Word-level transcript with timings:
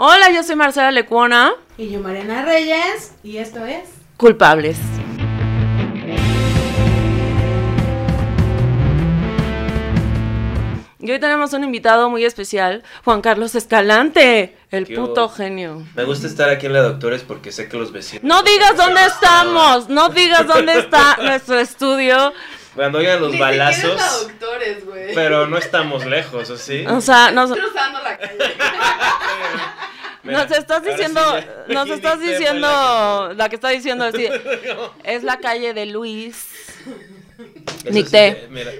Hola, 0.00 0.30
yo 0.30 0.44
soy 0.44 0.54
Marcela 0.54 0.92
Lecuona. 0.92 1.54
Y 1.76 1.90
yo 1.90 1.98
Mariana 1.98 2.42
Reyes. 2.44 3.14
Y 3.24 3.38
esto 3.38 3.66
es... 3.66 3.88
Culpables. 4.16 4.78
Y 11.00 11.10
hoy 11.10 11.18
tenemos 11.18 11.52
un 11.52 11.64
invitado 11.64 12.08
muy 12.10 12.24
especial, 12.24 12.84
Juan 13.02 13.22
Carlos 13.22 13.56
Escalante, 13.56 14.56
el 14.70 14.86
¿Qué 14.86 14.94
puto 14.94 15.28
genio. 15.28 15.84
Me 15.96 16.04
gusta 16.04 16.28
estar 16.28 16.48
aquí 16.48 16.66
en 16.66 16.74
la 16.74 16.82
Doctores 16.82 17.22
porque 17.22 17.50
sé 17.50 17.68
que 17.68 17.76
los 17.76 17.90
vecinos. 17.90 18.22
No 18.22 18.44
digas 18.44 18.76
dónde 18.76 19.04
estamos, 19.04 19.88
no 19.88 20.10
digas 20.10 20.46
dónde 20.46 20.78
está 20.78 21.16
nuestro 21.20 21.58
estudio. 21.58 22.32
Cuando 22.76 22.98
oigan 22.98 23.20
los 23.20 23.32
Ni 23.32 23.38
balazos. 23.40 23.96
la 23.96 24.12
doctores, 24.12 24.86
güey. 24.86 25.12
Pero 25.12 25.48
no 25.48 25.58
estamos 25.58 26.06
lejos, 26.06 26.48
¿o 26.50 26.56
sí? 26.56 26.86
O 26.86 27.00
sea, 27.00 27.32
nos, 27.32 27.50
cruzando 27.50 28.00
la 28.00 28.16
calle. 28.16 28.38
Mira, 30.22 30.44
nos 30.44 30.58
estás 30.58 30.84
diciendo, 30.84 31.20
sí 31.38 31.72
nos 31.72 31.90
estás 31.90 32.20
diciendo, 32.20 33.32
la 33.36 33.48
que 33.48 33.54
está 33.56 33.68
diciendo 33.68 34.04
así, 34.04 34.26
es 35.04 35.22
la 35.22 35.38
calle 35.38 35.74
de 35.74 35.86
Luis. 35.86 36.46
Eso 37.84 37.90
Ni 37.92 38.02
sí, 38.02 38.10
té. 38.10 38.48
Mira, 38.50 38.72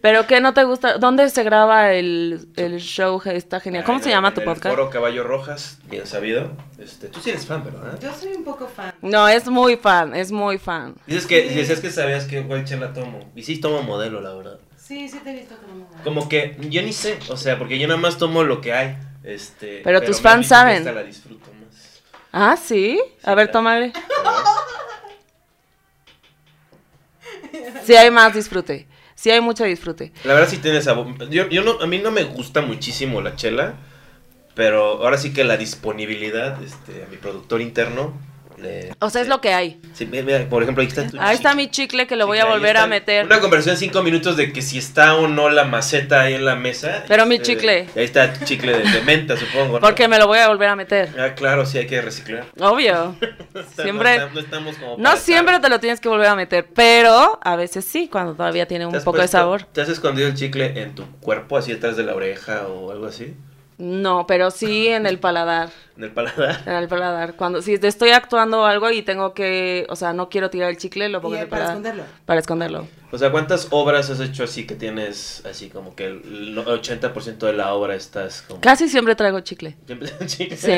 Pero 0.00 0.26
¿qué 0.26 0.40
no 0.40 0.54
te 0.54 0.64
gusta? 0.64 0.98
¿Dónde 0.98 1.28
se 1.28 1.42
graba 1.42 1.92
el, 1.92 2.48
el 2.56 2.78
show? 2.78 3.20
Está 3.24 3.60
genial. 3.60 3.84
¿Cómo 3.84 3.98
en 3.98 4.04
se 4.04 4.10
llama 4.10 4.28
en 4.28 4.34
tu 4.34 4.40
el 4.40 4.46
podcast? 4.46 4.74
Foro 4.74 4.90
Caballo 4.90 5.22
Rojas, 5.24 5.78
bien 5.84 6.06
sabido. 6.06 6.52
Este, 6.78 7.08
tú 7.08 7.20
sí 7.20 7.30
eres 7.30 7.46
fan, 7.46 7.64
¿verdad? 7.64 7.98
Yo 8.00 8.12
soy 8.14 8.32
un 8.32 8.44
poco 8.44 8.66
fan. 8.66 8.94
No, 9.02 9.28
es 9.28 9.48
muy 9.48 9.76
fan, 9.76 10.14
es 10.14 10.32
muy 10.32 10.58
fan. 10.58 10.94
Dices 11.06 11.26
que, 11.26 11.42
dices 11.48 11.80
que 11.80 11.90
sabías 11.90 12.24
que 12.24 12.42
cuál 12.42 12.64
chela 12.64 12.92
tomo. 12.92 13.30
Y 13.34 13.42
sí 13.42 13.60
tomo 13.60 13.82
modelo, 13.82 14.20
la 14.20 14.34
verdad. 14.34 14.58
Sí, 14.76 15.08
sí 15.08 15.18
te 15.24 15.30
he 15.30 15.34
visto 15.34 15.56
como... 15.56 15.88
Como 16.04 16.28
que 16.28 16.56
yo 16.68 16.82
ni 16.82 16.92
sé, 16.92 17.18
o 17.30 17.36
sea, 17.38 17.58
porque 17.58 17.78
yo 17.78 17.88
nada 17.88 17.98
más 17.98 18.18
tomo 18.18 18.44
lo 18.44 18.60
que 18.60 18.74
hay. 18.74 18.96
Este, 19.24 19.80
Pero 19.82 20.02
tus 20.02 20.20
fans 20.20 20.48
saben. 20.48 20.78
Esta 20.78 20.92
la 20.92 21.02
disfruto 21.02 21.50
más. 21.54 22.02
Ah, 22.30 22.56
¿sí? 22.56 23.00
A 23.22 23.34
ver, 23.34 23.46
claro. 23.46 23.52
tómale. 23.52 23.92
Sí 27.84 27.94
hay 27.94 28.10
más 28.10 28.34
disfrute. 28.34 28.86
Sí 29.14 29.30
hay 29.30 29.40
mucho 29.40 29.64
disfrute. 29.64 30.12
La 30.24 30.34
verdad 30.34 30.48
sí 30.48 30.58
tiene 30.58 30.80
sabor. 30.82 31.28
Yo, 31.28 31.48
yo 31.48 31.62
no, 31.62 31.80
a 31.80 31.86
mí 31.86 31.98
no 31.98 32.10
me 32.10 32.24
gusta 32.24 32.62
muchísimo 32.62 33.20
la 33.20 33.36
chela, 33.36 33.74
pero 34.54 35.02
ahora 35.02 35.18
sí 35.18 35.32
que 35.32 35.44
la 35.44 35.56
disponibilidad, 35.56 36.60
este, 36.62 37.04
a 37.04 37.06
mi 37.06 37.16
productor 37.16 37.60
interno, 37.60 38.14
O 39.00 39.10
sea, 39.10 39.22
es 39.22 39.28
lo 39.28 39.40
que 39.40 39.52
hay. 39.52 39.80
Sí, 39.92 40.06
mira, 40.06 40.48
por 40.48 40.62
ejemplo, 40.62 40.82
ahí 40.82 40.88
está 40.88 41.06
tu 41.06 41.20
Ahí 41.20 41.34
está 41.34 41.54
mi 41.54 41.68
chicle 41.70 42.06
que 42.06 42.16
lo 42.16 42.26
voy 42.26 42.38
a 42.38 42.46
volver 42.46 42.76
a 42.76 42.86
meter. 42.86 43.26
Una 43.26 43.40
conversación 43.40 43.74
en 43.74 43.80
cinco 43.80 44.02
minutos 44.02 44.36
de 44.36 44.52
que 44.52 44.62
si 44.62 44.78
está 44.78 45.16
o 45.16 45.28
no 45.28 45.48
la 45.48 45.64
maceta 45.64 46.22
ahí 46.22 46.34
en 46.34 46.44
la 46.44 46.54
mesa. 46.54 47.04
Pero 47.08 47.26
mi 47.26 47.36
Este, 47.36 47.48
chicle. 47.48 47.88
Ahí 47.96 48.04
está 48.04 48.32
tu 48.32 48.44
chicle 48.44 48.78
de, 48.78 48.90
de 48.90 49.00
menta, 49.02 49.36
supongo. 49.36 49.74
¿no? 49.74 49.80
Porque 49.80 50.08
me 50.08 50.18
lo 50.18 50.26
voy 50.26 50.38
a 50.38 50.48
volver 50.48 50.68
a 50.68 50.76
meter. 50.76 51.10
Ah, 51.18 51.34
claro, 51.34 51.66
sí 51.66 51.78
hay 51.78 51.86
que 51.86 52.00
reciclar. 52.00 52.46
Obvio. 52.60 53.16
Siempre. 53.76 54.18
No, 54.32 54.40
estamos 54.40 54.76
como. 54.76 54.96
No 54.98 55.16
siempre 55.16 55.60
te 55.60 55.68
lo 55.68 55.80
tienes 55.80 56.00
que 56.00 56.08
volver 56.08 56.26
a 56.28 56.34
meter, 56.36 56.66
pero 56.74 57.38
a 57.42 57.56
veces 57.56 57.84
sí, 57.84 58.08
cuando 58.10 58.34
todavía 58.34 58.66
tiene 58.66 58.86
un 58.86 58.92
¿Te 58.92 58.98
has 58.98 59.04
poco 59.04 59.20
de 59.20 59.28
sabor. 59.28 59.64
¿Te 59.64 59.80
has 59.80 59.88
escondido 59.88 60.28
el 60.28 60.34
chicle 60.34 60.80
en 60.80 60.94
tu 60.94 61.04
cuerpo, 61.20 61.56
así 61.56 61.72
detrás 61.72 61.96
de 61.96 62.02
la 62.04 62.14
oreja 62.14 62.66
o 62.66 62.90
algo 62.90 63.06
así? 63.06 63.34
No, 63.78 64.26
pero 64.26 64.50
sí 64.50 64.88
en 64.88 65.06
el 65.06 65.18
paladar. 65.18 65.70
¿En 65.96 66.04
el 66.04 66.10
paladar? 66.12 66.62
En 66.66 66.72
el 66.74 66.88
paladar. 66.88 67.34
Cuando 67.34 67.60
si 67.62 67.78
te 67.78 67.88
estoy 67.88 68.10
actuando 68.10 68.64
algo 68.64 68.90
y 68.90 69.02
tengo 69.02 69.34
que, 69.34 69.86
o 69.88 69.96
sea, 69.96 70.12
no 70.12 70.28
quiero 70.28 70.50
tirar 70.50 70.70
el 70.70 70.76
chicle, 70.76 71.08
lo 71.08 71.20
pongo 71.20 71.34
en 71.36 71.42
el 71.42 71.48
para 71.48 71.62
paladar. 71.66 71.76
esconderlo. 71.78 72.04
Para 72.26 72.40
esconderlo. 72.40 72.88
O 73.12 73.18
sea, 73.18 73.30
¿cuántas 73.30 73.68
obras 73.70 74.10
has 74.10 74.20
hecho 74.20 74.44
así 74.44 74.66
que 74.66 74.74
tienes 74.74 75.44
así 75.48 75.70
como 75.70 75.94
que 75.94 76.06
el 76.06 76.56
80% 76.56 77.38
de 77.38 77.52
la 77.52 77.72
obra 77.74 77.94
estás 77.94 78.42
como... 78.42 78.60
Casi 78.60 78.88
siempre 78.88 79.14
traigo 79.14 79.40
chicle. 79.40 79.76
Siempre 79.86 80.10
un 80.20 80.26
chicle? 80.26 80.56
Sí. 80.56 80.72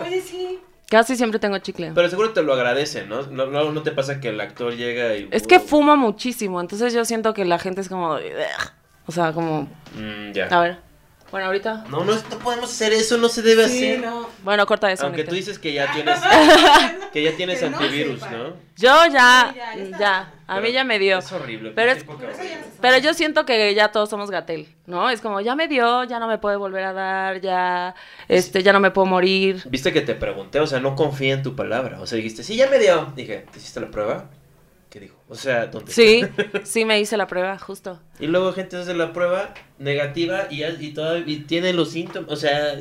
Oye, 0.00 0.20
sí. 0.20 0.58
Casi 0.88 1.16
siempre 1.16 1.40
tengo 1.40 1.58
chicle. 1.58 1.90
Pero 1.92 2.08
seguro 2.08 2.30
te 2.30 2.44
lo 2.44 2.52
agradecen, 2.54 3.08
¿no? 3.08 3.22
No, 3.22 3.46
no, 3.46 3.72
no 3.72 3.82
te 3.82 3.90
pasa 3.90 4.20
que 4.20 4.28
el 4.28 4.40
actor 4.40 4.72
llega 4.76 5.16
y... 5.16 5.28
Es 5.32 5.44
que 5.48 5.58
fumo 5.58 5.96
muchísimo, 5.96 6.60
entonces 6.60 6.92
yo 6.94 7.04
siento 7.04 7.34
que 7.34 7.44
la 7.44 7.58
gente 7.58 7.80
es 7.80 7.88
como, 7.88 8.16
o 9.06 9.12
sea, 9.12 9.32
como, 9.32 9.62
Mm, 9.96 10.30
ya. 10.32 10.46
a 10.46 10.60
ver. 10.60 10.85
Bueno, 11.30 11.46
ahorita. 11.48 11.84
No, 11.90 12.04
no, 12.04 12.14
no 12.14 12.38
podemos 12.38 12.70
hacer 12.70 12.92
eso, 12.92 13.18
no 13.18 13.28
se 13.28 13.42
debe 13.42 13.68
Sí, 13.68 13.84
hacer. 13.94 14.00
no. 14.06 14.28
Bueno, 14.44 14.64
corta 14.66 14.90
eso. 14.92 15.04
Aunque 15.04 15.22
Anita. 15.22 15.30
tú 15.30 15.36
dices 15.36 15.58
que 15.58 15.72
ya 15.72 15.90
tienes... 15.92 16.18
que 17.12 17.22
ya 17.22 17.32
tienes 17.36 17.58
Que 17.58 17.66
antivirus. 17.66 18.20
¿no? 18.30 18.54
Yo 18.76 19.06
ya, 19.12 19.50
Sí, 19.52 19.58
ya, 19.58 19.74
ya 19.76 19.82
está. 19.82 19.98
ya, 19.98 20.32
a 20.46 20.60
mí 20.60 20.70
ya 20.72 20.84
me 20.84 20.98
dio. 20.98 21.18
Es 21.18 21.32
horrible. 21.32 21.72
Pero 21.74 21.92
es- 21.92 22.04
Pero 22.80 22.98
yo 22.98 23.12
siento 23.14 23.44
que 23.44 23.74
ya 23.74 23.88
todos 23.90 24.08
somos 24.08 24.30
Gatel, 24.30 24.68
¿no? 24.86 25.10
Es 25.10 25.20
como, 25.20 25.40
ya 25.40 25.56
me 25.56 25.66
dio, 25.66 26.04
ya 26.04 26.18
no 26.20 26.28
me 26.28 26.38
puede 26.38 26.56
volver 26.56 26.84
a 26.84 26.92
dar, 26.92 27.40
ya, 27.40 27.94
este, 28.28 28.62
ya 28.62 28.72
no 28.72 28.80
me 28.80 28.90
puedo 28.92 29.06
morir. 29.06 29.62
Viste 29.68 29.92
que 29.92 30.02
te 30.02 30.14
pregunté, 30.14 30.60
o 30.60 30.66
sea, 30.66 30.78
no 30.78 30.94
confía 30.94 31.34
en 31.34 31.42
tu 31.42 31.56
palabra. 31.56 32.00
O 32.00 32.06
sea, 32.06 32.16
dijiste, 32.16 32.42
sí, 32.44 32.54
ya 32.56 32.68
me 32.70 32.78
dio. 32.78 33.12
Dije, 33.16 33.46
¿te 33.50 33.58
hiciste 33.58 33.80
la 33.80 33.90
prueba? 33.90 34.30
¿Qué 34.96 35.00
dijo? 35.00 35.16
O 35.28 35.34
sea, 35.34 35.66
¿dónde? 35.66 35.92
Sí, 35.92 36.22
sí 36.64 36.86
me 36.86 36.98
hice 36.98 37.18
la 37.18 37.26
prueba, 37.26 37.58
justo. 37.58 38.00
Y 38.18 38.28
luego 38.28 38.54
gente 38.54 38.78
hace 38.78 38.94
la 38.94 39.12
prueba 39.12 39.52
negativa 39.78 40.46
y, 40.48 40.60
ya- 40.60 40.70
y, 40.70 40.94
toda- 40.94 41.18
y 41.18 41.40
tiene 41.40 41.74
los 41.74 41.90
síntomas. 41.90 42.32
O 42.32 42.36
sea. 42.36 42.80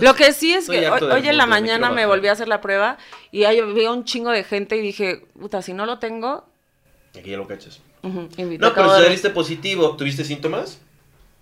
Lo 0.00 0.14
que 0.14 0.32
sí 0.32 0.54
es 0.54 0.70
que 0.70 0.88
hoy, 0.88 1.28
en 1.28 1.36
la 1.36 1.44
mañana 1.44 1.90
me 1.90 2.06
volví 2.06 2.28
a 2.28 2.32
hacer 2.32 2.48
la 2.48 2.62
prueba 2.62 2.96
y 3.30 3.44
ahí 3.44 3.58
había 3.58 3.90
un 3.92 4.04
chingo 4.04 4.30
de 4.30 4.42
gente 4.42 4.74
y 4.78 4.80
dije, 4.80 5.26
puta, 5.38 5.60
si 5.60 5.74
no 5.74 5.84
lo 5.84 5.98
tengo, 5.98 6.46
Aquí 7.14 7.28
ya 7.28 7.36
lo 7.36 7.46
cachas. 7.46 7.82
invito 8.02 8.66
No, 8.66 8.72
pero 8.72 8.86
todo 8.86 8.96
si 8.96 9.02
saliste 9.04 9.28
positivo, 9.28 9.96
¿tuviste 9.98 10.24
síntomas? 10.24 10.80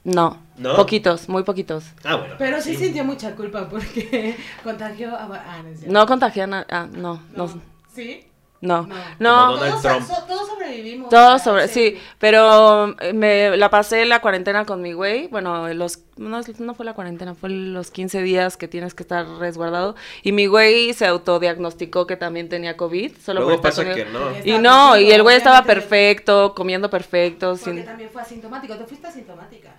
No, 0.03 0.43
¿No? 0.57 0.75
poquitos, 0.75 1.29
muy 1.29 1.45
poquitos. 1.45 1.85
Ah, 2.03 2.17
bueno. 2.17 2.35
Pero 2.39 2.61
sí, 2.61 2.75
sintió 2.75 3.05
mucha 3.05 3.37
culpa 3.37 3.69
porque 3.69 4.37
contagió 4.65 5.15
a... 5.15 5.27
Ah, 5.33 5.63
no. 5.63 5.93
No 5.93 6.07
contagié 6.09 6.43
a 6.43 6.67
ah, 6.69 6.89
no, 6.91 7.23
no, 7.37 7.63
¿Sí? 7.95 8.25
No, 8.61 8.89
No. 9.19 9.57
no. 9.57 9.59
Todos, 9.59 9.83
so- 9.83 10.25
todos 10.27 10.49
sobrevivimos. 10.49 11.09
Todo 11.11 11.29
a 11.29 11.39
sobre, 11.39 11.69
sí, 11.69 11.97
pero 12.19 12.95
me 13.15 13.57
la 13.57 13.71
pasé 13.71 14.05
la 14.05 14.21
cuarentena 14.21 14.65
con 14.65 14.83
mi 14.83 14.93
güey, 14.93 15.29
bueno, 15.29 15.73
los, 15.75 16.01
no, 16.17 16.41
no 16.59 16.75
fue 16.75 16.85
la 16.85 16.95
cuarentena, 16.95 17.35
fue 17.35 17.51
los 17.51 17.91
15 17.91 18.23
días 18.23 18.57
que 18.57 18.67
tienes 18.69 18.95
que 18.95 19.03
estar 19.05 19.27
resguardado, 19.39 19.95
y 20.23 20.33
mi 20.33 20.47
güey 20.47 20.93
se 20.93 21.07
autodiagnosticó 21.07 22.07
que 22.07 22.17
también 22.17 22.49
tenía 22.49 22.77
COVID, 22.77 23.13
solo 23.25 23.43
Luego 23.43 23.61
pasa 23.63 23.85
que 23.85 24.05
no. 24.07 24.21
Y 24.45 24.59
no, 24.59 24.97
y 24.99 25.11
el 25.13 25.23
güey 25.23 25.37
estaba 25.37 25.63
perfecto, 25.63 26.55
comiendo 26.55 26.91
perfecto, 26.91 27.51
Porque 27.53 27.65
sin... 27.65 27.85
también 27.85 28.11
fue 28.11 28.23
asintomático. 28.23 28.75
Tú 28.77 28.85
fuiste 28.87 29.07
asintomática. 29.07 29.71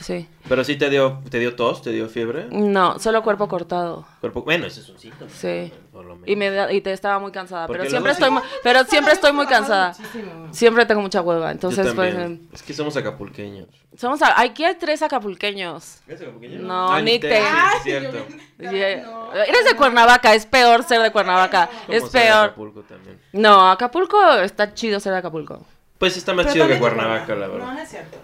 Sí. 0.00 0.28
Pero 0.48 0.64
sí 0.64 0.76
te 0.76 0.90
dio, 0.90 1.20
te 1.30 1.38
dio 1.38 1.54
tos, 1.54 1.80
te 1.80 1.90
dio 1.90 2.08
fiebre. 2.08 2.46
No, 2.50 2.98
solo 2.98 3.22
cuerpo 3.22 3.46
cortado. 3.48 4.04
Cuerpo... 4.20 4.42
Bueno, 4.42 4.66
ese 4.66 4.80
es 4.80 4.88
un 4.88 4.98
síntoma. 4.98 5.30
Sí. 5.32 5.72
Por 5.92 6.04
lo 6.04 6.14
menos. 6.16 6.28
Y 6.28 6.34
me 6.34 6.50
da- 6.50 6.72
y 6.72 6.80
te 6.80 6.92
estaba 6.92 7.20
muy 7.20 7.30
cansada, 7.30 7.68
Porque 7.68 7.78
pero 7.82 7.90
siempre 7.90 8.12
sí- 8.12 8.16
estoy 8.20 8.30
muy, 8.32 8.42
pero 8.64 8.84
siempre 8.84 9.12
estoy 9.12 9.32
muy 9.32 9.46
cansada. 9.46 9.94
Muchísimo. 9.96 10.48
Siempre 10.52 10.84
tengo 10.86 11.00
mucha 11.00 11.22
hueva, 11.22 11.46
Yo 11.46 11.52
entonces 11.52 11.92
pues 11.94 12.12
también. 12.12 12.48
Es 12.52 12.62
que 12.62 12.74
somos 12.74 12.96
acapulqueños. 12.96 13.68
somos 13.96 14.20
a- 14.22 14.40
aquí 14.40 14.64
hay 14.64 14.74
tres 14.74 15.00
acapulqueños. 15.02 15.98
¿Eres 16.08 16.22
acapulqueño? 16.22 16.58
No, 16.58 16.92
Ah, 16.92 17.00
ni 17.00 17.20
te- 17.20 17.28
te- 17.28 17.38
sí, 17.40 17.44
cierto. 17.84 18.16
yo 18.18 18.24
vi- 18.26 18.76
Yeah. 18.76 19.02
No. 19.04 19.32
Eres 19.32 19.64
de 19.64 19.76
Cuernavaca, 19.76 20.34
es 20.34 20.44
peor 20.44 20.82
ser 20.82 21.02
de 21.02 21.12
Cuernavaca, 21.12 21.68
¿Cómo 21.86 21.96
es 21.96 22.02
ser 22.10 22.12
de 22.22 22.26
peor. 22.28 22.44
Acapulco 22.46 22.80
también? 22.82 23.20
No, 23.32 23.70
Acapulco 23.70 24.20
está 24.40 24.74
chido 24.74 24.98
ser 24.98 25.12
de 25.12 25.18
Acapulco. 25.20 25.64
Pues 25.98 26.16
está 26.16 26.34
más 26.34 26.46
Pero 26.46 26.54
chido 26.54 26.66
que 26.68 26.78
Cuernavaca, 26.80 27.34
la 27.36 27.46
No, 27.46 27.52
verdad. 27.52 27.72
no 27.74 27.78
es 27.80 27.88
cierto. 27.88 28.18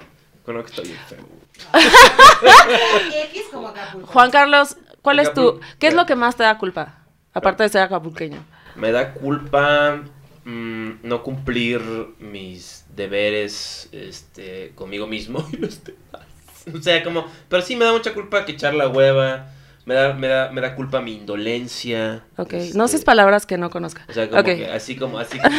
Cuernavaca 0.45 0.71
está 0.71 0.83
bien 0.83 0.99
feo. 1.09 1.19
X 1.73 3.43
como 3.53 3.69
Acapulco. 3.69 4.07
Juan 4.07 4.31
Carlos, 4.31 4.77
¿cuál 5.03 5.19
es 5.19 5.33
tu, 5.33 5.61
qué 5.79 5.89
es 5.89 5.95
lo 5.95 6.07
que 6.07 6.17
más 6.17 6.37
te 6.37 6.43
da 6.43 6.59
culpa? 6.59 6.99
Aparte 7.33 7.63
de 7.63 7.69
ser 7.69 7.83
acapulqueño. 7.83 8.43
Me 8.75 8.93
da 8.93 9.15
culpa 9.15 10.03
mm, 10.45 10.91
no 11.03 11.23
cumplir 11.23 11.81
mis 12.19 12.85
deberes 12.95 13.89
este, 13.93 14.73
conmigo 14.75 15.07
mismo 15.07 15.47
y 15.53 15.57
los 15.57 15.83
demás. 15.85 16.27
O 16.75 16.83
sea, 16.83 17.03
como, 17.03 17.27
pero 17.49 17.63
sí 17.63 17.75
me 17.75 17.87
da 17.87 17.93
mucha 17.93 18.13
culpa 18.13 18.45
que 18.45 18.53
echar 18.53 18.75
la 18.75 18.87
hueva. 18.87 19.47
Me 19.91 19.97
da, 19.97 20.13
me 20.15 20.29
da, 20.29 20.53
me 20.53 20.61
da 20.61 20.77
culpa 20.77 21.01
mi 21.01 21.15
indolencia. 21.15 22.23
Ok, 22.37 22.53
este, 22.53 22.79
no 22.79 22.85
uses 22.85 23.03
palabras 23.03 23.45
que 23.45 23.59
no 23.59 23.71
conozca. 23.71 24.07
O 24.09 24.13
sea, 24.13 24.31
como 24.31 24.45
que 24.45 24.67
así 24.67 24.95
como, 24.95 25.19
así 25.19 25.37
como 25.37 25.51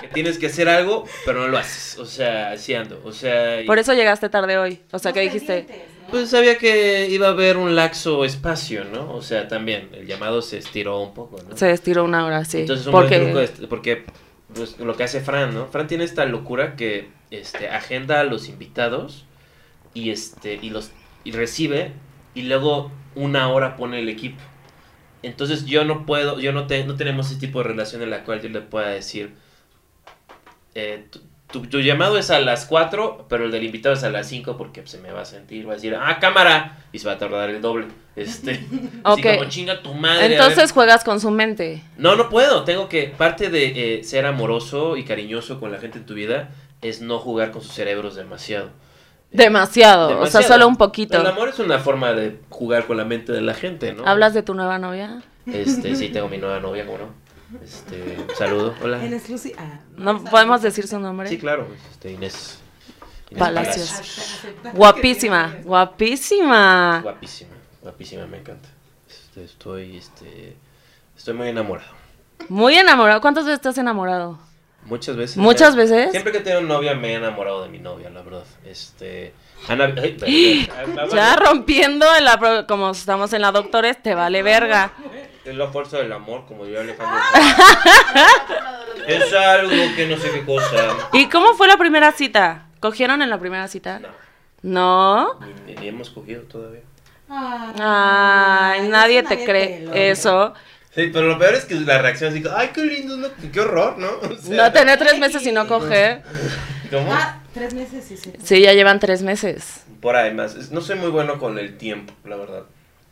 que 0.00 0.08
tienes 0.08 0.38
que 0.38 0.46
hacer 0.46 0.70
algo, 0.70 1.04
pero 1.26 1.40
no 1.42 1.48
lo 1.48 1.58
haces. 1.58 1.98
O 1.98 2.06
sea, 2.06 2.52
así 2.52 2.72
ando. 2.72 2.98
O 3.04 3.12
sea, 3.12 3.60
y- 3.60 3.66
Por 3.66 3.78
eso 3.78 3.92
llegaste 3.92 4.30
tarde 4.30 4.56
hoy. 4.56 4.80
O 4.92 4.98
sea, 4.98 5.12
que 5.12 5.20
dijiste, 5.20 5.66
pues 6.10 6.30
sabía 6.30 6.56
que 6.56 7.08
iba 7.10 7.26
a 7.26 7.30
haber 7.32 7.58
un 7.58 7.76
laxo 7.76 8.24
espacio, 8.24 8.84
¿no? 8.86 9.12
O 9.12 9.20
sea, 9.20 9.48
también 9.48 9.90
el 9.92 10.06
llamado 10.06 10.40
se 10.40 10.56
estiró 10.56 10.98
un 11.02 11.12
poco, 11.12 11.42
¿no? 11.46 11.54
se 11.58 11.70
estiró 11.72 12.04
una 12.04 12.24
hora, 12.24 12.46
sí. 12.46 12.60
Entonces 12.60 12.86
un 12.86 12.92
porque 12.92 13.18
buen 13.18 13.32
truco 13.32 13.40
es- 13.42 13.68
porque 13.68 14.06
pues, 14.54 14.78
lo 14.78 14.96
que 14.96 15.04
hace 15.04 15.20
Fran, 15.20 15.52
¿no? 15.52 15.66
Fran 15.66 15.86
tiene 15.88 16.04
esta 16.04 16.24
locura 16.24 16.74
que 16.74 17.10
este 17.30 17.68
agenda 17.68 18.20
a 18.20 18.24
los 18.24 18.48
invitados 18.48 19.26
y 19.92 20.08
este 20.08 20.58
y 20.62 20.70
los 20.70 20.90
y 21.22 21.32
recibe 21.32 21.92
y 22.34 22.42
luego 22.42 22.90
una 23.14 23.48
hora 23.48 23.76
pone 23.76 23.98
el 24.00 24.08
equipo. 24.08 24.40
Entonces 25.22 25.66
yo 25.66 25.84
no 25.84 26.06
puedo, 26.06 26.40
yo 26.40 26.52
no 26.52 26.66
te, 26.66 26.84
no 26.84 26.94
tenemos 26.96 27.30
ese 27.30 27.38
tipo 27.40 27.58
de 27.62 27.68
relación 27.68 28.02
en 28.02 28.10
la 28.10 28.24
cual 28.24 28.40
yo 28.40 28.48
le 28.48 28.60
pueda 28.62 28.88
decir 28.88 29.34
eh, 30.74 31.06
tu, 31.50 31.62
tu 31.66 31.80
llamado 31.80 32.16
es 32.16 32.30
a 32.30 32.40
las 32.40 32.64
4, 32.64 33.26
pero 33.28 33.44
el 33.44 33.50
del 33.50 33.64
invitado 33.64 33.94
es 33.94 34.04
a 34.04 34.10
las 34.10 34.28
5 34.28 34.56
porque 34.56 34.86
se 34.86 34.98
me 34.98 35.10
va 35.10 35.22
a 35.22 35.24
sentir, 35.24 35.66
va 35.68 35.72
a 35.72 35.74
decir, 35.74 35.94
ah, 36.00 36.18
cámara, 36.20 36.78
y 36.92 36.98
se 37.00 37.06
va 37.08 37.14
a 37.14 37.18
tardar 37.18 37.50
el 37.50 37.60
doble. 37.60 37.88
Este, 38.16 38.52
así 39.04 39.20
Ok. 39.20 39.36
como 39.36 39.44
chinga 39.48 39.82
tu 39.82 39.92
madre. 39.94 40.18
a 40.24 40.28
ver". 40.28 40.32
Entonces 40.32 40.72
juegas 40.72 41.02
con 41.04 41.20
su 41.20 41.30
mente. 41.30 41.82
No, 41.96 42.14
no 42.16 42.28
puedo. 42.28 42.64
Tengo 42.64 42.88
que. 42.88 43.04
Parte 43.08 43.50
de 43.50 43.98
eh, 43.98 44.04
ser 44.04 44.26
amoroso 44.26 44.96
y 44.96 45.04
cariñoso 45.04 45.58
con 45.58 45.72
la 45.72 45.78
gente 45.78 45.98
en 45.98 46.06
tu 46.06 46.14
vida 46.14 46.50
es 46.82 47.00
no 47.02 47.18
jugar 47.18 47.50
con 47.50 47.62
sus 47.62 47.72
cerebros 47.72 48.14
demasiado. 48.14 48.70
Demasiado, 49.32 50.20
o 50.20 50.26
sea, 50.26 50.42
solo 50.42 50.66
un 50.66 50.76
poquito. 50.76 51.18
El 51.20 51.26
amor 51.26 51.48
es 51.50 51.58
una 51.60 51.78
forma 51.78 52.12
de 52.12 52.40
jugar 52.48 52.86
con 52.86 52.96
la 52.96 53.04
mente 53.04 53.32
de 53.32 53.40
la 53.40 53.54
gente, 53.54 53.92
¿no? 53.92 54.04
¿Hablas 54.06 54.34
de 54.34 54.42
tu 54.42 54.54
nueva 54.54 54.78
novia? 54.78 55.22
Este, 55.46 55.94
sí, 55.94 56.08
tengo 56.08 56.28
mi 56.28 56.38
nueva 56.38 56.58
novia, 56.60 56.84
¿cómo 56.84 56.98
no? 56.98 57.04
Este, 57.62 58.16
un 58.28 58.36
saludo, 58.36 58.74
hola. 58.82 59.04
En 59.04 59.12
exclusiva. 59.14 59.56
Ah, 59.60 59.80
¿No 59.96 60.22
podemos 60.24 60.62
decir 60.62 60.86
su 60.86 60.98
nombre? 60.98 61.28
Sí, 61.28 61.38
claro, 61.38 61.66
este, 61.90 62.12
Inés. 62.12 62.58
Inés 63.30 63.38
Palacios. 63.38 63.92
Acepta- 63.92 64.72
Guapísima, 64.72 65.56
guapísima. 65.64 67.00
Guapísima, 67.02 67.50
guapísima, 67.82 68.26
me 68.26 68.38
encanta. 68.38 68.68
Este, 69.08 69.44
estoy, 69.44 69.96
este, 69.96 70.56
estoy 71.16 71.34
muy 71.34 71.48
enamorado. 71.48 71.90
Muy 72.48 72.74
enamorado. 72.74 73.20
¿Cuántas 73.20 73.44
veces 73.44 73.58
estás 73.58 73.78
enamorado? 73.78 74.38
Muchas 74.84 75.16
veces. 75.16 75.36
¿Muchas 75.36 75.76
veces? 75.76 76.10
Siempre 76.10 76.32
que 76.32 76.40
tengo 76.40 76.60
novia 76.62 76.94
me 76.94 77.12
he 77.12 77.14
enamorado 77.14 77.62
de 77.62 77.68
mi 77.68 77.78
novia, 77.78 78.10
la 78.10 78.22
verdad. 78.22 78.44
Este, 78.64 79.32
Ana, 79.68 79.92
ay. 80.02 80.68
Ya 81.12 81.36
rompiendo 81.36 82.06
en 82.16 82.24
la 82.24 82.38
pro- 82.38 82.66
como 82.66 82.90
estamos 82.90 83.32
en 83.32 83.42
la 83.42 83.52
doctores, 83.52 84.02
te 84.02 84.14
vale 84.14 84.42
verga. 84.42 84.92
Es 85.44 85.54
la 85.54 85.68
fuerza 85.68 85.98
del 85.98 86.12
amor, 86.12 86.44
como 86.46 86.64
diría 86.64 86.80
Alejandro. 86.80 87.18
es 89.06 89.32
algo 89.32 89.70
que 89.96 90.06
no 90.06 90.16
sé 90.16 90.30
qué 90.32 90.44
cosa. 90.44 90.96
¿Y 91.12 91.28
cómo 91.28 91.54
fue 91.54 91.66
la 91.68 91.76
primera 91.76 92.12
cita? 92.12 92.66
¿Cogieron 92.80 93.22
en 93.22 93.30
la 93.30 93.38
primera 93.38 93.68
cita? 93.68 94.00
No, 94.62 95.34
¿No? 95.34 95.40
ni, 95.66 95.74
ni 95.74 95.88
hemos 95.88 96.10
cogido 96.10 96.42
todavía. 96.42 96.82
Ay, 97.28 98.88
nadie 98.88 99.22
te 99.22 99.44
cree 99.44 99.88
eso. 100.10 100.52
Sí, 100.94 101.08
pero 101.12 101.26
lo 101.28 101.38
peor 101.38 101.54
es 101.54 101.64
que 101.66 101.76
la 101.76 101.98
reacción 102.02 102.32
así, 102.32 102.42
ay, 102.54 102.70
qué 102.74 102.84
lindo, 102.84 103.16
¿no? 103.16 103.28
qué 103.52 103.60
horror, 103.60 103.96
¿no? 103.98 104.08
O 104.28 104.34
sea, 104.36 104.66
No 104.66 104.72
tener 104.72 104.98
tres 104.98 105.18
meses 105.18 105.46
y 105.46 105.52
no 105.52 105.66
coger. 105.68 106.22
¿Cómo? 106.90 107.12
Ah, 107.12 107.40
tres 107.54 107.74
meses, 107.74 108.04
sí, 108.04 108.16
sí. 108.16 108.32
Sí, 108.42 108.60
ya 108.62 108.72
llevan 108.72 108.98
tres 108.98 109.22
meses. 109.22 109.84
Por 110.00 110.16
ahí 110.16 110.34
más. 110.34 110.56
Es- 110.56 110.72
No 110.72 110.80
soy 110.80 110.96
muy 110.96 111.10
bueno 111.10 111.38
con 111.38 111.58
el 111.58 111.76
tiempo, 111.78 112.12
la 112.24 112.36
verdad. 112.36 112.62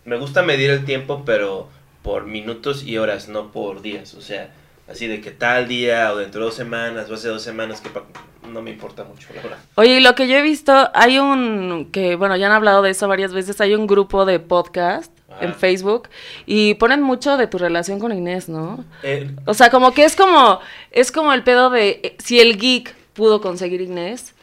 Me 0.05 0.17
gusta 0.17 0.43
medir 0.43 0.71
el 0.71 0.85
tiempo, 0.85 1.23
pero 1.25 1.69
por 2.03 2.25
minutos 2.27 2.83
y 2.83 2.99
horas, 2.99 3.29
no 3.29 3.53
por 3.53 3.81
días. 3.83 4.15
O 4.15 4.23
sea, 4.23 4.51
así 4.91 5.07
de 5.07 5.21
que 5.21 5.31
tal 5.31 5.69
día 5.69 6.13
o 6.13 6.17
dentro 6.17 6.41
de 6.41 6.47
dos 6.47 6.55
semanas 6.57 7.09
o 7.11 7.15
hace 7.15 7.29
dos 7.29 7.43
semanas 7.43 7.81
que 7.81 7.91
pa- 7.91 8.05
no 8.51 8.61
me 8.63 8.71
importa 8.71 9.05
mucho, 9.05 9.29
la 9.37 9.43
verdad. 9.43 9.59
Oye, 9.77 10.01
lo 10.01 10.15
que 10.17 10.27
yo 10.27 10.37
he 10.37 10.43
visto, 10.43 10.91
hay 10.95 11.19
un, 11.19 11.91
que 11.93 12.17
bueno, 12.17 12.37
ya 12.37 12.47
han 12.47 12.53
hablado 12.53 12.83
de 12.83 12.91
eso 12.91 13.07
varias 13.07 13.33
veces, 13.33 13.61
hay 13.61 13.75
un 13.75 13.87
grupo 13.87 14.25
de 14.25 14.41
podcast 14.41 15.13
Ah. 15.41 15.45
en 15.45 15.55
Facebook 15.55 16.09
y 16.47 16.75
ponen 16.75 17.03
mucho 17.03 17.37
de 17.37 17.47
tu 17.47 17.59
relación 17.59 17.99
con 17.99 18.13
Inés, 18.13 18.49
¿no? 18.49 18.85
O 19.47 19.55
sea, 19.55 19.71
como 19.71 19.93
que 19.93 20.05
es 20.05 20.17
como, 20.17 20.61
es 20.91 21.13
como 21.13 21.33
el 21.33 21.43
pedo 21.45 21.71
de, 21.71 22.01
eh, 22.03 22.17
si 22.19 22.41
el 22.41 22.59
geek 22.59 22.95
pudo 23.15 23.41
conseguir 23.41 23.81
Inés, 23.81 24.35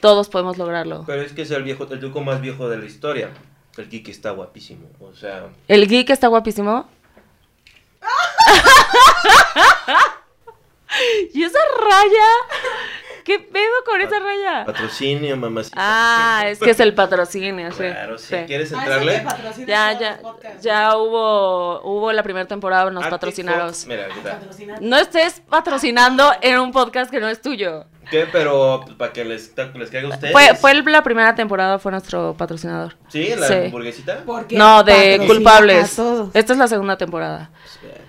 todos 0.00 0.28
podemos 0.28 0.58
lograrlo. 0.58 1.04
pero 1.06 1.22
es 1.22 1.32
que 1.32 1.42
es 1.42 1.50
el 1.50 1.62
viejo, 1.62 1.86
el 1.90 2.00
truco 2.00 2.20
más 2.20 2.40
viejo 2.40 2.68
de 2.68 2.78
la 2.78 2.84
historia. 2.84 3.30
El 3.76 3.88
Kiki 3.88 4.10
está 4.10 4.32
guapísimo. 4.32 4.90
O 5.00 5.14
sea, 5.14 5.48
El 5.66 5.88
geek 5.88 6.10
está 6.10 6.28
guapísimo. 6.28 6.86
¿Y 11.34 11.42
esa 11.42 11.58
raya? 11.58 12.28
¿Qué 13.24 13.38
pedo 13.38 13.72
con 13.86 14.00
esa 14.00 14.18
raya? 14.18 14.64
patrocinio, 14.64 15.36
mamacita. 15.36 15.76
Ah, 15.78 16.44
es 16.46 16.58
que 16.58 16.70
es 16.70 16.80
el 16.80 16.94
patrocinio, 16.94 17.70
sí. 17.72 17.78
Claro, 17.78 18.18
si 18.18 18.26
sí. 18.36 18.36
¿Quieres 18.46 18.72
Ah, 18.72 18.78
entrarle? 18.78 19.24
Ya, 19.66 19.98
ya, 19.98 20.20
ya 20.60 20.96
hubo, 20.96 21.80
hubo 21.82 22.12
la 22.12 22.22
primera 22.22 22.46
temporada, 22.46 22.84
nos 22.90 23.04
Arctic 23.04 23.10
patrocinaron. 23.10 23.68
Fox, 23.68 23.86
Mira, 23.86 24.06
¿qué 24.08 24.20
tal? 24.20 24.38
Patrocina- 24.40 24.76
No 24.80 24.96
estés 24.98 25.40
patrocinando 25.48 26.32
en 26.40 26.58
un 26.58 26.72
podcast 26.72 27.10
que 27.10 27.20
no 27.20 27.28
es 27.28 27.40
tuyo. 27.40 27.84
¿Qué? 28.10 28.26
Pero 28.30 28.82
pues, 28.84 28.96
para 28.96 29.12
que 29.12 29.24
les, 29.24 29.54
les 29.74 29.90
caiga 29.90 30.08
a 30.08 30.10
ustedes. 30.10 30.32
Fue, 30.32 30.54
fue 30.56 30.72
el- 30.72 30.84
la 30.84 31.02
primera 31.02 31.34
temporada, 31.34 31.78
fue 31.78 31.92
nuestro 31.92 32.34
patrocinador. 32.36 32.96
¿Sí? 33.08 33.32
¿La 33.38 33.46
Sí. 33.46 33.54
hamburguesita? 33.54 34.22
Porque 34.26 34.56
No, 34.56 34.82
de 34.82 35.22
culpables. 35.26 35.98
Esta 36.34 36.52
es 36.52 36.58
la 36.58 36.68
segunda 36.68 36.98
temporada. 36.98 37.50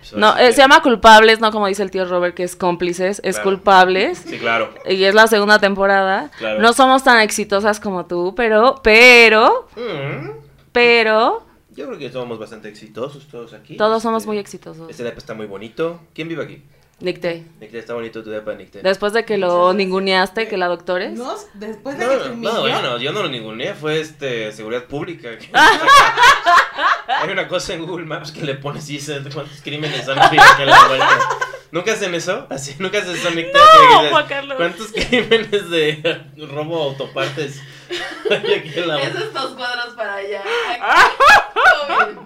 Pues, 0.03 0.13
eh, 0.13 0.15
No, 0.17 0.33
eh, 0.37 0.47
que- 0.47 0.53
se 0.53 0.61
llama 0.61 0.81
culpables, 0.81 1.39
no 1.39 1.51
como 1.51 1.67
dice 1.67 1.81
el 1.81 1.91
tío 1.91 2.03
Robert, 2.05 2.35
que 2.35 2.43
es 2.43 2.55
cómplices, 2.57 3.21
es 3.23 3.35
Claro. 3.35 3.49
culpables. 3.51 4.17
Sí, 4.27 4.37
claro. 4.37 4.73
Y 4.87 5.03
es 5.05 5.15
la 5.15 5.27
segunda 5.27 5.59
temporada. 5.59 6.29
Claro. 6.37 6.59
No 6.59 6.73
somos 6.73 7.03
tan 7.03 7.21
exitosas 7.21 7.79
como 7.79 8.05
tú, 8.05 8.33
pero, 8.35 8.81
pero, 8.83 9.67
Mm, 9.77 10.29
pero, 10.73 11.45
Yo 11.71 11.87
creo 11.87 11.97
que 11.97 12.11
somos 12.11 12.37
bastante 12.37 12.67
exitosos 12.69 13.27
todos 13.27 13.53
aquí. 13.53 13.77
todos 13.77 14.03
somos 14.03 14.23
Este, 14.23 14.27
muy 14.27 14.37
exitosos. 14.37 14.89
Este 14.89 15.03
depa 15.03 15.17
está 15.19 15.33
muy 15.33 15.45
bonito. 15.47 15.99
¿Quién 16.13 16.27
vive 16.27 16.43
aquí? 16.43 16.63
Nicte. 16.99 17.43
Nicte, 17.59 17.79
está 17.79 17.93
bonito 17.95 18.23
tu 18.23 18.29
depa, 18.29 18.53
Nicte. 18.53 18.81
Después 18.81 19.11
de 19.13 19.25
que 19.25 19.37
lo 19.37 19.73
ninguneaste, 19.73 20.47
que 20.47 20.57
la 20.57 20.67
doctores. 20.67 21.17
No, 21.17 21.33
después 21.55 21.97
de 21.97 22.05
No, 22.05 22.11
que 22.11 22.17
te 22.17 22.27
no, 22.27 22.33
humilló, 22.33 22.53
no, 22.53 22.61
bueno, 22.61 22.97
yo 22.99 23.11
no 23.11 23.23
lo 23.23 23.29
ninguneé, 23.29 23.73
fue 23.73 23.99
este 23.99 24.51
seguridad 24.51 24.83
pública. 24.85 25.29
Hay 27.07 27.29
una 27.29 27.47
cosa 27.47 27.73
en 27.73 27.85
Google 27.85 28.05
Maps 28.05 28.31
que 28.31 28.41
le 28.41 28.55
pones 28.55 28.89
y 28.89 28.93
dice 28.93 29.21
cuántos 29.33 29.61
crímenes 29.61 30.07
han 30.07 30.19
habido 30.19 30.43
aquí 30.43 30.61
a 30.61 30.65
la 30.65 30.87
vuelta. 30.87 31.19
¿Nunca 31.71 31.93
hacen 31.93 32.13
eso? 32.13 32.45
Así, 32.51 32.75
nunca 32.77 32.99
hacen 32.99 33.15
eso, 33.15 33.31
Nicte. 33.31 33.51
No, 33.57 33.59
que 33.59 33.95
dices, 33.95 34.11
Juan 34.11 34.27
Carlos. 34.27 34.57
¿Cuántos 34.57 34.91
crímenes 34.91 35.69
de 35.71 36.21
robo 36.37 36.83
autopartes 36.83 37.59
hay 38.29 38.53
aquí 38.53 38.71
en 38.79 38.87
la 38.87 39.01
Es 39.01 39.11
vuelta? 39.13 39.27
estos 39.27 39.53
cuadros 39.55 39.93
para 39.95 40.15
allá. 40.15 40.41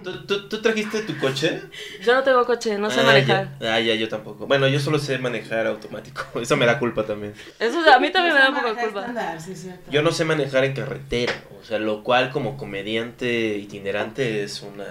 ¿Tú, 0.04 0.25
tú, 0.25 0.48
tú 0.50 0.62
trajiste 0.62 1.01
tu 1.01 1.18
coche? 1.18 1.62
Yo 2.04 2.13
no 2.15 2.24
tengo 2.24 2.45
coche, 2.45 2.77
no 2.77 2.89
sé 2.89 3.01
Ah, 3.01 3.04
manejar. 3.04 3.50
Ya. 3.59 3.75
Ah, 3.75 3.80
ya, 3.80 3.95
yo 3.95 4.07
tampoco. 4.09 4.48
Bueno, 4.48 4.68
yo 4.68 4.80
solo 4.80 5.00
sé 5.00 5.18
manejar 5.18 5.68
automático. 5.68 6.24
Eso 6.42 6.56
me 6.57 6.65
da 6.65 6.80
culpa 6.80 7.06
también. 7.06 7.33
Eso 7.59 7.80
a 7.92 8.00
mí 8.00 8.12
también 8.12 8.36
me 8.36 8.39
da 8.42 8.50
un 8.50 8.56
poco 8.56 8.75
culpa. 8.75 9.00
estándar, 9.01 9.42
sí, 9.42 9.56
cierto. 9.56 9.89
Yo 9.92 10.01
no 10.01 10.12
sé 10.12 10.25
manejar 10.25 10.63
en 10.63 10.74
carretera. 10.74 11.33
O 11.62 11.63
sea, 11.63 11.80
lo 11.80 12.04
cual 12.04 12.30
como 12.31 12.57
comediante 12.57 13.57
itinerante 13.57 14.44
es 14.44 14.62
una... 14.62 14.86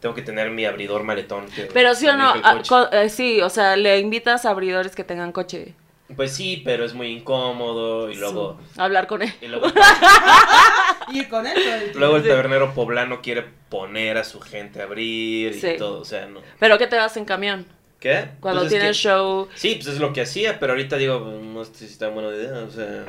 Tengo 0.00 0.14
que 0.14 0.22
tener 0.22 0.50
mi 0.50 0.64
abridor 0.66 1.02
maletón. 1.04 1.46
que 1.46 1.62
Pero 1.72 1.94
sí 1.94 2.06
o 2.06 2.16
no, 2.16 2.32
ah, 2.44 2.62
co- 2.68 2.90
eh, 2.92 3.08
sí, 3.08 3.40
o 3.40 3.48
sea, 3.50 3.76
le 3.76 3.98
invitas 3.98 4.44
a 4.44 4.50
abridores 4.50 4.94
que 4.94 5.04
tengan 5.04 5.32
coche. 5.32 5.74
Pues 6.14 6.34
sí, 6.36 6.62
pero 6.64 6.84
es 6.84 6.94
muy 6.94 7.08
incómodo 7.08 8.10
y 8.10 8.14
luego... 8.14 8.60
hablar 8.76 9.06
con 9.08 9.22
él. 9.22 9.32
Y 9.40 9.48
luego, 9.48 9.66
Y 11.12 11.24
con 11.24 11.46
él 11.46 11.54
todo 11.54 11.74
el 11.74 11.92
luego 11.98 12.16
el 12.16 12.22
tabernero 12.28 12.74
poblano 12.74 13.20
quiere 13.22 13.44
poner 13.68 14.16
a 14.18 14.24
su 14.24 14.40
gente 14.40 14.80
a 14.80 14.84
abrir 14.84 15.52
y 15.52 15.60
Sí. 15.60 15.74
todo. 15.78 16.00
O 16.00 16.04
sea, 16.04 16.26
no. 16.26 16.40
Pero 16.58 16.78
¿qué 16.78 16.86
te 16.86 16.96
vas 16.96 17.16
en 17.16 17.24
camión? 17.24 17.66
¿Qué? 17.98 18.28
Cuando 18.40 18.60
Pues 18.60 18.72
es 18.72 18.78
tienes 18.78 18.96
que- 18.98 19.02
show. 19.08 19.48
Sí, 19.54 19.76
pues 19.76 19.86
es 19.94 19.98
lo 20.00 20.12
que 20.12 20.20
hacía, 20.20 20.58
pero 20.60 20.74
ahorita 20.74 20.96
digo, 20.96 21.18
no 21.42 21.64
sé 21.64 21.74
si 21.74 21.84
está 21.86 22.08
buena 22.08 22.28
idea, 22.28 22.52
o 22.58 22.70
sea, 22.70 23.06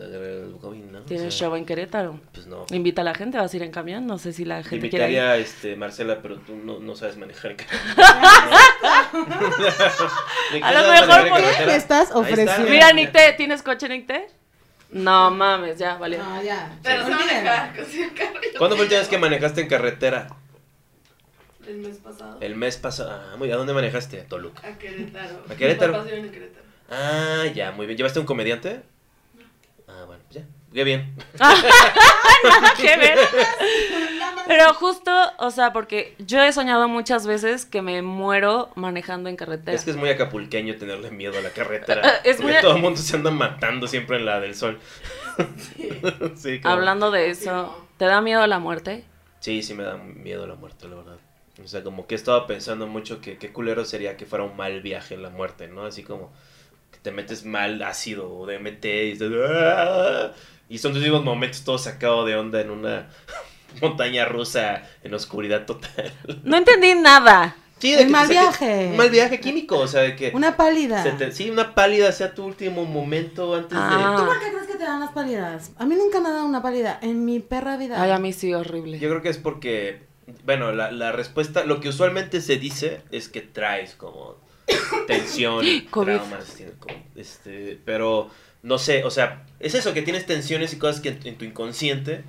el 0.00 0.54
COVID, 0.60 0.84
¿no? 0.84 1.00
O 1.04 1.08
sea, 1.08 1.28
show 1.30 1.54
en 1.56 1.66
Querétaro. 1.66 2.20
Pues 2.32 2.46
no. 2.46 2.64
Invita 2.70 3.02
a 3.02 3.04
la 3.04 3.14
gente, 3.14 3.36
vas 3.38 3.52
a 3.52 3.56
ir 3.56 3.62
en 3.64 3.72
camión. 3.72 4.06
No 4.06 4.18
sé 4.18 4.32
si 4.32 4.44
la 4.44 4.62
Te 4.62 4.68
gente 4.70 4.90
quiere 4.90 5.06
ir. 5.06 5.10
invitaría, 5.10 5.36
este, 5.38 5.74
Marcela, 5.76 6.20
pero 6.22 6.36
tú 6.38 6.54
no, 6.56 6.78
no 6.78 6.94
sabes 6.94 7.16
manejar. 7.16 7.56
A 10.62 10.72
lo 10.72 10.92
mejor 10.92 11.28
por- 11.28 11.40
¿Qué 11.66 11.76
estás 11.76 12.10
ofreciendo? 12.12 12.68
Mira, 12.70 12.92
Nicte, 12.92 13.34
¿tienes 13.36 13.62
coche, 13.62 13.88
Nicte? 13.88 14.28
No 14.90 15.30
mames, 15.30 15.78
ya, 15.78 15.96
vale. 15.96 16.18
No, 16.18 16.42
ya. 16.42 16.76
Pero 16.82 17.08
manejar 17.08 17.72
el 17.78 18.14
carro. 18.14 18.40
¿Cuándo 18.58 18.76
fue 18.76 18.84
la 18.84 18.86
última 18.86 19.00
vez 19.00 19.08
que 19.08 19.18
manejaste 19.18 19.60
en 19.62 19.68
carretera? 19.68 20.26
El 21.66 21.78
mes 21.78 21.96
pasado. 21.98 22.38
El 22.40 22.56
mes 22.56 22.76
pasado. 22.76 23.10
Ah, 23.12 23.36
muy 23.36 23.46
bien. 23.48 23.54
¿A 23.54 23.58
dónde 23.58 23.72
manejaste? 23.72 24.20
A 24.20 24.26
Toluca. 24.26 24.66
A 24.66 24.78
Querétaro. 24.78 25.42
¿A 25.50 25.54
Querétaro? 25.54 25.92
Mis 25.92 25.98
papás 25.98 26.10
viven 26.12 26.24
en 26.26 26.32
Querétaro. 26.32 26.64
Ah, 26.90 27.44
ya, 27.54 27.72
muy 27.72 27.86
bien. 27.86 27.96
¿Llevaste 27.96 28.18
un 28.20 28.26
comediante? 28.26 28.82
Ah, 29.88 30.04
bueno, 30.06 30.22
pues 30.28 30.42
ya. 30.42 30.48
Qué 30.72 30.84
bien. 30.84 31.14
Nada 31.38 32.74
que 32.76 32.96
ver. 32.96 33.18
Pero 34.48 34.74
justo, 34.74 35.12
o 35.38 35.50
sea, 35.50 35.72
porque 35.72 36.14
yo 36.18 36.42
he 36.42 36.52
soñado 36.52 36.88
muchas 36.88 37.26
veces 37.26 37.64
que 37.66 37.80
me 37.82 38.02
muero 38.02 38.70
manejando 38.74 39.28
en 39.28 39.36
carretera. 39.36 39.76
Es 39.76 39.84
que 39.84 39.90
es 39.92 39.96
muy 39.96 40.08
acapulqueño 40.10 40.76
tenerle 40.76 41.10
miedo 41.10 41.38
a 41.38 41.42
la 41.42 41.50
carretera. 41.50 42.02
Es 42.24 42.36
porque 42.36 42.52
muy- 42.54 42.60
todo 42.62 42.76
el 42.76 42.82
mundo 42.82 43.00
se 43.00 43.16
anda 43.16 43.30
matando 43.30 43.86
siempre 43.86 44.16
en 44.16 44.26
la 44.26 44.40
del 44.40 44.54
sol. 44.54 44.78
sí, 46.36 46.60
Hablando 46.64 47.10
de 47.10 47.30
eso, 47.30 47.52
no. 47.52 47.76
¿te 47.98 48.06
da 48.06 48.20
miedo 48.20 48.46
la 48.46 48.58
muerte? 48.58 49.04
Sí, 49.40 49.62
sí 49.62 49.74
me 49.74 49.82
da 49.84 49.96
miedo 49.96 50.46
la 50.46 50.54
muerte, 50.54 50.88
la 50.88 50.96
verdad. 50.96 51.11
O 51.64 51.68
sea, 51.68 51.82
como 51.82 52.06
que 52.06 52.14
he 52.14 52.18
estado 52.18 52.46
pensando 52.46 52.86
mucho 52.86 53.20
que 53.20 53.38
qué 53.38 53.52
culero 53.52 53.84
sería 53.84 54.16
que 54.16 54.26
fuera 54.26 54.44
un 54.44 54.56
mal 54.56 54.80
viaje 54.82 55.16
la 55.16 55.30
muerte, 55.30 55.68
¿no? 55.68 55.84
Así 55.86 56.02
como 56.02 56.32
que 56.90 56.98
te 56.98 57.12
metes 57.12 57.44
mal 57.44 57.82
ácido 57.82 58.32
o 58.34 58.46
DMT 58.46 58.84
y 58.84 59.12
estás... 59.12 59.30
¡ah! 59.48 60.32
Y 60.68 60.78
son 60.78 60.92
tus 60.92 61.02
mismos 61.02 61.24
momentos 61.24 61.64
todo 61.64 61.78
sacado 61.78 62.24
de 62.24 62.36
onda 62.36 62.60
en 62.60 62.70
una 62.70 63.08
montaña 63.80 64.24
rusa 64.24 64.82
en 65.02 65.14
oscuridad 65.14 65.66
total. 65.66 66.12
No 66.44 66.56
entendí 66.56 66.94
nada. 66.94 67.56
Sí, 67.78 67.90
de 67.92 68.02
El 68.02 68.06
que 68.06 68.12
mal 68.12 68.28
viaje. 68.28 68.88
Un 68.92 68.96
mal 68.96 69.10
viaje 69.10 69.40
químico, 69.40 69.76
o 69.76 69.88
sea, 69.88 70.02
de 70.02 70.14
que... 70.14 70.30
Una 70.34 70.56
pálida. 70.56 71.02
se 71.02 71.10
te- 71.12 71.32
sí, 71.32 71.50
una 71.50 71.74
pálida 71.74 72.12
sea 72.12 72.32
tu 72.32 72.44
último 72.44 72.84
momento 72.84 73.54
antes 73.56 73.76
Ah. 73.80 74.14
¿Tú 74.16 74.24
por 74.24 74.38
qué 74.38 74.50
crees 74.52 74.66
que 74.68 74.74
te 74.78 74.84
dan 74.84 75.00
las 75.00 75.10
pálidas? 75.10 75.72
A 75.78 75.84
mí 75.84 75.96
nunca 75.96 76.20
me 76.20 76.28
ha 76.28 76.32
dado 76.32 76.46
una 76.46 76.62
pálida 76.62 77.00
en 77.02 77.24
mi 77.24 77.40
perra 77.40 77.76
vida. 77.76 78.00
Ay, 78.00 78.12
a 78.12 78.18
mí 78.20 78.32
sí, 78.32 78.50
de... 78.50 78.56
horrible. 78.56 79.00
Yo 79.00 79.08
creo 79.08 79.20
que 79.20 79.30
es 79.30 79.38
porque, 79.38 80.00
bueno, 80.44 80.72
la, 80.72 80.90
la 80.92 81.12
respuesta, 81.12 81.64
lo 81.64 81.80
que 81.80 81.88
usualmente 81.88 82.40
se 82.40 82.56
dice 82.56 83.00
es 83.10 83.28
que 83.28 83.40
traes 83.40 83.94
como 83.94 84.36
tensión, 85.06 85.64
traumas, 85.92 86.56
como, 86.78 86.94
este, 87.16 87.78
pero 87.84 88.30
no 88.62 88.78
sé, 88.78 89.04
o 89.04 89.10
sea, 89.10 89.44
es 89.60 89.74
eso, 89.74 89.92
que 89.94 90.02
tienes 90.02 90.26
tensiones 90.26 90.72
y 90.72 90.78
cosas 90.78 91.00
que 91.00 91.10
en, 91.10 91.20
en 91.24 91.36
tu 91.36 91.44
inconsciente 91.44 92.24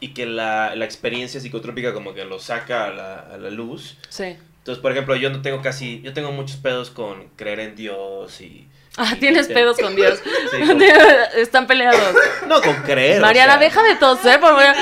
y 0.00 0.08
que 0.14 0.26
la, 0.26 0.74
la 0.74 0.84
experiencia 0.84 1.40
psicotrópica 1.40 1.92
como 1.94 2.14
que 2.14 2.24
lo 2.24 2.38
saca 2.38 2.86
a 2.86 2.90
la, 2.90 3.14
a 3.20 3.36
la 3.36 3.50
luz. 3.50 3.96
Sí. 4.08 4.36
Entonces, 4.58 4.80
por 4.80 4.92
ejemplo, 4.92 5.14
yo 5.16 5.28
no 5.30 5.42
tengo 5.42 5.60
casi, 5.60 6.00
yo 6.02 6.14
tengo 6.14 6.32
muchos 6.32 6.56
pedos 6.56 6.90
con 6.90 7.28
creer 7.36 7.60
en 7.60 7.76
Dios 7.76 8.40
y... 8.40 8.66
Ah, 8.96 9.12
y- 9.16 9.18
tienes 9.18 9.48
pedos 9.48 9.76
con 9.76 9.96
Dios. 9.96 10.20
Sí, 10.52 10.58
con- 10.66 10.80
Están 11.36 11.66
peleados. 11.66 12.14
no, 12.48 12.62
con 12.62 12.74
creer. 12.82 13.18
o 13.18 13.22
Mariana, 13.22 13.54
sea, 13.54 13.60
deja 13.62 13.82
de 13.82 13.96
toser, 13.96 14.38
por 14.40 14.50
favor. 14.50 14.74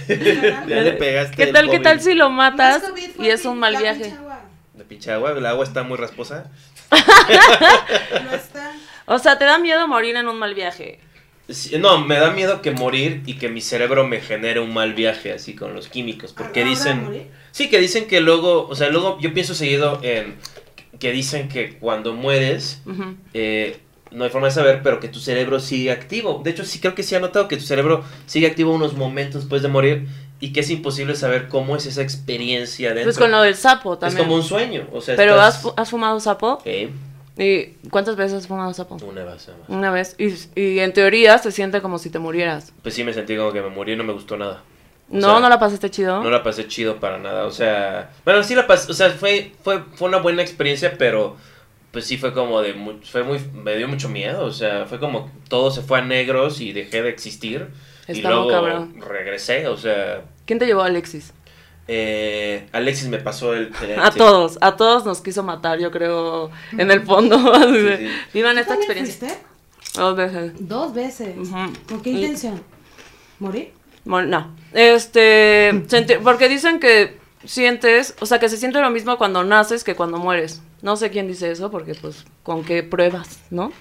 Ya 0.08 0.80
le 0.82 0.92
pegaste 0.92 1.36
¿Qué 1.36 1.42
el 1.44 1.52
tal, 1.52 1.70
qué 1.70 1.78
tal 1.80 2.00
si 2.00 2.14
lo 2.14 2.30
matas 2.30 2.82
No 2.82 2.86
es 2.86 2.90
COVID, 2.92 3.10
fue 3.16 3.26
y 3.26 3.30
es 3.30 3.44
un 3.44 3.58
mal 3.58 3.72
la 3.74 3.80
viaje? 3.80 4.00
pinche 4.04 4.16
agua. 4.18 4.40
De 4.74 4.84
pinche 4.84 5.12
agua, 5.12 5.30
el 5.32 5.46
agua 5.46 5.64
está 5.64 5.82
muy 5.82 5.96
rasposa. 5.96 6.50
No 6.90 8.32
está. 8.34 8.72
O 9.06 9.18
sea, 9.18 9.38
te 9.38 9.44
da 9.44 9.58
miedo 9.58 9.86
morir 9.86 10.16
en 10.16 10.28
un 10.28 10.38
mal 10.38 10.54
viaje. 10.54 10.98
Sí, 11.48 11.76
No, 11.78 11.98
me 11.98 12.16
da 12.18 12.30
miedo 12.30 12.62
que 12.62 12.70
morir 12.70 13.22
y 13.26 13.34
que 13.34 13.48
mi 13.48 13.60
cerebro 13.60 14.06
me 14.06 14.20
genere 14.20 14.60
un 14.60 14.72
mal 14.72 14.94
viaje 14.94 15.32
así 15.32 15.54
con 15.54 15.74
los 15.74 15.88
químicos. 15.88 16.32
Porque 16.32 16.62
¿A 16.62 16.64
la 16.64 16.70
hora 16.70 16.78
de 16.78 16.84
dicen... 16.90 17.04
morir? 17.04 17.26
Sí, 17.52 17.68
que 17.68 17.78
dicen 17.78 18.06
que 18.06 18.20
luego, 18.20 18.66
o 18.66 18.74
sea, 18.74 18.88
luego 18.88 19.18
yo 19.20 19.32
pienso 19.34 19.54
seguido 19.54 20.00
en 20.02 20.36
que 20.98 21.12
dicen 21.12 21.48
que 21.48 21.76
cuando 21.78 22.14
mueres, 22.14 22.80
eh, 23.34 23.78
no 24.14 24.24
hay 24.24 24.30
forma 24.30 24.46
de 24.48 24.54
saber, 24.54 24.80
pero 24.82 25.00
que 25.00 25.08
tu 25.08 25.18
cerebro 25.18 25.60
sigue 25.60 25.90
activo. 25.90 26.40
De 26.44 26.50
hecho, 26.50 26.64
sí 26.64 26.78
creo 26.78 26.94
que 26.94 27.02
sí 27.02 27.14
ha 27.14 27.20
notado 27.20 27.48
que 27.48 27.56
tu 27.56 27.64
cerebro 27.64 28.02
sigue 28.26 28.46
activo 28.46 28.72
unos 28.72 28.94
momentos 28.94 29.42
después 29.42 29.62
de 29.62 29.68
morir 29.68 30.06
y 30.40 30.52
que 30.52 30.60
es 30.60 30.70
imposible 30.70 31.14
saber 31.16 31.48
cómo 31.48 31.76
es 31.76 31.86
esa 31.86 32.02
experiencia 32.02 32.88
dentro. 32.90 33.04
Pues 33.04 33.18
con 33.18 33.30
lo 33.30 33.42
del 33.42 33.54
sapo 33.56 33.94
es 33.94 34.00
también. 34.00 34.24
como 34.24 34.36
un 34.36 34.42
sueño, 34.42 34.86
o 34.92 35.00
sea, 35.00 35.16
Pero 35.16 35.40
has, 35.40 35.56
estás... 35.56 35.74
has 35.76 35.90
fumado 35.90 36.18
sapo. 36.20 36.60
Eh, 36.64 36.90
¿Y 37.36 37.88
cuántas 37.88 38.14
veces 38.16 38.38
has 38.38 38.46
fumado 38.46 38.72
sapo? 38.72 38.96
una 39.04 39.24
vez. 39.24 39.48
Una 39.68 39.90
vez. 39.90 40.14
Y, 40.18 40.32
y 40.60 40.78
en 40.78 40.92
teoría 40.92 41.38
se 41.38 41.50
siente 41.50 41.80
como 41.80 41.98
si 41.98 42.10
te 42.10 42.18
murieras. 42.18 42.72
Pues 42.82 42.94
sí 42.94 43.02
me 43.04 43.12
sentí 43.12 43.36
como 43.36 43.52
que 43.52 43.60
me 43.62 43.70
morí 43.70 43.92
y 43.92 43.96
no 43.96 44.04
me 44.04 44.12
gustó 44.12 44.36
nada. 44.36 44.62
O 45.10 45.16
No, 45.16 45.30
sea, 45.32 45.40
no 45.40 45.48
la 45.48 45.58
pasaste 45.58 45.90
chido. 45.90 46.22
No 46.22 46.30
la 46.30 46.42
pasé 46.42 46.66
chido 46.68 46.96
para 47.00 47.18
nada, 47.18 47.44
o 47.44 47.50
sea, 47.50 48.10
bueno, 48.24 48.42
sí 48.42 48.54
la 48.54 48.66
pasé, 48.66 48.90
o 48.90 48.94
sea, 48.94 49.10
fue, 49.10 49.52
fue, 49.62 49.82
fue 49.94 50.08
una 50.08 50.16
buena 50.18 50.40
experiencia, 50.42 50.94
pero 50.96 51.36
pues 51.94 52.04
sí 52.06 52.18
fue 52.18 52.34
como 52.34 52.60
de, 52.60 52.74
mu- 52.74 53.00
fue 53.02 53.22
muy, 53.22 53.38
me 53.54 53.74
dio 53.78 53.88
mucho 53.88 54.10
miedo, 54.10 54.44
o 54.44 54.52
sea, 54.52 54.84
fue 54.84 55.00
como 55.00 55.30
todo 55.48 55.70
se 55.70 55.80
fue 55.80 56.00
a 56.00 56.02
negros 56.02 56.60
y 56.60 56.72
dejé 56.74 57.00
de 57.02 57.08
existir 57.08 57.68
y 58.06 58.12
Está 58.12 58.28
luego 58.28 58.50
cabrón. 58.50 59.00
regresé, 59.00 59.66
o 59.68 59.78
sea, 59.78 60.24
¿Quién 60.44 60.58
te 60.58 60.66
llevó 60.66 60.82
a 60.82 60.86
Alexis? 60.86 61.32
eh, 61.88 62.66
Alexis 62.72 63.08
me 63.08 63.18
pasó 63.18 63.54
el... 63.54 63.70
el- 63.82 63.98
A 64.00 64.10
sí. 64.10 64.18
todos, 64.18 64.58
a 64.60 64.76
todos 64.76 65.04
nos 65.06 65.20
quiso 65.20 65.42
matar, 65.42 65.78
yo 65.78 65.90
creo, 65.90 66.50
en 66.76 66.90
el 66.90 67.02
fondo. 67.02 67.36
Sí. 67.98 68.08
Vivan 68.34 68.56
¿Tú 68.56 68.60
esta 68.62 68.74
experiencia. 68.74 69.28
fuiste? 69.28 69.38
Dos 69.98 70.16
veces. 70.16 70.52
Dos 70.58 70.94
veces. 70.94 71.36
Ujú. 71.38 71.72
¿Con 71.88 72.02
qué 72.02 72.10
Y- 72.10 72.16
intención? 72.16 72.62
¿Morir? 73.38 73.72
Bueno, 74.04 74.28
no. 74.28 74.56
Este, 74.72 75.72
porque 76.22 76.48
dicen 76.48 76.80
que 76.80 77.18
sientes, 77.44 78.14
o 78.20 78.26
sea, 78.26 78.38
que 78.38 78.48
se 78.48 78.56
siente 78.56 78.80
lo 78.80 78.90
mismo 78.90 79.16
cuando 79.18 79.44
naces 79.44 79.84
que 79.84 79.94
cuando 79.94 80.18
mueres. 80.18 80.62
No 80.84 80.96
sé 80.96 81.08
quién 81.10 81.26
dice 81.26 81.50
eso, 81.50 81.70
porque 81.70 81.94
pues, 81.94 82.26
con 82.42 82.62
qué 82.62 82.82
pruebas, 82.82 83.40
¿no? 83.50 83.72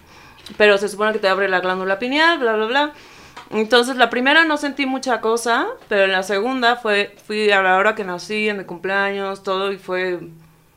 Pero 0.57 0.77
se 0.77 0.87
supone 0.87 1.11
que 1.11 1.19
te 1.19 1.27
abre 1.27 1.49
la 1.49 1.59
glándula 1.59 1.99
pineal, 1.99 2.39
bla, 2.39 2.53
bla, 2.55 2.65
bla. 2.65 2.93
Entonces, 3.51 3.97
la 3.97 4.09
primera 4.09 4.45
no 4.45 4.55
sentí 4.55 4.85
mucha 4.85 5.19
cosa, 5.19 5.67
pero 5.89 6.05
en 6.05 6.13
la 6.13 6.23
segunda 6.23 6.77
fue, 6.77 7.13
fui 7.27 7.51
a 7.51 7.61
la 7.61 7.75
hora 7.75 7.93
que 7.93 8.05
nací, 8.05 8.47
en 8.47 8.57
mi 8.59 8.63
cumpleaños, 8.63 9.43
todo, 9.43 9.73
y 9.73 9.77
fue 9.77 10.21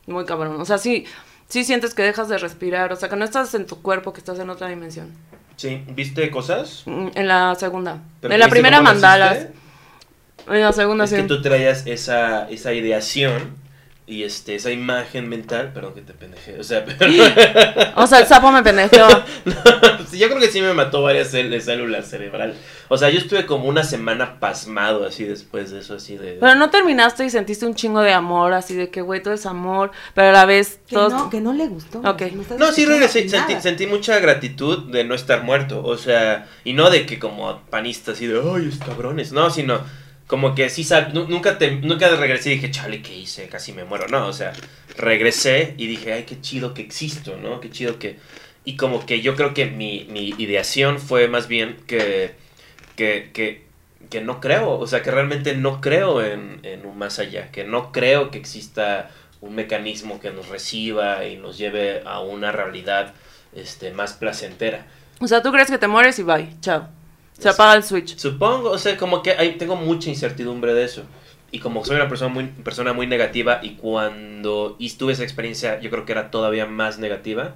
muy 0.05 0.25
cabrón. 0.25 0.59
O 0.59 0.65
sea, 0.65 0.77
sí, 0.77 1.05
sí 1.47 1.63
sientes 1.63 1.93
que 1.93 2.03
dejas 2.03 2.27
de 2.27 2.37
respirar, 2.37 2.91
o 2.91 2.97
sea, 2.97 3.07
que 3.07 3.15
no 3.15 3.23
estás 3.23 3.53
en 3.55 3.65
tu 3.65 3.81
cuerpo, 3.81 4.11
que 4.11 4.19
estás 4.19 4.37
en 4.39 4.49
otra 4.49 4.67
dimensión. 4.67 5.13
Sí, 5.55 5.81
¿viste 5.87 6.29
cosas? 6.29 6.83
Mm, 6.85 7.07
En 7.15 7.27
la 7.29 7.55
segunda. 7.55 7.99
¿Pero 8.19 8.33
En 8.33 8.39
la 8.41 8.49
primera 8.49 8.81
mandalas. 8.81 9.35
naciste? 9.37 9.53
En 10.49 10.61
la 10.61 10.73
segunda 10.73 11.05
Es 11.05 11.09
sí. 11.09 11.15
que 11.15 11.23
tú 11.23 11.41
traías 11.41 11.87
esa, 11.87 12.49
esa 12.49 12.73
ideación 12.73 13.55
y 14.09 14.23
este, 14.23 14.55
esa 14.55 14.71
imagen 14.71 15.27
mental, 15.27 15.73
perdón 15.73 15.93
que 15.93 16.01
te 16.01 16.13
pendeje, 16.13 16.57
o 16.57 16.63
sea, 16.63 16.85
pero... 16.85 17.11
O 17.97 18.07
sea, 18.07 18.19
el 18.19 18.25
sapo 18.25 18.51
me 18.51 18.63
pendejeó. 18.63 19.05
Sí, 20.09 20.17
yo 20.19 20.29
creo 20.29 20.39
que 20.39 20.47
sí 20.47 20.61
me 20.61 20.73
mató 20.73 21.01
varias 21.01 21.31
células 21.31 22.07
cerebrales. 22.07 22.55
O 22.87 22.97
sea, 22.97 23.09
yo 23.09 23.19
estuve 23.19 23.45
como 23.45 23.67
una 23.67 23.83
semana 23.83 24.39
pasmado 24.39 25.05
así 25.05 25.25
después 25.25 25.71
de 25.71 25.79
eso, 25.79 25.95
así 25.95 26.15
de... 26.15 26.37
Pero 26.39 26.55
no 26.55 26.69
terminaste 26.69 27.25
y 27.25 27.29
sentiste 27.29 27.65
un 27.65 27.75
chingo 27.75 27.99
de 27.99 28.13
amor, 28.13 28.53
así 28.53 28.73
de 28.73 28.89
que, 28.89 29.01
güey, 29.01 29.21
todo 29.21 29.33
es 29.33 29.45
amor, 29.45 29.91
pero 30.13 30.29
a 30.29 30.31
la 30.31 30.45
vez 30.45 30.79
Que 30.87 30.95
no, 30.95 31.29
que 31.29 31.41
no 31.41 31.51
le 31.51 31.67
gustó. 31.67 31.99
Ok. 31.99 32.21
¿Me 32.31 32.43
estás 32.43 32.57
No, 32.57 32.71
sí 32.71 32.85
regresé, 32.85 33.27
sentí, 33.27 33.55
sentí 33.59 33.87
mucha 33.87 34.17
gratitud 34.19 34.89
de 34.89 35.03
no 35.03 35.13
estar 35.13 35.43
muerto, 35.43 35.83
o 35.83 35.97
sea, 35.97 36.47
y 36.63 36.71
no 36.71 36.89
de 36.89 37.05
que 37.05 37.19
como 37.19 37.59
panista 37.69 38.13
así 38.13 38.27
de, 38.27 38.39
ay, 38.39 38.69
es 38.69 38.77
cabrones, 38.77 39.33
no, 39.33 39.49
sino 39.49 39.81
como 40.27 40.53
que 40.55 40.69
sí, 40.69 40.85
nunca, 41.13 41.57
te, 41.57 41.71
nunca 41.71 42.09
regresé 42.15 42.51
y 42.51 42.55
dije, 42.55 42.69
chale, 42.69 43.01
¿qué 43.01 43.15
hice? 43.17 43.47
Casi 43.47 43.71
me 43.71 43.85
muero, 43.85 44.07
no, 44.09 44.27
o 44.27 44.33
sea, 44.33 44.53
regresé 44.97 45.73
y 45.77 45.87
dije, 45.87 46.13
ay, 46.13 46.23
qué 46.23 46.39
chido 46.41 46.73
que 46.73 46.81
existo, 46.81 47.37
¿no? 47.37 47.61
Qué 47.61 47.69
chido 47.71 47.97
que... 47.97 48.17
Y 48.65 48.75
como 48.75 49.05
que 49.05 49.21
yo 49.21 49.35
creo 49.35 49.53
que 49.53 49.67
mi, 49.67 50.05
mi 50.09 50.35
ideación 50.37 50.99
fue 50.99 51.29
más 51.29 51.47
bien 51.47 51.77
que, 51.87 52.35
que, 52.97 53.31
que, 53.33 53.63
que 54.09 54.19
no 54.19 54.41
creo, 54.41 54.71
o 54.77 54.85
sea, 54.85 55.01
que 55.01 55.11
realmente 55.11 55.55
no 55.55 55.79
creo 55.79 56.21
en, 56.21 56.59
en 56.63 56.85
un 56.85 56.97
más 56.97 57.19
allá, 57.19 57.49
que 57.49 57.63
no 57.63 57.93
creo 57.93 58.29
que 58.29 58.37
exista 58.37 59.09
un 59.39 59.55
mecanismo 59.55 60.19
que 60.19 60.31
nos 60.31 60.49
reciba 60.49 61.25
y 61.25 61.37
nos 61.37 61.57
lleve 61.57 62.01
a 62.05 62.19
una 62.19 62.51
realidad 62.51 63.13
este, 63.55 63.91
más 63.91 64.11
placentera. 64.13 64.85
O 65.21 65.27
sea, 65.27 65.41
tú 65.41 65.53
crees 65.53 65.69
que 65.69 65.77
te 65.77 65.87
mueres 65.87 66.19
y 66.19 66.23
bye, 66.23 66.49
chao. 66.59 66.96
Se 67.37 67.49
apaga 67.49 67.75
el 67.75 67.83
switch. 67.83 68.17
Supongo, 68.17 68.71
o 68.71 68.77
sea, 68.77 68.97
como 68.97 69.21
que 69.21 69.31
hay, 69.31 69.57
tengo 69.57 69.75
mucha 69.75 70.09
incertidumbre 70.09 70.73
de 70.73 70.83
eso. 70.85 71.03
Y 71.49 71.59
como 71.59 71.85
soy 71.85 71.95
una 71.95 72.09
persona 72.09 72.33
muy, 72.33 72.45
persona 72.47 72.91
muy 72.91 73.07
negativa 73.07 73.59
y 73.63 73.75
cuando 73.75 74.75
y 74.79 74.89
tuve 74.91 75.13
esa 75.13 75.23
experiencia 75.23 75.79
yo 75.79 75.89
creo 75.89 76.03
que 76.05 76.11
era 76.11 76.29
todavía 76.29 76.65
más 76.65 76.99
negativa, 76.99 77.55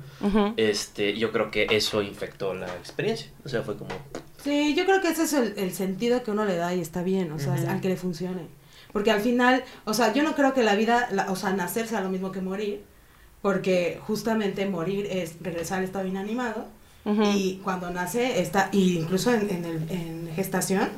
este, 0.56 1.18
yo 1.18 1.32
creo 1.34 1.52
que 1.52 1.68
eso 1.72 2.02
infectó 2.02 2.54
la 2.54 2.68
experiencia. 2.78 3.32
O 3.44 3.50
sea, 3.50 3.64
fue 3.64 3.76
como... 3.78 3.92
Sí, 4.42 4.76
yo 4.76 4.86
creo 4.86 5.02
que 5.02 5.10
ese 5.10 5.24
es 5.24 5.34
el, 5.34 5.54
el 5.58 5.74
sentido 5.74 6.24
que 6.24 6.32
uno 6.32 6.46
le 6.46 6.56
da 6.56 6.74
y 6.74 6.80
está 6.80 7.04
bien, 7.04 7.32
o 7.32 7.40
sea, 7.40 7.54
Ujú. 7.54 7.68
al 7.70 7.82
que 7.82 7.90
le 7.90 7.98
funcione. 7.98 8.48
Porque 8.94 9.12
al 9.12 9.22
final, 9.22 9.64
o 9.86 9.94
sea, 9.94 10.14
yo 10.14 10.24
no 10.24 10.36
creo 10.36 10.54
que 10.54 10.64
la 10.64 10.76
vida, 10.76 11.10
la- 11.12 11.30
o 11.32 11.36
sea, 11.36 11.52
nacer 11.52 11.88
sea 11.88 12.02
lo 12.02 12.10
mismo 12.10 12.32
que 12.32 12.42
morir, 12.42 12.84
porque 13.42 14.00
justamente 14.08 14.66
morir 14.68 15.08
es 15.12 15.36
regresar 15.42 15.80
al 15.80 15.84
estado 15.86 16.08
inanimado 16.08 16.66
Y 17.04 17.60
cuando 17.64 17.90
nace 17.90 18.40
está, 18.42 18.70
y 18.72 18.98
incluso 18.98 19.34
en, 19.34 19.50
en, 19.50 19.66
el- 19.66 19.92
en 19.92 20.30
gestación, 20.36 20.90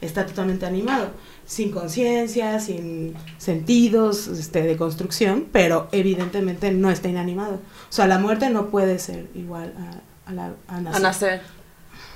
está 0.00 0.26
totalmente 0.26 0.66
animado, 0.66 1.10
sin 1.46 1.70
conciencia, 1.70 2.58
sin 2.58 3.14
sentidos 3.38 4.26
este, 4.26 4.62
de 4.62 4.76
construcción, 4.76 5.46
pero 5.52 5.88
evidentemente 5.92 6.72
no 6.72 6.90
está 6.90 7.08
inanimado. 7.08 7.54
O 7.54 7.92
sea, 7.92 8.06
la 8.08 8.18
muerte 8.18 8.50
no 8.50 8.68
puede 8.70 8.98
ser 8.98 9.26
igual 9.36 9.72
a, 10.26 10.30
a, 10.30 10.32
la, 10.34 10.52
a 10.66 10.80
nacer. 10.80 10.96
A 10.96 11.00
nacer. 11.00 11.40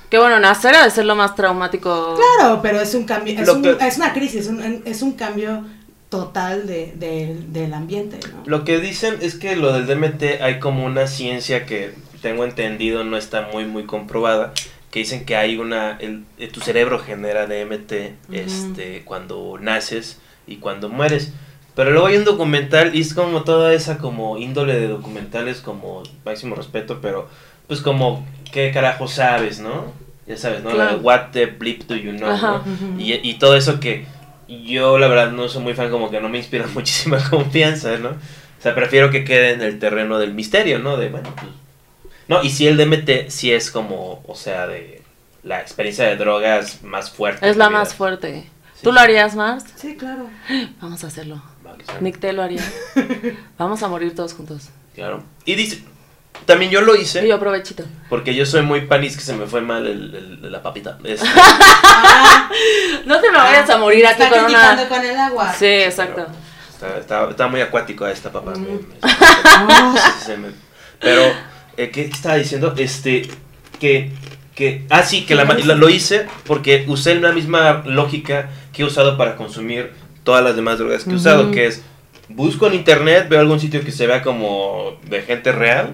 Que 0.09 0.17
bueno, 0.19 0.39
nacer 0.39 0.75
ha 0.75 0.83
de 0.83 0.91
ser 0.91 1.05
lo 1.05 1.15
más 1.15 1.35
traumático. 1.35 2.15
Claro, 2.37 2.61
pero 2.61 2.81
es 2.81 2.93
un 2.95 3.05
cambio, 3.05 3.39
es, 3.39 3.47
un- 3.47 3.61
que- 3.61 3.77
es 3.79 3.95
una 3.97 4.11
crisis, 4.13 4.41
es 4.41 4.47
un, 4.47 4.81
es 4.85 5.01
un 5.01 5.13
cambio 5.13 5.63
total 6.09 6.67
de, 6.67 6.93
de- 6.95 7.37
del 7.49 7.73
ambiente, 7.73 8.19
¿no? 8.31 8.43
Lo 8.45 8.63
que 8.65 8.79
dicen 8.79 9.15
es 9.21 9.35
que 9.35 9.55
lo 9.55 9.71
del 9.73 9.85
DMT 9.87 10.41
hay 10.41 10.59
como 10.59 10.85
una 10.85 11.07
ciencia 11.07 11.65
que 11.65 11.93
tengo 12.21 12.43
entendido 12.45 13.03
no 13.03 13.17
está 13.17 13.49
muy 13.53 13.65
muy 13.65 13.83
comprobada, 13.83 14.53
que 14.91 14.99
dicen 14.99 15.25
que 15.25 15.35
hay 15.35 15.57
una 15.57 15.97
el, 15.99 16.23
eh, 16.37 16.47
tu 16.47 16.61
cerebro 16.61 16.99
genera 16.99 17.47
DMT 17.47 17.91
este 18.31 19.03
cuando 19.05 19.57
naces 19.59 20.19
y 20.45 20.57
cuando 20.57 20.89
mueres. 20.89 21.33
Pero 21.75 21.91
luego 21.91 22.07
hay 22.07 22.17
un 22.17 22.25
documental 22.25 22.95
y 22.95 23.01
es 23.01 23.13
como 23.13 23.43
toda 23.43 23.73
esa 23.73 23.99
como 23.99 24.37
índole 24.37 24.79
de 24.79 24.87
documentales 24.87 25.61
como 25.61 26.01
máximo 26.25 26.55
respeto, 26.55 26.99
pero 27.01 27.29
pues 27.67 27.81
como 27.81 28.25
qué 28.51 28.71
carajo 28.71 29.07
sabes, 29.07 29.59
¿no? 29.59 29.93
Ya 30.25 30.37
sabes, 30.37 30.63
¿no? 30.63 30.73
La 30.73 30.93
de 30.93 30.95
what 30.95 31.27
the 31.31 31.45
bleep 31.45 31.83
do 31.83 31.95
you 31.95 32.11
know, 32.11 32.31
Ajá. 32.31 32.63
¿no? 32.65 32.73
Ujú. 32.73 32.99
Y, 32.99 33.13
y 33.13 33.33
todo 33.35 33.55
eso 33.55 33.79
que 33.79 34.05
yo 34.47 34.97
la 34.97 35.07
verdad 35.07 35.31
no 35.31 35.47
soy 35.49 35.63
muy 35.63 35.73
fan, 35.73 35.89
como 35.89 36.09
que 36.09 36.19
no 36.19 36.29
me 36.29 36.37
inspira 36.37 36.65
muchísima 36.73 37.17
confianza, 37.29 37.97
¿no? 37.97 38.09
O 38.09 38.61
sea, 38.61 38.73
prefiero 38.73 39.11
que 39.11 39.23
quede 39.23 39.51
en 39.51 39.61
el 39.61 39.79
terreno 39.79 40.17
del 40.17 40.33
misterio, 40.33 40.79
¿no? 40.79 40.97
De, 40.97 41.09
bueno, 41.09 41.29
pues... 41.35 41.47
No, 42.27 42.43
y 42.43 42.49
si 42.49 42.67
el 42.67 42.77
DMT 42.77 43.29
sí 43.29 43.51
es 43.53 43.71
como, 43.71 44.23
o 44.27 44.35
sea, 44.35 44.67
de 44.67 45.01
la 45.43 45.61
experiencia 45.61 46.05
de 46.05 46.15
drogas 46.17 46.81
más 46.83 47.09
fuerte. 47.09 47.47
Es 47.49 47.55
la 47.57 47.69
vida. 47.69 47.79
más 47.79 47.93
fuerte. 47.93 48.49
Sí. 48.75 48.81
¿Tú 48.83 48.91
lo 48.91 48.99
harías 48.99 49.35
más? 49.35 49.63
Sí, 49.75 49.95
claro. 49.95 50.29
Vamos 50.81 51.03
a 51.03 51.07
hacerlo. 51.07 51.41
Nick 52.01 52.19
T 52.19 52.33
lo 52.33 52.43
haría. 52.43 52.61
Vamos 53.57 53.81
a 53.83 53.87
morir 53.87 54.13
todos 54.15 54.33
juntos. 54.33 54.69
Claro. 54.93 55.23
Y 55.45 55.55
dice, 55.55 55.81
también 56.45 56.69
yo 56.71 56.81
lo 56.81 56.95
hice, 56.95 57.25
Y 57.25 57.29
yo 57.29 57.39
provechito. 57.39 57.83
porque 58.09 58.35
yo 58.35 58.45
soy 58.45 58.61
muy 58.61 58.81
panis 58.81 59.15
que 59.15 59.23
se 59.23 59.33
me 59.33 59.45
fue 59.47 59.61
mal 59.61 59.85
el, 59.87 60.13
el- 60.43 60.51
la 60.51 60.61
papita. 60.61 60.97
Este, 61.03 61.25
Ah, 61.33 62.49
No 63.05 63.19
te 63.21 63.31
me 63.31 63.37
vayas 63.37 63.69
a 63.69 63.77
morir 63.77 64.05
aquí 64.05 64.23
con 64.29 64.45
una... 64.45 64.87
con 64.87 65.03
el 65.05 65.17
agua. 65.17 65.53
Sí, 65.53 65.65
exacto. 65.65 66.27
está, 66.73 66.97
está- 66.97 67.29
está 67.29 67.47
muy 67.47 67.61
acuático 67.61 68.05
esta 68.07 68.31
papá. 68.31 68.51
me- 68.51 68.67
me- 68.67 68.79
Ah, 69.01 69.93
Sí, 70.19 70.25
se 70.25 70.37
me- 70.37 70.51
Pero, 70.99 71.23
eh, 71.77 71.89
¿qué 71.91 72.01
estaba 72.01 72.35
diciendo? 72.35 72.73
Este, 72.77 73.23
que, 73.79 74.09
que, 74.55 74.83
ah, 74.89 75.03
sí, 75.03 75.25
que 75.25 75.35
la 75.35 75.45
ma- 75.45 75.53
la- 75.55 75.75
lo 75.75 75.89
hice 75.89 76.25
porque 76.45 76.83
usé 76.87 77.15
la 77.15 77.31
misma 77.31 77.83
lógica 77.85 78.49
que 78.73 78.81
he 78.81 78.85
usado 78.85 79.17
para 79.17 79.35
consumir 79.35 79.91
todas 80.23 80.43
las 80.43 80.55
demás 80.55 80.77
drogas 80.79 81.03
que 81.03 81.11
he 81.11 81.15
usado, 81.15 81.51
que 81.51 81.67
es, 81.67 81.83
busco 82.29 82.67
en 82.67 82.73
internet, 82.73 83.27
veo 83.29 83.39
algún 83.39 83.59
sitio 83.59 83.83
que 83.83 83.91
se 83.91 84.07
vea 84.07 84.21
como 84.21 84.99
de 85.09 85.21
gente 85.21 85.51
real, 85.53 85.93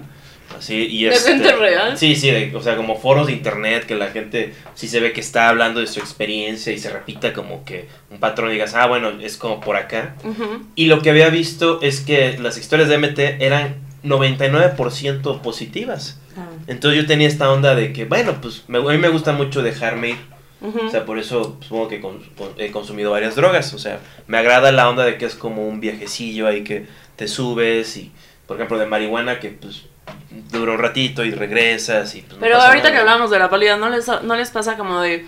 así, 0.58 0.74
y 0.90 1.04
¿De 1.04 1.10
este- 1.14 1.32
gente 1.32 1.52
real? 1.54 1.96
Sí, 1.98 2.16
sí, 2.16 2.30
de- 2.30 2.54
o 2.56 2.60
sea, 2.62 2.76
como 2.76 2.98
foros 2.98 3.26
de 3.28 3.32
internet, 3.32 3.84
que 3.86 3.94
la 3.94 4.08
gente 4.08 4.52
sí 4.74 4.88
se 4.88 4.98
ve 5.00 5.12
que 5.12 5.20
está 5.20 5.48
hablando 5.48 5.78
de 5.80 5.86
su 5.86 6.00
experiencia 6.00 6.72
y 6.72 6.78
se 6.78 6.90
repita 6.90 7.32
como 7.32 7.64
que 7.64 7.86
un 8.10 8.18
patrón 8.18 8.50
y 8.50 8.54
digas, 8.54 8.74
ah, 8.74 8.86
bueno, 8.86 9.10
es 9.20 9.36
como 9.36 9.60
por 9.60 9.76
acá. 9.76 10.16
Ujú. 10.24 10.64
Y 10.74 10.86
lo 10.86 11.00
que 11.02 11.10
había 11.10 11.28
visto 11.28 11.80
es 11.82 12.00
que 12.00 12.38
las 12.38 12.56
historias 12.58 12.88
de 12.88 12.94
MT 12.98 13.18
eran 13.44 13.76
99% 14.04 15.40
positivas. 15.40 16.18
Ah. 16.36 16.46
Entonces 16.66 17.00
yo 17.02 17.06
tenía 17.06 17.28
esta 17.28 17.50
onda 17.50 17.74
de 17.74 17.92
que, 17.92 18.04
bueno, 18.04 18.34
pues 18.40 18.64
me- 18.68 18.78
a 18.78 18.82
mí 18.82 18.98
me 18.98 19.08
gusta 19.08 19.32
mucho 19.32 19.62
dejarme 19.62 20.10
ir. 20.10 20.18
Ujú. 20.60 20.86
O 20.86 20.90
sea, 20.90 21.04
por 21.04 21.18
eso 21.18 21.58
supongo 21.60 21.88
que 21.88 22.00
con- 22.00 22.20
con- 22.36 22.52
he 22.58 22.70
consumido 22.70 23.10
varias 23.10 23.34
drogas. 23.36 23.74
O 23.74 23.78
sea, 23.78 23.98
me 24.26 24.38
agrada 24.38 24.72
la 24.72 24.88
onda 24.88 25.04
de 25.04 25.18
que 25.18 25.26
es 25.26 25.34
como 25.34 25.66
un 25.68 25.80
viajecillo 25.80 26.46
ahí 26.46 26.64
que 26.64 26.86
te 27.16 27.28
subes 27.28 27.96
y, 27.96 28.12
por 28.46 28.56
ejemplo, 28.56 28.78
de 28.78 28.86
marihuana 28.86 29.40
que 29.40 29.50
pues 29.50 29.82
dura 30.50 30.72
un 30.72 30.78
ratito 30.78 31.24
y 31.24 31.30
regresas 31.30 32.14
y 32.14 32.22
pues, 32.22 32.34
no 32.34 32.40
Pero 32.40 32.54
pasa 32.56 32.68
ahorita 32.68 32.84
nada. 32.88 32.94
que 32.94 33.00
hablamos 33.00 33.30
de 33.30 33.38
la 33.38 33.48
pálida, 33.50 33.76
¿no 33.76 33.88
les, 33.90 34.06
¿no 34.22 34.36
les 34.36 34.50
pasa 34.50 34.76
como 34.76 35.00
de... 35.00 35.26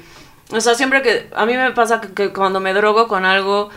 O 0.53 0.61
sea, 0.61 0.75
siempre 0.75 1.03
que... 1.03 1.29
A 1.35 1.45
mí 1.47 1.55
me 1.57 1.71
pasa 1.73 2.01
que, 2.01 2.09
que 2.13 2.33
cuando 2.33 2.61
me 2.61 2.73
drogo 2.73 3.07
con 3.09 3.25
algo, 3.25 3.71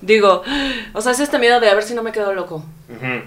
digo... 0.00 0.42
O 0.94 1.00
sea, 1.00 1.12
es 1.12 1.20
este 1.20 1.38
miedo 1.38 1.60
de 1.60 1.68
a 1.70 1.74
ver 1.74 1.82
si 1.84 1.94
no 1.94 2.02
me 2.02 2.12
quedo 2.12 2.32
loco. 2.34 2.64
Ujú. 2.88 3.22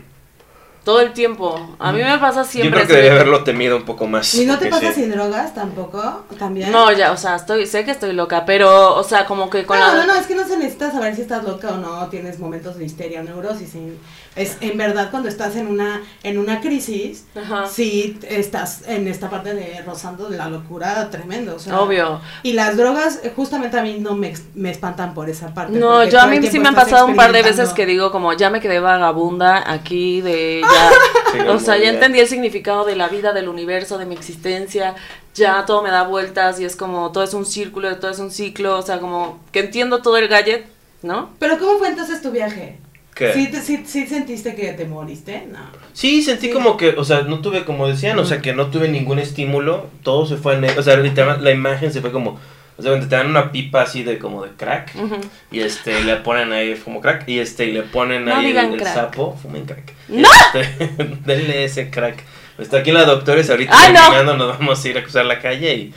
Todo 0.87 1.01
el 1.01 1.11
tiempo. 1.11 1.75
A 1.79 1.91
mí 1.91 2.01
me 2.01 2.17
pasa 2.17 2.43
Yo 2.43 2.47
siempre... 2.47 2.71
creo 2.71 2.87
que 2.87 2.93
debería 2.93 3.11
haberlo 3.11 3.43
temido 3.43 3.75
un 3.75 3.83
poco 3.83 4.07
más. 4.07 4.33
¿Y 4.35 4.45
no 4.45 4.57
te 4.57 4.69
pasa 4.69 4.93
sí. 4.93 5.01
sin 5.01 5.11
drogas 5.11 5.53
tampoco? 5.53 6.23
¿También? 6.39 6.71
No, 6.71 6.93
ya, 6.93 7.11
o 7.11 7.17
sea, 7.17 7.35
estoy, 7.35 7.67
sé 7.67 7.83
que 7.83 7.91
estoy 7.91 8.13
loca, 8.13 8.45
pero, 8.45 8.95
o 8.95 9.03
sea, 9.03 9.25
como 9.25 9.49
que 9.49 9.65
con 9.65 9.77
no, 9.77 9.85
la... 9.85 9.95
no, 9.95 10.05
no, 10.05 10.15
es 10.15 10.27
que 10.27 10.35
no 10.35 10.47
se 10.47 10.55
necesita 10.55 10.89
saber 10.89 11.13
si 11.13 11.23
estás 11.23 11.43
loca 11.43 11.73
o 11.73 11.77
no, 11.77 12.07
tienes 12.07 12.39
momentos 12.39 12.77
de 12.77 12.85
histeria 12.85 13.21
neurosis. 13.21 13.69
sí. 13.69 13.97
Es 14.37 14.57
en 14.61 14.77
verdad 14.77 15.09
cuando 15.11 15.27
estás 15.29 15.55
en 15.55 15.67
una 15.67 16.01
en 16.23 16.37
una 16.37 16.61
crisis, 16.61 17.25
Ajá. 17.35 17.65
sí 17.67 18.19
estás 18.29 18.83
en 18.87 19.07
esta 19.07 19.29
parte 19.29 19.53
de 19.53 19.81
rozando 19.85 20.29
de 20.29 20.37
la 20.37 20.47
locura 20.49 21.09
tremendo. 21.09 21.55
O 21.55 21.59
sea, 21.59 21.79
Obvio. 21.79 22.21
Y 22.43 22.53
las 22.53 22.77
drogas, 22.77 23.21
eh, 23.23 23.33
justamente 23.35 23.77
a 23.77 23.81
mí 23.81 23.97
no 23.99 24.15
me, 24.15 24.33
me 24.55 24.69
espantan 24.69 25.13
por 25.13 25.29
esa 25.29 25.53
parte. 25.53 25.77
No, 25.77 26.03
yo 26.05 26.21
a 26.21 26.27
mí 26.27 26.41
sí 26.47 26.59
me 26.59 26.69
han 26.69 26.75
pasado 26.75 27.07
un 27.07 27.15
par 27.15 27.31
de 27.31 27.41
veces 27.43 27.69
que 27.73 27.85
digo 27.85 28.11
como 28.11 28.31
ya 28.33 28.49
me 28.49 28.61
quedé 28.61 28.79
vagabunda 28.79 29.69
aquí 29.71 30.21
de 30.21 30.61
ya, 30.61 30.91
Sí, 31.33 31.39
o 31.47 31.59
sea, 31.59 31.77
ya. 31.77 31.89
entendí 31.89 32.19
el 32.19 32.27
significado 32.27 32.85
de 32.85 32.95
la 32.95 33.09
vida, 33.09 33.33
del 33.33 33.49
universo, 33.49 33.97
de 33.97 34.05
mi 34.05 34.15
existencia, 34.15 34.95
ya 35.35 35.65
todo 35.65 35.81
me 35.81 35.89
da 35.91 36.03
vueltas 36.03 36.59
y 36.59 36.65
es 36.65 36.75
como 36.75 37.11
todo 37.11 37.23
es 37.23 37.33
un 37.33 37.45
círculo, 37.45 37.97
todo 37.97 38.11
es 38.11 38.19
un 38.19 38.31
ciclo, 38.31 38.77
o 38.77 38.81
sea, 38.81 38.99
como 38.99 39.39
que 39.51 39.59
entiendo 39.59 40.01
todo 40.01 40.17
el 40.17 40.27
gadget, 40.29 40.65
¿no? 41.01 41.31
Pero 41.39 41.59
¿cómo 41.59 41.79
fue 41.79 41.89
entonces 41.89 42.21
tu 42.21 42.31
viaje? 42.31 42.79
¿Qué? 43.17 43.33
¿Sí, 43.33 43.47
te- 43.47 43.61
sí, 43.61 43.83
sí 43.85 44.05
sentiste 44.07 44.53
que 44.55 44.73
te 44.73 44.85
moriste? 44.85 45.47
No. 45.51 45.59
Sí, 45.93 46.21
sentí 46.21 46.47
Sí. 46.47 46.53
como 46.53 46.77
que, 46.77 46.89
o 46.89 47.03
sea, 47.03 47.21
no 47.23 47.39
tuve, 47.41 47.65
como 47.65 47.87
decían, 47.87 48.17
o 48.19 48.25
sea, 48.25 48.41
que 48.41 48.53
no 48.53 48.67
tuve 48.67 48.87
ningún 48.89 49.19
estímulo, 49.19 49.87
todo 50.03 50.25
se 50.25 50.37
fue 50.37 50.55
a 50.55 50.59
negro, 50.59 50.79
o 50.79 50.83
sea, 50.83 50.97
literal, 50.97 51.43
la 51.43 51.51
imagen 51.51 51.91
se 51.91 52.01
fue 52.01 52.11
como, 52.11 52.39
o 52.77 52.81
sea, 52.83 52.99
te 52.99 53.07
dan 53.07 53.27
una 53.27 53.51
pipa 53.51 53.81
así 53.81 54.03
de 54.03 54.19
como 54.19 54.43
de 54.45 54.51
crack, 54.51 54.93
Ujú. 54.95 55.15
y 55.51 55.61
este, 55.61 56.03
le 56.03 56.17
ponen 56.17 56.53
ahí 56.53 56.75
como 56.75 57.01
crack, 57.01 57.27
y 57.27 57.39
este, 57.39 57.65
y 57.65 57.71
le 57.71 57.81
ponen 57.81 58.25
No 58.25 58.35
ahí 58.35 58.51
el, 58.51 58.57
el 58.75 58.83
sapo, 58.83 59.35
fumen 59.41 59.65
crack. 59.65 59.93
¡No! 60.09 60.27
Este, 60.53 60.87
denle 61.25 61.63
ese 61.65 61.89
crack. 61.89 62.23
Está 62.57 62.77
aquí 62.77 62.89
en 62.89 62.95
la 62.95 63.05
doctores, 63.05 63.49
ahorita 63.49 63.71
caminando 63.93 64.35
nos 64.35 64.57
vamos 64.57 64.83
a 64.83 64.87
ir 64.87 64.97
a 64.97 65.03
cruzar 65.03 65.25
la 65.25 65.39
calle 65.39 65.73
y 65.75 65.93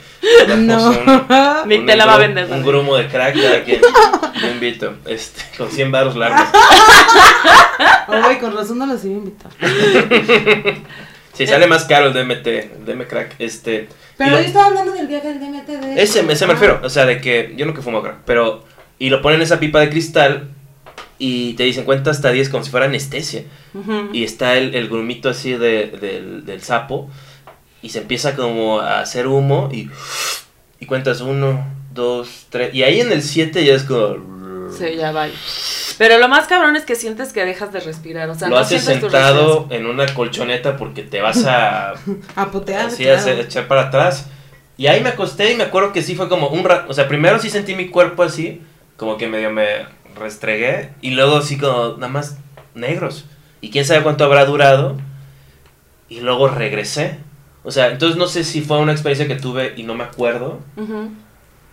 No. 0.57 0.89
un, 0.91 1.67
Ni 1.67 1.75
un 1.79 1.85
te 1.87 1.95
la 1.95 2.05
va 2.05 2.13
a 2.15 2.17
vender. 2.19 2.47
Un 2.51 2.63
grumo 2.63 2.95
de 2.97 3.07
crack, 3.07 3.35
cada 3.41 3.63
quien, 3.63 3.81
yo 4.41 4.47
invito, 4.47 4.93
este, 5.07 5.41
con 5.57 5.69
100 5.71 5.91
baros 5.91 6.15
largos. 6.15 6.41
Ay, 8.07 8.37
con 8.37 8.55
razón 8.55 8.77
no 8.77 8.85
los 8.85 9.03
iba 9.05 9.15
a 9.15 9.17
invitar. 9.17 9.51
Si 11.33 11.47
sale 11.47 11.65
más 11.65 11.85
caro 11.85 12.07
el 12.07 12.13
DMT, 12.13 12.45
el 12.47 12.85
DM 12.85 13.07
crack, 13.07 13.35
este... 13.39 13.87
Pero 14.17 14.31
lo- 14.31 14.41
yo 14.41 14.43
estaba 14.47 14.65
hablando 14.65 14.91
del 14.91 15.07
viaje 15.07 15.29
del 15.29 15.39
DMT 15.39 15.65
de 15.65 15.93
Ese, 16.03 16.19
eso. 16.19 16.29
ese 16.29 16.45
me 16.45 16.51
Ah. 16.51 16.55
refiero, 16.55 16.79
o 16.83 16.89
sea, 16.89 17.05
de 17.05 17.21
que 17.21 17.53
yo 17.55 17.65
nunca 17.65 17.81
fumo 17.81 18.03
crack, 18.03 18.17
pero... 18.25 18.65
Y 18.99 19.09
lo 19.09 19.21
ponen 19.21 19.37
en 19.39 19.43
esa 19.43 19.57
pipa 19.59 19.79
de 19.79 19.89
cristal 19.89 20.49
y 21.23 21.53
te 21.53 21.63
dicen 21.63 21.85
cuenta 21.85 22.09
hasta 22.09 22.31
10 22.31 22.49
como 22.49 22.63
si 22.63 22.71
fuera 22.71 22.87
anestesia. 22.87 23.43
Ujú. 23.75 24.09
Y 24.11 24.23
está 24.23 24.57
el, 24.57 24.73
el 24.73 24.89
grumito 24.89 25.29
así 25.29 25.51
de, 25.51 25.85
del, 25.87 26.45
del 26.45 26.61
sapo 26.63 27.09
y 27.83 27.89
se 27.89 27.99
empieza 27.99 28.35
como 28.35 28.79
a 28.79 29.01
hacer 29.01 29.27
humo 29.27 29.69
y... 29.71 29.89
Y 30.79 30.87
cuentas 30.87 31.21
uno, 31.21 31.63
dos, 31.93 32.47
tres... 32.49 32.73
Y 32.73 32.81
ahí 32.81 33.01
en 33.01 33.11
el 33.11 33.21
7 33.21 33.63
ya 33.63 33.75
es 33.75 33.83
como... 33.83 34.71
Sí, 34.75 34.95
ya 34.97 35.11
va. 35.11 35.27
Pero 35.99 36.17
lo 36.17 36.27
más 36.27 36.47
cabrón 36.47 36.75
es 36.75 36.85
que 36.85 36.95
sientes 36.95 37.33
que 37.33 37.45
dejas 37.45 37.71
de 37.71 37.81
respirar, 37.81 38.27
o 38.31 38.33
sea, 38.33 38.47
lo 38.49 38.55
no 38.55 38.61
haces 38.61 38.83
sentado 38.83 39.67
en 39.69 39.85
una 39.85 40.11
colchoneta 40.15 40.77
porque 40.77 41.03
te 41.03 41.21
vas 41.21 41.45
a... 41.45 41.93
A 42.35 42.49
putear. 42.49 42.87
así 42.87 43.03
claro. 43.03 43.19
hacer- 43.19 43.39
echar 43.41 43.67
para 43.67 43.83
atrás. 43.83 44.25
Y 44.75 44.87
ahí 44.87 45.01
me 45.03 45.09
acosté 45.09 45.51
y 45.51 45.55
me 45.55 45.65
acuerdo 45.65 45.93
que 45.93 46.01
sí 46.01 46.15
fue 46.15 46.27
como 46.27 46.47
un 46.47 46.63
rato. 46.63 46.89
O 46.89 46.95
sea, 46.95 47.07
primero 47.07 47.37
sí 47.37 47.51
sentí 47.51 47.75
mi 47.75 47.89
cuerpo 47.89 48.23
así, 48.23 48.63
como 48.97 49.17
que 49.17 49.27
medio 49.27 49.51
me 49.51 49.85
restregué. 50.15 50.91
Y 51.01 51.11
luego 51.11 51.37
así 51.37 51.57
como 51.57 51.95
nada 51.97 52.07
más 52.07 52.37
negros. 52.75 53.25
Y 53.61 53.69
quién 53.69 53.85
sabe 53.85 54.03
cuánto 54.03 54.23
habrá 54.25 54.45
durado. 54.45 54.97
Y 56.09 56.21
luego 56.21 56.47
regresé. 56.49 57.19
O 57.63 57.71
sea, 57.71 57.89
entonces 57.89 58.17
no 58.17 58.27
sé 58.27 58.43
si 58.43 58.61
fue 58.61 58.79
una 58.79 58.91
experiencia 58.91 59.27
que 59.27 59.39
tuve 59.39 59.73
y 59.77 59.83
no 59.83 59.93
me 59.93 60.03
acuerdo. 60.03 60.59
Ujú. 60.77 61.09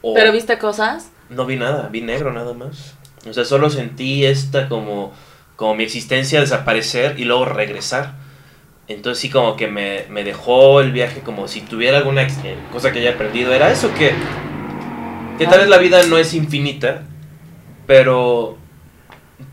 O 0.03 0.15
Pero 0.15 0.33
viste 0.33 0.59
cosas. 0.59 1.11
no 1.31 1.45
vi 1.47 1.57
nada, 1.57 1.89
vi 1.89 2.01
negro 2.03 2.33
nada 2.33 2.53
más. 2.55 2.95
O 3.29 3.33
sea, 3.33 3.45
solo 3.45 3.69
sentí 3.71 4.25
esta 4.25 4.69
como, 4.69 5.13
como 5.57 5.75
mi 5.75 5.85
existencia 5.85 6.41
desaparecer 6.41 7.19
y 7.19 7.25
luego 7.25 7.47
regresar. 7.47 8.15
Entonces 8.87 9.21
sí 9.21 9.29
como 9.29 9.57
que 9.57 9.67
me, 9.67 10.05
me 10.09 10.25
dejó 10.25 10.81
el 10.81 10.93
viaje 10.93 11.21
como 11.21 11.49
si 11.49 11.61
tuviera 11.63 11.99
alguna 11.99 12.23
eh, 12.23 12.57
cosa 12.73 12.93
que 12.93 13.01
haya 13.01 13.19
perdido. 13.19 13.53
Era 13.53 13.71
eso 13.71 13.93
que, 13.95 14.13
que 15.39 15.47
tal 15.47 15.61
vez 15.61 15.69
la 15.69 15.79
vida 15.79 16.01
no 16.07 16.17
es 16.17 16.33
infinita, 16.33 17.03
pero, 17.89 18.57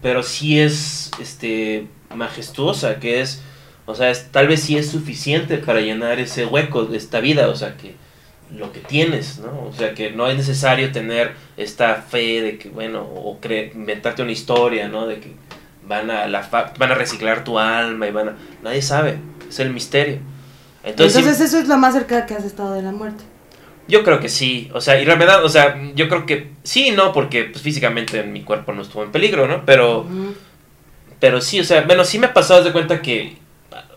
pero 0.01 0.21
sí 0.21 0.59
es 0.59 1.09
este, 1.19 1.87
majestuosa, 2.13 2.99
que 2.99 3.21
es, 3.21 3.41
o 3.87 3.95
sea, 3.95 4.11
es, 4.11 4.31
tal 4.31 4.47
vez 4.47 4.61
sí 4.61 4.77
es 4.77 4.89
suficiente 4.91 5.57
para 5.57 5.79
llenar 5.81 6.19
ese 6.19 6.45
hueco 6.45 6.85
de 6.85 6.97
esta 6.97 7.19
vida, 7.21 7.47
o 7.47 7.55
sea, 7.55 7.77
que 7.77 7.95
lo 8.51 8.71
que 8.71 8.79
tienes, 8.81 9.39
¿no? 9.39 9.67
O 9.69 9.73
sea, 9.73 9.93
que 9.95 10.11
no 10.11 10.27
es 10.27 10.37
necesario 10.37 10.91
tener 10.91 11.33
esta 11.57 11.95
fe 11.95 12.41
de 12.41 12.57
que, 12.59 12.69
bueno, 12.69 13.01
o 13.01 13.39
cre- 13.41 13.73
inventarte 13.73 14.21
una 14.21 14.33
historia, 14.33 14.87
¿no? 14.87 15.07
De 15.07 15.19
que 15.19 15.33
van 15.87 16.11
a, 16.11 16.27
la 16.27 16.43
fa- 16.43 16.73
van 16.77 16.91
a 16.91 16.95
reciclar 16.95 17.43
tu 17.43 17.57
alma 17.57 18.07
y 18.07 18.11
van 18.11 18.29
a... 18.29 18.35
Nadie 18.63 18.81
sabe, 18.81 19.17
es 19.49 19.59
el 19.59 19.71
misterio. 19.71 20.19
Entonces, 20.83 21.17
Entonces, 21.17 21.47
eso 21.47 21.57
es 21.59 21.67
lo 21.67 21.77
más 21.77 21.93
cerca 21.95 22.25
que 22.27 22.35
has 22.35 22.43
estado 22.45 22.73
de 22.73 22.83
la 22.83 22.91
muerte. 22.91 23.23
Yo 23.87 24.03
creo 24.03 24.19
que 24.19 24.29
sí, 24.29 24.69
o 24.73 24.81
sea, 24.81 24.99
y 24.99 25.05
la 25.05 25.15
verdad, 25.15 25.43
o 25.43 25.49
sea, 25.49 25.79
yo 25.95 26.07
creo 26.09 26.25
que 26.25 26.51
sí, 26.63 26.91
no, 26.91 27.13
porque 27.13 27.45
pues, 27.45 27.61
físicamente 27.61 28.23
mi 28.23 28.41
cuerpo 28.41 28.73
no 28.73 28.81
estuvo 28.81 29.03
en 29.03 29.11
peligro, 29.11 29.47
¿no? 29.47 29.65
Pero... 29.65 30.05
Pero 31.17 31.39
sí, 31.39 31.59
o 31.61 31.63
sea, 31.63 31.81
bueno, 31.81 32.03
sí 32.03 32.19
me 32.19 32.27
ha 32.27 32.33
pasado 32.33 32.61
de 32.63 32.73
cuenta 32.73 33.01
que 33.01 33.37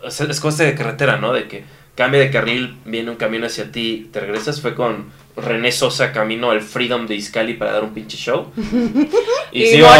o 0.03 0.11
sea, 0.11 0.27
es 0.27 0.39
cosa 0.39 0.63
de 0.63 0.75
carretera, 0.75 1.17
¿no? 1.17 1.33
De 1.33 1.47
que 1.47 1.63
cambia 1.95 2.19
de 2.19 2.31
carril, 2.31 2.77
viene 2.85 3.11
un 3.11 3.17
camión 3.17 3.43
hacia 3.43 3.71
ti, 3.71 4.09
te 4.11 4.19
regresas. 4.19 4.61
Fue 4.61 4.75
con 4.75 5.11
René 5.35 5.71
Sosa 5.71 6.11
camino 6.11 6.51
al 6.51 6.61
Freedom 6.61 7.07
de 7.07 7.15
Iscali 7.15 7.53
para 7.53 7.73
dar 7.73 7.83
un 7.83 7.93
pinche 7.93 8.17
show. 8.17 8.51
Y 9.51 9.65
sí, 9.65 9.77
iba. 9.77 9.97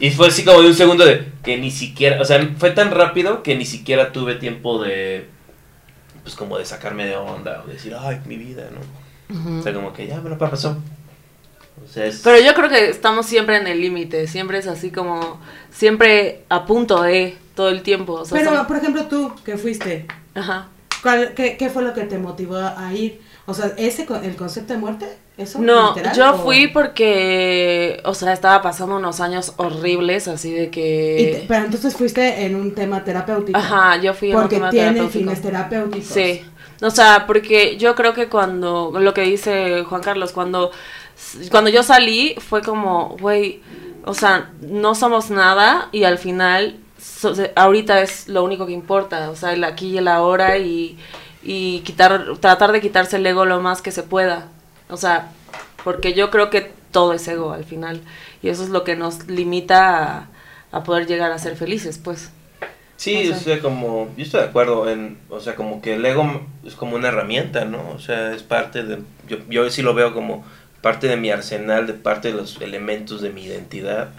Y 0.00 0.10
fue 0.12 0.28
así 0.28 0.42
como 0.42 0.62
de 0.62 0.68
un 0.68 0.74
segundo 0.74 1.04
de 1.04 1.26
que 1.44 1.58
ni 1.58 1.70
siquiera, 1.70 2.22
o 2.22 2.24
sea, 2.24 2.54
fue 2.56 2.70
tan 2.70 2.90
rápido 2.90 3.42
que 3.42 3.54
ni 3.54 3.66
siquiera 3.66 4.12
tuve 4.12 4.36
tiempo 4.36 4.82
de, 4.82 5.26
pues 6.28 6.36
como 6.36 6.58
de 6.58 6.66
sacarme 6.66 7.06
de 7.06 7.16
onda 7.16 7.62
o 7.64 7.68
decir, 7.70 7.96
ay, 7.98 8.20
mi 8.26 8.36
vida, 8.36 8.68
¿no? 8.70 9.34
O 9.34 9.38
Ujú. 9.54 9.62
sea, 9.62 9.72
como 9.72 9.94
que 9.94 10.06
ya, 10.06 10.20
bueno, 10.20 10.36
pa- 10.36 10.50
pasó. 10.50 10.76
O 11.82 11.88
sea, 11.90 12.04
es... 12.04 12.20
Pero 12.22 12.38
yo 12.38 12.52
creo 12.52 12.68
que 12.68 12.90
estamos 12.90 13.24
siempre 13.24 13.56
en 13.56 13.66
el 13.66 13.80
límite, 13.80 14.26
siempre 14.26 14.58
es 14.58 14.66
así 14.66 14.90
como, 14.90 15.40
siempre 15.72 16.44
a 16.50 16.66
punto 16.66 17.00
de 17.02 17.38
todo 17.54 17.70
el 17.70 17.80
tiempo. 17.82 18.12
O 18.12 18.24
sea, 18.26 18.36
Pero, 18.38 18.54
son- 18.56 18.66
por 18.66 18.76
ejemplo, 18.76 19.06
tú 19.06 19.32
que 19.42 19.56
fuiste, 19.56 20.06
Ajá. 20.34 20.68
¿Cuál- 21.02 21.32
qué, 21.34 21.56
qué 21.56 21.70
fue 21.70 21.82
lo 21.82 21.94
que 21.94 22.02
te 22.02 22.18
motivó 22.18 22.56
a 22.58 22.92
ir? 22.92 23.22
O 23.50 23.54
sea, 23.54 23.72
ese 23.78 24.06
el 24.22 24.36
concepto 24.36 24.74
de 24.74 24.78
muerte, 24.78 25.06
eso 25.38 25.58
No, 25.58 25.88
literal, 25.94 26.14
yo 26.14 26.34
o- 26.34 26.38
fui 26.38 26.68
porque, 26.68 28.00
o 28.04 28.12
sea, 28.14 28.32
estaba 28.34 28.60
pasando 28.60 28.96
unos 28.96 29.20
años 29.20 29.54
horribles, 29.56 30.28
así 30.28 30.52
de 30.52 30.64
y 30.64 30.70
que... 30.70 31.44
pero 31.48 31.64
entonces 31.64 31.96
fuiste 31.96 32.44
en 32.44 32.54
un 32.56 32.74
tema 32.74 33.02
terapéutico. 33.04 33.58
Ajá, 33.58 33.96
yo 34.02 34.12
fui 34.14 34.30
en 34.30 34.36
un 34.36 34.42
Porque 34.42 34.56
tema 34.56 34.70
tiene 34.70 34.88
terapéutico. 34.92 35.18
fines 35.18 35.42
terapéuticos. 35.42 36.06
Sí, 36.08 36.44
o 36.82 36.90
sea, 36.90 37.24
porque 37.26 37.78
yo 37.78 37.94
creo 37.94 38.12
que 38.12 38.28
cuando, 38.28 38.92
lo 39.00 39.14
que 39.14 39.22
dice 39.22 39.82
Juan 39.84 40.02
Carlos, 40.02 40.32
cuando, 40.32 40.70
cuando 41.50 41.70
yo 41.70 41.82
salí 41.82 42.34
fue 42.38 42.60
como, 42.62 43.16
güey, 43.18 43.62
o 44.04 44.12
sea, 44.14 44.50
no 44.60 44.94
somos 44.94 45.30
nada 45.30 45.88
y 45.90 46.04
al 46.04 46.18
final, 46.18 46.76
so- 47.00 47.32
ahorita 47.56 48.02
es 48.02 48.28
lo 48.28 48.44
único 48.44 48.66
que 48.66 48.72
importa, 48.72 49.30
o 49.30 49.36
sea, 49.36 49.54
el 49.54 49.64
aquí 49.64 49.88
y 49.92 49.98
el 49.98 50.08
ahora 50.08 50.58
y, 50.58 50.98
y 51.42 51.80
quitar, 51.82 52.38
tratar 52.40 52.72
de 52.72 52.80
quitarse 52.80 53.16
el 53.16 53.26
ego 53.26 53.44
lo 53.44 53.60
más 53.60 53.82
que 53.82 53.92
se 53.92 54.02
pueda, 54.02 54.48
o 54.88 54.96
sea, 54.96 55.32
porque 55.84 56.14
yo 56.14 56.30
creo 56.30 56.50
que 56.50 56.72
todo 56.92 57.12
es 57.12 57.26
ego 57.28 57.52
al 57.52 57.64
final 57.64 58.02
y 58.42 58.48
eso 58.48 58.62
es 58.64 58.70
lo 58.70 58.84
que 58.84 58.96
nos 58.96 59.26
limita 59.28 60.18
a, 60.18 60.30
a 60.72 60.82
poder 60.84 61.06
llegar 61.06 61.32
a 61.32 61.38
ser 61.38 61.56
felices, 61.56 61.98
pues. 61.98 62.30
Sí, 62.96 63.16
O 63.16 63.24
o 63.30 63.34
sea. 63.34 63.44
sea, 63.44 63.60
como, 63.60 64.12
yo 64.16 64.24
estoy 64.24 64.40
de 64.40 64.46
acuerdo 64.48 64.90
en, 64.90 65.18
o 65.28 65.38
sea, 65.40 65.54
como 65.54 65.80
que 65.80 65.94
el 65.94 66.04
ego 66.04 66.48
es 66.64 66.74
como 66.74 66.96
una 66.96 67.08
herramienta, 67.08 67.64
¿no? 67.64 67.90
O 67.90 68.00
sea, 68.00 68.32
es 68.34 68.42
parte 68.42 68.82
de, 68.82 69.02
yo, 69.28 69.38
yo 69.48 69.70
sí 69.70 69.82
lo 69.82 69.94
veo 69.94 70.12
como 70.12 70.44
parte 70.80 71.06
de 71.06 71.16
mi 71.16 71.30
arsenal, 71.30 71.86
de 71.86 71.94
parte 71.94 72.28
de 72.28 72.34
los 72.34 72.60
elementos 72.60 73.20
de 73.22 73.30
mi 73.30 73.44
identidad, 73.44 74.14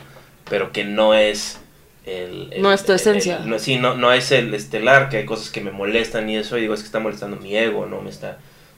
pero 0.47 0.71
que 0.71 0.85
no 0.85 1.13
es 1.13 1.59
el... 2.05 2.49
el- 2.53 2.61
No 2.61 2.71
es 2.71 2.85
tu 2.85 2.93
esencia. 2.93 3.37
el- 3.37 3.49
no, 3.49 3.59
sí, 3.59 3.77
no, 3.77 3.95
no 3.95 4.11
es 4.11 4.31
el 4.31 4.53
estelar, 4.53 5.09
que 5.09 5.17
hay 5.17 5.25
cosas 5.25 5.49
que 5.49 5.61
me 5.61 5.71
molestan 5.71 6.29
y 6.29 6.37
eso, 6.37 6.57
y 6.57 6.61
digo, 6.61 6.73
es 6.73 6.79
que 6.81 6.85
está 6.87 6.99
molestando 6.99 7.37
mi 7.37 7.55
ego, 7.55 7.85
no 7.85 8.01
me 8.01 8.09
está... 8.09 8.37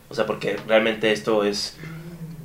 O 0.09 0.13
sea, 0.15 0.25
porque 0.25 0.57
realmente 0.67 1.11
esto 1.11 1.43
es... 1.43 1.77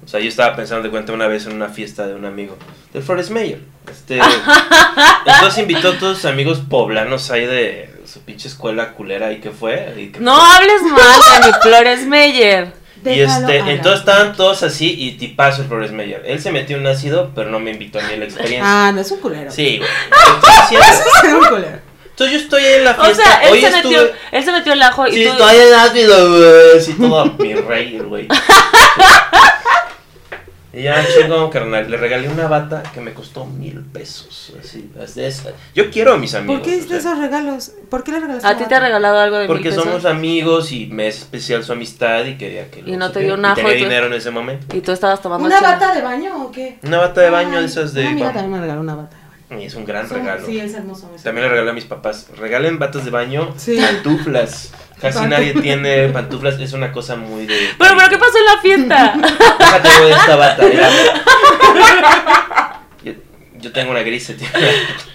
O 0.05 0.09
sea, 0.09 0.21
yo 0.21 0.29
estaba 0.29 0.55
pensando 0.55 0.85
de 0.85 0.91
cuenta 0.91 1.13
una 1.13 1.27
vez 1.27 1.47
en 1.47 1.53
una 1.55 1.69
fiesta 1.69 2.07
de 2.07 2.15
un 2.15 2.25
amigo, 2.25 2.57
del 2.93 3.03
Flores 3.03 3.29
Mayer. 3.31 3.59
Este, 3.91 4.21
entonces 5.27 5.59
invitó 5.59 5.89
a 5.89 5.99
todos 5.99 6.19
sus 6.19 6.27
amigos 6.27 6.61
poblanos 6.69 7.31
ahí 7.33 7.45
de 7.45 7.91
su 8.05 8.21
pinche 8.21 8.47
escuela 8.47 8.93
culera 8.93 9.33
y 9.33 9.41
que 9.41 9.51
fue. 9.51 9.95
Y, 9.99 10.09
que 10.13 10.21
No 10.21 10.37
hables 10.41 10.83
mal 10.83 11.43
de 11.43 11.47
mi 11.49 11.53
Flores 11.61 12.07
Meyer. 12.07 12.73
Y 13.15 13.21
este, 13.21 13.59
entonces 13.59 14.01
estaban 14.01 14.35
todos 14.35 14.63
así 14.63 14.95
y 14.99 15.13
tipazo 15.13 15.63
el 15.63 15.69
Flores 15.69 15.93
Mayer. 15.93 16.23
Él 16.27 16.41
se 16.41 16.51
metió 16.53 16.77
un 16.79 16.87
ácido, 16.87 17.31
pero 17.35 17.51
no 17.51 17.59
me 17.61 17.71
invitó 17.73 17.99
a 18.01 18.03
mí 18.03 18.15
a 18.15 18.17
la 18.17 18.25
experiencia. 18.25 18.63
Ah, 18.65 18.93
no 18.93 19.01
es 19.01 19.11
un 19.11 19.21
culero. 19.21 19.51
Sí, 19.51 19.79
güey. 19.79 19.91
Estoy 20.37 20.79
diciendo. 20.79 20.87
Es 21.25 21.33
un 21.33 21.49
culero. 21.49 21.87
Entonces 22.11 22.33
yo 22.39 22.43
estoy 22.45 22.65
ahí 22.65 22.75
en 22.79 22.85
la 22.85 22.91
O 22.93 23.05
fiesta. 23.05 23.23
sea, 23.23 23.43
él 23.43 23.53
Hoy 23.53 23.61
se, 23.61 23.67
estuve... 23.67 23.83
metió, 23.97 24.15
él 24.33 24.45
se 24.45 24.53
metió 24.53 24.73
el 24.73 24.83
ajo 24.83 25.07
y 25.07 25.13
Sí, 25.13 25.25
tú... 25.25 25.31
estoy 25.33 25.57
en 25.57 25.75
ácido, 25.75 26.31
güey. 26.31 26.81
Sí, 26.81 26.95
todo 26.95 27.27
mi 27.39 27.55
rey, 27.55 27.99
güey. 27.99 28.27
Y 30.77 30.83
ya, 30.83 31.03
chingón, 31.07 31.49
carnal. 31.51 31.91
Le 31.91 31.97
regalé 31.97 32.29
una 32.29 32.47
bata 32.49 32.83
que 32.93 33.01
me 33.01 33.15
costó 33.15 33.47
mil 33.47 33.81
pesos. 33.81 34.53
Así, 34.61 34.91
así 35.03 35.23
es. 35.23 35.43
Yo 35.75 35.91
quiero 35.91 36.13
a 36.13 36.19
mis 36.19 36.35
amigos. 36.35 36.57
¿Por 36.59 36.65
qué 36.67 36.73
o 36.73 36.75
hiciste 36.75 37.01
sea, 37.01 37.13
esos 37.13 37.19
regalos? 37.25 37.73
¿Por 37.89 38.05
qué 38.05 38.13
le 38.13 38.21
regalaste 38.21 38.47
¿A 38.47 38.59
ti 38.59 38.65
te 38.67 38.75
ha 38.75 38.81
regalado 38.81 39.19
algo 39.19 39.39
de 39.39 39.47
Porque 39.47 39.63
mil 39.71 39.71
pesos? 39.71 39.85
somos 39.85 40.05
amigos 40.05 40.73
y 40.73 40.87
me 40.89 41.09
es 41.09 41.17
especial 41.19 41.65
su 41.65 41.73
amistad 41.73 42.27
y 42.27 42.37
quería 42.37 42.71
que... 42.71 42.81
Y 42.81 42.97
no 42.97 43.11
te 43.11 43.21
dio 43.21 43.35
un 43.35 43.43
Y 43.43 43.47
ajo 43.47 43.55
tenía 43.57 43.73
y 43.75 43.79
tú- 43.79 43.85
dinero 43.85 44.07
en 44.09 44.13
ese 44.13 44.31
momento. 44.31 44.77
Y 44.77 44.81
tú 44.83 44.93
estabas 44.93 45.23
tomando 45.23 45.47
¿Una 45.47 45.57
chela. 45.57 45.73
bata 45.73 45.95
de 45.95 46.03
baño 46.03 46.43
o 46.45 46.53
qué? 46.53 46.79
Una 46.83 46.99
bata 46.99 47.23
de 47.23 47.31
baño 47.31 47.55
Ay, 47.55 47.61
de 47.61 47.65
esas 47.65 47.95
de... 47.95 48.03
Una 48.03 48.11
amiga 48.11 48.33
también 48.35 48.51
me 48.53 48.61
regaló 48.61 48.81
una 48.83 48.95
bata 48.97 49.17
de 49.17 49.23
baño. 49.23 49.63
Y 49.63 49.67
es 49.67 49.75
un 49.77 49.85
gran 49.87 50.07
Sí, 50.09 50.15
regalo. 50.15 50.45
Sí, 50.47 50.59
es 50.61 50.75
hermoso. 50.75 51.11
es 51.17 51.23
También 51.23 51.45
le 51.45 51.51
regalé 51.51 51.71
a 51.71 51.73
mis 51.73 51.85
papás. 51.87 52.27
Regalen 52.37 52.79
batas 52.79 53.05
de 53.05 53.11
baño, 53.11 53.55
Sí. 53.57 53.79
pantuflas. 53.81 54.73
Casi 55.01 55.27
nadie 55.27 55.55
tiene 55.55 56.09
pantuflas. 56.09 56.59
Es 56.59 56.73
una 56.73 56.93
cosa 56.93 57.17
muy 57.17 57.47
de... 57.47 57.71
Pero, 57.79 57.95
pero, 57.97 58.09
¿qué 58.09 58.19
pasó 58.19 58.39
en 58.39 58.45
la 58.45 58.61
fiesta? 58.61 59.15
Déjate 59.59 60.05
de 60.05 60.11
esta 60.11 60.37
bata. 60.37 60.63
mira. 60.65 60.91
Yo, 63.05 63.13
yo 63.59 63.73
tengo 63.73 63.91
una 63.91 64.01
gris. 64.01 64.27
tío. 64.27 64.49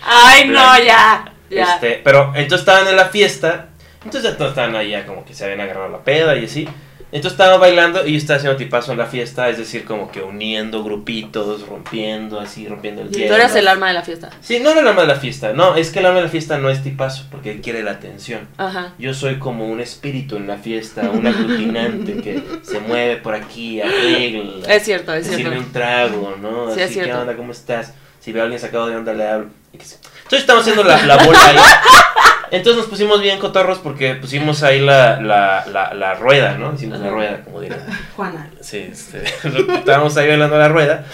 Ay, 0.06 0.48
no, 0.48 0.78
ya. 0.78 1.26
Ya. 1.50 1.74
Este, 1.76 2.02
pero 2.04 2.34
entonces 2.36 2.60
estaban 2.60 2.88
en 2.88 2.96
la 2.96 3.06
fiesta. 3.06 3.70
Entonces 4.04 4.38
todos 4.38 4.52
estaban 4.52 4.76
ahí 4.76 4.91
ya 4.91 5.06
como 5.06 5.26
que 5.26 5.34
se 5.34 5.44
habían 5.44 5.62
agarrado 5.62 5.89
la 5.89 6.04
peda 6.04 6.36
y 6.36 6.46
así. 6.46 6.67
Entonces 7.13 7.34
estaban 7.34 7.60
bailando 7.60 8.08
y 8.08 8.13
yo 8.13 8.17
estaba 8.17 8.38
haciendo 8.38 8.58
tipazo 8.58 8.93
en 8.93 8.97
la 8.97 9.06
fiesta, 9.06 9.50
es 9.50 9.58
decir, 9.58 9.84
como 9.84 10.10
que 10.12 10.21
uniendo 10.21 10.82
grupitos, 10.84 11.67
rompiendo 11.67 12.39
así, 12.39 12.67
rompiendo 12.67 13.02
el 13.02 13.10
Y 13.10 13.12
Tú 13.12 13.17
hielo. 13.19 13.36
eras 13.36 13.54
el 13.56 13.67
alma 13.67 13.88
de 13.89 13.93
la 13.95 14.02
fiesta. 14.02 14.30
Sí, 14.39 14.60
no 14.62 14.69
era 14.71 14.80
el 14.80 14.88
alma 14.88 15.02
de 15.02 15.08
la 15.08 15.15
fiesta, 15.15 15.52
no, 15.52 15.76
es 15.76 15.89
que 15.91 16.00
el 16.00 16.06
alma 16.06 16.19
de 16.19 16.24
la 16.26 16.30
fiesta 16.32 16.58
no 16.58 16.69
es 16.69 16.82
tipazo, 16.84 17.26
porque 17.30 17.52
él 17.52 17.60
quiere 17.62 17.84
la 17.84 17.91
atención. 17.91 18.47
Ajá. 18.58 18.93
Yo 18.97 19.13
soy 19.13 19.39
como 19.39 19.67
un 19.67 19.82
espíritu 19.82 20.38
en 20.38 20.47
la 20.47 20.56
fiesta, 20.58 21.10
un 21.12 21.28
aglutinante 21.28 22.13
que 22.21 22.41
se 22.63 22.80
mueve 22.80 23.17
por 23.17 23.36
aquí, 23.36 23.82
arregla. 23.82 24.74
Es 24.74 24.84
cierto, 24.84 25.13
es 25.13 25.26
se 25.28 25.36
sirve 25.36 25.50
cierto. 25.52 25.65
un 25.67 25.74
trago, 25.74 26.36
¿no? 26.41 26.67
Sí, 26.74 26.74
Así, 26.74 26.82
es 26.82 26.88
¿qué 26.88 26.93
cierto. 27.04 27.19
onda? 27.21 27.36
¿Cómo 27.36 27.52
estás? 27.52 27.93
Si 28.21 28.32
veo 28.32 28.43
a 28.43 28.45
alguien 28.45 28.62
sacado 28.62 28.88
de 28.88 28.95
onda, 28.95 29.13
le 29.13 29.28
hablo. 29.28 29.50
Entonces 29.74 30.00
estamos 30.32 30.62
haciendo 30.62 30.84
la, 30.84 31.06
la 31.06 31.17
bola 31.17 31.39
ahí. 31.45 31.58
Entonces 32.51 32.81
nos 32.81 32.87
pusimos 32.87 33.21
bien 33.21 33.39
cotorros 33.39 33.79
porque 33.79 34.15
pusimos 34.15 34.61
ahí 34.61 34.81
la, 34.81 35.21
la, 35.21 35.65
la, 35.71 35.93
la 35.93 36.13
rueda, 36.15 36.57
¿no? 36.57 36.73
Hicimos 36.73 36.99
la 36.99 37.09
rueda, 37.09 37.41
como 37.45 37.61
dirán. 37.61 37.79
Juana. 38.15 38.49
Sí, 38.59 38.89
este, 38.91 39.23
estábamos 39.73 40.15
ahí 40.17 40.27
bailando 40.27 40.57
la 40.57 40.67
rueda. 40.67 41.05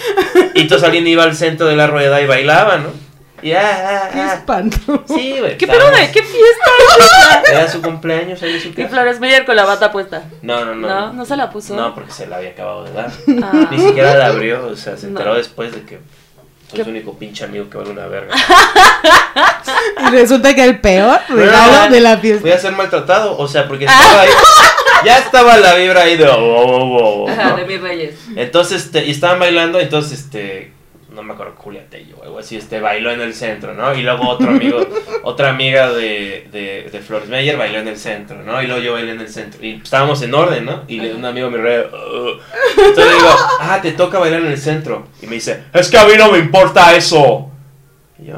Y 0.56 0.62
entonces 0.62 0.84
alguien 0.86 1.06
iba 1.08 1.24
al 1.24 1.36
centro 1.36 1.68
de 1.68 1.76
la 1.76 1.88
rueda 1.88 2.20
y 2.22 2.26
bailaba, 2.26 2.78
¿no? 2.78 2.90
Y 3.42 3.52
ah, 3.52 3.62
ah, 3.62 4.10
Qué 4.12 4.20
ah. 4.20 4.34
espanto. 4.34 5.04
Sí, 5.08 5.36
güey. 5.40 5.58
¿Qué 5.58 5.68
de 5.68 6.12
qué 6.12 6.24
fiesta? 6.24 7.42
Era 7.52 7.70
su 7.70 7.82
cumpleaños 7.84 8.42
ahí 8.42 8.60
su 8.60 8.70
Y 8.70 8.74
casa. 8.74 8.90
Flores 8.90 9.20
Meyer 9.20 9.46
con 9.46 9.56
la 9.56 9.66
bata 9.66 9.92
puesta. 9.92 10.24
No, 10.42 10.66
no, 10.66 10.74
no. 10.74 10.88
No, 10.88 11.14
no 11.14 11.26
se 11.26 11.38
la 11.38 11.52
puso. 11.52 11.76
No, 11.76 11.94
porque 11.94 12.12
se 12.12 12.26
la 12.26 12.38
había 12.38 12.50
acabado 12.50 12.86
de 12.86 12.94
dar. 12.94 13.12
Ah. 13.44 13.68
Ni 13.70 13.80
siquiera 13.80 14.16
la 14.16 14.28
abrió, 14.28 14.68
o 14.68 14.76
sea, 14.76 14.98
se 14.98 15.06
No. 15.06 15.20
enteró 15.20 15.36
después 15.36 15.72
de 15.72 15.84
que 15.84 16.00
soy 16.70 16.84
su 16.84 16.90
único 16.90 17.18
pinche 17.18 17.46
amigo 17.46 17.70
que 17.70 17.78
vale 17.78 17.90
una 17.92 18.08
verga. 18.08 18.36
Y 20.00 20.10
resulta 20.12 20.54
que 20.56 20.64
el 20.64 20.80
peor 20.80 21.20
regalo 21.30 21.90
de 21.92 22.00
la 22.00 22.16
Voy 22.16 22.32
a 22.32 22.40
fiesta. 22.40 22.60
ser 22.60 22.72
maltratado, 22.74 23.38
o 23.38 23.48
sea, 23.48 23.68
porque 23.68 23.86
estaba 23.86 24.22
ahí. 24.22 24.30
Ya 25.06 25.20
estaba 25.20 25.58
la 25.58 25.76
vibra 25.76 26.02
ahí 26.02 26.18
de. 26.18 26.26
oh, 26.26 26.34
oh, 26.36 26.66
oh, 26.66 27.24
oh, 27.26 27.30
Ajá, 27.30 27.50
¿no? 27.52 27.58
de 27.58 27.66
mis 27.66 27.80
reyes. 27.80 28.16
Entonces, 28.36 28.86
este, 28.86 29.06
y 29.06 29.12
estaban 29.12 29.40
bailando, 29.40 29.80
entonces, 29.80 30.20
este, 30.20 30.72
no 31.18 31.24
me 31.24 31.34
acuerdo, 31.34 31.54
Julia 31.58 31.84
Tello 31.90 32.16
o 32.20 32.24
algo 32.24 32.40
así, 32.40 32.56
este, 32.56 32.80
bailó 32.80 33.12
en 33.12 33.20
el 33.20 33.34
centro, 33.34 33.74
¿no? 33.74 33.94
Y 33.94 34.04
luego 34.04 34.30
otro 34.30 34.52
amigo, 34.52 34.80
otra 35.24 35.50
amiga 35.50 35.92
de, 35.92 36.48
de, 36.52 36.90
de 36.90 37.00
Flores 37.02 37.28
Meyer 37.28 37.58
bailó 37.58 37.80
en 37.80 37.90
el 37.90 37.98
centro, 37.98 38.42
¿no? 38.44 38.62
Y 38.62 38.68
luego 38.68 38.82
yo 38.82 38.94
bailé 38.94 39.12
en 39.12 39.20
el 39.22 39.28
centro. 39.30 39.62
Y 39.66 39.82
estábamos 39.84 40.22
en 40.22 40.34
orden, 40.34 40.64
¿no? 40.66 40.84
Y 40.88 41.00
le- 41.02 41.14
un 41.14 41.26
amigo 41.26 41.50
me 41.50 41.58
re... 41.58 41.82
Entonces 42.78 43.14
digo, 43.16 43.30
ah, 43.60 43.80
te 43.82 43.92
toca 43.92 44.20
bailar 44.20 44.42
en 44.42 44.48
el 44.48 44.58
centro. 44.58 45.08
Y 45.22 45.28
me 45.28 45.36
dice, 45.36 45.64
es 45.74 45.90
que 45.90 45.98
a 45.98 46.06
mí 46.06 46.14
no 46.18 46.32
me 46.32 46.38
importa 46.38 46.96
eso. 46.96 47.50
Y 48.20 48.28
yo, 48.28 48.36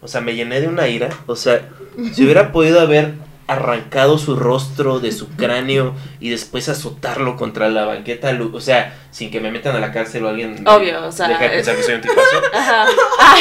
o 0.00 0.08
sea, 0.08 0.20
me 0.20 0.34
llené 0.34 0.60
de 0.60 0.68
una 0.68 0.88
ira, 0.88 1.08
o 1.26 1.36
sea, 1.36 1.60
si 2.12 2.24
hubiera 2.24 2.52
podido 2.52 2.80
haber 2.80 3.12
arrancado 3.48 4.18
su 4.18 4.34
rostro 4.36 4.98
de 4.98 5.12
su 5.12 5.28
cráneo 5.36 5.94
y 6.20 6.30
después 6.30 6.68
azotarlo 6.68 7.36
contra 7.36 7.68
la 7.68 7.84
banqueta, 7.84 8.36
o 8.52 8.60
sea, 8.60 8.94
sin 9.10 9.30
que 9.30 9.40
me 9.40 9.50
metan 9.50 9.76
a 9.76 9.78
la 9.80 9.92
cárcel 9.92 10.24
o 10.24 10.28
alguien 10.28 10.62
me 10.62 10.70
Obvio, 10.70 11.06
o 11.06 11.12
sea, 11.12 11.28
deje 11.28 11.44
de 11.44 11.50
pensar 11.50 11.76
que 11.76 11.82
soy 11.82 11.94
un 11.94 12.00
tipazo. 12.00 12.20
Ajá. 12.52 12.84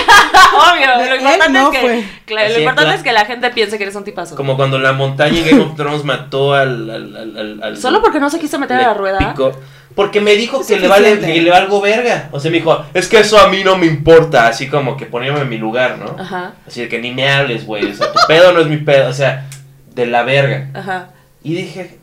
Obvio, 0.56 0.88
lo 0.96 1.02
él 1.16 1.22
importante, 1.22 1.50
no 1.60 1.72
es, 1.72 1.80
que, 1.80 2.06
claro, 2.26 2.54
lo 2.54 2.60
importante 2.60 2.96
es 2.96 3.04
que 3.04 3.12
la 3.14 3.26
gente 3.26 3.50
piense 3.52 3.78
que 3.78 3.84
eres 3.84 3.96
un 3.96 4.04
tipazo. 4.04 4.36
Como 4.36 4.56
cuando 4.56 4.80
la 4.80 4.94
montaña 4.94 5.40
en 5.40 5.46
Game 5.50 5.64
of 5.64 5.76
Thrones 5.76 6.04
mató 6.04 6.54
al... 6.54 6.90
al, 6.90 7.16
al, 7.16 7.38
al- 7.38 7.64
al- 7.64 7.78
Solo 7.78 8.02
porque 8.02 8.20
no 8.20 8.30
se 8.30 8.40
quiso 8.40 8.60
meter 8.60 8.78
a 8.78 8.82
la 8.88 8.94
rueda. 8.94 9.18
picó. 9.20 9.52
Porque 9.96 10.20
me 10.20 10.36
dijo 10.36 10.60
Es 10.60 10.68
que 10.68 10.78
le 10.78 10.88
vale 10.90 11.20
que 11.20 11.42
le 11.42 11.50
valgo 11.50 11.80
verga. 11.80 12.28
O 12.32 12.40
sea, 12.40 12.52
me 12.52 12.58
dijo, 12.58 12.84
es 12.94 13.08
que 13.08 13.20
eso 13.22 13.40
a 13.40 13.48
mí 13.48 13.64
no 13.64 13.78
me 13.78 13.86
importa. 13.86 14.48
Así 14.48 14.68
como 14.68 14.98
que 14.98 15.06
poniéndome 15.06 15.44
en 15.46 15.50
mi 15.50 15.58
lugar, 15.58 15.98
¿no? 15.98 16.22
Ajá, 16.22 16.54
Así 16.68 16.82
de 16.82 16.90
que 16.90 17.00
ni 17.00 17.12
me 17.12 17.30
hables, 17.30 17.66
güey. 17.66 17.86
O 17.92 17.94
sea, 17.94 18.12
tu 18.12 18.20
pedo 18.28 18.52
no 18.52 18.60
es 18.60 18.68
mi 18.68 18.78
pedo. 18.78 19.10
O 19.10 19.14
sea, 19.14 19.48
de 19.96 20.06
la 20.06 20.24
verga. 20.24 20.70
ajá. 20.74 21.10
Y 21.44 21.54
dije, 21.56 21.98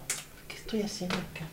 ¿qué 0.49 0.55
estoy 0.57 0.83
haciendo 0.83 1.15
acá? 1.17 1.45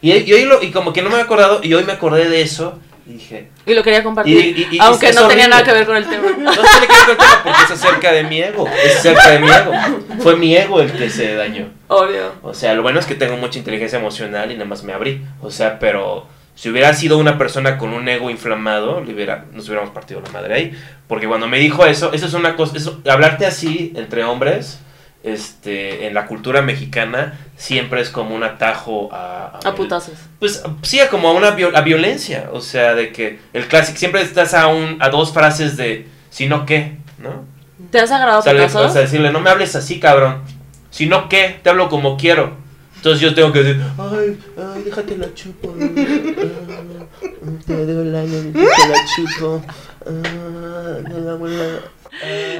Y, 0.00 0.12
y 0.12 0.32
hoy 0.32 0.44
lo- 0.44 0.62
y 0.62 0.70
como 0.70 0.92
que 0.92 1.02
no 1.02 1.08
me 1.08 1.14
había 1.14 1.24
acordado, 1.24 1.60
y 1.62 1.72
hoy 1.74 1.84
me 1.84 1.92
acordé 1.92 2.28
de 2.28 2.42
eso, 2.42 2.78
y 3.06 3.12
dije, 3.14 3.48
Y 3.64 3.74
lo 3.74 3.82
quería 3.82 4.02
compartir. 4.02 4.36
Y- 4.36 4.62
y- 4.70 4.76
y 4.76 4.78
aunque 4.80 5.12
no 5.12 5.26
tenía 5.28 5.48
nada 5.48 5.64
que 5.64 5.72
ver 5.72 5.86
con 5.86 5.96
el 5.96 6.04
tema. 6.06 6.28
no 6.38 6.52
tiene 6.52 6.86
que 6.86 6.92
ver 6.94 7.04
con 7.06 7.10
el 7.10 7.16
tema 7.16 7.42
porque 7.42 7.62
es 7.64 7.70
acerca 7.70 8.12
de 8.12 8.22
mi 8.24 8.42
ego, 8.42 8.68
es 8.84 8.96
acerca 8.98 9.30
de 9.30 9.38
mi 9.38 9.48
ego. 9.50 9.72
Fue 10.20 10.36
mi 10.36 10.54
ego 10.56 10.80
el 10.80 10.92
que 10.92 11.08
se 11.10 11.34
dañó. 11.34 11.68
Obvio. 11.88 12.32
O 12.42 12.52
sea, 12.54 12.74
lo 12.74 12.82
bueno 12.82 13.00
es 13.00 13.06
que 13.06 13.14
tengo 13.14 13.36
mucha 13.38 13.58
inteligencia 13.58 13.98
emocional 13.98 14.50
y 14.50 14.54
nada 14.54 14.66
más 14.66 14.82
me 14.84 14.92
abrí. 14.92 15.24
O 15.40 15.50
sea, 15.50 15.78
pero 15.78 16.26
si 16.54 16.68
hubiera 16.68 16.92
sido 16.92 17.16
una 17.18 17.38
persona 17.38 17.78
con 17.78 17.94
un 17.94 18.06
ego 18.08 18.28
inflamado, 18.30 18.98
hubiera, 18.98 19.46
nos 19.52 19.66
hubiéramos 19.68 19.90
partido 19.94 20.20
la 20.20 20.30
madre 20.30 20.54
ahí. 20.54 20.78
Porque 21.06 21.26
cuando 21.28 21.48
me 21.48 21.58
dijo 21.58 21.86
eso, 21.86 22.12
eso 22.12 22.26
es 22.26 22.34
una 22.34 22.56
cosa, 22.56 22.76
eso, 22.76 23.00
hablarte 23.08 23.46
así 23.46 23.92
entre 23.96 24.22
hombres, 24.24 24.80
este, 25.22 26.06
en 26.06 26.14
la 26.14 26.26
cultura 26.26 26.62
mexicana, 26.62 27.38
siempre 27.56 28.00
es 28.00 28.10
como 28.10 28.34
un 28.34 28.44
atajo 28.44 29.08
a... 29.12 29.58
A 29.64 29.74
putazos. 29.74 30.14
Pues 30.38 30.62
sí, 30.82 31.00
a 31.00 31.08
como 31.08 31.28
a 31.28 31.32
una 31.32 31.56
viol- 31.56 31.74
a 31.76 31.80
violencia. 31.80 32.48
O 32.52 32.60
sea, 32.60 32.94
de 32.94 33.12
que 33.12 33.38
el 33.52 33.66
clásico, 33.66 33.98
siempre 33.98 34.22
estás 34.22 34.54
a, 34.54 34.68
un, 34.68 34.96
a 35.00 35.08
dos 35.10 35.32
frases 35.32 35.76
de, 35.76 36.06
si 36.30 36.46
no 36.46 36.64
qué, 36.66 36.96
¿no? 37.18 37.44
¿Te 37.90 38.00
has 38.00 38.10
agarrado 38.10 38.40
O 38.40 38.42
sea, 38.42 38.52
le- 38.52 38.64
o 38.64 38.68
sea, 38.68 39.00
decirle, 39.02 39.30
no 39.32 39.40
me 39.40 39.50
hables 39.50 39.74
así, 39.76 39.98
cabrón. 40.00 40.42
Si 40.90 41.06
no, 41.06 41.28
¿qué? 41.28 41.58
Te 41.62 41.70
hablo 41.70 41.88
como 41.88 42.16
quiero. 42.16 42.56
Entonces 42.96 43.20
yo 43.20 43.32
tengo 43.34 43.52
que 43.52 43.62
decir, 43.62 43.80
ay, 43.98 44.38
ay, 44.56 44.82
déjate 44.82 45.16
la 45.16 45.32
chupo. 45.32 45.72
te 47.66 47.84
doy 47.86 48.08
el 48.08 48.16
año, 48.16 48.52
te 48.52 48.58
la 48.88 48.98
chupo. 49.14 49.62
ah, 50.06 50.98
damos 51.24 51.50
la- 51.50 51.80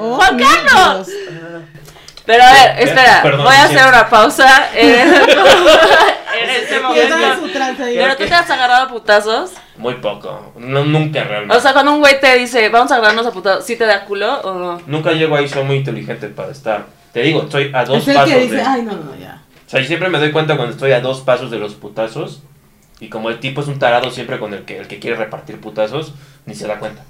Oh, 0.01 0.21
ah". 0.23 1.03
Pero 2.29 2.43
a 2.45 2.53
ver, 2.53 2.71
Eh, 2.79 2.85
espera, 2.85 3.23
perdón, 3.23 3.47
voy 3.47 3.55
a 3.55 3.65
hacer 3.65 3.89
una 3.89 4.07
pausa 4.07 4.69
en, 4.75 4.91
en 6.43 6.51
este 6.51 6.79
momento. 6.83 7.17
Pero 7.79 8.17
tú 8.19 8.25
te 8.27 8.35
has 8.35 8.51
agarrado 8.51 8.85
a 8.85 8.89
putazos. 8.91 9.53
Muy 9.79 9.95
poco, 9.95 10.53
no, 10.59 10.85
nunca 10.85 11.25
realmente. 11.25 11.57
O 11.57 11.59
sea, 11.59 11.73
cuando 11.73 11.95
un 11.95 12.01
güey 12.01 12.21
te 12.21 12.37
dice, 12.37 12.69
vamos 12.69 12.93
a 12.93 12.97
agarrarnos 12.97 13.27
a 13.27 13.31
putazos, 13.33 13.65
¿sí 13.65 13.77
te 13.77 13.87
da 13.87 14.05
culo 14.05 14.43
o 14.43 14.53
no? 14.53 14.83
nunca 14.87 15.13
llego 15.13 15.37
ahí, 15.37 15.49
soy 15.49 15.65
muy 15.65 15.77
inteligente 15.77 16.29
para 16.29 16.51
estar. 16.51 16.85
Te 17.15 17.23
digo, 17.23 17.45
estoy 17.45 17.71
a 17.73 17.87
dos 17.87 18.03
es 18.03 18.09
el 18.09 18.15
pasos 18.17 18.31
que 18.31 18.41
dice, 18.41 18.57
de... 18.57 18.63
ay, 18.63 18.83
no, 18.83 18.93
no, 18.93 19.17
ya. 19.19 19.41
O 19.67 19.71
sea, 19.71 19.81
yo 19.81 19.87
siempre 19.87 20.11
me 20.11 20.19
doy 20.19 20.31
cuenta 20.31 20.57
cuando 20.57 20.75
estoy 20.75 20.93
a 20.93 21.01
dos 21.01 21.23
pasos 21.23 21.51
de 21.51 21.59
los 21.59 21.77
putazos. 21.77 22.43
Y 23.01 23.09
como 23.09 23.31
el 23.31 23.41
tipo 23.41 23.63
es 23.63 23.69
un 23.69 23.79
tarado 23.79 24.11
siempre 24.11 24.39
con 24.39 24.53
el 24.53 24.67
que, 24.67 24.77
el 24.81 24.87
que 24.87 24.99
quiere 24.99 25.17
repartir 25.17 25.63
putazos, 25.63 26.13
ni 26.45 26.55
se 26.55 26.67
da 26.67 26.79
cuenta. 26.79 27.05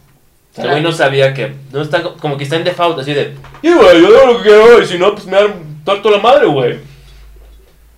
O 0.52 0.54
sea, 0.54 0.64
el 0.64 0.70
güey 0.70 0.82
no 0.82 0.92
sabía 0.92 1.34
que. 1.34 1.54
No 1.72 1.82
está, 1.82 2.02
como 2.02 2.36
que 2.36 2.44
está 2.44 2.56
en 2.56 2.64
default, 2.64 2.98
así 2.98 3.14
de. 3.14 3.34
Y 3.62 3.70
güey, 3.72 4.00
yo 4.02 4.08
hago 4.08 4.32
lo 4.32 4.38
que 4.42 4.48
quiero, 4.48 4.82
y 4.82 4.86
si 4.86 4.98
no, 4.98 5.12
pues 5.12 5.26
me 5.26 5.36
da 5.36 5.46
torto 5.84 6.10
la 6.10 6.18
madre, 6.18 6.46
güey. 6.46 6.78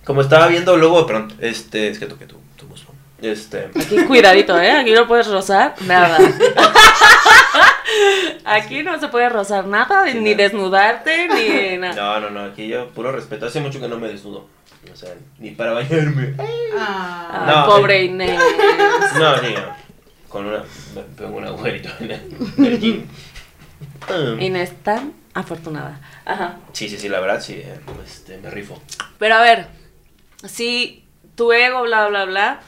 Como 0.03 0.21
estaba 0.21 0.47
viendo 0.47 0.75
luego 0.77 0.99
de 1.01 1.07
pronto. 1.07 1.35
Este, 1.39 1.89
es 1.89 1.97
que 1.99 2.05
toqué 2.05 2.25
tu, 2.25 2.35
tu 2.57 2.67
voz. 2.67 2.83
Este. 3.21 3.69
Aquí 3.79 3.97
cuidadito, 4.05 4.59
¿eh? 4.59 4.71
Aquí 4.71 4.91
no 4.93 5.07
puedes 5.07 5.27
rozar 5.27 5.75
nada. 5.85 6.17
Aquí 8.45 8.83
no 8.83 8.99
se 8.99 9.07
puede 9.09 9.29
rozar 9.29 9.65
nada, 9.67 10.05
Sí, 10.11 10.17
ni 10.19 10.31
no. 10.31 10.37
desnudarte, 10.37 11.27
ni 11.27 11.77
nada. 11.79 11.93
No, 11.95 12.19
no, 12.19 12.29
no, 12.29 12.45
aquí 12.51 12.67
yo 12.67 12.89
puro 12.89 13.11
respeto. 13.11 13.45
Hace 13.45 13.59
mucho 13.59 13.79
que 13.79 13.87
no 13.87 13.97
me 13.97 14.07
desnudo. 14.07 14.47
O 14.91 14.95
sea, 14.95 15.09
ni 15.37 15.51
para 15.51 15.73
bañarme. 15.73 16.33
Ah, 16.77 17.45
Ay, 17.47 17.55
No, 17.55 17.65
pobre 17.67 17.99
eh. 18.01 18.05
Inés. 18.05 18.39
No, 19.19 19.41
ni 19.41 19.49
no. 19.53 19.80
Con 20.31 20.45
una. 20.45 20.63
Me 20.95 21.01
pego 21.17 21.37
un 21.37 21.45
agujerito 21.45 21.89
en 21.99 22.11
el, 22.11 22.21
en 22.57 22.65
el 22.65 22.79
gym. 22.79 23.05
Ah. 24.09 24.35
Inés 24.39 24.73
tan 24.83 25.13
afortunada. 25.33 25.99
Ajá. 26.25 26.57
Sí, 26.73 26.87
sí, 26.89 26.97
sí, 26.97 27.09
la 27.09 27.19
verdad, 27.19 27.41
sí. 27.41 27.53
eh, 27.55 27.79
Este, 28.05 28.37
me 28.37 28.49
rifo. 28.49 28.81
Pero 29.19 29.35
a 29.35 29.41
ver, 29.41 29.67
si 30.45 31.03
tu 31.35 31.51
ego, 31.51 31.81
bla, 31.83 32.07
bla, 32.07 32.25
bla, 32.25 32.61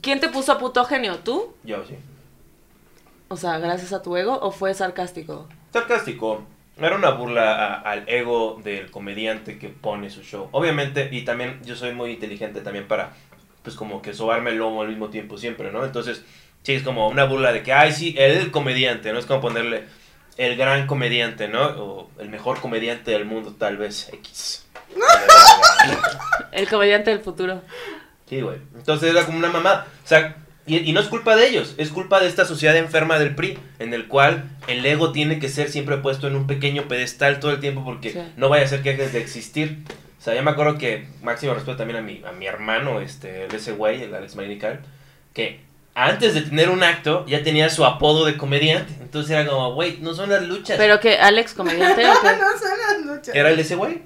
¿quién 0.00 0.20
te 0.20 0.28
puso 0.28 0.52
a 0.52 0.58
puto 0.58 0.84
genio? 0.84 1.18
¿Tú? 1.18 1.54
Yo, 1.64 1.84
sí. 1.86 1.94
O 3.28 3.36
sea, 3.36 3.58
gracias 3.58 3.92
a 3.92 4.02
tu 4.02 4.16
ego 4.16 4.38
o 4.40 4.50
fue 4.50 4.74
sarcástico? 4.74 5.48
Sarcástico. 5.72 6.44
Era 6.76 6.96
una 6.96 7.10
burla 7.10 7.54
a- 7.54 7.74
al 7.80 8.08
ego 8.08 8.60
del 8.64 8.90
comediante 8.90 9.58
que 9.58 9.68
pone 9.68 10.08
su 10.10 10.22
show. 10.22 10.48
Obviamente, 10.52 11.08
y 11.12 11.22
también 11.24 11.60
yo 11.64 11.76
soy 11.76 11.92
muy 11.92 12.12
inteligente 12.12 12.60
también 12.62 12.88
para, 12.88 13.12
pues 13.62 13.76
como 13.76 14.00
que 14.02 14.14
sobarme 14.14 14.50
el 14.50 14.56
lomo 14.58 14.80
al 14.82 14.88
mismo 14.88 15.10
tiempo 15.10 15.36
siempre, 15.36 15.70
¿no? 15.72 15.84
Entonces, 15.84 16.24
sí, 16.62 16.74
es 16.74 16.82
como 16.82 17.08
una 17.08 17.24
burla 17.24 17.52
de 17.52 17.62
que, 17.62 17.72
ay, 17.72 17.92
sí, 17.92 18.14
el 18.18 18.50
comediante, 18.50 19.12
¿no? 19.12 19.18
Es 19.18 19.26
como 19.26 19.40
ponerle 19.40 19.84
el 20.36 20.56
gran 20.56 20.86
comediante, 20.86 21.48
¿no? 21.48 21.62
O 21.66 22.10
el 22.18 22.28
mejor 22.28 22.60
comediante 22.60 23.10
del 23.10 23.24
mundo, 23.24 23.54
tal 23.58 23.76
vez, 23.76 24.08
X. 24.12 24.66
El 26.52 26.68
comediante 26.68 27.10
del 27.10 27.20
futuro. 27.20 27.62
Sí, 28.28 28.40
güey. 28.40 28.58
Entonces 28.74 29.10
era 29.10 29.24
como 29.24 29.38
una 29.38 29.50
mamá. 29.50 29.86
O 30.04 30.06
sea, 30.06 30.36
y, 30.66 30.78
y 30.78 30.92
no 30.92 31.00
es 31.00 31.06
culpa 31.08 31.36
de 31.36 31.48
ellos, 31.48 31.74
es 31.78 31.90
culpa 31.90 32.20
de 32.20 32.28
esta 32.28 32.44
sociedad 32.44 32.76
enferma 32.76 33.18
del 33.18 33.34
PRI, 33.34 33.58
en 33.78 33.94
el 33.94 34.06
cual 34.08 34.44
el 34.68 34.84
ego 34.84 35.12
tiene 35.12 35.38
que 35.38 35.48
ser 35.48 35.68
siempre 35.70 35.96
puesto 35.98 36.26
en 36.28 36.36
un 36.36 36.46
pequeño 36.46 36.86
pedestal 36.88 37.40
todo 37.40 37.50
el 37.52 37.60
tiempo 37.60 37.84
porque 37.84 38.10
Sí. 38.12 38.20
no 38.36 38.48
vaya 38.48 38.64
a 38.64 38.68
ser 38.68 38.82
que 38.82 38.90
dejes 38.96 39.12
de 39.12 39.20
existir. 39.20 39.78
O 40.18 40.22
sea, 40.22 40.34
yo 40.34 40.42
me 40.42 40.50
acuerdo 40.50 40.76
que, 40.76 41.08
máximo 41.22 41.54
respeto 41.54 41.78
también 41.78 41.98
a 41.98 42.02
mi, 42.02 42.22
a 42.26 42.32
mi 42.32 42.46
hermano, 42.46 43.00
este, 43.00 43.44
el 43.46 43.54
ese 43.54 43.72
güey, 43.72 44.02
el 44.02 44.14
Alex 44.14 44.36
Marinical, 44.36 44.80
que 45.32 45.60
antes 46.06 46.34
de 46.34 46.42
tener 46.42 46.70
un 46.70 46.82
acto 46.82 47.24
ya 47.26 47.42
tenía 47.42 47.68
su 47.70 47.84
apodo 47.84 48.24
de 48.24 48.36
comediante. 48.36 48.92
Entonces 49.00 49.30
era 49.32 49.46
como, 49.46 49.74
güey, 49.74 49.98
no 50.00 50.14
son 50.14 50.30
las 50.30 50.42
luchas. 50.42 50.76
¿Pero 50.78 51.00
que 51.00 51.16
Alex, 51.18 51.54
comediante 51.54 52.06
o 52.06 52.12
qué? 52.22 52.28
no 52.36 52.58
son 52.58 52.78
las 52.88 53.04
luchas. 53.04 53.34
Era 53.34 53.50
el 53.50 53.58
ese 53.58 53.74
güey. 53.76 54.02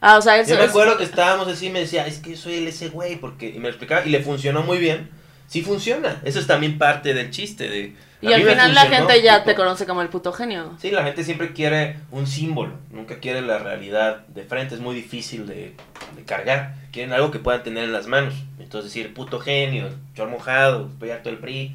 Ah, 0.00 0.18
o 0.18 0.22
sea, 0.22 0.38
eso 0.38 0.50
Yo 0.50 0.58
me 0.58 0.64
es... 0.64 0.70
acuerdo 0.70 0.98
que 0.98 1.04
estábamos 1.04 1.46
así 1.48 1.66
y 1.66 1.70
me 1.70 1.80
decía, 1.80 2.06
es 2.06 2.18
que 2.18 2.30
yo 2.30 2.36
soy 2.36 2.54
el 2.54 2.66
ese 2.66 2.88
güey, 2.88 3.16
porque, 3.16 3.48
y 3.50 3.54
me 3.58 3.62
lo 3.62 3.68
explicaba, 3.68 4.04
y 4.04 4.10
le 4.10 4.20
funcionó 4.20 4.62
muy 4.62 4.78
bien. 4.78 5.10
Sí 5.46 5.62
funciona, 5.62 6.20
eso 6.24 6.40
es 6.40 6.46
también 6.46 6.78
parte 6.78 7.14
del 7.14 7.30
chiste 7.30 7.68
de... 7.68 7.94
Y 8.22 8.32
al 8.32 8.42
final 8.42 8.74
la 8.74 8.86
gente 8.86 9.20
ya 9.20 9.44
te 9.44 9.54
conoce 9.54 9.84
como 9.84 10.00
el 10.00 10.08
puto 10.08 10.32
genio. 10.32 10.76
Sí, 10.80 10.90
la 10.90 11.02
gente 11.02 11.24
siempre 11.24 11.52
quiere 11.52 11.96
un 12.10 12.26
símbolo, 12.26 12.74
nunca 12.90 13.18
quiere 13.18 13.42
la 13.42 13.58
realidad 13.58 14.26
de 14.28 14.44
frente, 14.44 14.76
es 14.76 14.80
muy 14.80 14.94
difícil 14.94 15.46
de, 15.46 15.74
de 16.16 16.22
cargar, 16.24 16.76
quieren 16.92 17.12
algo 17.12 17.32
que 17.32 17.40
puedan 17.40 17.64
tener 17.64 17.84
en 17.84 17.92
las 17.92 18.06
manos. 18.06 18.34
Entonces 18.60 18.94
decir, 18.94 19.12
puto 19.12 19.40
genio, 19.40 19.88
chor 20.14 20.28
mojado, 20.28 20.88
estoy 20.92 21.10
harto 21.10 21.30
del 21.30 21.38
PRI, 21.38 21.74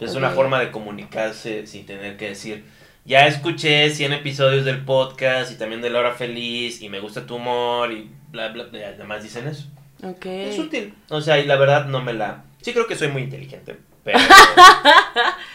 es 0.00 0.14
una 0.16 0.30
forma 0.30 0.60
de 0.60 0.70
comunicarse 0.70 1.66
sin 1.66 1.86
tener 1.86 2.16
que 2.16 2.30
decir, 2.30 2.64
ya 3.04 3.26
escuché 3.26 3.90
100 3.90 4.12
episodios 4.14 4.64
del 4.64 4.84
podcast 4.84 5.52
y 5.52 5.56
también 5.56 5.82
de 5.82 5.90
La 5.90 6.00
Hora 6.00 6.12
Feliz 6.12 6.82
y 6.82 6.88
me 6.88 7.00
gusta 7.00 7.26
tu 7.26 7.36
humor 7.36 7.92
y 7.92 8.10
bla, 8.30 8.48
bla, 8.48 8.64
bla, 8.64 8.88
además 8.88 9.22
dicen 9.22 9.46
eso. 9.46 9.66
Ok. 10.02 10.26
Es 10.26 10.58
útil. 10.58 10.94
O 11.08 11.20
sea, 11.20 11.38
y 11.38 11.46
la 11.46 11.56
verdad 11.56 11.86
no 11.86 12.02
me 12.02 12.12
la... 12.12 12.44
Sí 12.60 12.72
creo 12.72 12.86
que 12.86 12.96
soy 12.96 13.08
muy 13.08 13.22
inteligente, 13.22 13.76
pero... 14.04 14.18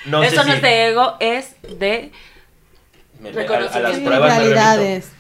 No 0.06 0.24
Eso 0.24 0.32
sé 0.32 0.38
no 0.38 0.44
si 0.44 0.52
es 0.52 0.62
de 0.62 0.88
ego, 0.88 1.18
es 1.20 1.56
de, 1.62 2.12
me- 3.20 3.32
me- 3.32 3.42
a, 3.42 3.44
a 3.46 3.60
las 3.60 3.74
reconocimiento. 3.74 4.10
Me 4.10 4.20
realidades. 4.20 5.12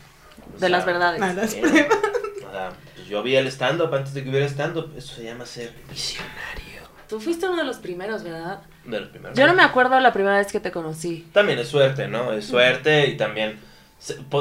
De 0.58 0.70
las 0.70 0.86
verdades. 0.86 1.22
O 1.54 2.52
sea, 2.52 2.72
pues 2.96 3.08
yo 3.08 3.22
vi 3.22 3.36
el 3.36 3.48
stand-up 3.48 3.94
antes 3.94 4.13
de 4.13 4.24
que 4.24 4.30
hubiera 4.30 4.46
stand-up. 4.48 4.94
Eso 4.98 5.15
se 5.15 5.24
llama 5.24 5.46
ser 5.46 5.74
visionario. 5.89 6.82
Tú 7.08 7.20
fuiste 7.20 7.48
uno 7.48 7.58
de 7.58 7.63
los 7.65 7.78
primeros, 7.78 8.24
¿verdad? 8.24 8.62
De 8.86 9.00
los 9.00 9.10
primeros. 9.10 9.38
Yo 9.38 9.48
no 9.48 9.54
me 9.54 9.63
acuerdo 9.63 10.00
la 10.00 10.13
primera 10.13 10.38
vez 10.38 10.52
que 10.52 10.60
te 10.60 10.72
conocí. 10.72 11.28
También 11.34 11.60
es 11.60 11.68
suerte, 11.68 12.08
¿no? 12.08 12.32
Es 12.34 12.46
suerte 12.46 13.08
y 13.08 13.18
también... 13.18 13.60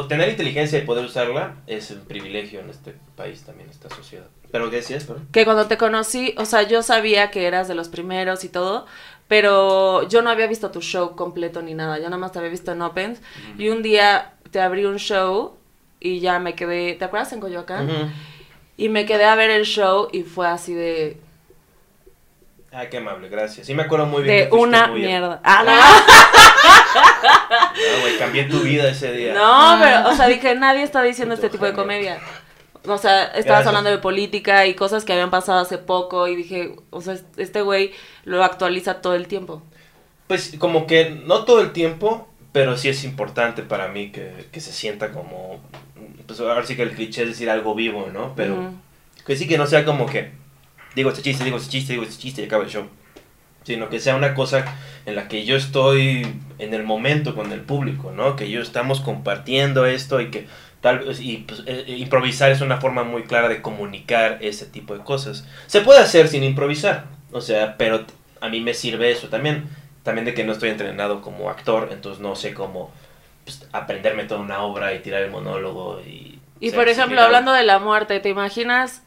Tener 0.08 0.28
inteligencia 0.28 0.78
y 0.78 0.82
poder 0.82 1.04
usarla 1.04 1.56
es 1.66 1.90
un 1.90 2.02
privilegio 2.04 2.60
en 2.60 2.70
este 2.70 2.94
país 3.16 3.42
también, 3.42 3.68
esta 3.70 3.88
sociedad. 3.90 4.26
¿Pero 4.50 4.70
qué 4.70 4.76
decías, 4.76 5.04
perdón? 5.04 5.28
Que 5.32 5.44
cuando 5.44 5.66
te 5.66 5.76
conocí, 5.76 6.34
o 6.38 6.44
sea, 6.44 6.62
yo 6.62 6.82
sabía 6.82 7.30
que 7.30 7.46
eras 7.46 7.68
de 7.68 7.74
los 7.74 7.88
primeros 7.88 8.44
y 8.44 8.48
todo, 8.48 8.86
pero 9.28 10.08
yo 10.08 10.22
no 10.22 10.30
había 10.30 10.46
visto 10.46 10.70
tu 10.70 10.80
show 10.80 11.14
completo 11.16 11.60
ni 11.62 11.74
nada. 11.74 11.98
Yo 11.98 12.04
nada 12.04 12.16
más 12.16 12.32
te 12.32 12.38
había 12.38 12.50
visto 12.50 12.72
en 12.72 12.80
Opens. 12.82 13.20
Y 13.58 13.68
un 13.68 13.82
día 13.82 14.32
te 14.50 14.60
abrí 14.60 14.86
un 14.86 14.96
show 14.98 15.54
y 16.00 16.20
ya 16.20 16.38
me 16.38 16.54
quedé. 16.54 16.94
¿Te 16.94 17.04
acuerdas 17.04 17.32
en 17.34 17.40
Coyoacán? 17.40 17.90
Ujú. 17.90 18.08
Y 18.78 18.88
me 18.88 19.04
quedé 19.04 19.24
a 19.24 19.34
ver 19.34 19.50
el 19.50 19.64
show 19.66 20.08
y 20.12 20.22
fue 20.22 20.46
así 20.48 20.72
de. 20.72 21.20
Ah, 22.72 22.86
qué 22.86 22.98
amable, 22.98 23.28
gracias. 23.28 23.66
Sí 23.66 23.74
me 23.74 23.82
acuerdo 23.82 24.06
muy 24.06 24.22
bien. 24.22 24.36
de 24.44 24.48
que 24.50 24.54
una 24.54 24.86
muy- 24.88 25.00
mierda. 25.00 25.40
Ah, 25.44 25.64
No, 26.94 28.00
güey, 28.02 28.18
cambié 28.18 28.44
tu 28.44 28.60
vida 28.60 28.88
ese 28.90 29.12
día. 29.12 29.32
no. 29.34 29.76
No, 29.76 29.82
pero, 29.82 30.08
o 30.10 30.14
sea, 30.14 30.26
dije, 30.28 30.54
nadie 30.54 30.82
está 30.82 31.02
diciendo 31.02 31.34
este 31.34 31.48
tipo 31.48 31.64
de 31.64 31.72
comedia. 31.72 32.18
O 32.86 32.98
sea, 32.98 33.24
estabas 33.24 33.44
Gracias. 33.44 33.66
hablando 33.66 33.90
de 33.90 33.98
política 33.98 34.66
y 34.66 34.74
cosas 34.74 35.04
que 35.04 35.12
habían 35.12 35.30
pasado 35.30 35.60
hace 35.60 35.78
poco 35.78 36.28
y 36.28 36.36
dije, 36.36 36.76
o 36.90 37.00
sea, 37.00 37.16
este 37.36 37.62
güey 37.62 37.92
lo 38.24 38.42
actualiza 38.44 39.00
todo 39.00 39.14
el 39.14 39.26
tiempo. 39.26 39.62
Pues 40.26 40.54
como 40.58 40.86
que 40.86 41.10
no 41.10 41.44
todo 41.44 41.60
el 41.60 41.72
tiempo, 41.72 42.28
pero 42.52 42.76
sí 42.76 42.88
es 42.88 43.04
importante 43.04 43.62
para 43.62 43.88
mí 43.88 44.10
que, 44.10 44.46
que 44.52 44.60
se 44.60 44.72
sienta 44.72 45.12
como... 45.12 45.60
Pues 46.26 46.40
ahora 46.40 46.64
sí 46.64 46.76
que 46.76 46.82
el 46.82 46.92
cliché 46.92 47.22
es 47.22 47.28
decir 47.28 47.48
algo 47.48 47.74
vivo, 47.74 48.08
¿no? 48.12 48.34
Pero 48.36 48.72
que 49.26 49.36
sí 49.36 49.48
que 49.48 49.58
no 49.58 49.66
sea 49.66 49.84
como 49.84 50.06
que 50.06 50.32
digo 50.94 51.10
este 51.10 51.22
chiste, 51.22 51.44
digo 51.44 51.56
este 51.56 51.70
chiste, 51.70 51.92
digo 51.92 52.04
este 52.04 52.20
chiste 52.20 52.42
y 52.42 52.44
acaba 52.46 52.64
el 52.64 52.70
show. 52.70 52.86
Sino 53.64 53.88
que 53.88 54.00
sea 54.00 54.16
una 54.16 54.34
cosa 54.34 54.64
en 55.04 55.14
la 55.14 55.28
que 55.28 55.44
yo 55.44 55.56
estoy 55.56 56.26
en 56.58 56.74
el 56.74 56.84
momento 56.84 57.34
con 57.34 57.52
el 57.52 57.60
público, 57.60 58.12
¿no? 58.12 58.36
Que 58.36 58.50
yo 58.50 58.62
estamos 58.62 59.00
compartiendo 59.00 59.86
esto 59.86 60.20
y 60.20 60.30
que 60.30 60.46
tal 60.80 61.00
vez... 61.00 61.20
Y 61.20 61.38
pues, 61.38 61.60
eh, 61.60 61.84
eh, 61.86 61.96
improvisar 61.96 62.50
es 62.50 62.60
una 62.60 62.80
forma 62.80 63.04
muy 63.04 63.24
clara 63.24 63.48
de 63.48 63.62
comunicar 63.62 64.38
ese 64.40 64.66
tipo 64.66 64.96
de 64.96 65.04
cosas. 65.04 65.46
Se 65.66 65.80
puede 65.80 66.00
hacer 66.00 66.28
sin 66.28 66.44
improvisar, 66.44 67.06
o 67.32 67.40
sea, 67.40 67.76
pero 67.76 68.04
a 68.40 68.48
mí 68.48 68.60
me 68.60 68.74
sirve 68.74 69.10
eso 69.10 69.28
también. 69.28 69.68
También 70.02 70.24
de 70.24 70.34
que 70.34 70.44
no 70.44 70.52
estoy 70.52 70.70
entrenado 70.70 71.20
como 71.20 71.50
actor, 71.50 71.90
entonces 71.92 72.22
no 72.22 72.34
sé 72.34 72.54
cómo 72.54 72.90
pues, 73.44 73.66
aprenderme 73.72 74.24
toda 74.24 74.40
una 74.40 74.60
obra 74.60 74.94
y 74.94 75.00
tirar 75.00 75.22
el 75.22 75.30
monólogo 75.30 76.00
y... 76.00 76.38
Y 76.60 76.72
por 76.72 76.88
ejemplo, 76.88 77.20
hablando 77.20 77.52
de 77.52 77.62
la 77.62 77.78
muerte, 77.78 78.18
¿te 78.18 78.28
imaginas 78.28 79.02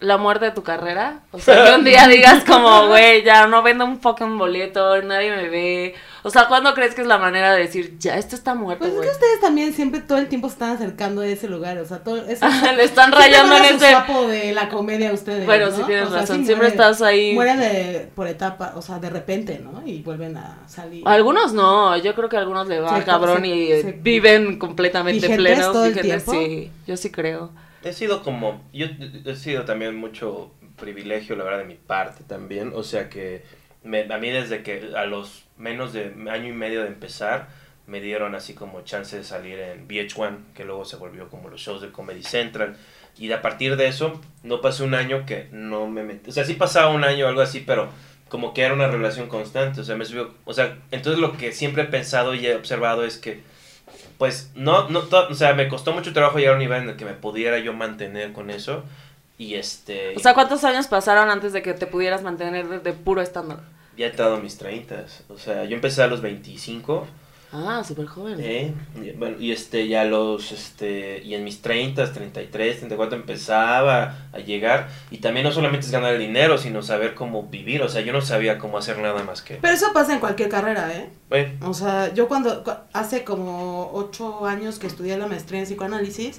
la 0.00 0.16
muerte 0.16 0.46
de 0.46 0.50
tu 0.52 0.62
carrera? 0.62 1.20
O 1.32 1.38
sea, 1.38 1.64
que 1.64 1.74
un 1.74 1.84
día 1.84 2.06
digas 2.08 2.44
como, 2.44 2.88
güey, 2.88 3.22
ya 3.22 3.46
no 3.46 3.62
vendo 3.62 3.84
un 3.84 4.00
fucking 4.00 4.38
boleto, 4.38 5.02
nadie 5.02 5.30
me 5.34 5.48
ve. 5.48 5.94
O 6.26 6.30
sea, 6.30 6.48
¿cuándo 6.48 6.72
crees 6.74 6.94
que 6.94 7.02
es 7.02 7.06
la 7.06 7.18
manera 7.18 7.52
de 7.52 7.60
decir, 7.60 7.98
ya, 7.98 8.16
esto 8.16 8.34
está 8.34 8.54
muerto, 8.54 8.80
Pues 8.86 8.94
es 8.94 9.00
que 9.02 9.08
ustedes 9.10 9.40
también 9.40 9.74
siempre 9.74 10.00
todo 10.00 10.16
el 10.18 10.26
tiempo 10.28 10.48
se 10.48 10.54
están 10.54 10.70
acercando 10.70 11.20
a 11.20 11.26
ese 11.26 11.48
lugar, 11.48 11.76
o 11.78 11.84
sea, 11.84 11.98
todo 12.02 12.16
eso. 12.26 12.46
Le 12.76 12.82
están 12.82 13.12
rayando 13.12 13.56
en 13.58 13.64
ese... 13.76 13.90
sapo 13.90 14.26
de 14.26 14.52
la 14.52 14.70
comedia 14.70 15.12
ustedes. 15.12 15.44
Bueno, 15.44 15.66
¿no? 15.70 15.76
sí 15.76 15.82
tienes 15.86 16.06
O 16.06 16.10
sea, 16.10 16.20
razón, 16.20 16.38
sí 16.40 16.46
siempre 16.46 16.68
estás 16.68 17.02
ahí... 17.02 17.34
Mueren 17.34 17.60
de, 17.60 18.08
por 18.14 18.26
etapa, 18.26 18.72
o 18.74 18.80
sea, 18.82 18.98
de 18.98 19.10
repente, 19.10 19.58
¿no? 19.62 19.82
Y 19.86 20.00
vuelven 20.02 20.36
a 20.38 20.58
salir. 20.66 21.02
Algunos 21.06 21.52
no, 21.52 21.96
yo 21.98 22.14
creo 22.14 22.28
que 22.30 22.36
a 22.36 22.40
algunos 22.40 22.68
le 22.68 22.80
va 22.80 22.98
Sí, 22.98 23.04
cabrón 23.04 23.44
y 23.44 23.70
viven 24.00 24.58
completamente 24.58 25.26
¿Vigentes 25.28 25.56
plenos. 25.56 25.72
todo 25.72 25.84
el 25.84 26.00
tiempo? 26.00 26.32
Sí, 26.32 26.70
yo 26.86 26.96
sí 26.96 27.10
creo. 27.10 27.50
he 27.82 27.92
sido 27.92 28.22
como, 28.22 28.62
yo 28.72 28.86
he 29.26 29.36
sido 29.36 29.66
también 29.66 29.94
mucho 29.94 30.50
privilegio, 30.76 31.36
la 31.36 31.44
verdad, 31.44 31.58
de 31.58 31.64
mi 31.66 31.74
parte 31.74 32.24
también. 32.24 32.72
O 32.74 32.82
sea 32.82 33.08
que 33.10 33.44
me- 33.82 34.10
a 34.12 34.16
mí 34.18 34.30
desde 34.30 34.62
que 34.62 34.90
a 34.96 35.04
los 35.04 35.43
menos 35.56 35.92
de 35.92 36.12
año 36.30 36.48
y 36.48 36.52
medio 36.52 36.82
de 36.82 36.88
empezar, 36.88 37.48
me 37.86 38.00
dieron 38.00 38.34
así 38.34 38.54
como 38.54 38.80
chance 38.82 39.16
de 39.16 39.24
salir 39.24 39.58
en 39.58 39.86
VH1, 39.86 40.38
que 40.54 40.64
luego 40.64 40.84
se 40.84 40.96
volvió 40.96 41.28
como 41.28 41.48
los 41.48 41.60
shows 41.60 41.82
de 41.82 41.90
Comedy 41.92 42.22
Central. 42.22 42.76
Y 43.18 43.30
a 43.32 43.42
partir 43.42 43.76
de 43.76 43.86
eso, 43.86 44.20
no 44.42 44.60
pasó 44.60 44.84
un 44.84 44.94
año 44.94 45.24
que 45.26 45.48
no 45.52 45.86
me 45.86 46.02
metí. 46.02 46.30
O 46.30 46.32
sea, 46.32 46.44
sí 46.44 46.54
pasaba 46.54 46.88
un 46.88 47.04
año 47.04 47.26
o 47.26 47.28
algo 47.28 47.42
así, 47.42 47.60
pero 47.60 47.88
como 48.28 48.52
que 48.54 48.62
era 48.62 48.74
una 48.74 48.88
relación 48.88 49.28
constante. 49.28 49.80
O 49.80 49.84
sea, 49.84 49.94
me 49.96 50.04
subió. 50.04 50.34
O 50.44 50.52
sea, 50.54 50.78
entonces 50.90 51.20
lo 51.20 51.36
que 51.36 51.52
siempre 51.52 51.82
he 51.84 51.86
pensado 51.86 52.34
y 52.34 52.44
he 52.46 52.56
observado 52.56 53.04
es 53.04 53.18
que 53.18 53.42
pues 54.18 54.50
no, 54.54 54.88
no, 54.88 55.02
to- 55.02 55.28
o 55.28 55.34
sea, 55.34 55.54
me 55.54 55.68
costó 55.68 55.92
mucho 55.92 56.12
trabajo 56.12 56.38
llegar 56.38 56.52
a 56.54 56.56
un 56.56 56.62
nivel 56.62 56.82
en 56.84 56.88
el 56.90 56.96
que 56.96 57.04
me 57.04 57.12
pudiera 57.14 57.58
yo 57.58 57.72
mantener 57.72 58.32
con 58.32 58.50
eso. 58.50 58.82
Y 59.38 59.54
este, 59.54 60.14
O 60.16 60.20
sea, 60.20 60.34
¿cuántos 60.34 60.64
años 60.64 60.86
pasaron 60.86 61.28
antes 61.30 61.52
de 61.52 61.62
que 61.62 61.74
te 61.74 61.86
pudieras 61.86 62.22
mantener 62.22 62.82
de 62.82 62.92
puro 62.92 63.20
estándar? 63.20 63.58
Ya 63.96 64.06
he 64.06 64.10
entrado 64.10 64.36
a 64.36 64.40
mis 64.40 64.56
30. 64.58 65.04
O 65.28 65.38
sea, 65.38 65.64
yo 65.64 65.74
empecé 65.74 66.02
a 66.02 66.06
los 66.06 66.20
25. 66.20 67.06
Ah, 67.56 67.84
súper 67.86 68.06
joven. 68.06 68.36
¿eh? 68.40 68.74
Y, 69.00 69.10
bueno, 69.12 69.36
y 69.38 69.52
este, 69.52 69.86
ya 69.86 70.04
los, 70.04 70.50
este, 70.50 71.22
y 71.22 71.34
en 71.34 71.44
mis 71.44 71.62
30, 71.62 72.12
33, 72.12 72.78
34 72.78 73.16
empezaba 73.16 74.16
a 74.32 74.38
llegar. 74.38 74.88
Y 75.12 75.18
también 75.18 75.44
no 75.46 75.52
solamente 75.52 75.86
es 75.86 75.92
ganar 75.92 76.14
el 76.14 76.18
dinero, 76.18 76.58
sino 76.58 76.82
saber 76.82 77.14
cómo 77.14 77.44
vivir. 77.44 77.82
O 77.82 77.88
sea, 77.88 78.00
yo 78.00 78.12
no 78.12 78.20
sabía 78.22 78.58
cómo 78.58 78.76
hacer 78.76 78.98
nada 78.98 79.22
más 79.22 79.40
que... 79.42 79.54
Pero 79.56 79.72
eso 79.72 79.92
pasa 79.92 80.14
en 80.14 80.18
cualquier 80.18 80.48
carrera, 80.48 80.92
¿eh? 80.94 81.10
Bueno, 81.28 81.70
O 81.70 81.74
sea, 81.74 82.12
yo 82.12 82.26
cuando, 82.26 82.64
cu- 82.64 82.72
hace 82.92 83.22
como 83.22 83.88
ocho 83.92 84.46
años 84.46 84.80
que 84.80 84.88
estudié 84.88 85.16
la 85.16 85.28
maestría 85.28 85.60
en 85.60 85.66
psicoanálisis, 85.66 86.38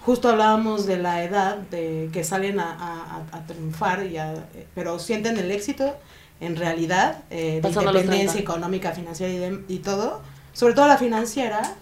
justo 0.00 0.28
hablábamos 0.28 0.84
de 0.86 0.98
la 0.98 1.22
edad 1.22 1.58
de 1.58 2.10
que 2.12 2.24
salen 2.24 2.58
a, 2.58 2.72
a- 2.72 3.24
a- 3.32 3.36
a 3.38 3.46
triunfar, 3.46 4.04
y 4.06 4.16
a- 4.16 4.32
eh, 4.34 4.66
pero 4.74 4.98
sienten 4.98 5.38
el 5.38 5.52
éxito 5.52 5.96
en 6.40 6.56
realidad, 6.56 7.22
eh, 7.30 7.60
de 7.62 7.68
independencia 7.68 8.32
30. 8.32 8.38
económica, 8.38 8.92
financiera 8.92 9.32
y, 9.32 9.38
de- 9.38 9.64
y 9.68 9.78
todo, 9.78 10.22
sobre 10.52 10.74
todo 10.74 10.86
la 10.88 10.98
financiera, 10.98 11.74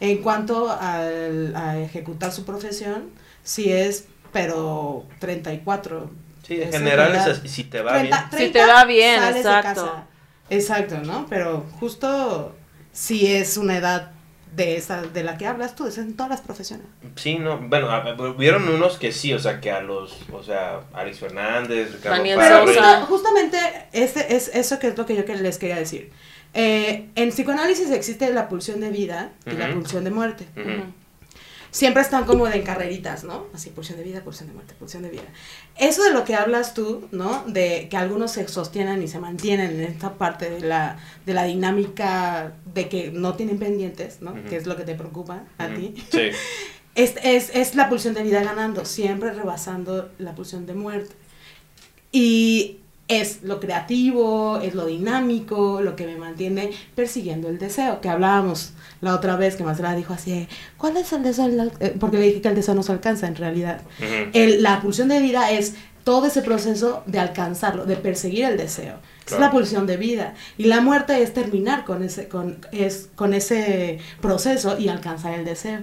en 0.00 0.18
cuanto 0.22 0.70
al- 0.70 1.54
a 1.56 1.78
ejecutar 1.78 2.32
su 2.32 2.44
profesión, 2.44 3.10
si 3.42 3.72
es, 3.72 4.04
pero 4.32 5.04
34. 5.18 6.10
sí, 6.46 6.60
en 6.62 6.70
general 6.72 7.12
es 7.16 7.24
realidad. 7.24 7.42
si 7.46 7.64
te 7.64 7.82
va 7.82 7.92
bien. 7.92 8.10
30, 8.30 8.38
Si 8.38 8.48
te 8.50 8.64
va 8.66 8.84
bien, 8.84 9.20
sales 9.20 9.34
de 9.34 9.40
exacto. 9.40 9.80
casa. 9.86 10.04
Exacto, 10.50 10.98
¿no? 11.04 11.26
Pero 11.28 11.66
justo 11.78 12.54
si 12.92 13.26
es 13.34 13.56
una 13.58 13.76
edad 13.76 14.12
de 14.58 14.76
esa 14.76 15.00
de 15.02 15.22
la 15.22 15.38
que 15.38 15.46
hablas 15.46 15.74
tú, 15.74 15.86
es 15.86 15.96
en 15.96 16.14
todas 16.14 16.28
las 16.30 16.40
profesiones. 16.42 16.86
Sí, 17.16 17.38
no, 17.38 17.58
bueno, 17.58 17.88
a- 17.88 18.02
a- 18.02 18.14
hubieron 18.20 18.68
unos 18.68 18.98
que 18.98 19.12
sí, 19.12 19.32
o 19.32 19.38
sea, 19.38 19.60
que 19.60 19.70
a 19.70 19.80
los, 19.80 20.18
o 20.32 20.42
sea, 20.42 20.80
Alex 20.92 21.20
Fernández, 21.20 21.92
Ricardo 21.94 22.16
Daniel 22.18 22.38
Pero 22.38 23.06
justamente 23.06 23.56
ese, 23.92 24.34
es 24.36 24.48
eso 24.48 24.78
que 24.78 24.88
es 24.88 24.98
lo 24.98 25.06
que 25.06 25.16
yo 25.16 25.24
que 25.24 25.36
les 25.36 25.56
quería 25.58 25.76
decir. 25.76 26.10
Eh, 26.54 27.08
en 27.14 27.28
psicoanálisis 27.30 27.90
existe 27.90 28.32
la 28.34 28.48
pulsión 28.48 28.80
de 28.80 28.90
vida 28.90 29.30
y 29.46 29.50
la 29.52 29.72
pulsión 29.72 30.02
de 30.04 30.10
muerte. 30.10 30.46
Siempre 31.70 32.02
están 32.02 32.24
como 32.24 32.46
de 32.46 32.56
en 32.56 32.62
carreritas, 32.62 33.24
¿no? 33.24 33.46
Así, 33.54 33.70
pulsión 33.70 33.98
de 33.98 34.04
vida, 34.04 34.22
pulsión 34.22 34.48
de 34.48 34.54
muerte, 34.54 34.74
pulsión 34.78 35.02
de 35.02 35.10
vida. 35.10 35.24
Eso 35.76 36.02
de 36.02 36.12
lo 36.12 36.24
que 36.24 36.34
hablas 36.34 36.72
tú, 36.74 37.06
¿no? 37.12 37.44
De 37.46 37.88
que 37.90 37.96
algunos 37.96 38.32
se 38.32 38.48
sostienen 38.48 39.02
y 39.02 39.08
se 39.08 39.18
mantienen 39.18 39.72
en 39.72 39.82
esta 39.82 40.14
parte 40.14 40.48
de 40.50 40.60
la, 40.60 40.98
de 41.26 41.34
la 41.34 41.44
dinámica 41.44 42.54
de 42.74 42.88
que 42.88 43.10
no 43.12 43.34
tienen 43.34 43.58
pendientes, 43.58 44.22
¿no? 44.22 44.32
Ujú. 44.32 44.44
Que 44.48 44.56
es 44.56 44.66
lo 44.66 44.76
que 44.76 44.84
te 44.84 44.94
preocupa 44.94 45.44
a 45.58 45.66
Ujú. 45.66 45.74
ti. 45.76 45.94
Sí. 46.10 46.18
Es, 46.94 47.14
es, 47.22 47.50
es 47.54 47.76
la 47.76 47.88
pulsión 47.88 48.12
de 48.14 48.24
vida 48.24 48.42
ganando, 48.42 48.84
siempre 48.84 49.32
rebasando 49.32 50.10
la 50.18 50.34
pulsión 50.34 50.66
de 50.66 50.74
muerte. 50.74 51.14
Y 52.10 52.78
es 53.06 53.42
lo 53.42 53.60
creativo, 53.60 54.58
es 54.60 54.74
lo 54.74 54.86
dinámico, 54.86 55.80
lo 55.80 55.94
que 55.94 56.06
me 56.06 56.16
mantiene 56.16 56.70
persiguiendo 56.96 57.48
el 57.48 57.58
deseo, 57.58 58.00
que 58.00 58.08
hablábamos 58.08 58.72
la 59.00 59.14
otra 59.14 59.36
vez, 59.36 59.56
que 59.56 59.64
Marcela 59.64 59.94
dijo 59.94 60.12
así, 60.12 60.48
¿cuál 60.76 60.96
es 60.96 61.12
el 61.12 61.22
deseo? 61.22 61.48
Porque 62.00 62.18
le 62.18 62.26
dije 62.26 62.40
que 62.40 62.48
el 62.48 62.54
deseo 62.54 62.74
no 62.74 62.82
se 62.82 62.92
alcanza 62.92 63.26
en 63.26 63.36
realidad. 63.36 63.80
El- 64.32 64.62
la 64.62 64.80
pulsión 64.80 65.08
de 65.08 65.20
vida 65.20 65.50
es 65.50 65.74
todo 66.04 66.26
ese 66.26 66.42
proceso 66.42 67.02
de 67.06 67.18
alcanzarlo, 67.18 67.84
de 67.84 67.96
perseguir 67.96 68.44
el 68.46 68.56
deseo. 68.56 68.94
Es 69.26 69.38
la 69.38 69.50
pulsión 69.50 69.86
de 69.86 69.98
vida. 69.98 70.34
Y 70.56 70.64
la 70.64 70.80
muerte 70.80 71.22
es 71.22 71.34
terminar 71.34 71.84
con 71.84 72.02
ese, 72.02 72.28
con, 72.28 72.58
es, 72.72 73.10
con 73.14 73.34
ese 73.34 73.98
proceso 74.22 74.78
y 74.78 74.88
alcanzar 74.88 75.34
el 75.34 75.44
deseo. 75.44 75.80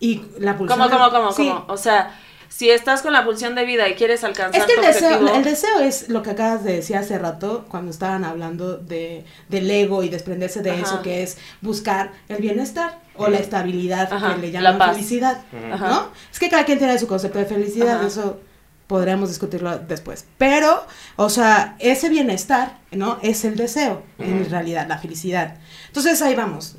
Y 0.00 0.22
la 0.38 0.56
pulsión 0.56 0.78
¿Cómo, 0.80 0.88
de- 0.90 0.96
cómo, 0.96 1.10
cómo, 1.10 1.32
sí. 1.32 1.46
cómo? 1.48 1.64
O 1.68 1.76
sea, 1.76 2.18
si 2.54 2.68
estás 2.70 3.00
con 3.00 3.14
la 3.14 3.24
pulsión 3.24 3.54
de 3.54 3.64
vida 3.64 3.88
y 3.88 3.94
quieres 3.94 4.24
alcanzar 4.24 4.60
Es 4.60 4.66
que 4.66 4.74
el 4.74 4.80
tu 4.80 4.86
deseo, 4.86 5.08
objetivo, 5.16 5.36
el 5.36 5.44
deseo 5.44 5.78
es 5.80 6.08
lo 6.10 6.22
que 6.22 6.30
acabas 6.30 6.62
de 6.64 6.74
decir 6.74 6.96
hace 6.96 7.18
rato 7.18 7.64
cuando 7.68 7.90
estaban 7.90 8.24
hablando 8.24 8.76
de, 8.76 9.24
del 9.48 9.70
ego 9.70 10.02
y 10.02 10.10
desprenderse 10.10 10.60
de 10.60 10.72
Ajá. 10.72 10.82
eso 10.82 11.02
que 11.02 11.22
es 11.22 11.38
buscar 11.62 12.12
el 12.28 12.42
bienestar 12.42 13.00
o 13.16 13.28
la 13.28 13.38
estabilidad 13.38 14.12
Ajá, 14.12 14.34
que 14.34 14.42
le 14.42 14.52
la 14.52 14.72
llaman 14.72 14.94
felicidad. 14.94 15.42
Ajá. 15.72 15.88
¿no? 15.88 16.10
Es 16.30 16.38
que 16.38 16.50
cada 16.50 16.64
quien 16.64 16.78
tiene 16.78 16.98
su 16.98 17.06
concepto 17.06 17.38
de 17.38 17.46
felicidad, 17.46 17.96
Ajá. 17.96 18.06
eso 18.06 18.40
podríamos 18.86 19.30
discutirlo 19.30 19.78
después. 19.78 20.26
Pero, 20.36 20.84
o 21.16 21.30
sea, 21.30 21.76
ese 21.78 22.10
bienestar, 22.10 22.80
¿no? 22.90 23.18
Es 23.22 23.46
el 23.46 23.56
deseo, 23.56 24.02
en 24.18 24.50
realidad, 24.50 24.86
la 24.86 24.98
felicidad. 24.98 25.56
Entonces 25.86 26.20
ahí 26.20 26.34
vamos, 26.34 26.76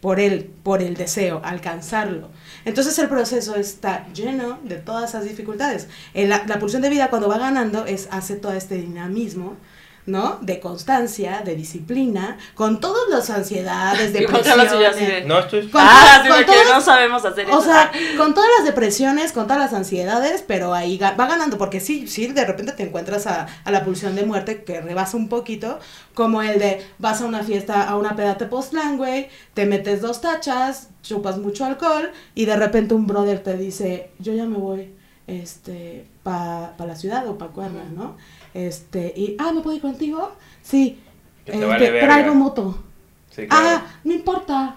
por 0.00 0.18
el, 0.18 0.44
por 0.46 0.82
el 0.82 0.96
deseo, 0.96 1.40
alcanzarlo. 1.44 2.30
Entonces 2.64 2.98
el 2.98 3.08
proceso 3.08 3.56
está 3.56 4.06
lleno 4.12 4.58
de 4.62 4.76
todas 4.76 5.10
esas 5.10 5.24
dificultades. 5.24 5.88
La, 6.14 6.44
la 6.46 6.58
pulsión 6.58 6.82
de 6.82 6.90
vida 6.90 7.10
cuando 7.10 7.28
va 7.28 7.38
ganando 7.38 7.84
es 7.84 8.08
hace 8.10 8.36
todo 8.36 8.52
este 8.52 8.76
dinamismo, 8.76 9.56
¿no? 10.04 10.38
De 10.40 10.58
constancia, 10.58 11.42
de 11.44 11.54
disciplina, 11.54 12.36
con 12.54 12.80
todas 12.80 13.08
las 13.08 13.30
ansiedades, 13.30 14.10
Y 14.14 14.18
sí, 14.18 14.24
ya 14.24 14.52
así 14.52 14.60
de- 14.60 14.76
depresiones. 14.76 15.26
No, 15.26 15.38
estoy... 15.38 15.68
Con 15.68 15.80
ah, 15.84 16.20
sí, 16.22 16.28
con 16.28 16.38
de 16.38 16.44
que 16.44 16.52
todas- 16.52 16.68
no 16.74 16.80
sabemos 16.80 17.24
hacer 17.24 17.48
eso. 17.48 17.58
O 17.58 17.62
sea, 17.62 17.90
con 18.16 18.34
todas 18.34 18.50
las 18.58 18.66
depresiones, 18.66 19.32
con 19.32 19.44
todas 19.46 19.58
las 19.58 19.72
ansiedades, 19.72 20.42
pero 20.46 20.74
ahí 20.74 20.98
ga- 20.98 21.18
va 21.18 21.26
ganando, 21.26 21.56
porque 21.58 21.78
sí, 21.80 22.08
sí, 22.08 22.26
de 22.26 22.44
repente 22.44 22.72
te 22.72 22.82
encuentras 22.82 23.26
a, 23.26 23.46
a 23.64 23.70
la 23.70 23.84
pulsión 23.84 24.16
de 24.16 24.24
muerte 24.24 24.64
que 24.64 24.80
rebasa 24.80 25.16
un 25.16 25.28
poquito, 25.28 25.78
como 26.14 26.42
el 26.42 26.58
de 26.58 26.84
vas 26.98 27.20
a 27.22 27.26
una 27.26 27.42
fiesta, 27.44 27.88
a 27.88 27.96
una 27.96 28.16
pedate 28.16 28.46
postlan, 28.46 28.96
güey, 28.96 29.28
te 29.54 29.66
metes 29.66 30.00
dos 30.00 30.20
tachas, 30.20 30.88
chupas 31.02 31.38
mucho 31.38 31.64
alcohol, 31.64 32.10
y 32.34 32.44
de 32.44 32.56
repente 32.56 32.94
un 32.94 33.06
brother 33.06 33.40
te 33.42 33.56
dice, 33.56 34.10
yo 34.18 34.32
ya 34.34 34.44
me 34.46 34.56
voy, 34.58 34.92
este, 35.26 36.06
pa, 36.22 36.74
pa 36.76 36.86
la 36.86 36.96
ciudad 36.96 37.26
o 37.28 37.38
pa 37.38 37.46
Cuerna. 37.48 37.84
¿no? 37.94 38.16
Este, 38.54 39.12
y, 39.16 39.36
ah, 39.38 39.52
¿me 39.52 39.60
puedo 39.60 39.76
ir 39.76 39.82
contigo? 39.82 40.32
Sí, 40.62 41.00
Que 41.44 41.52
te 41.52 41.58
este, 41.58 41.66
vale 41.66 42.00
traigo 42.00 42.34
moto. 42.34 42.82
Sí, 43.30 43.46
claro. 43.46 43.66
Ah, 43.68 43.86
no 44.04 44.12
importa. 44.12 44.76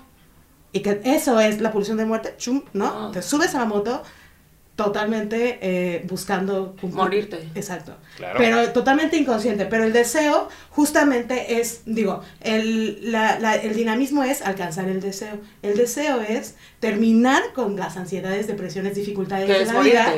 Y 0.72 0.80
que 0.82 1.02
eso 1.04 1.40
es 1.40 1.62
la 1.62 1.72
pulsión 1.72 1.98
de 1.98 2.06
muerte, 2.06 2.34
chum, 2.38 2.62
¿no? 2.74 3.12
Te 3.12 3.22
subes 3.22 3.54
a 3.56 3.60
la 3.60 3.66
moto 3.66 4.02
totalmente 4.76 5.58
eh, 5.62 6.06
buscando 6.10 6.76
cumplir- 6.82 6.96
Morirte. 6.96 7.50
Exacto. 7.56 7.96
Claro. 8.18 8.38
Pero 8.38 8.72
totalmente 8.74 9.16
inconsciente. 9.16 9.66
Pero 9.68 9.86
el 9.86 9.94
deseo 9.94 10.50
justamente 10.72 11.60
es, 11.62 11.84
digo, 11.86 12.22
el, 12.42 13.12
la- 13.12 13.40
la- 13.40 13.56
el 13.56 13.74
dinamismo 13.74 14.24
es 14.24 14.42
alcanzar 14.42 14.90
el 14.90 15.00
deseo. 15.00 15.38
El 15.62 15.78
deseo 15.78 16.20
es 16.22 16.56
terminar 16.82 17.42
con 17.54 17.78
las 17.78 17.96
ansiedades, 17.96 18.48
depresiones, 18.48 18.96
dificultades 18.96 19.46
Que 19.48 19.54
de 19.54 19.66
la 19.66 19.80
vida. 19.80 20.14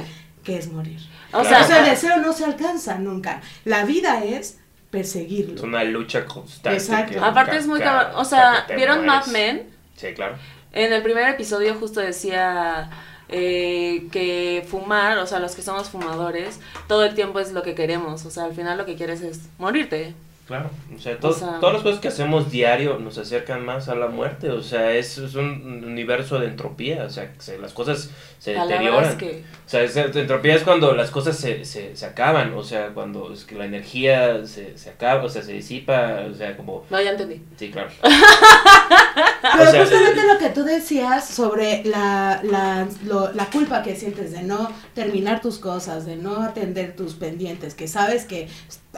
Que 0.47 0.57
es 0.57 0.71
morir. 0.71 0.97
O 1.33 1.41
Claro. 1.41 1.45
O 1.45 1.49
sea, 1.49 1.59
el 1.59 1.65
sea, 1.65 1.83
deseo 1.83 2.17
no 2.19 2.31
se 2.31 2.45
alcanza 2.45 2.97
nunca. 2.97 3.41
La 3.65 3.83
vida 3.83 4.23
es 4.23 4.59
perseguirlo. 4.89 5.55
Es 5.55 5.61
una 5.61 5.83
lucha 5.83 6.25
constante. 6.25 6.77
Exacto. 6.77 7.21
aparte 7.21 7.57
es 7.57 7.67
muy 7.67 7.81
cabrón. 7.81 8.13
O 8.15 8.23
sea, 8.23 8.65
¿vieron 8.73 9.05
Mad. 9.05 9.25
Men? 9.25 9.67
Sí, 9.97 10.13
claro. 10.15 10.37
En 10.71 10.93
el 10.93 11.03
primer 11.03 11.27
episodio 11.27 11.75
justo 11.75 11.99
decía 11.99 12.89
eh, 13.27 14.07
que 14.09 14.65
fumar, 14.69 15.17
o 15.17 15.27
sea, 15.27 15.39
los 15.39 15.53
que 15.53 15.61
somos 15.61 15.89
fumadores, 15.89 16.61
todo 16.87 17.03
el 17.03 17.13
tiempo 17.13 17.41
es 17.41 17.51
lo 17.51 17.61
que 17.61 17.75
queremos. 17.75 18.25
O 18.25 18.31
sea, 18.31 18.45
al 18.45 18.53
final 18.53 18.77
lo 18.77 18.85
que 18.85 18.95
quieres 18.95 19.19
es 19.19 19.49
morirte. 19.57 20.15
Claro, 20.47 20.69
o 20.95 20.97
sea, 20.97 21.19
to- 21.19 21.27
O 21.27 21.33
sea- 21.33 21.59
todas 21.59 21.73
las 21.73 21.83
cosas 21.83 21.99
que 21.99 22.07
hacemos 22.07 22.49
diario 22.49 22.97
nos 22.99 23.17
acercan 23.17 23.65
más 23.65 23.89
a 23.89 23.95
la 23.95 24.07
muerte, 24.07 24.49
o 24.49 24.61
sea, 24.63 24.93
es, 24.93 25.17
es 25.17 25.35
un 25.35 25.83
universo 25.85 26.39
de 26.39 26.47
entropía, 26.47 27.03
o 27.03 27.09
sea, 27.09 27.33
que 27.33 27.41
se- 27.41 27.57
las 27.59 27.73
cosas 27.73 28.09
se 28.39 28.53
deterioran. 28.53 29.17
que... 29.17 29.43
O 29.65 29.69
sea, 29.69 29.81
es- 29.83 29.97
entropía 29.97 30.55
es 30.55 30.63
cuando 30.63 30.93
las 30.95 31.11
cosas 31.11 31.35
se, 31.37 31.65
se, 31.65 31.97
se 31.97 32.05
acaban, 32.05 32.53
o 32.53 32.63
sea, 32.63 32.93
cuando 32.93 33.33
es 33.33 33.43
que 33.43 33.55
la 33.55 33.65
energía 33.65 34.45
se, 34.47 34.77
se 34.77 34.89
acaba, 34.89 35.23
o 35.25 35.29
sea, 35.29 35.43
se 35.43 35.51
disipa, 35.51 36.21
o 36.31 36.33
sea, 36.33 36.55
como... 36.55 36.85
No, 36.89 37.01
ya 37.01 37.11
entendí. 37.11 37.41
Sí, 37.57 37.69
claro. 37.69 37.89
Pero 38.01 39.63
O 39.63 39.71
sea- 39.71 39.81
justamente 39.81 40.21
lo 40.33 40.39
que 40.39 40.49
tú 40.49 40.63
decías 40.63 40.77
decías 40.77 41.27
sobre 41.27 41.83
la, 41.85 42.39
la, 42.43 42.87
lo- 43.05 43.33
la 43.33 43.45
culpa 43.49 43.81
que 43.81 43.95
sientes 43.95 44.31
de 44.31 44.43
no 44.43 44.71
terminar 44.93 45.41
tus 45.41 45.57
cosas, 45.57 46.05
de 46.05 46.15
no 46.15 46.43
atender 46.43 46.95
tus 46.95 47.15
pendientes, 47.15 47.73
que 47.73 47.87
sabes 47.87 48.25
que 48.25 48.47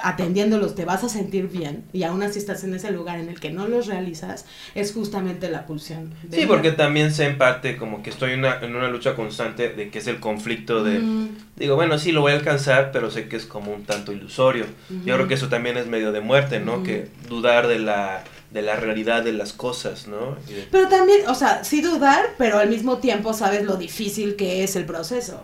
atendiéndolos 0.04 0.76
te 0.76 0.86
vas 0.86 1.04
a 1.04 1.10
sentir 1.10 1.47
bien 1.47 1.84
y 1.93 2.04
aún 2.04 2.24
así 2.24 2.39
estás 2.39 2.64
en 2.64 2.74
ese 2.74 2.91
lugar 2.91 3.20
en 3.20 3.30
el 3.30 3.39
que 3.39 3.52
no 3.52 3.68
los 3.68 3.88
realizas, 3.88 4.45
es 4.76 4.93
justamente 4.93 5.50
la 5.50 5.66
pulsión. 5.66 6.14
de 6.24 6.41
Sí, 6.41 6.45
porque 6.45 6.72
también 6.72 7.12
sé 7.12 7.26
en 7.26 7.38
parte 7.38 7.78
como 7.78 8.04
que 8.04 8.10
estoy 8.10 8.32
en 8.32 8.39
una, 8.39 8.60
en 8.62 8.76
una 8.76 8.89
lucha 8.89 9.16
constante 9.16 9.70
de 9.70 9.89
que 9.89 10.00
es 10.00 10.08
el 10.08 10.20
conflicto 10.20 10.84
de... 10.84 11.00
Mm, 11.00 11.30
Digo, 11.60 11.76
bueno, 11.76 12.00
sí, 12.00 12.14
lo 12.14 12.22
voy 12.22 12.32
a 12.32 12.36
alcanzar, 12.36 12.91
pero 12.93 13.12
sé 13.12 13.28
que 13.28 13.36
es 13.36 13.45
como 13.45 13.74
un 13.74 13.84
tanto 13.84 14.14
ilusorio. 14.14 14.66
Yo 15.04 15.16
creo 15.16 15.28
que 15.28 15.34
eso 15.34 15.50
también 15.50 15.76
es 15.76 15.88
medio 15.88 16.14
de 16.14 16.22
muerte, 16.22 16.62
¿no? 16.62 16.84
Que 16.84 17.10
dudar 17.28 17.68
de 17.68 17.80
la, 17.80 18.24
de 18.52 18.62
la 18.64 18.76
realidad 18.76 19.24
de 19.24 19.32
las 19.34 19.54
cosas, 19.54 20.08
¿no? 20.08 20.36
De- 20.47 20.68
Pero 20.72 20.88
también, 20.88 21.28
o 21.28 21.36
sea, 21.36 21.64
sí 21.64 21.82
dudar, 21.82 22.26
pero 22.38 22.58
al 22.58 22.70
mismo 22.70 22.97
tiempo 22.97 23.34
sabes 23.34 23.64
lo 23.64 23.76
difícil 23.78 24.36
que 24.36 24.64
es 24.64 24.76
el 24.76 24.86
proceso. 24.86 25.43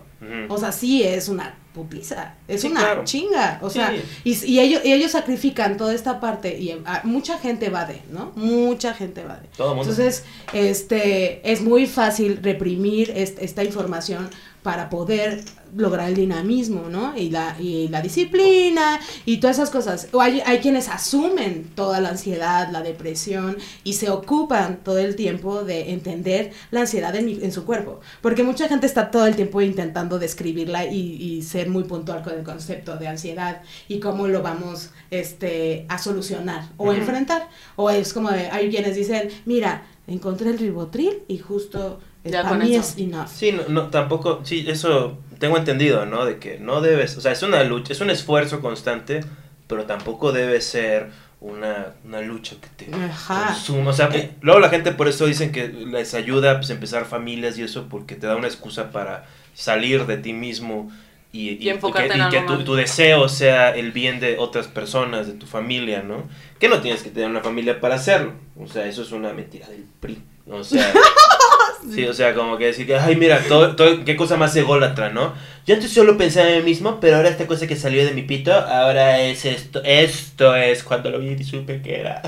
O 0.49 0.57
sea, 0.57 0.71
sí 0.71 1.03
es 1.03 1.27
una 1.29 1.53
putiza, 1.71 2.33
es 2.47 2.61
Sí, 2.61 2.67
una 2.67 2.79
claro. 2.79 3.03
chinga. 3.03 3.59
O 3.61 3.69
Sí. 3.69 3.77
sea, 3.77 3.93
y, 4.23 4.45
y 4.45 4.59
ellos, 4.59 4.81
y 4.83 4.91
ellos 4.91 5.11
sacrifican 5.11 5.77
toda 5.77 5.93
esta 5.93 6.19
parte 6.19 6.57
y 6.57 6.81
ah, 6.85 7.01
mucha 7.03 7.37
gente 7.37 7.67
evade, 7.67 8.01
¿no? 8.11 8.31
Mucha 8.35 8.95
gente 8.95 9.21
evade. 9.21 9.47
Todo 9.55 9.71
el 9.73 9.75
mundo. 9.77 9.91
Entonces, 9.91 10.23
este, 10.53 11.41
es 11.51 11.61
muy 11.61 11.85
fácil 11.85 12.39
reprimir 12.41 13.11
est- 13.15 13.37
esta 13.39 13.63
información 13.63 14.29
para 14.65 14.89
poder 14.89 15.43
lograr 15.77 16.09
el 16.09 16.15
dinamismo, 16.15 16.89
¿no? 16.89 17.15
Y 17.15 17.29
la, 17.29 17.55
y 17.59 17.87
la 17.89 18.01
disciplina 18.01 18.99
y 19.25 19.37
todas 19.37 19.57
esas 19.57 19.69
cosas. 19.69 20.07
O 20.11 20.21
hay, 20.21 20.41
hay 20.43 20.57
quienes 20.57 20.89
asumen 20.89 21.69
toda 21.75 21.99
la 21.99 22.09
ansiedad, 22.09 22.69
la 22.71 22.81
depresión 22.81 23.57
y 23.83 23.93
se 23.93 24.09
ocupan 24.09 24.79
todo 24.83 24.97
el 24.97 25.15
tiempo 25.15 25.63
de 25.63 25.91
entender 25.91 26.51
la 26.71 26.81
ansiedad 26.81 27.15
en, 27.15 27.27
en 27.29 27.51
su 27.51 27.63
cuerpo. 27.63 27.99
Porque 28.23 28.41
mucha 28.41 28.67
gente 28.67 28.87
está 28.87 29.11
todo 29.11 29.27
el 29.27 29.35
tiempo 29.35 29.61
intentando 29.61 30.17
describirla 30.17 30.85
y, 30.87 30.97
y 31.21 31.43
ser 31.43 31.69
muy 31.69 31.83
puntual 31.83 32.23
con 32.23 32.33
el 32.33 32.43
concepto 32.43 32.97
de 32.97 33.07
ansiedad 33.07 33.61
y 33.87 33.99
cómo 33.99 34.27
lo 34.27 34.41
vamos 34.41 34.89
este, 35.11 35.85
a 35.89 35.99
solucionar 35.99 36.69
o 36.77 36.85
Ujú. 36.85 36.93
enfrentar. 36.93 37.49
O 37.75 37.91
es 37.91 38.13
como, 38.13 38.31
de- 38.31 38.49
hay 38.49 38.69
quienes 38.71 38.95
dicen, 38.95 39.29
mira, 39.45 39.85
encontré 40.07 40.49
el 40.49 40.57
ribotril 40.57 41.19
y 41.27 41.37
justo 41.37 41.99
Ya 42.25 42.43
para 42.43 42.57
con 42.57 42.67
mí 42.67 42.75
eso. 42.75 42.81
es 42.81 42.97
enough. 42.97 43.27
Sí, 43.27 43.51
no, 43.51 43.63
no, 43.69 43.87
tampoco, 43.89 44.41
sí, 44.43 44.65
eso 44.67 45.17
tengo 45.39 45.57
entendido, 45.57 46.05
¿no? 46.05 46.25
De 46.25 46.37
que 46.39 46.59
no 46.59 46.81
debes, 46.81 47.15
o 47.17 47.21
sea, 47.21 47.31
es 47.31 47.41
una 47.43 47.63
lucha, 47.63 47.93
es 47.93 48.01
un 48.01 48.09
esfuerzo 48.09 48.61
constante, 48.61 49.21
pero 49.67 49.85
tampoco 49.85 50.31
debe 50.31 50.59
ser 50.61 51.09
una, 51.41 51.93
una 52.03 52.21
lucha 52.21 52.55
que 52.59 52.85
te 52.85 52.95
Ajá. 52.95 53.47
consuma. 53.47 53.91
O 53.91 53.93
sea, 53.93 54.09
Eh. 54.13 54.31
luego 54.41 54.59
la 54.59 54.69
gente 54.69 54.91
por 54.91 55.07
eso 55.07 55.25
dicen 55.27 55.51
que 55.51 55.67
les 55.67 56.13
ayuda 56.13 56.57
pues, 56.57 56.69
empezar 56.71 57.05
familias 57.05 57.57
y 57.57 57.63
eso, 57.63 57.87
porque 57.89 58.15
te 58.15 58.25
da 58.27 58.35
una 58.35 58.47
excusa 58.47 58.91
para 58.91 59.25
salir 59.53 60.05
de 60.07 60.17
ti 60.17 60.33
mismo 60.33 60.91
y, 61.31 61.61
Y 61.63 61.69
enfocarte 61.69 62.13
que, 62.13 62.19
en 62.19 62.27
y 62.27 62.29
que 62.29 62.37
algo 62.39 62.57
tu, 62.59 62.63
tu 62.63 62.75
deseo 62.75 63.27
sea 63.27 63.75
el 63.75 63.91
bien 63.91 64.19
de 64.21 64.37
otras 64.39 64.67
personas, 64.69 65.27
de 65.27 65.33
tu 65.33 65.45
familia, 65.45 66.01
¿no? 66.01 66.23
Que 66.59 66.69
no 66.69 66.79
tienes 66.81 67.03
que 67.03 67.09
tener 67.09 67.29
una 67.29 67.41
familia 67.41 67.81
para 67.81 67.95
hacerlo. 67.95 68.31
O 68.57 68.67
sea, 68.67 68.85
eso 68.87 69.01
es 69.01 69.11
una 69.11 69.33
mentira 69.33 69.67
del 69.67 69.83
PRI. 69.99 70.23
O 70.49 70.63
sea, 70.63 70.93
sí, 71.93 72.05
o 72.05 72.13
sea, 72.13 72.33
como 72.33 72.57
que 72.57 72.65
decir 72.67 72.85
que, 72.85 72.95
ay, 72.97 73.15
mira, 73.15 73.39
todo, 73.47 73.75
todo- 73.75 74.03
qué 74.05 74.15
cosa 74.15 74.37
más 74.37 74.55
ególatra, 74.55 75.09
¿no? 75.09 75.33
Yo 75.67 75.73
antes 75.75 75.91
solo 75.91 76.17
pensaba 76.17 76.49
en 76.49 76.59
mí 76.63 76.69
mismo, 76.71 76.99
pero 76.99 77.17
ahora 77.17 77.29
esta 77.29 77.47
cosa 77.47 77.65
que 77.67 77.75
salió 77.75 78.05
de 78.05 78.11
mi 78.13 78.21
pito, 78.21 78.53
ahora 78.53 79.19
es 79.21 79.45
esto. 79.45 79.81
Esto 79.83 80.55
es 80.55 80.83
cuando 80.83 81.09
lo 81.09 81.19
vi 81.19 81.29
y 81.39 81.43
supe 81.43 81.81
que 81.81 81.99
era. 81.99 82.21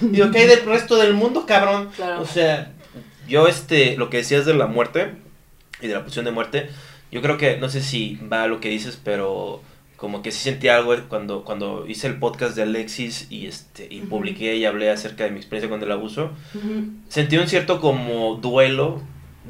y 0.00 0.16
lo 0.16 0.30
que 0.30 0.38
hay 0.38 0.46
del 0.46 0.64
resto 0.64 0.96
del 0.96 1.14
mundo, 1.14 1.44
cabrón. 1.46 1.90
Claro. 1.96 2.20
O 2.20 2.26
sea, 2.26 2.70
yo, 3.28 3.48
este, 3.48 3.96
lo 3.96 4.10
que 4.10 4.18
decías 4.18 4.46
de 4.46 4.54
la 4.54 4.66
muerte 4.66 5.10
y 5.80 5.88
de 5.88 5.94
la 5.94 6.02
pulsión 6.02 6.24
de 6.24 6.30
muerte, 6.30 6.68
yo 7.10 7.20
creo 7.20 7.36
que, 7.36 7.56
no 7.56 7.68
sé 7.68 7.82
si 7.82 8.18
va 8.32 8.44
a 8.44 8.46
lo 8.46 8.60
que 8.60 8.68
dices, 8.68 8.98
pero 9.02 9.60
como 10.02 10.20
que 10.20 10.32
sí 10.32 10.40
sentí 10.40 10.66
algo 10.66 10.96
cuando, 11.08 11.44
cuando 11.44 11.86
hice 11.86 12.08
el 12.08 12.18
podcast 12.18 12.56
de 12.56 12.62
Alexis 12.64 13.28
y, 13.30 13.46
este, 13.46 13.86
y 13.88 14.00
publiqué 14.00 14.56
y 14.56 14.64
hablé 14.64 14.90
acerca 14.90 15.22
de 15.22 15.30
mi 15.30 15.36
experiencia 15.36 15.70
con 15.70 15.80
el 15.80 15.92
abuso. 15.92 16.32
Sentí 17.08 17.38
un 17.38 17.46
cierto 17.46 17.80
como 17.80 18.34
duelo 18.34 19.00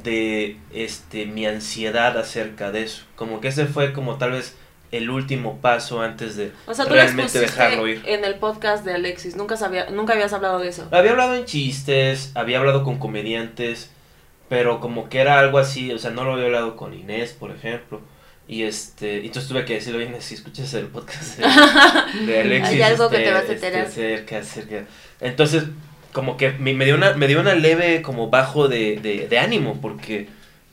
de 0.04 0.58
este 0.70 1.24
mi 1.24 1.46
ansiedad 1.46 2.18
acerca 2.18 2.70
de 2.70 2.82
eso. 2.82 3.04
Como 3.16 3.40
que 3.40 3.48
ese 3.48 3.64
fue 3.64 3.94
como 3.94 4.18
tal 4.18 4.32
vez 4.32 4.54
el 4.90 5.08
último 5.08 5.56
paso 5.62 6.02
antes 6.02 6.36
de 6.36 6.52
O 6.66 6.74
sea, 6.74 6.84
tú 6.84 6.90
lo 6.90 6.96
realmente 6.96 7.40
dejarlo 7.40 7.88
ir. 7.88 8.02
en 8.04 8.22
el 8.22 8.34
podcast 8.34 8.84
de 8.84 8.92
Alexis. 8.92 9.36
Nunca 9.36 9.56
sabía, 9.56 9.88
nunca 9.88 10.12
habías 10.12 10.34
hablado 10.34 10.58
de 10.58 10.68
eso. 10.68 10.86
Había 10.90 11.12
hablado 11.12 11.34
en 11.34 11.46
chistes, 11.46 12.30
había 12.34 12.58
hablado 12.58 12.84
con 12.84 12.98
comediantes, 12.98 13.90
pero 14.50 14.80
como 14.80 15.08
que 15.08 15.20
era 15.20 15.38
algo 15.38 15.56
así, 15.56 15.90
o 15.92 15.98
sea, 15.98 16.10
no 16.10 16.24
lo 16.24 16.34
había 16.34 16.44
hablado 16.44 16.76
con 16.76 16.92
Inés, 16.92 17.32
por 17.32 17.52
ejemplo. 17.52 18.02
Y 18.48 18.64
este, 18.64 19.20
y 19.20 19.26
entonces 19.26 19.48
tuve 19.48 19.64
que 19.64 19.74
decirlo, 19.74 19.98
oye, 19.98 20.20
si 20.20 20.34
escuchas 20.34 20.74
el 20.74 20.86
podcast 20.86 21.38
de, 21.38 22.26
de 22.26 22.40
Alexis. 22.40 22.74
Hay 22.74 22.82
algo 22.82 23.08
que 23.08 23.16
este, 23.16 23.28
te 23.28 23.32
vas 23.34 23.48
a 23.48 23.52
este, 23.52 24.14
enterar. 24.14 24.44
cerca. 24.44 24.84
Entonces, 25.20 25.64
como 26.12 26.36
que 26.36 26.50
me, 26.52 26.74
me 26.74 26.84
dio 26.84 26.94
una, 26.94 27.14
me 27.14 27.26
dio 27.26 27.40
una 27.40 27.54
leve 27.54 28.02
como 28.02 28.28
bajo 28.28 28.68
de, 28.68 28.96
de, 28.96 29.28
de 29.28 29.38
ánimo, 29.38 29.80
porque, 29.80 30.28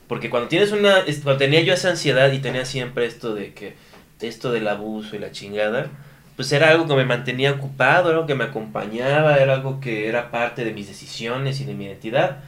porque 0.06 0.30
cuando 0.30 0.48
tienes 0.48 0.72
una, 0.72 1.04
cuando 1.22 1.38
tenía 1.38 1.60
yo 1.60 1.72
esa 1.72 1.90
ansiedad 1.90 2.30
y 2.32 2.40
tenía 2.40 2.64
siempre 2.64 3.06
esto 3.06 3.34
de 3.34 3.54
que, 3.54 3.74
esto 4.20 4.52
del 4.52 4.68
abuso 4.68 5.16
y 5.16 5.18
la 5.18 5.32
chingada, 5.32 5.88
pues 6.36 6.52
era 6.52 6.70
algo 6.70 6.86
que 6.86 6.94
me 6.94 7.06
mantenía 7.06 7.52
ocupado, 7.52 8.10
era 8.10 8.18
algo 8.18 8.26
que 8.26 8.34
me 8.34 8.44
acompañaba, 8.44 9.36
era 9.36 9.54
algo 9.54 9.80
que 9.80 10.08
era 10.08 10.30
parte 10.30 10.64
de 10.64 10.72
mis 10.72 10.88
decisiones 10.88 11.60
y 11.60 11.64
de 11.64 11.74
mi 11.74 11.86
identidad. 11.86 12.38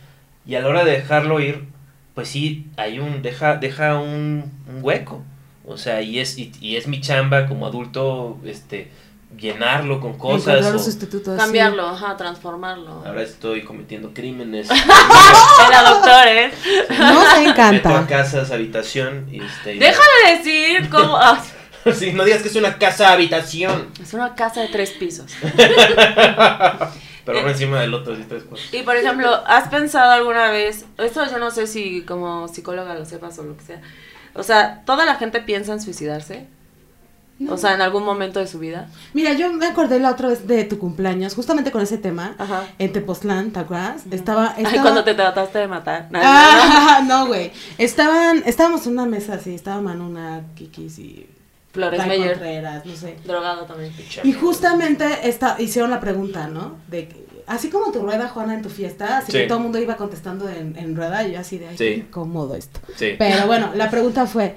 Y 0.45 0.57
a 0.57 0.61
la 0.61 0.68
hora 0.68 0.85
de 0.85 0.93
dejarlo 0.93 1.41
ir, 1.41 1.64
pues 2.15 2.29
sí, 2.29 2.67
hay 2.77 2.99
un, 2.99 3.23
deja, 3.23 3.57
deja 3.57 3.99
un, 3.99 4.51
un 4.69 4.79
hueco. 4.83 5.23
O 5.65 5.77
sea, 5.77 6.03
y 6.03 6.19
es, 6.19 6.39
y, 6.39 6.53
y 6.61 6.77
es 6.77 6.87
mi 6.89 7.01
chamba 7.01 7.47
como 7.47 7.67
adulto, 7.67 8.39
este, 8.45 8.91
llenarlo 9.39 10.01
con 10.01 10.19
cosas. 10.19 10.67
O- 10.67 10.73
los 10.73 10.85
sustitutos. 10.85 11.39
Cambiarlo, 11.39 11.87
ajá, 11.89 12.17
transformarlo. 12.17 13.03
ahora 13.07 13.23
estoy 13.23 13.63
cometiendo 13.63 14.13
crímenes. 14.13 14.69
Era 15.69 15.83
doctor, 15.89 16.27
¿eh? 16.29 16.51
sí. 16.63 16.71
Nos 16.91 16.99
Meto 17.11 17.31
a 17.31 17.43
encanta. 17.45 18.07
casas, 18.09 18.51
habitación 18.51 19.29
y 19.31 19.41
este. 19.41 19.77
y- 19.77 19.79
Deja 19.79 20.03
de 20.27 20.37
decir 20.37 20.91
cómo... 20.91 21.17
ah, 21.17 21.43
Sí, 21.99 22.13
no 22.13 22.23
digas 22.25 22.43
que 22.43 22.49
es 22.49 22.55
una 22.57 22.79
casa 22.79 23.13
habitación. 23.13 23.89
es 24.01 24.15
una 24.15 24.35
casa 24.37 24.61
de 24.61 24.69
tres 24.69 24.91
pisos. 24.91 25.33
Pero 27.25 27.41
uno 27.41 27.49
encima 27.49 27.81
del 27.81 27.95
otro, 27.95 28.14
así 28.14 28.25
tres 28.29 28.45
cosas. 28.45 28.73
Y 28.73 28.83
por 28.83 28.97
ejemplo, 28.97 29.29
¿has 29.47 29.68
pensado 29.68 30.11
alguna 30.11 30.51
vez, 30.51 30.85
esto 30.99 31.25
yo 31.31 31.39
no 31.39 31.51
sé 31.51 31.66
si 31.66 32.03
como 32.03 32.49
psicóloga 32.49 32.95
lo 32.95 33.05
sepas 33.05 33.39
o 33.39 33.45
lo 33.45 33.57
que 33.57 33.64
sea, 33.64 33.81
o 34.35 34.43
sea, 34.43 34.83
¿toda 34.85 35.05
la 35.05 35.16
gente 35.16 35.41
piensa 35.41 35.73
en 35.73 35.81
suicidarse? 35.81 36.47
O 37.49 37.57
sea, 37.57 37.75
en 37.75 37.81
algún 37.81 38.05
momento 38.05 38.39
de 38.39 38.47
su 38.47 38.59
vida. 38.59 38.89
Mira, 39.14 39.33
yo 39.33 39.53
me 39.53 39.66
acordé 39.66 39.99
la 39.99 40.11
otra 40.11 40.29
vez 40.29 40.47
de 40.47 40.64
tu 40.64 40.79
cumpleaños, 40.79 41.35
justamente 41.35 41.73
con 41.73 41.83
ese 41.83 41.99
tema, 41.99 42.37
Ajá. 42.39 42.66
en 42.79 42.93
Tepoztlán, 42.93 43.51
¿te 43.51 43.61
acuerdas? 43.61 44.05
Estaba, 44.11 44.55
Ay, 44.57 44.64
estaba... 44.64 44.83
cuando 44.83 45.05
te 45.05 45.14
trataste 45.14 45.59
de 45.59 45.66
matar. 45.66 46.07
No, 46.11 46.18
no, 46.18 46.25
no. 46.25 46.31
Ah, 46.31 47.01
no, 47.09 47.27
güey. 47.27 47.51
Estaban, 47.79 48.43
estábamos 48.47 48.87
en 48.87 48.93
una 48.93 49.07
mesa 49.07 49.35
así, 49.35 49.55
estaba 49.55 49.81
Manuna, 49.81 50.43
Kikis 50.55 50.99
y 50.99 51.27
Flores. 51.73 52.01
Contreras, 52.01 52.85
no 52.85 52.95
sé. 52.95 53.16
Drogado 53.25 53.64
también. 53.64 53.93
Y 54.25 54.33
justamente 54.33 55.07
esta, 55.25 55.57
hicieron 55.59 55.91
la 55.91 56.01
pregunta, 56.01 56.47
¿no? 56.49 56.77
De 56.89 57.09
que- 57.09 57.23
así 57.47 57.70
como 57.70 57.91
tu 57.93 58.01
rueda, 58.03 58.29
Juana, 58.29 58.55
en 58.55 58.62
tu 58.62 58.68
fiesta, 58.68 59.18
así 59.18 59.33
Sí. 59.33 59.39
que 59.39 59.45
todo 59.47 59.59
el 59.59 59.64
mundo 59.64 59.79
iba 59.79 59.97
contestando 59.97 60.49
en, 60.49 60.77
en 60.77 60.95
rueda, 60.95 61.27
y 61.27 61.33
yo 61.33 61.41
así 61.41 61.59
de, 61.59 61.68
ay, 61.68 61.77
Sí. 61.79 61.85
qué 61.85 61.95
incómodo 61.97 62.55
esto. 62.55 62.79
Sí. 62.97 63.14
Pero 63.18 63.47
bueno, 63.47 63.73
la 63.75 63.91
pregunta 63.91 64.27
fue, 64.27 64.55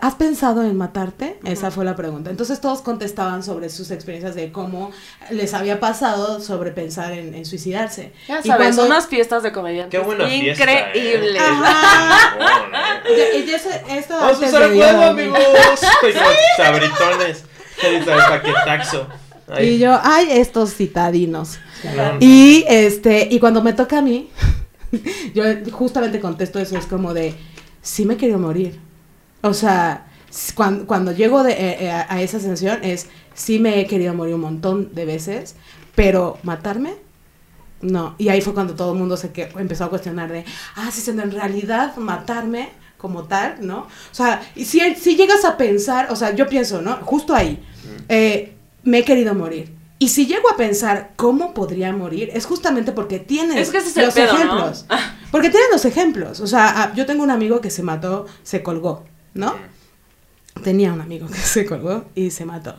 ¿has 0.00 0.14
pensado 0.16 0.64
en 0.64 0.76
matarte? 0.76 1.38
Esa 1.44 1.70
fue 1.70 1.84
la 1.84 1.94
pregunta. 1.94 2.30
Entonces 2.30 2.60
todos 2.60 2.80
contestaban 2.82 3.42
sobre 3.42 3.68
sus 3.70 3.90
experiencias 3.90 4.34
de 4.34 4.50
cómo 4.50 4.90
les 5.30 5.54
había 5.54 5.78
pasado 5.80 6.40
sobre 6.40 6.72
pensar 6.72 7.12
en, 7.12 7.34
en 7.34 7.44
suicidarse. 7.44 8.12
Ya 8.28 8.40
Y 8.40 8.48
sabes, 8.48 8.74
cuando- 8.74 8.86
unas 8.86 9.06
fiestas 9.06 9.42
de 9.42 9.52
comediantes 9.52 9.98
Qué 9.98 10.04
buena 10.04 10.26
fiesta. 10.26 10.64
¿eh? 10.64 10.90
increíbles. 10.94 11.42
¿eh? 11.42 11.46
Vamos 14.08 14.42
a 14.42 14.46
usar 14.46 14.72
huevo, 14.74 15.02
amigos. 15.02 15.38
Sabritones. 16.56 17.44
Paquetaxo. 18.28 19.06
Ay, 19.48 19.68
Y 19.68 19.78
yo, 19.78 19.98
ay, 20.02 20.28
estos 20.32 20.74
citadinos. 20.74 21.58
claro. 21.80 22.16
Y 22.20 22.64
este, 22.68 23.28
y 23.30 23.38
cuando 23.38 23.62
me 23.62 23.72
toca 23.72 23.98
a 23.98 24.02
mí, 24.02 24.30
yo 25.34 25.44
justamente 25.70 26.20
contesto 26.20 26.58
eso, 26.58 26.76
es 26.76 26.86
como 26.86 27.14
de, 27.14 27.34
sí 27.82 28.04
me 28.04 28.14
he 28.14 28.16
querido 28.16 28.38
morir. 28.38 28.80
O 29.42 29.54
sea, 29.54 30.06
cuando, 30.54 30.86
cuando 30.86 31.12
llego 31.12 31.42
de, 31.42 31.52
eh, 31.52 31.84
eh, 31.84 31.90
a, 31.90 32.12
a 32.12 32.22
esa 32.22 32.40
sensación 32.40 32.82
es, 32.82 33.08
sí 33.34 33.58
me 33.58 33.80
he 33.80 33.86
querido 33.86 34.14
morir 34.14 34.34
un 34.34 34.40
montón 34.40 34.94
de 34.94 35.04
veces, 35.04 35.54
pero 35.94 36.38
matarme, 36.42 36.94
no. 37.80 38.14
Y 38.18 38.28
ahí 38.28 38.40
fue 38.40 38.54
cuando 38.54 38.74
todo 38.74 38.92
el 38.92 38.98
mundo 38.98 39.16
se 39.16 39.32
que, 39.32 39.48
empezó 39.56 39.84
a 39.84 39.90
cuestionar 39.90 40.30
de, 40.30 40.44
ah, 40.76 40.90
sí, 40.90 41.08
en 41.10 41.30
realidad 41.30 41.96
matarme 41.96 42.70
como 42.96 43.24
tal, 43.24 43.56
¿no? 43.60 43.80
O 43.80 44.14
sea, 44.14 44.42
y 44.54 44.64
si, 44.64 44.94
si 44.94 45.16
llegas 45.16 45.44
a 45.44 45.56
pensar, 45.56 46.10
o 46.10 46.16
sea, 46.16 46.34
yo 46.34 46.48
pienso, 46.48 46.80
¿no? 46.80 46.96
Justo 47.02 47.34
ahí, 47.34 47.62
eh, 48.08 48.54
me 48.82 48.98
he 48.98 49.04
querido 49.04 49.34
morir. 49.34 49.74
Y 49.98 50.08
si 50.08 50.26
llego 50.26 50.50
a 50.50 50.56
pensar 50.56 51.12
cómo 51.16 51.54
podría 51.54 51.92
morir, 51.92 52.30
es 52.34 52.44
justamente 52.44 52.92
porque 52.92 53.18
tienes 53.18 53.56
Es 53.56 53.70
que 53.70 53.78
ese 53.78 53.88
es 53.88 53.96
el 53.96 54.04
los 54.06 54.14
pedo, 54.14 54.32
¿no? 54.32 54.38
ejemplos. 54.38 54.86
Porque 55.30 55.50
tienen 55.50 55.68
los 55.72 55.84
ejemplos. 55.84 56.40
O 56.40 56.46
sea, 56.46 56.82
ah, 56.82 56.92
yo 56.94 57.04
tengo 57.04 57.22
un 57.22 57.30
amigo 57.30 57.60
que 57.60 57.70
se 57.70 57.82
mató, 57.82 58.26
se 58.42 58.62
colgó, 58.62 59.04
¿no? 59.36 59.54
Tenía 60.64 60.92
un 60.92 61.00
amigo 61.00 61.26
que 61.28 61.34
se 61.38 61.66
colgó 61.66 62.04
y 62.14 62.30
se 62.30 62.44
mató. 62.44 62.74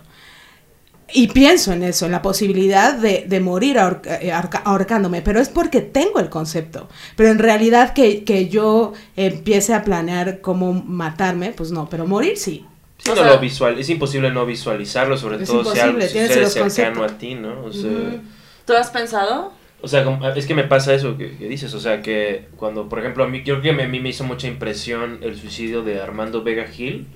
Y 1.13 1.27
pienso 1.29 1.71
en 1.71 1.83
eso, 1.83 2.05
en 2.05 2.11
la 2.11 2.21
posibilidad 2.21 2.93
de, 2.93 3.23
de 3.29 3.39
morir 3.39 3.77
ahorca- 3.79 4.19
eh, 4.21 4.33
ahorca- 4.33 4.61
ahorcándome, 4.65 5.21
pero 5.21 5.39
es 5.39 5.47
porque 5.47 5.79
tengo 5.79 6.19
el 6.19 6.29
concepto. 6.29 6.89
Pero 7.15 7.29
en 7.29 7.39
realidad 7.39 7.93
que, 7.93 8.25
que 8.25 8.49
yo 8.49 8.91
empiece 9.15 9.73
a 9.73 9.83
planear 9.85 10.41
cómo 10.41 10.73
matarme, 10.73 11.51
pues 11.53 11.71
no, 11.71 11.87
pero 11.89 12.05
morir 12.05 12.37
sí. 12.37 12.65
Sí, 12.97 13.09
no 13.09 13.15
sea- 13.15 13.27
lo 13.27 13.39
visual, 13.39 13.79
es 13.79 13.89
imposible 13.89 14.31
no 14.31 14.45
visualizarlo, 14.45 15.17
sobre 15.17 15.37
todo 15.37 15.63
si 15.73 15.79
algo 15.79 15.99
los 16.41 16.53
cercano 16.53 16.99
conceptos. 16.99 17.11
a 17.13 17.17
ti, 17.17 17.35
¿no? 17.35 17.63
O 17.63 17.71
sea. 17.71 18.21
¿Tú 18.65 18.73
has 18.73 18.89
pensado? 18.89 19.53
O 19.81 19.87
sea, 19.87 20.05
es 20.35 20.45
que 20.47 20.55
me 20.55 20.63
pasa 20.63 20.93
eso 20.93 21.17
que, 21.17 21.37
que 21.37 21.47
dices, 21.47 21.73
o 21.73 21.79
sea, 21.79 22.01
que 22.01 22.45
cuando, 22.57 22.89
por 22.89 22.99
ejemplo, 22.99 23.23
a 23.23 23.27
mí, 23.27 23.43
yo 23.43 23.59
creo 23.61 23.75
que 23.75 23.83
a 23.83 23.87
mí 23.87 23.99
me 23.99 24.09
hizo 24.09 24.23
mucha 24.23 24.47
impresión 24.47 25.19
el 25.21 25.37
suicidio 25.37 25.83
de 25.83 26.01
Armando 26.01 26.43
Vega 26.43 26.65
Gil 26.65 27.07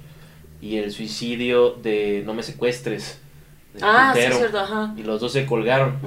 y 0.62 0.78
el 0.78 0.92
suicidio 0.92 1.72
de 1.82 2.24
No 2.26 2.34
me 2.34 2.44
secuestres. 2.44 3.20
del 3.74 3.84
Ah, 3.84 4.12
sí, 4.14 4.20
tuitero. 4.20 4.34
es 4.34 4.40
cierto, 4.40 4.60
ajá. 4.60 4.94
Y 4.98 5.04
los 5.04 5.20
dos 5.22 5.34
se 5.34 5.46
colgaron. 5.46 5.98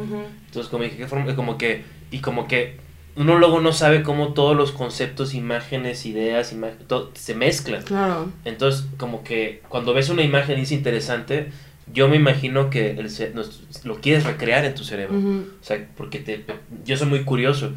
Entonces, 0.47 0.71
como 0.71 0.85
dije, 0.85 0.97
¿qué 0.97 1.07
forma? 1.09 1.35
Como 1.35 1.59
que, 1.59 1.83
y 2.11 2.19
como 2.21 2.47
que 2.47 2.77
uno 3.17 3.39
luego 3.39 3.61
no 3.61 3.73
sabe 3.73 4.03
cómo 4.03 4.33
todos 4.35 4.57
los 4.57 4.71
conceptos, 4.73 5.35
imágenes, 5.35 6.05
ideas, 6.07 6.53
ima- 6.53 6.77
todo, 6.87 7.11
se 7.15 7.35
mezclan. 7.35 7.83
Claro. 7.83 8.31
Entonces, 8.45 8.87
como 8.97 9.25
que 9.25 9.63
cuando 9.69 9.95
ves 9.95 10.09
una 10.11 10.23
imagen 10.23 10.59
y 10.59 10.63
es 10.63 10.73
interesante, 10.73 11.51
yo 11.93 12.09
me 12.09 12.17
imagino 12.17 12.71
que 12.71 12.93
el 12.93 13.11
lo 13.85 14.01
quieres 14.01 14.25
recrear 14.25 14.65
en 14.65 14.75
tu 14.75 14.85
cerebro. 14.85 15.17
O 15.19 15.65
sea, 15.65 15.87
porque 15.97 16.19
te, 16.19 16.45
yo 16.85 16.97
soy 16.97 17.09
muy 17.09 17.25
curioso. 17.25 17.73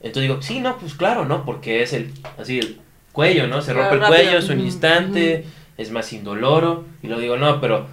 Entonces 0.00 0.22
digo, 0.22 0.42
sí, 0.42 0.60
no, 0.60 0.78
pues 0.78 0.94
claro, 0.94 1.24
¿no? 1.24 1.44
Porque 1.44 1.82
es 1.82 1.92
el, 1.92 2.12
así, 2.38 2.58
el 2.60 2.78
cuello, 3.12 3.48
¿no? 3.48 3.62
Se 3.62 3.72
rompe 3.72 3.94
el 3.94 4.00
Rápido. 4.00 4.22
cuello, 4.22 4.38
es 4.38 4.48
un 4.48 4.60
instante, 4.60 5.44
es 5.76 5.90
más 5.90 6.12
indoloro. 6.12 6.84
Y 7.02 7.08
luego 7.08 7.20
digo, 7.20 7.36
no, 7.36 7.60
pero 7.60 7.86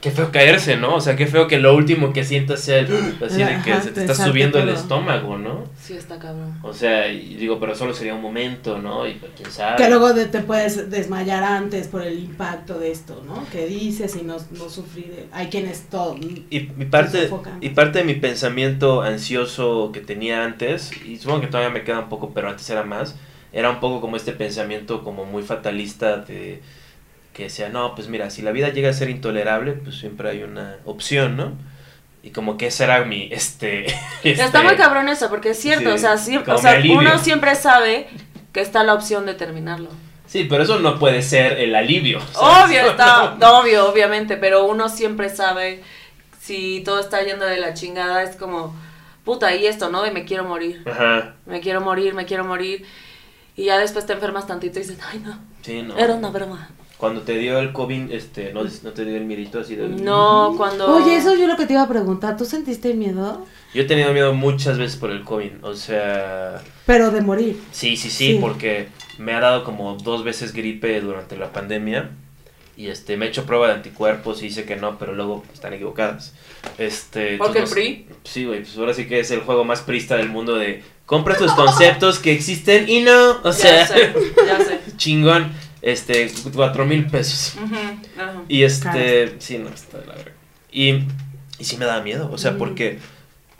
qué 0.00 0.10
feo 0.10 0.30
caerse, 0.32 0.76
¿no? 0.76 0.94
O 0.96 1.00
sea, 1.00 1.16
qué 1.16 1.26
feo 1.26 1.48
que 1.48 1.58
lo 1.58 1.74
último 1.74 2.12
que 2.12 2.24
sientas 2.24 2.60
sea 2.60 2.78
el, 2.78 2.86
así 3.24 3.42
de 3.42 3.60
que 3.64 3.72
Ajá, 3.72 3.82
se 3.82 3.90
te 3.92 4.00
está 4.00 4.14
subiendo 4.14 4.58
el 4.58 4.68
estómago, 4.68 5.36
¿no? 5.38 5.64
Sí, 5.80 5.94
está 5.94 6.18
cabrón. 6.18 6.58
O 6.62 6.72
sea, 6.72 7.08
y 7.12 7.34
digo, 7.36 7.58
pero 7.60 7.74
solo 7.74 7.92
sería 7.94 8.14
un 8.14 8.22
momento, 8.22 8.78
¿no? 8.78 9.06
Y 9.06 9.14
pues, 9.14 9.32
quién 9.36 9.50
sabe. 9.50 9.76
Que 9.76 9.88
luego 9.88 10.12
de- 10.12 10.26
te 10.26 10.40
puedes 10.40 10.90
desmayar 10.90 11.42
antes 11.44 11.88
por 11.88 12.02
el 12.02 12.18
impacto 12.18 12.78
de 12.78 12.90
esto, 12.92 13.22
¿no? 13.26 13.44
Que 13.50 13.66
dices 13.66 14.16
y 14.16 14.22
no, 14.22 14.36
no 14.52 14.68
sufrir. 14.68 15.06
de- 15.08 15.26
Hay 15.32 15.48
quienes 15.48 15.88
todo. 15.90 16.16
Y 16.16 16.70
mi 16.76 16.84
parte, 16.86 17.30
y 17.60 17.70
parte 17.70 17.98
de 17.98 18.04
mi 18.04 18.14
pensamiento 18.14 19.02
ansioso 19.02 19.90
que 19.92 20.00
tenía 20.00 20.44
antes, 20.44 20.90
y 21.04 21.18
supongo 21.18 21.40
que 21.42 21.46
todavía 21.48 21.70
me 21.70 21.84
queda 21.84 22.00
un 22.00 22.08
poco, 22.08 22.32
pero 22.34 22.48
antes 22.48 22.68
era 22.70 22.82
más, 22.84 23.16
era 23.52 23.70
un 23.70 23.80
poco 23.80 24.00
como 24.00 24.16
este 24.16 24.32
pensamiento 24.32 25.04
como 25.04 25.24
muy 25.24 25.42
fatalista 25.42 26.16
de 26.18 26.60
que 27.34 27.44
decía, 27.44 27.68
no, 27.68 27.94
pues 27.94 28.08
mira, 28.08 28.30
si 28.30 28.40
la 28.40 28.52
vida 28.52 28.70
llega 28.70 28.88
a 28.88 28.92
ser 28.94 29.10
intolerable, 29.10 29.72
pues 29.72 29.98
siempre 29.98 30.30
hay 30.30 30.44
una 30.44 30.76
opción, 30.84 31.36
¿no? 31.36 31.52
Y 32.22 32.30
como 32.30 32.56
que 32.56 32.68
ese 32.68 32.84
era 32.84 33.04
mi, 33.04 33.28
este... 33.30 33.86
Está 34.22 34.44
este- 34.44 34.62
muy 34.62 34.76
cabrón 34.76 35.08
eso, 35.10 35.28
porque 35.28 35.50
es 35.50 35.58
cierto, 35.58 35.90
sí, 35.90 35.94
o 35.94 35.98
sea, 35.98 36.14
o 36.54 36.58
sea 36.58 36.80
uno 36.90 37.18
siempre 37.18 37.54
sabe 37.56 38.08
que 38.52 38.60
está 38.60 38.84
la 38.84 38.94
opción 38.94 39.26
de 39.26 39.34
terminarlo. 39.34 39.90
Sí, 40.26 40.46
pero 40.48 40.62
eso 40.62 40.78
no 40.78 40.98
puede 40.98 41.22
ser 41.22 41.58
el 41.58 41.74
alivio. 41.74 42.20
¿sabes? 42.32 42.70
Obvio, 42.70 42.90
está, 42.90 43.36
obvio, 43.58 43.90
obviamente, 43.90 44.36
pero 44.36 44.64
uno 44.64 44.88
siempre 44.88 45.28
sabe 45.28 45.82
si 46.40 46.82
todo 46.84 47.00
está 47.00 47.22
yendo 47.22 47.44
de 47.44 47.58
la 47.58 47.74
chingada, 47.74 48.22
es 48.22 48.36
como, 48.36 48.74
puta, 49.24 49.54
y 49.54 49.66
esto, 49.66 49.90
¿no? 49.90 50.02
De 50.02 50.12
me 50.12 50.24
quiero 50.24 50.44
morir, 50.44 50.82
Ajá, 50.88 51.34
me 51.46 51.60
quiero 51.60 51.80
morir, 51.80 52.14
me 52.14 52.26
quiero 52.26 52.44
morir. 52.44 52.86
Y 53.56 53.64
ya 53.64 53.78
después 53.78 54.06
te 54.06 54.12
enfermas 54.12 54.46
tantito 54.46 54.78
y 54.78 54.82
dices, 54.82 54.98
ay, 55.10 55.18
no, 55.18 55.38
sí, 55.62 55.82
no. 55.82 55.96
era 55.98 56.14
una 56.14 56.30
broma. 56.30 56.70
Cuando 56.96 57.22
te 57.22 57.36
dio 57.38 57.58
el 57.58 57.72
COVID, 57.72 58.12
este, 58.12 58.52
no, 58.52 58.62
no 58.64 58.90
te 58.92 59.04
dio 59.04 59.16
el 59.16 59.24
mirito 59.24 59.60
así 59.60 59.74
de... 59.74 59.88
No, 59.88 60.54
cuando... 60.56 60.94
Oye, 60.96 61.16
eso 61.16 61.34
yo 61.34 61.46
lo 61.46 61.56
que 61.56 61.66
te 61.66 61.72
iba 61.74 61.82
a 61.82 61.88
preguntar. 61.88 62.36
¿Tú 62.36 62.44
sentiste 62.44 62.94
miedo? 62.94 63.44
Yo 63.74 63.82
he 63.82 63.84
tenido 63.84 64.12
miedo 64.12 64.32
muchas 64.32 64.78
veces 64.78 64.96
por 64.96 65.10
el 65.10 65.24
COVID, 65.24 65.64
o 65.64 65.74
sea... 65.74 66.62
Pero 66.86 67.10
de 67.10 67.20
morir. 67.20 67.60
Sí, 67.72 67.96
sí, 67.96 68.10
sí, 68.10 68.34
Sí. 68.34 68.38
porque 68.40 68.88
me 69.18 69.32
ha 69.34 69.40
dado 69.40 69.64
como 69.64 69.96
dos 69.96 70.24
veces 70.24 70.52
gripe 70.52 71.00
durante 71.00 71.36
la 71.36 71.52
pandemia 71.52 72.10
y 72.76 72.88
este 72.88 73.16
me 73.16 73.26
he 73.26 73.28
hecho 73.28 73.46
prueba 73.46 73.68
de 73.68 73.74
anticuerpos 73.74 74.42
y 74.42 74.46
dice 74.46 74.64
que 74.64 74.76
no, 74.76 74.98
pero 74.98 75.14
luego 75.14 75.44
están 75.52 75.72
equivocadas. 75.72 76.34
Este, 76.78 77.38
Porque 77.38 77.62
PRI. 77.62 78.06
Sí, 78.24 78.44
güey, 78.44 78.62
pues 78.62 78.76
ahora 78.78 78.94
sí 78.94 79.06
que 79.06 79.20
es 79.20 79.30
el 79.30 79.40
juego 79.40 79.64
más 79.64 79.82
prista 79.82 80.16
del 80.16 80.28
mundo 80.28 80.56
de 80.56 80.82
compra 81.06 81.36
tus 81.36 81.52
conceptos 81.52 82.18
que 82.18 82.32
existen 82.32 82.88
y 82.88 83.00
no, 83.02 83.40
o 83.42 83.52
sea, 83.52 83.80
ya 83.80 83.86
sé, 83.86 84.12
ya 84.46 84.58
sé. 84.64 84.80
chingón, 84.96 85.52
este, 85.84 86.32
cuatro 86.54 86.84
mil 86.86 87.06
pesos. 87.06 87.56
Y 88.48 88.62
este, 88.64 89.34
sí, 89.38 89.58
no, 89.58 89.68
está 89.68 89.98
de 89.98 90.06
la 90.06 90.14
verga. 90.14 90.32
Y, 90.72 91.04
y 91.58 91.64
sí 91.64 91.76
me 91.76 91.84
da 91.84 92.00
miedo, 92.02 92.30
o 92.32 92.38
sea, 92.38 92.52
Mm. 92.52 92.58
porque... 92.58 92.98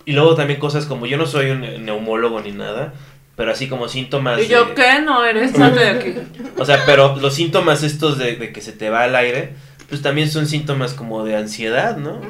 Y 0.07 0.12
luego 0.12 0.35
también 0.35 0.61
cosas 0.61 0.85
como, 0.87 1.07
yo 1.07 1.16
no 1.16 1.27
soy 1.27 1.51
un 1.51 1.61
neumólogo 1.87 2.41
ni 2.41 2.51
nada, 2.53 2.93
pero 3.37 3.53
así 3.53 3.68
como 3.68 3.89
síntomas... 3.89 4.39
¿Y 4.43 4.49
yo 4.49 4.64
de- 4.66 4.75
qué? 4.75 5.01
No 5.05 5.25
eres, 5.25 5.53
de 5.55 5.64
aquí. 5.89 6.14
O 6.59 6.64
sea, 6.66 6.83
pero 6.85 7.16
los 7.16 7.35
síntomas 7.35 7.83
estos 7.83 8.18
de, 8.18 8.37
de 8.37 8.53
que 8.53 8.61
se 8.61 8.72
te 8.72 8.91
va 8.91 9.07
el 9.07 9.14
aire, 9.16 9.55
pues 9.89 10.03
también 10.03 10.31
son 10.31 10.47
síntomas 10.47 10.93
como 10.93 11.25
de 11.25 11.37
ansiedad, 11.37 11.97
¿no? 11.97 12.20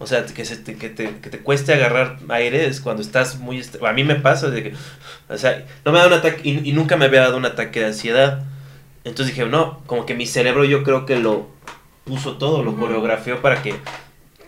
O 0.00 0.06
sea, 0.08 0.24
que, 0.26 0.44
se 0.44 0.56
te, 0.56 0.74
que, 0.76 0.88
te, 0.88 1.18
que 1.22 1.30
te 1.30 1.38
cueste 1.38 1.72
agarrar 1.72 2.18
aire 2.30 2.66
es 2.66 2.80
cuando 2.80 3.00
estás 3.02 3.38
muy... 3.38 3.62
A 3.86 3.92
mí 3.92 4.02
me 4.04 4.16
pasa 4.16 4.48
de 4.50 4.62
que... 4.64 4.74
O 5.28 5.38
sea, 5.38 5.64
no 5.84 5.92
me 5.92 5.98
da 6.00 6.06
un 6.08 6.14
ataque... 6.14 6.40
Y, 6.42 6.68
y 6.68 6.72
nunca 6.72 6.96
me 6.96 7.04
había 7.04 7.20
dado 7.20 7.36
un 7.36 7.44
ataque 7.46 7.78
de 7.80 7.86
ansiedad. 7.86 8.42
Entonces 9.04 9.34
dije, 9.34 9.46
no, 9.48 9.80
como 9.86 10.04
que 10.06 10.14
mi 10.14 10.26
cerebro 10.26 10.64
yo 10.64 10.82
creo 10.82 11.06
que 11.06 11.16
lo 11.18 11.46
puso 12.04 12.36
todo, 12.38 12.62
lo 12.62 12.76
coreografió 12.76 13.40
para 13.40 13.62
que 13.62 13.74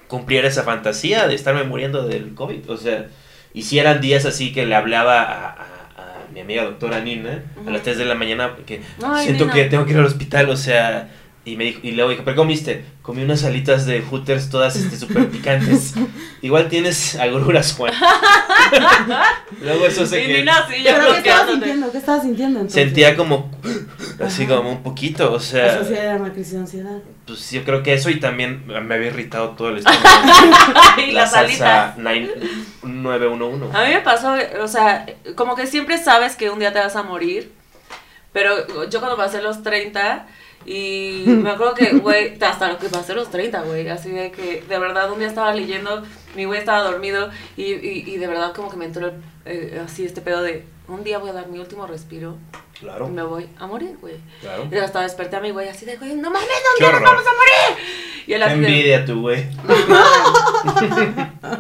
cumpliera 0.08 0.48
esa 0.48 0.62
fantasía 0.62 1.26
de 1.26 1.34
estarme 1.34 1.64
muriendo 1.64 2.06
del 2.06 2.34
COVID. 2.34 2.70
O 2.70 2.76
sea, 2.76 3.06
y 3.54 3.62
si 3.62 3.78
eran 3.78 4.00
días 4.00 4.24
así 4.26 4.52
que 4.52 4.66
le 4.66 4.74
hablaba 4.74 5.22
a, 5.22 5.48
a- 5.50 5.52
a 5.96 6.32
mi 6.34 6.40
amiga 6.40 6.64
doctora 6.64 7.00
Nina 7.00 7.42
a 7.66 7.70
las 7.70 7.82
3 7.82 7.98
de 7.98 8.04
la 8.06 8.14
mañana 8.14 8.56
que 8.66 8.82
Ay, 9.02 9.24
siento 9.24 9.44
Nina. 9.44 9.54
que 9.54 9.64
tengo 9.66 9.84
que 9.84 9.92
ir 9.92 9.98
al 9.98 10.04
hospital, 10.06 10.48
o 10.50 10.56
sea, 10.56 11.10
y 11.44 11.56
me 11.56 11.64
dijo, 11.64 11.80
y 11.82 11.90
luego 11.90 12.10
dije, 12.10 12.22
¿pero 12.24 12.36
qué 12.36 12.40
comiste? 12.40 12.84
Comí 13.02 13.22
unas 13.24 13.42
alitas 13.42 13.84
de 13.84 14.00
Hooters 14.00 14.48
todas 14.48 14.76
este 14.76 14.96
súper 14.96 15.28
picantes. 15.28 15.94
Igual 16.42 16.68
tienes 16.68 17.16
agruras, 17.16 17.74
Juan. 17.74 17.92
luego 19.60 19.86
eso 19.86 20.04
Y 20.04 20.08
que 20.08 20.28
Nina, 20.38 20.66
sí, 20.68 20.82
¿Pero 20.84 21.12
qué 21.12 21.18
estabas 21.18 21.50
sintiendo? 21.50 21.90
¿Qué 21.92 21.98
estabas 21.98 22.22
sintiendo 22.22 22.60
entonces? 22.60 22.82
sentía 22.82 23.16
como 23.16 23.50
así 24.24 24.46
como 24.46 24.70
un 24.70 24.82
poquito, 24.84 25.32
o 25.32 25.40
sea, 25.40 25.80
Eso 25.80 25.84
sí 25.84 25.94
era 25.94 26.16
una 26.16 26.32
crisis 26.32 26.52
de 26.52 26.58
ansiedad. 26.60 26.98
pues 27.26 27.50
yo 27.50 27.64
creo 27.64 27.82
que 27.82 27.94
eso 27.94 28.08
y 28.08 28.20
también 28.20 28.64
me 28.66 28.94
había 28.94 29.08
irritado 29.08 29.50
todo 29.50 29.70
el 29.70 29.78
estómago. 29.78 30.02
Ay, 30.96 31.10
la 31.12 31.22
las 31.22 31.32
salsa 31.32 31.94
alitas. 31.94 32.36
9 32.82 33.26
911. 33.26 33.76
A 33.76 33.84
mí 33.84 33.94
me 33.94 34.00
pasó, 34.00 34.34
o 34.62 34.68
sea, 34.68 35.06
como 35.34 35.56
que 35.56 35.66
siempre 35.66 35.98
sabes 35.98 36.36
que 36.36 36.50
un 36.50 36.60
día 36.60 36.72
te 36.72 36.78
vas 36.78 36.94
a 36.94 37.02
morir, 37.02 37.52
pero 38.32 38.88
yo 38.88 39.00
cuando 39.00 39.16
pasé 39.16 39.42
los 39.42 39.62
30 39.62 40.26
y 40.66 41.24
me 41.26 41.50
acuerdo 41.50 41.74
que, 41.74 41.90
güey, 41.92 42.36
hasta 42.42 42.68
lo 42.72 42.78
que 42.78 42.88
pasé 42.88 43.14
los 43.14 43.30
30, 43.30 43.62
güey, 43.62 43.88
así 43.88 44.10
de 44.10 44.30
que 44.32 44.62
de 44.68 44.78
verdad 44.78 45.10
un 45.12 45.18
día 45.18 45.28
estaba 45.28 45.52
leyendo, 45.54 46.02
mi 46.34 46.44
güey 46.44 46.58
estaba 46.60 46.82
dormido 46.82 47.30
y, 47.56 47.64
y, 47.72 48.04
y 48.06 48.16
de 48.18 48.26
verdad 48.26 48.52
como 48.54 48.70
que 48.70 48.76
me 48.76 48.84
entró 48.86 49.12
eh, 49.44 49.80
así 49.84 50.04
este 50.04 50.20
pedo 50.20 50.42
de, 50.42 50.64
un 50.88 51.04
día 51.04 51.18
voy 51.18 51.30
a 51.30 51.32
dar 51.34 51.46
mi 51.48 51.58
último 51.58 51.86
respiro 51.86 52.36
Claro, 52.80 53.06
y 53.06 53.10
me 53.12 53.22
voy 53.22 53.48
a 53.60 53.66
morir, 53.68 53.96
güey. 54.00 54.16
claro. 54.40 54.66
Y 54.68 54.76
hasta 54.76 55.02
desperté 55.02 55.36
a 55.36 55.40
mi 55.40 55.52
güey 55.52 55.68
así 55.68 55.86
de, 55.86 55.96
güey, 55.98 56.16
no 56.16 56.30
mames, 56.32 56.48
Qué 56.78 56.84
¿dónde 56.84 57.00
nos 57.00 57.10
horror. 57.12 57.24
vamos 57.24 57.24
a 57.26 57.30
morir? 57.36 57.84
Y 58.26 58.32
él 58.32 58.42
así 58.42 58.58
de, 58.58 58.66
envidia 58.66 59.04
tu 59.04 59.20
güey. 59.20 59.46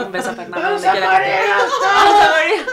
un 0.04 0.12
beso 0.12 0.30
a 0.30 0.34
donde 0.34 0.88
quiera 0.90 1.20
que 1.22 1.32
esté. 1.32 1.48
Vamos 1.48 2.20
a 2.20 2.30
morir. 2.30 2.66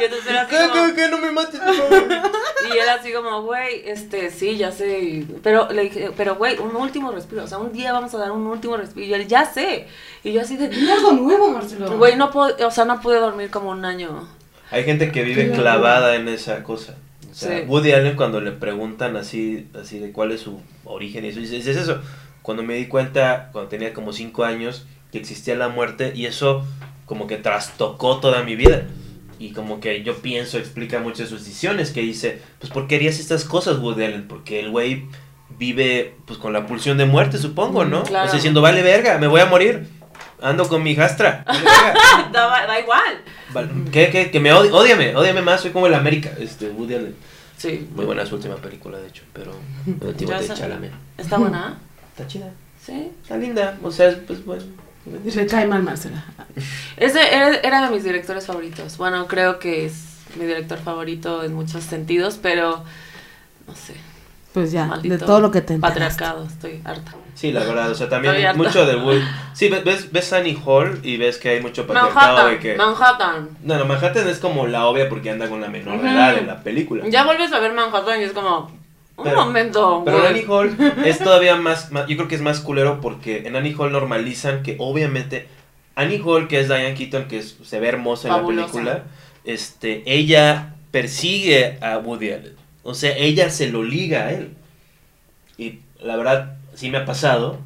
Y 0.00 0.04
entonces 0.04 0.30
era 0.30 0.42
así 0.42 0.54
como, 0.70 0.94
qué? 0.94 1.08
No 1.08 1.18
me 1.18 1.30
mates, 1.32 1.60
por 1.60 1.74
favor. 1.74 2.04
Y 2.68 2.78
él 2.78 2.88
así 2.88 3.12
como, 3.12 3.42
güey, 3.42 3.88
este, 3.88 4.30
sí, 4.30 4.56
ya 4.56 4.70
sé. 4.70 5.24
Pero 5.42 5.70
le 5.72 5.84
dije, 5.84 6.10
pero 6.16 6.36
güey, 6.36 6.58
un 6.58 6.76
último 6.76 7.10
respiro. 7.10 7.42
O 7.44 7.46
sea, 7.46 7.58
un 7.58 7.72
día 7.72 7.92
vamos 7.92 8.14
a 8.14 8.18
dar 8.18 8.30
un 8.32 8.46
último 8.46 8.76
respiro. 8.76 9.06
Y 9.06 9.14
él, 9.14 9.26
ya 9.26 9.44
sé. 9.44 9.86
Y 10.22 10.32
yo 10.32 10.42
así 10.42 10.56
de, 10.56 10.66
algo 10.92 11.12
nuevo, 11.12 11.50
Marcelo. 11.50 11.96
güey, 11.96 12.16
no 12.16 12.30
puedo, 12.30 12.54
o 12.66 12.70
sea, 12.70 12.84
no 12.84 13.00
pude 13.00 13.18
dormir 13.18 13.50
como 13.50 13.70
un 13.70 13.84
año. 13.84 14.28
Hay 14.70 14.84
gente 14.84 15.10
que 15.10 15.24
vive 15.24 15.50
clavada 15.52 16.14
en 16.16 16.28
esa 16.28 16.62
cosa. 16.62 16.94
O 17.30 17.34
sea, 17.34 17.58
Sí. 17.60 17.64
Woody 17.66 17.92
Allen 17.92 18.16
cuando 18.16 18.40
le 18.40 18.52
preguntan 18.52 19.16
así, 19.16 19.68
así 19.80 19.98
de 19.98 20.12
cuál 20.12 20.32
es 20.32 20.40
su 20.40 20.60
origen 20.84 21.24
y 21.24 21.28
eso, 21.28 21.40
dice, 21.40 21.58
es 21.58 21.66
eso. 21.66 22.00
Cuando 22.42 22.62
me 22.62 22.74
di 22.74 22.86
cuenta, 22.86 23.48
cuando 23.52 23.68
tenía 23.68 23.94
como 23.94 24.12
cinco 24.12 24.44
años, 24.44 24.84
que 25.12 25.18
existía 25.18 25.56
la 25.56 25.68
muerte 25.68 26.12
y 26.14 26.26
eso 26.26 26.64
como 27.06 27.26
que 27.26 27.36
trastocó 27.36 28.20
toda 28.20 28.42
mi 28.42 28.54
vida. 28.56 28.84
Y 29.40 29.52
como 29.52 29.80
que 29.80 30.02
yo 30.02 30.18
pienso, 30.18 30.58
explica 30.58 31.00
muchas 31.00 31.30
sus 31.30 31.42
decisiones, 31.42 31.92
que 31.92 32.02
dice, 32.02 32.42
pues 32.58 32.70
¿por 32.70 32.86
qué 32.86 32.96
harías 32.96 33.18
estas 33.18 33.46
cosas, 33.46 33.78
Woody 33.78 34.04
Allen? 34.04 34.28
Porque 34.28 34.60
el 34.60 34.70
güey 34.70 35.06
vive 35.58 36.14
pues 36.26 36.38
con 36.38 36.52
la 36.52 36.66
pulsión 36.66 36.98
de 36.98 37.06
muerte, 37.06 37.38
supongo, 37.38 37.86
¿no? 37.86 38.02
Claro. 38.02 38.26
O 38.26 38.28
sea, 38.28 38.36
diciendo, 38.36 38.60
vale 38.60 38.82
verga, 38.82 39.16
me 39.16 39.26
voy 39.26 39.40
a 39.40 39.46
morir. 39.46 39.88
ando 40.42 40.68
con 40.68 40.82
mi. 40.82 40.94
Vale, 40.94 41.16
verga. 41.16 41.44
da, 42.32 42.66
da 42.66 42.80
igual. 42.80 43.22
Vale, 43.54 43.68
¿Qué, 43.90 44.10
qué? 44.10 44.30
Que 44.30 44.40
me 44.40 44.52
odie, 44.52 44.72
ódiame, 44.72 45.16
ódiame 45.16 45.40
más, 45.40 45.62
soy 45.62 45.70
como 45.70 45.86
el 45.86 45.94
América. 45.94 46.32
Este, 46.38 46.68
Woody 46.68 46.96
Allen. 46.96 47.16
Sí. 47.56 47.88
Muy 47.94 48.04
buena 48.04 48.26
su 48.26 48.34
última 48.34 48.56
película, 48.56 48.98
de 48.98 49.08
hecho, 49.08 49.22
pero. 49.32 49.52
Chalamet. 50.54 50.92
¿Está 51.16 51.38
buena? 51.38 51.78
Está 52.10 52.26
chida. 52.26 52.52
Sí. 52.84 53.10
Está 53.22 53.38
linda, 53.38 53.78
o 53.82 53.90
sea, 53.90 54.14
pues 54.26 54.44
bueno. 54.44 54.64
Se 55.30 55.46
cae 55.46 55.66
mal 55.66 55.82
Marcela. 55.82 56.24
Ese 56.96 57.34
era, 57.34 57.56
era 57.56 57.82
de 57.82 57.94
mis 57.94 58.04
directores 58.04 58.46
favoritos. 58.46 58.96
Bueno, 58.98 59.26
creo 59.26 59.58
que 59.58 59.86
es 59.86 60.04
mi 60.36 60.46
director 60.46 60.78
favorito 60.78 61.42
en 61.42 61.54
muchos 61.54 61.84
sentidos, 61.84 62.38
pero 62.40 62.84
no 63.66 63.74
sé. 63.74 63.94
Pues 64.52 64.72
ya, 64.72 64.86
Maldito 64.86 65.16
de 65.16 65.24
todo 65.24 65.40
lo 65.40 65.50
que 65.52 65.60
te 65.60 65.74
enteraste. 65.74 66.00
Patriarcado, 66.00 66.44
estoy 66.44 66.80
harta. 66.84 67.12
Sí, 67.34 67.52
la 67.52 67.60
verdad, 67.60 67.90
o 67.90 67.94
sea, 67.94 68.08
también 68.08 68.34
Estoy 68.34 68.46
harta. 68.46 68.62
mucho 68.62 68.84
del 68.84 68.96
Woody. 68.96 69.22
Sí, 69.54 69.68
ves, 69.68 70.10
ves, 70.10 70.32
Annie 70.32 70.58
Hall 70.64 70.98
y 71.04 71.16
ves 71.16 71.38
que 71.38 71.50
hay 71.50 71.60
mucho 71.60 71.86
patriarcado 71.86 72.36
Manhattan, 72.36 72.50
de 72.50 72.58
que. 72.58 72.74
Manhattan. 72.76 73.48
No, 73.62 73.78
no, 73.78 73.84
Manhattan 73.84 74.28
es 74.28 74.38
como 74.38 74.66
la 74.66 74.86
obvia 74.86 75.08
porque 75.08 75.30
anda 75.30 75.48
con 75.48 75.60
la 75.60 75.68
menor 75.68 76.02
de 76.02 76.10
edad 76.10 76.36
en 76.36 76.48
la 76.48 76.62
película. 76.62 77.04
Ya 77.08 77.24
vuelves 77.24 77.52
a 77.52 77.60
ver 77.60 77.72
Manhattan 77.72 78.20
y 78.20 78.24
es 78.24 78.32
como, 78.32 78.70
un 79.16 79.34
momento. 79.34 80.02
Pero. 80.04 80.26
Annie 80.26 80.44
Hall 80.48 80.76
es 81.04 81.18
todavía 81.18 81.56
más, 81.56 81.90
más- 81.92 82.06
yo 82.08 82.16
creo 82.16 82.28
que 82.28 82.34
es 82.36 82.40
más 82.40 82.60
culero 82.60 83.00
porque 83.00 83.46
en 83.46 83.56
Annie 83.56 83.74
Hall 83.78 83.92
normalizan 83.92 84.62
que 84.62 84.76
obviamente 84.78 85.46
Annie 85.94 86.20
Hall, 86.24 86.48
que 86.48 86.60
es 86.60 86.68
Diane 86.68 86.94
Keaton, 86.94 87.24
que 87.28 87.38
es- 87.38 87.56
se 87.62 87.80
ve 87.80 87.88
hermosa 87.88 88.28
en 88.28 88.34
la 88.34 88.40
película, 88.72 89.02
este, 89.44 90.02
ella 90.06 90.74
persigue 90.90 91.78
a 91.82 91.98
Woody 91.98 92.30
Allen. 92.32 92.54
O 92.82 92.94
sea, 92.94 93.14
ella 93.16 93.50
se 93.50 93.68
lo 93.70 93.82
liga 93.82 94.26
a 94.26 94.32
él. 94.32 94.54
Y 95.58 95.80
la 96.00 96.16
verdad, 96.16 96.56
sí 96.74 96.90
me 96.90 96.98
ha 96.98 97.04
pasado. 97.04 97.58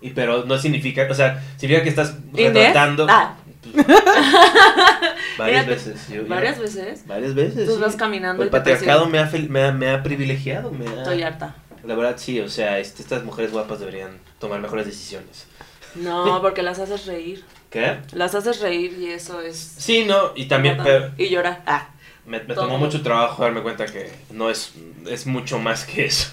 Y, 0.00 0.10
pero 0.10 0.44
no 0.44 0.58
significa, 0.58 1.06
o 1.10 1.14
sea, 1.14 1.42
significa 1.56 1.82
que 1.82 1.88
estás 1.90 2.14
retratando 2.32 3.06
Ah, 3.08 3.36
varias 5.38 5.66
veces. 5.66 6.08
yo- 6.08 6.26
varias 6.26 6.58
veces. 6.58 7.06
Varias 7.06 7.34
veces. 7.34 7.66
Tú 7.66 7.74
sí. 7.76 7.80
vas 7.80 7.96
caminando 7.96 8.42
El 8.42 8.48
y 8.48 8.50
te 8.50 8.56
patriarcado 8.56 9.06
me 9.06 9.18
ha, 9.18 9.30
me, 9.48 9.62
ha, 9.64 9.72
me 9.72 9.90
ha 9.90 10.02
privilegiado. 10.02 10.70
Me 10.70 10.86
ha- 10.88 10.94
Estoy 10.98 11.22
harta. 11.22 11.54
la 11.84 11.94
verdad 11.94 12.14
sí, 12.18 12.40
o 12.40 12.48
sea, 12.48 12.78
este, 12.78 13.02
estas 13.02 13.24
mujeres 13.24 13.52
guapas 13.52 13.78
deberían 13.80 14.18
tomar 14.38 14.60
mejores 14.60 14.86
decisiones. 14.86 15.46
No, 15.94 16.40
porque 16.42 16.62
las 16.62 16.78
haces 16.78 17.06
reír. 17.06 17.44
¿Qué? 17.70 17.98
Las 18.12 18.34
haces 18.34 18.60
reír 18.60 18.96
y 19.00 19.10
eso 19.10 19.40
es... 19.40 19.56
Sí, 19.78 20.04
no, 20.04 20.32
y 20.36 20.46
también 20.46 20.78
pero 20.82 21.10
Y 21.18 21.28
llorar. 21.28 21.62
Ah. 21.66 21.88
me, 22.24 22.38
me 22.44 22.54
tomó 22.54 22.78
mucho 22.78 23.02
trabajo 23.02 23.42
darme 23.42 23.62
cuenta 23.62 23.86
que 23.86 24.12
no 24.30 24.48
es, 24.48 24.72
es 25.08 25.26
mucho 25.26 25.58
más 25.58 25.84
que 25.84 26.04
eso. 26.06 26.30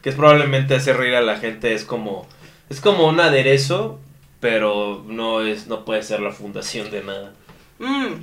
Que 0.00 0.10
es 0.10 0.14
probablemente 0.14 0.76
hacer 0.76 0.96
reír 0.96 1.16
a 1.16 1.22
la 1.22 1.38
gente, 1.38 1.74
es 1.74 1.84
como, 1.84 2.28
es 2.70 2.80
como 2.80 3.08
un 3.08 3.18
aderezo, 3.18 3.98
pero 4.46 5.02
no, 5.08 5.40
es, 5.40 5.66
no 5.66 5.84
puede 5.84 6.04
ser 6.04 6.20
la 6.20 6.30
fundación 6.30 6.88
de 6.92 7.02
nada. 7.02 7.32
Mm, 7.80 8.14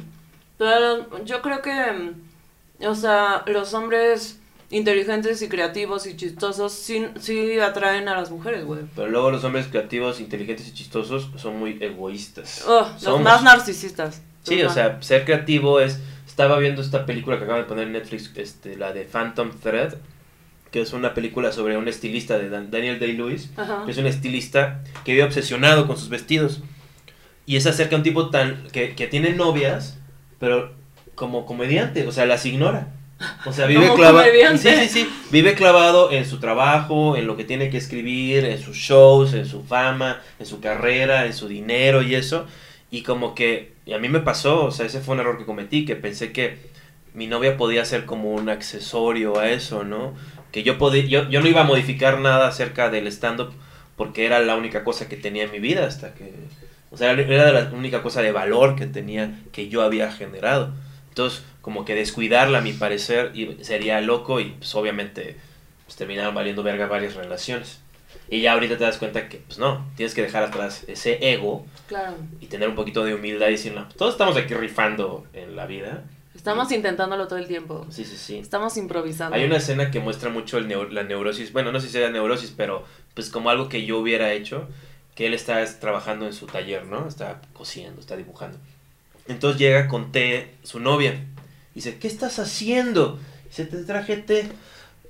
pero 0.57 1.25
yo 1.25 1.41
creo 1.41 1.61
que, 1.61 1.73
mm, 1.73 2.85
o 2.85 2.95
sea, 2.95 3.43
los 3.45 3.73
hombres 3.73 4.39
inteligentes 4.69 5.41
y 5.41 5.49
creativos 5.49 6.07
y 6.07 6.15
chistosos 6.15 6.71
sí, 6.71 7.07
sí 7.19 7.59
atraen 7.59 8.07
a 8.07 8.15
las 8.15 8.31
mujeres, 8.31 8.63
güey. 8.63 8.83
Pero 8.95 9.09
luego 9.09 9.31
los 9.31 9.43
hombres 9.43 9.67
creativos, 9.67 10.21
inteligentes 10.21 10.69
y 10.69 10.73
chistosos 10.73 11.29
son 11.35 11.59
muy 11.59 11.77
egoístas. 11.81 12.63
Oh, 12.65 12.89
los 13.01 13.19
más 13.19 13.43
narcisistas. 13.43 14.21
Sí, 14.43 14.63
o 14.63 14.69
sea, 14.69 15.01
ser 15.01 15.25
creativo 15.25 15.81
es... 15.81 15.99
Estaba 16.25 16.57
viendo 16.57 16.81
esta 16.81 17.05
película 17.05 17.37
que 17.37 17.43
acaban 17.43 17.63
de 17.63 17.67
poner 17.67 17.87
en 17.87 17.93
Netflix, 17.93 18.31
este, 18.35 18.77
la 18.77 18.93
de 18.93 19.03
Phantom 19.03 19.51
Thread, 19.61 19.95
que 20.73 20.81
es 20.81 20.91
una 20.91 21.13
película 21.13 21.53
sobre 21.53 21.77
un 21.77 21.87
estilista 21.87 22.37
de 22.37 22.49
Dan- 22.49 22.69
Daniel 22.71 22.99
Day-Lewis, 22.99 23.51
que 23.85 23.91
es 23.91 23.97
un 23.97 24.07
estilista 24.07 24.81
que 25.05 25.13
vive 25.13 25.23
obsesionado 25.23 25.87
con 25.87 25.97
sus 25.97 26.09
vestidos. 26.09 26.61
Y 27.45 27.55
es 27.57 27.65
acerca 27.67 27.91
de 27.91 27.95
un 27.97 28.03
tipo 28.03 28.29
tan 28.29 28.67
que, 28.73 28.95
que 28.95 29.07
tiene 29.07 29.31
novias, 29.33 29.97
pero 30.39 30.73
como 31.15 31.45
comediante, 31.45 32.07
o 32.07 32.11
sea, 32.11 32.25
las 32.25 32.45
ignora. 32.45 32.87
O 33.45 33.53
sea, 33.53 33.67
vive 33.67 33.85
clavado. 33.95 34.25
Sí, 34.57 34.69
sí, 34.87 34.89
sí. 34.89 35.09
Vive 35.31 35.53
clavado 35.53 36.11
en 36.11 36.25
su 36.25 36.39
trabajo, 36.39 37.15
en 37.15 37.27
lo 37.27 37.37
que 37.37 37.43
tiene 37.45 37.69
que 37.69 37.77
escribir, 37.77 38.43
en 38.43 38.59
sus 38.59 38.75
shows, 38.75 39.33
en 39.33 39.45
su 39.45 39.63
fama, 39.63 40.21
en 40.39 40.45
su 40.45 40.59
carrera, 40.59 41.25
en 41.25 41.33
su 41.33 41.47
dinero 41.47 42.01
y 42.01 42.15
eso. 42.15 42.45
Y 42.91 43.03
como 43.03 43.35
que, 43.35 43.73
y 43.85 43.93
a 43.93 43.99
mí 43.99 44.09
me 44.09 44.19
pasó, 44.21 44.65
o 44.65 44.71
sea, 44.71 44.85
ese 44.87 44.99
fue 45.01 45.13
un 45.13 45.21
error 45.21 45.37
que 45.37 45.45
cometí, 45.45 45.85
que 45.85 45.95
pensé 45.95 46.31
que 46.31 46.57
mi 47.13 47.27
novia 47.27 47.57
podía 47.57 47.85
ser 47.85 48.05
como 48.05 48.31
un 48.33 48.49
accesorio 48.49 49.37
a 49.39 49.49
eso, 49.49 49.83
¿no? 49.83 50.13
Que 50.53 50.63
yo, 50.63 50.77
podía, 50.77 51.03
yo, 51.03 51.29
yo 51.29 51.41
no 51.41 51.47
iba 51.49 51.61
a 51.61 51.65
modificar 51.65 52.19
nada 52.19 52.47
acerca 52.47 52.89
del 52.89 53.07
stand-up 53.07 53.51
porque 53.97 54.25
era 54.25 54.39
la 54.39 54.55
única 54.55 54.85
cosa 54.85 55.09
que 55.09 55.17
tenía 55.17 55.43
en 55.43 55.51
mi 55.51 55.59
vida 55.59 55.85
hasta 55.85 56.13
que... 56.13 56.31
O 56.91 56.97
sea, 56.97 57.11
era 57.11 57.51
la 57.51 57.71
única 57.73 58.01
cosa 58.03 58.21
de 58.21 58.31
valor 58.31 58.75
que 58.75 58.85
tenía, 58.85 59.39
que 59.51 59.67
yo 59.67 59.81
había 59.81 60.11
generado. 60.11 60.71
Entonces, 61.09 61.43
como 61.61 61.85
que 61.85 61.95
descuidarla, 61.95 62.59
a 62.59 62.61
mi 62.61 62.71
parecer, 62.73 63.31
y- 63.35 63.63
sería 63.63 63.99
loco 64.01 64.39
y 64.39 64.51
pues 64.51 64.73
obviamente 64.75 65.35
pues, 65.85 65.95
terminaron 65.97 66.33
valiendo 66.35 66.61
verga 66.63 66.85
varias 66.87 67.15
relaciones. 67.15 67.79
Y 68.29 68.41
ya 68.41 68.53
ahorita 68.53 68.77
te 68.77 68.83
das 68.83 68.97
cuenta 68.97 69.27
que, 69.29 69.37
pues 69.37 69.57
no, 69.59 69.85
tienes 69.95 70.13
que 70.13 70.21
dejar 70.21 70.43
atrás 70.43 70.83
ese 70.87 71.17
ego 71.33 71.65
Claro. 71.87 72.15
y 72.39 72.45
tener 72.45 72.69
un 72.69 72.75
poquito 72.75 73.03
de 73.03 73.15
humildad 73.15 73.47
y 73.47 73.51
decir, 73.53 73.73
no, 73.73 73.87
todos 73.97 74.13
estamos 74.13 74.37
aquí 74.37 74.53
rifando 74.53 75.25
en 75.33 75.55
la 75.55 75.65
vida. 75.65 76.03
Estamos 76.35 76.71
intentándolo 76.71 77.27
todo 77.27 77.39
el 77.39 77.47
tiempo. 77.47 77.85
Sí, 77.89 78.03
sí, 78.05 78.17
sí. 78.17 78.37
Estamos 78.37 78.75
improvisando. 78.77 79.35
Hay 79.35 79.43
una 79.45 79.57
escena 79.57 79.91
que 79.91 79.99
muestra 79.99 80.29
mucho 80.29 80.57
el 80.57 80.67
neu- 80.67 80.89
la 80.89 81.03
neurosis, 81.03 81.53
bueno, 81.53 81.71
no 81.71 81.79
sé 81.79 81.87
si 81.87 81.93
sea 81.93 82.09
neurosis, 82.09 82.51
pero 82.55 82.83
pues 83.13 83.29
como 83.29 83.49
algo 83.49 83.69
que 83.69 83.85
yo 83.85 83.99
hubiera 83.99 84.31
hecho, 84.33 84.67
que 85.15 85.27
él 85.27 85.33
está 85.35 85.61
es, 85.61 85.79
trabajando 85.79 86.25
en 86.25 86.33
su 86.33 86.47
taller, 86.47 86.85
¿no? 86.85 87.07
Está 87.07 87.39
cosiendo, 87.53 88.01
está 88.01 88.17
dibujando. 88.17 88.57
Entonces 89.27 89.59
llega 89.59 89.87
con 89.87 90.11
té 90.11 90.55
su 90.63 90.79
novia. 90.79 91.23
Dice, 91.75 91.97
¿qué 91.99 92.07
estás 92.07 92.39
haciendo? 92.39 93.19
Dice, 93.45 93.65
te 93.65 93.77
traje 93.83 94.17
té. 94.17 94.49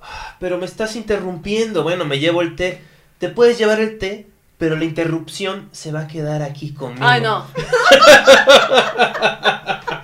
"Ah, 0.02 0.36
Pero 0.38 0.58
me 0.58 0.66
estás 0.66 0.94
interrumpiendo. 0.94 1.82
Bueno, 1.82 2.04
me 2.04 2.18
llevo 2.20 2.42
el 2.42 2.54
té. 2.54 2.80
Te 3.18 3.28
puedes 3.30 3.56
llevar 3.58 3.80
el 3.80 3.98
té, 3.98 4.26
pero 4.58 4.76
la 4.76 4.84
interrupción 4.84 5.68
se 5.72 5.90
va 5.90 6.00
a 6.02 6.06
quedar 6.08 6.42
aquí 6.42 6.74
conmigo. 6.74 7.06
Ay, 7.06 7.22
no. 7.22 7.46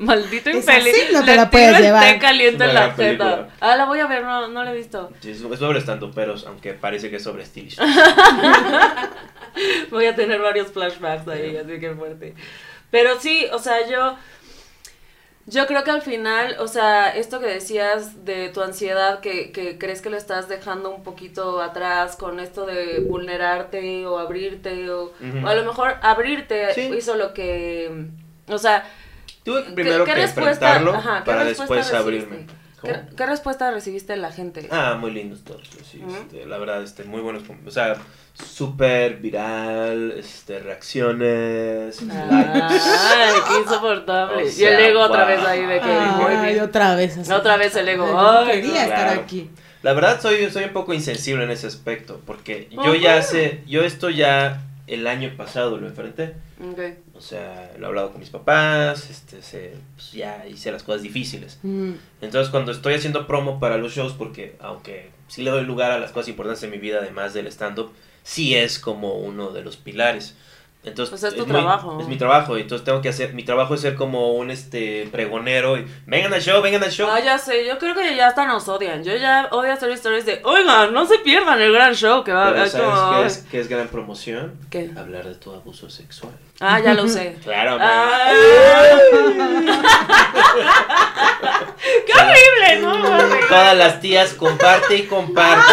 Maldito 0.00 0.50
infeliz. 0.50 0.94
así, 0.94 1.12
no 1.12 1.24
te 1.24 1.36
la 1.36 1.50
puedes 1.50 1.78
llevar. 1.80 2.18
caliente 2.18 2.64
en 2.64 2.74
la 2.74 2.92
jeta. 2.92 3.48
Ah, 3.60 3.76
la 3.76 3.84
voy 3.84 4.00
a 4.00 4.06
ver, 4.06 4.22
no, 4.24 4.48
no 4.48 4.64
la 4.64 4.72
he 4.72 4.76
visto. 4.76 5.10
Sí, 5.20 5.32
es 5.32 5.38
sobre 5.58 5.78
estando 5.78 6.10
peros, 6.10 6.46
aunque 6.46 6.72
parece 6.72 7.10
que 7.10 7.16
es 7.16 7.22
sobre 7.22 7.42
estilismo. 7.42 7.84
Voy 9.90 10.06
a 10.06 10.14
tener 10.14 10.40
varios 10.40 10.68
flashbacks 10.68 11.26
ahí, 11.28 11.56
así 11.56 11.78
que 11.80 11.94
fuerte. 11.94 12.34
Pero 12.90 13.18
sí, 13.20 13.46
o 13.52 13.58
sea, 13.58 13.86
yo. 13.88 14.16
Yo 15.46 15.66
creo 15.66 15.82
que 15.82 15.90
al 15.90 16.02
final, 16.02 16.56
o 16.60 16.68
sea, 16.68 17.08
esto 17.10 17.40
que 17.40 17.46
decías 17.46 18.24
de 18.24 18.50
tu 18.50 18.62
ansiedad, 18.62 19.18
que, 19.20 19.50
que 19.50 19.78
crees 19.78 20.00
que 20.00 20.10
lo 20.10 20.16
estás 20.16 20.48
dejando 20.48 20.94
un 20.94 21.02
poquito 21.02 21.60
atrás 21.60 22.14
con 22.14 22.38
esto 22.38 22.66
de 22.66 23.00
vulnerarte 23.00 24.06
o 24.06 24.18
abrirte, 24.18 24.88
o, 24.90 25.12
o 25.42 25.46
a 25.48 25.54
lo 25.54 25.64
mejor 25.64 25.96
abrirte 26.02 26.72
Sí. 26.74 26.90
hizo 26.96 27.16
lo 27.16 27.34
que. 27.34 28.06
O 28.48 28.58
sea, 28.58 28.84
Tuve 29.44 29.62
que 29.62 29.68
¿qué- 29.68 29.74
primero 29.74 30.04
qué 30.04 30.14
que 30.14 30.22
enfrentarlo 30.22 30.94
ajá, 30.94 31.18
qué 31.24 31.30
para 31.30 31.44
después 31.44 31.68
recibiste? 31.70 31.96
abrirme. 31.96 32.46
¿qué, 32.82 33.00
qué 33.16 33.26
respuesta 33.26 33.70
recibiste 33.70 34.12
de 34.14 34.18
la 34.18 34.32
gente? 34.32 34.68
Ah, 34.70 34.96
muy 34.98 35.10
lindos 35.10 35.42
todos, 35.44 35.68
sí, 35.90 36.02
Ujú. 36.04 36.14
este, 36.14 36.46
la 36.46 36.58
verdad, 36.58 36.82
este, 36.82 37.04
muy 37.04 37.20
buenos, 37.20 37.42
o 37.66 37.70
sea, 37.70 37.96
súper 38.34 39.16
viral, 39.16 40.12
este, 40.16 40.58
reacciones, 40.60 42.00
likes. 42.02 42.80
Ay, 42.82 43.40
qué 43.48 43.58
insoportable. 43.62 44.42
O 44.42 44.46
y 44.46 44.50
sea, 44.50 44.78
el 44.78 44.84
ego 44.84 45.00
otra 45.00 45.24
wow. 45.24 45.28
vez 45.28 45.44
ahí 45.46 45.66
de 45.66 45.80
que. 45.80 45.90
Ay, 45.90 46.10
muy 46.36 46.46
bien. 46.52 46.60
otra 46.64 46.94
vez. 46.94 47.18
así. 47.18 47.32
Otra 47.32 47.56
vez 47.56 47.74
el 47.76 47.88
ego. 47.88 48.06
Ay, 48.18 48.46
Ay, 48.50 48.60
quería 48.62 48.82
estar 48.84 49.04
claro. 49.06 49.20
aquí. 49.22 49.50
La 49.82 49.92
verdad 49.94 50.20
soy, 50.20 50.50
soy 50.50 50.64
un 50.64 50.72
poco 50.72 50.92
insensible 50.92 51.44
en 51.44 51.50
ese 51.50 51.66
aspecto, 51.66 52.20
porque 52.26 52.68
yo 52.70 52.94
ya 52.94 53.16
hace, 53.16 53.62
yo 53.66 53.82
esto 53.82 54.10
ya 54.10 54.62
el 54.92 55.06
año 55.06 55.32
pasado 55.36 55.78
lo 55.78 55.86
enfrenté, 55.86 56.34
Ok. 56.60 56.80
o 57.14 57.20
sea, 57.20 57.72
lo 57.78 57.84
he 57.84 57.88
hablado 57.88 58.10
con 58.10 58.20
mis 58.20 58.30
papás, 58.30 59.08
este, 59.08 59.40
se- 59.42 59.74
pues 59.94 60.12
ya 60.12 60.46
hice 60.48 60.72
las 60.72 60.82
cosas 60.82 61.02
difíciles. 61.02 61.58
Mm. 61.62 61.92
Entonces, 62.20 62.50
cuando 62.50 62.72
estoy 62.72 62.94
haciendo 62.94 63.26
promo 63.26 63.60
para 63.60 63.76
los 63.78 63.92
shows, 63.94 64.12
porque 64.14 64.56
aunque 64.60 65.10
sí 65.28 65.42
le 65.42 65.50
doy 65.50 65.64
lugar 65.64 65.92
a 65.92 65.98
las 65.98 66.12
cosas 66.12 66.28
importantes 66.28 66.62
en 66.64 66.70
mi 66.70 66.78
vida, 66.78 66.98
además 67.00 67.32
del 67.34 67.46
stand-up, 67.46 67.92
sí 68.22 68.54
es 68.54 68.78
como 68.78 69.14
uno 69.14 69.50
de 69.52 69.62
los 69.62 69.76
pilares. 69.76 70.36
Entonces, 70.82 71.10
Pues 71.10 71.22
es 71.24 71.38
tu 71.38 71.44
trabajo. 71.44 71.98
Es 72.00 72.08
mi 72.08 72.16
trabajo, 72.16 72.56
y 72.56 72.62
entonces 72.62 72.86
tengo 72.86 73.02
que 73.02 73.10
hacer, 73.10 73.34
mi 73.34 73.44
trabajo 73.44 73.74
es 73.74 73.82
ser 73.82 73.96
como 73.96 74.32
un 74.32 74.50
este 74.50 75.06
pregonero 75.12 75.76
y 75.76 75.86
vengan 76.06 76.32
al 76.32 76.40
show, 76.40 76.62
vengan 76.62 76.82
al 76.82 76.90
show. 76.90 77.06
Ah, 77.10 77.20
ya 77.20 77.36
sé, 77.36 77.66
yo 77.66 77.78
creo 77.78 77.94
que 77.94 78.16
ya 78.16 78.28
hasta 78.28 78.46
nos 78.46 78.66
odian. 78.66 79.04
Yo 79.04 79.14
ya 79.16 79.48
odio 79.50 79.74
hacer 79.74 79.90
stories 79.90 80.24
de, 80.24 80.40
oigan, 80.42 80.94
no 80.94 81.04
se 81.04 81.18
pierdan 81.18 81.60
el 81.60 81.72
gran 81.74 81.94
show 81.94 82.24
que 82.24 82.32
va 82.32 82.46
a 82.46 82.48
haber. 82.48 82.70
¿sabes 82.70 83.10
qué 83.10 83.26
es, 83.26 83.50
qué 83.50 83.60
es 83.60 83.68
gran 83.68 83.88
promoción? 83.88 84.54
¿Qué? 84.70 84.90
Hablar 84.96 85.26
de 85.26 85.34
tu 85.34 85.52
abuso 85.52 85.90
sexual. 85.90 86.32
Ah, 86.60 86.80
ya 86.80 86.94
lo 86.94 87.06
sé. 87.08 87.36
Claro. 87.44 87.78
¡Qué 92.06 92.12
horrible! 92.12 92.80
No, 92.80 93.18
Todas 93.48 93.76
las 93.76 94.00
tías 94.00 94.34
comparte 94.34 94.96
y 94.96 95.02
comparte. 95.06 95.72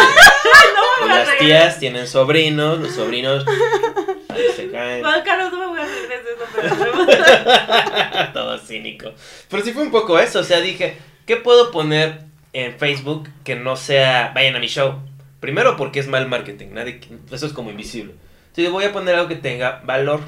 Y 1.04 1.08
las 1.08 1.38
tías 1.38 1.78
tienen 1.78 2.08
sobrinos, 2.08 2.80
los 2.80 2.90
sobrinos. 2.92 3.44
Se 4.56 4.70
caen. 4.70 5.02
Juan 5.02 5.22
Carlos, 5.24 5.52
no 5.52 5.58
me 5.58 5.66
voy 5.66 5.80
a 5.80 5.84
reír 5.84 6.08
de 6.08 6.14
eso, 6.14 7.06
pero... 8.16 8.32
Todo 8.32 8.58
cínico. 8.58 9.12
Pero 9.48 9.62
sí 9.64 9.72
fue 9.72 9.82
un 9.82 9.90
poco 9.90 10.18
eso, 10.18 10.40
o 10.40 10.44
sea, 10.44 10.60
dije, 10.60 10.96
¿qué 11.26 11.36
puedo 11.36 11.70
poner 11.70 12.20
en 12.52 12.78
Facebook 12.78 13.28
que 13.44 13.56
no 13.56 13.76
sea, 13.76 14.32
vayan 14.34 14.56
a 14.56 14.58
mi 14.60 14.68
show? 14.68 14.96
Primero 15.40 15.76
porque 15.76 16.00
es 16.00 16.08
mal 16.08 16.28
marketing, 16.28 16.68
nadie, 16.72 17.00
eso 17.30 17.46
es 17.46 17.52
como 17.52 17.70
invisible. 17.70 18.14
Entonces 18.48 18.72
voy 18.72 18.84
a 18.84 18.92
poner 18.92 19.14
algo 19.14 19.28
que 19.28 19.36
tenga 19.36 19.82
valor. 19.84 20.20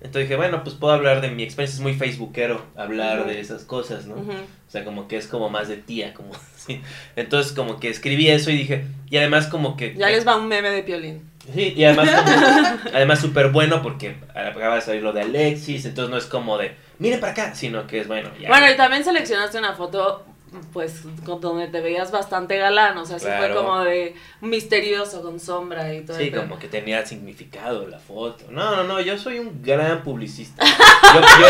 Entonces 0.00 0.24
dije, 0.28 0.36
bueno, 0.36 0.62
pues 0.62 0.76
puedo 0.76 0.92
hablar 0.92 1.20
de 1.22 1.30
mi 1.30 1.42
experiencia, 1.42 1.76
es 1.76 1.80
muy 1.82 1.94
facebookero 1.94 2.64
hablar 2.76 3.20
Ujú. 3.20 3.28
de 3.30 3.40
esas 3.40 3.64
cosas, 3.64 4.06
¿no? 4.06 4.16
Ujú. 4.16 4.32
O 4.32 4.70
sea, 4.70 4.84
como 4.84 5.08
que 5.08 5.16
es 5.16 5.26
como 5.26 5.48
más 5.48 5.68
de 5.68 5.76
tía, 5.78 6.12
como 6.12 6.32
así. 6.56 6.80
Entonces 7.16 7.52
como 7.52 7.80
que 7.80 7.88
escribí 7.88 8.28
eso 8.28 8.50
y 8.50 8.56
dije, 8.56 8.84
y 9.08 9.16
además 9.16 9.46
como 9.46 9.76
que... 9.78 9.94
Ya 9.94 10.10
les 10.10 10.26
va 10.26 10.36
un 10.36 10.48
meme 10.48 10.70
de 10.70 10.82
Piolín. 10.82 11.22
Sí, 11.52 11.74
y 11.76 11.84
además, 11.84 12.08
como- 12.10 12.78
además 12.94 13.18
súper 13.20 13.48
bueno 13.48 13.82
porque 13.82 14.16
acaba 14.34 14.76
de 14.76 14.80
salir 14.80 15.02
lo 15.02 15.12
de 15.12 15.22
Alexis, 15.22 15.84
entonces 15.84 16.10
no 16.10 16.16
es 16.16 16.24
como 16.26 16.56
de, 16.56 16.74
miren 16.98 17.20
para 17.20 17.32
acá, 17.32 17.54
sino 17.54 17.86
que 17.86 18.00
es 18.00 18.08
bueno. 18.08 18.30
Ya, 18.40 18.48
Bueno, 18.48 18.70
y 18.70 18.76
también 18.76 19.04
seleccionaste 19.04 19.58
una 19.58 19.74
foto, 19.74 20.24
pues, 20.72 21.02
con 21.26 21.40
donde 21.40 21.66
te 21.66 21.80
veías 21.80 22.10
bastante 22.12 22.56
galán, 22.56 22.96
o 22.96 23.04
sea, 23.04 23.18
sí 23.18 23.26
fue 23.26 23.36
Claro. 23.36 23.56
como 23.56 23.80
de 23.80 24.14
misterioso, 24.40 25.20
con 25.22 25.38
sombra 25.40 25.92
y 25.92 26.02
todo 26.02 26.16
Sí, 26.16 26.24
el 26.32 26.34
como 26.36 26.58
que 26.58 26.68
tenía 26.68 27.04
significado 27.04 27.86
la 27.88 27.98
foto. 27.98 28.44
No, 28.50 28.74
no, 28.76 28.84
no, 28.84 29.00
yo 29.00 29.18
soy 29.18 29.38
un 29.40 29.60
gran 29.62 30.02
publicista. 30.02 30.64
Yo, 30.64 31.20
yo- 31.20 31.46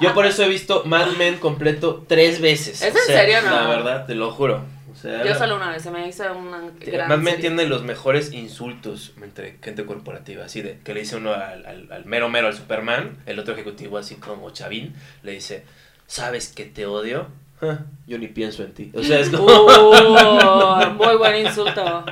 yo 0.00 0.14
por 0.14 0.26
eso 0.26 0.42
he 0.42 0.48
visto 0.48 0.82
Mad 0.86 1.08
Men 1.18 1.36
completo 1.38 2.04
tres 2.08 2.40
veces. 2.40 2.82
¿Es 2.82 2.94
O 2.94 2.98
en 2.98 3.04
sea, 3.04 3.16
serio, 3.20 3.42
no? 3.42 3.50
La 3.50 3.66
verdad, 3.68 4.06
te 4.06 4.14
lo 4.14 4.30
juro. 4.32 4.62
Sea, 5.00 5.24
Yo 5.24 5.34
solo 5.34 5.56
una 5.56 5.70
vez, 5.70 5.82
se 5.82 5.90
me 5.90 6.06
hizo 6.08 6.22
una 6.36 6.60
gran 6.80 7.08
Men 7.08 7.24
serie. 7.24 7.40
tiene 7.40 7.64
los 7.66 7.82
mejores 7.84 8.32
insultos 8.32 9.12
entre 9.22 9.56
gente 9.62 9.86
corporativa, 9.86 10.44
así 10.44 10.60
de 10.62 10.78
que 10.84 10.92
le 10.94 11.00
dice 11.00 11.16
uno 11.16 11.32
al, 11.32 11.64
al- 11.64 11.88
al 11.92 12.04
mero 12.04 12.28
mero, 12.28 12.48
al 12.48 12.54
Superman, 12.54 13.16
el 13.26 13.38
otro 13.38 13.54
ejecutivo 13.54 13.96
así 13.98 14.16
como 14.16 14.50
Chavín, 14.50 14.94
le 15.22 15.32
dice, 15.32 15.64
¿sabes 16.06 16.48
que 16.48 16.64
te 16.66 16.84
odio? 16.86 17.28
"Ja, 17.60 17.84
yo 18.06 18.18
ni 18.18 18.28
pienso 18.28 18.62
en 18.62 18.72
ti. 18.72 18.90
O 18.94 19.02
sea, 19.02 19.20
es 19.20 19.28
como... 19.30 19.44
Uh, 19.46 20.90
muy 20.96 21.16
buen 21.16 21.46
insulto. 21.46 22.04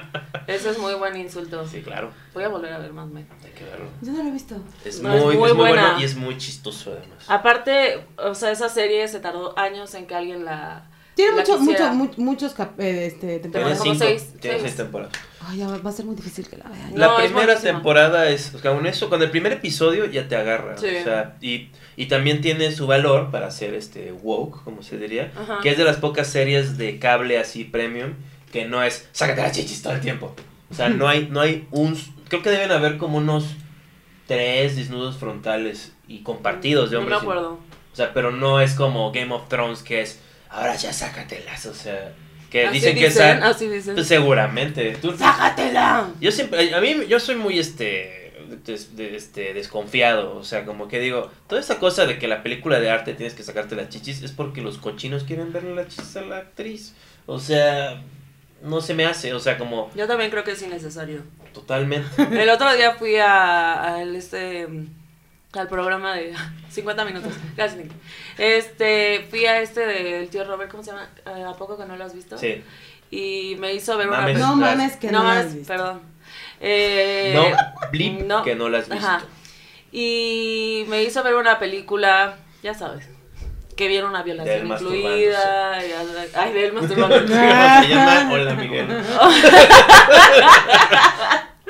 Ese 0.47 0.71
es 0.71 0.79
muy 0.79 0.95
buen 0.95 1.17
insulto. 1.17 1.67
Sí, 1.67 1.81
claro, 1.83 2.11
Voy 2.35 2.45
a 2.45 2.49
volver 2.49 2.73
a 2.73 2.79
ver 2.79 2.93
más 2.93 3.07
Men. 3.09 3.27
hay 3.45 3.51
que 3.53 3.65
verlo. 3.65 3.87
Yo 4.03 4.13
no 4.13 4.23
lo 4.23 4.29
he 4.29 4.33
visto. 4.33 4.57
Es, 4.85 5.01
No, 5.03 5.15
es 5.15 5.23
muy, 5.25 5.37
muy 5.37 5.49
es 5.51 5.55
muy 5.55 5.67
buena. 5.69 5.83
bueno 5.89 6.01
y 6.01 6.05
es 6.05 6.17
muy 6.17 6.37
chistoso 6.39 6.93
además. 6.93 7.25
Aparte, 7.29 8.05
o 8.19 8.35
sea, 8.35 8.51
esa 8.51 8.69
serie 8.69 9.07
se 9.09 9.21
tardó 9.21 9.59
años 9.59 9.95
en 9.95 10.07
que 10.07 10.15
alguien 10.15 10.45
la. 10.45 10.85
Tiene 11.19 11.37
mucho, 11.37 11.59
mucho, 11.59 11.93
mu- 11.95 12.11
muchos 12.19 12.53
cap- 12.55 12.79
eh, 12.79 13.07
este, 13.07 13.27
Tiene 13.27 13.39
temporadas. 13.41 13.79
como 13.79 13.93
cinco, 13.93 14.05
seis, 14.07 14.29
tiene 14.41 14.57
seis. 14.59 14.63
seis 14.63 14.77
temporadas. 14.77 15.13
Ay, 15.47 15.59
ya 15.59 15.67
va 15.69 15.79
va 15.79 15.91
a 15.91 15.93
ser 15.93 16.05
muy 16.07 16.15
difícil 16.15 16.47
que 16.49 16.57
la 16.57 16.69
vean. 16.69 16.93
No, 16.93 16.99
La 16.99 17.07
es 17.07 17.13
primera 17.31 17.47
buenísima. 17.47 17.73
temporada 17.73 18.29
es, 18.29 18.55
o 18.55 18.59
sea, 18.61 18.73
con 18.73 18.87
eso, 18.87 19.09
con 19.11 19.21
el 19.23 19.31
primer 19.31 19.53
episodio 19.53 20.05
ya 20.07 20.29
te 20.29 20.37
agarra, 20.37 20.79
Sí. 20.79 20.87
o 21.01 21.05
sea, 21.05 21.37
y, 21.41 21.71
y 21.97 22.07
también 22.07 22.41
tiene 22.41 22.71
su 22.71 22.87
valor 22.87 23.31
para 23.33 23.51
ser 23.51 23.75
este 23.75 24.13
woke, 24.13 24.63
como 24.63 24.83
se 24.83 24.97
diría, 24.97 25.33
Ajá. 25.37 25.59
que 25.63 25.71
es 25.71 25.77
de 25.79 25.85
las 25.85 25.97
pocas 25.97 26.29
series 26.29 26.79
de 26.79 26.99
cable 27.01 27.39
así 27.39 27.65
premium 27.65 28.13
que 28.53 28.65
no 28.67 28.83
es 28.85 29.09
sácate 29.13 29.43
las 29.43 29.53
chichis 29.53 29.83
todo 29.83 29.95
el 29.95 30.01
tiempo. 30.01 30.35
O 30.71 30.75
sea, 30.75 30.89
no 30.89 31.09
hay, 31.09 31.29
no 31.31 31.41
hay 31.41 31.67
un, 31.73 31.99
creo 32.29 32.43
que 32.43 32.51
deben 32.51 32.71
haber 32.71 32.97
como 32.97 33.19
unos 33.19 33.57
tres 34.27 34.77
desnudos 34.77 35.17
frontales 35.17 35.93
y 36.07 36.23
compartidos 36.23 36.91
de 36.91 36.99
No 36.99 37.03
me 37.05 37.11
y- 37.11 37.15
acuerdo. 37.15 37.59
o 37.93 37.97
sea, 37.97 38.13
pero 38.15 38.31
no 38.31 38.61
es 38.61 38.75
como 38.75 39.11
Game 39.13 39.33
of 39.35 39.49
Thrones 39.49 39.83
que 39.83 40.01
es, 40.03 40.21
ahora 40.51 40.75
ya 40.77 40.93
sácatelas, 40.93 41.67
o 41.67 41.75
sea, 41.75 42.13
que 42.51 42.67
Así 42.67 42.75
dicen 42.79 42.97
que 42.97 43.07
esa, 43.07 43.33
así 43.47 43.69
dicen. 43.69 43.95
pues 43.95 44.07
seguramente. 44.07 44.97
Tú, 45.03 45.15
¡Sácatela! 45.17 46.09
yo 46.21 46.31
siempre, 46.33 46.75
a 46.75 46.81
mí, 46.81 46.97
yo 47.09 47.21
soy 47.21 47.37
muy, 47.37 47.59
este, 47.59 48.33
des- 48.65 48.97
de- 48.97 49.17
este, 49.17 49.53
desconfiado, 49.53 50.35
o 50.37 50.45
sea, 50.45 50.65
como 50.65 50.89
que 50.89 50.99
digo, 51.01 51.31
toda 51.47 51.61
esa 51.61 51.79
cosa 51.79 52.07
de 52.07 52.19
que 52.19 52.27
la 52.29 52.43
película 52.43 52.81
de 52.81 52.91
arte 52.91 53.13
tienes 53.15 53.35
que 53.35 53.43
sacarte 53.43 53.77
las 53.77 53.91
chichis 53.91 54.23
es 54.23 54.33
porque 54.33 54.63
los 54.63 54.79
cochinos 54.79 55.25
quieren 55.25 55.53
verle 55.53 55.75
las 55.75 55.89
chichis 55.89 56.17
a 56.17 56.23
la 56.23 56.39
actriz, 56.39 56.95
o 57.27 57.39
sea, 57.39 58.03
no 58.63 58.81
se 58.81 58.95
me 58.95 59.05
hace, 59.05 59.35
o 59.35 59.41
sea, 59.41 59.59
como 59.59 59.91
Yo 59.95 60.07
también 60.07 60.31
creo 60.31 60.43
que 60.45 60.53
es 60.53 60.63
innecesario. 60.63 61.23
totalmente. 61.53 62.09
El 62.43 62.49
otro 62.49 62.75
día 62.75 62.93
fui 62.95 63.17
a, 63.17 63.95
a 63.97 64.03
el, 64.03 64.17
este 64.17 64.67
al 65.55 65.69
programa 65.69 66.15
de 66.15 66.35
50 66.71 67.05
minutos. 67.05 67.33
Gracias, 67.57 67.79
Nick. 67.85 67.93
Este, 68.37 69.27
fui 69.31 69.47
a 69.47 69.61
este 69.61 69.87
del 69.87 70.29
tío 70.29 70.45
Robert, 70.45 70.71
¿cómo 70.71 70.83
se 70.83 70.91
llama? 70.91 71.09
Eh, 71.27 71.45
¿A 71.49 71.53
poco 71.55 71.77
que 71.79 71.85
no 71.87 71.97
lo 71.97 72.05
has 72.05 72.15
visto? 72.15 72.37
Sí. 72.39 72.63
Y 73.11 73.57
me 73.59 73.73
hizo 73.73 73.97
ver 73.97 74.09
Mames. 74.09 74.37
una 74.37 74.47
No 74.47 74.57
mames 74.57 74.97
que 74.97 75.11
no 75.11 75.19
no, 75.21 75.25
mames, 75.25 75.47
has 75.47 75.55
visto. 75.55 75.73
perdón. 75.73 76.03
Eh, 76.61 77.33
No, 77.35 77.89
blip, 77.91 78.21
no. 78.23 78.43
que 78.43 78.55
no 78.55 78.69
la 78.69 78.79
has 78.79 78.89
visto. 78.89 79.07
Ajá. 79.07 79.23
Y 79.91 80.85
me 80.89 81.03
hizo 81.03 81.23
ver 81.23 81.35
una 81.35 81.59
película, 81.59 82.37
ya 82.63 82.75
sabes, 82.75 83.09
que 83.75 83.89
viene 83.89 84.07
una 84.07 84.23
violación 84.23 84.67
incluida. 84.67 85.83
y- 85.87 85.91
ay, 86.35 86.53
de 86.53 86.67
él 86.67 86.73
masturbándose. 86.75 87.25
¿Cómo 87.27 87.83
se 87.83 87.89
llama? 87.89 88.29
Hola 88.31 88.55
Miguel. 88.55 88.87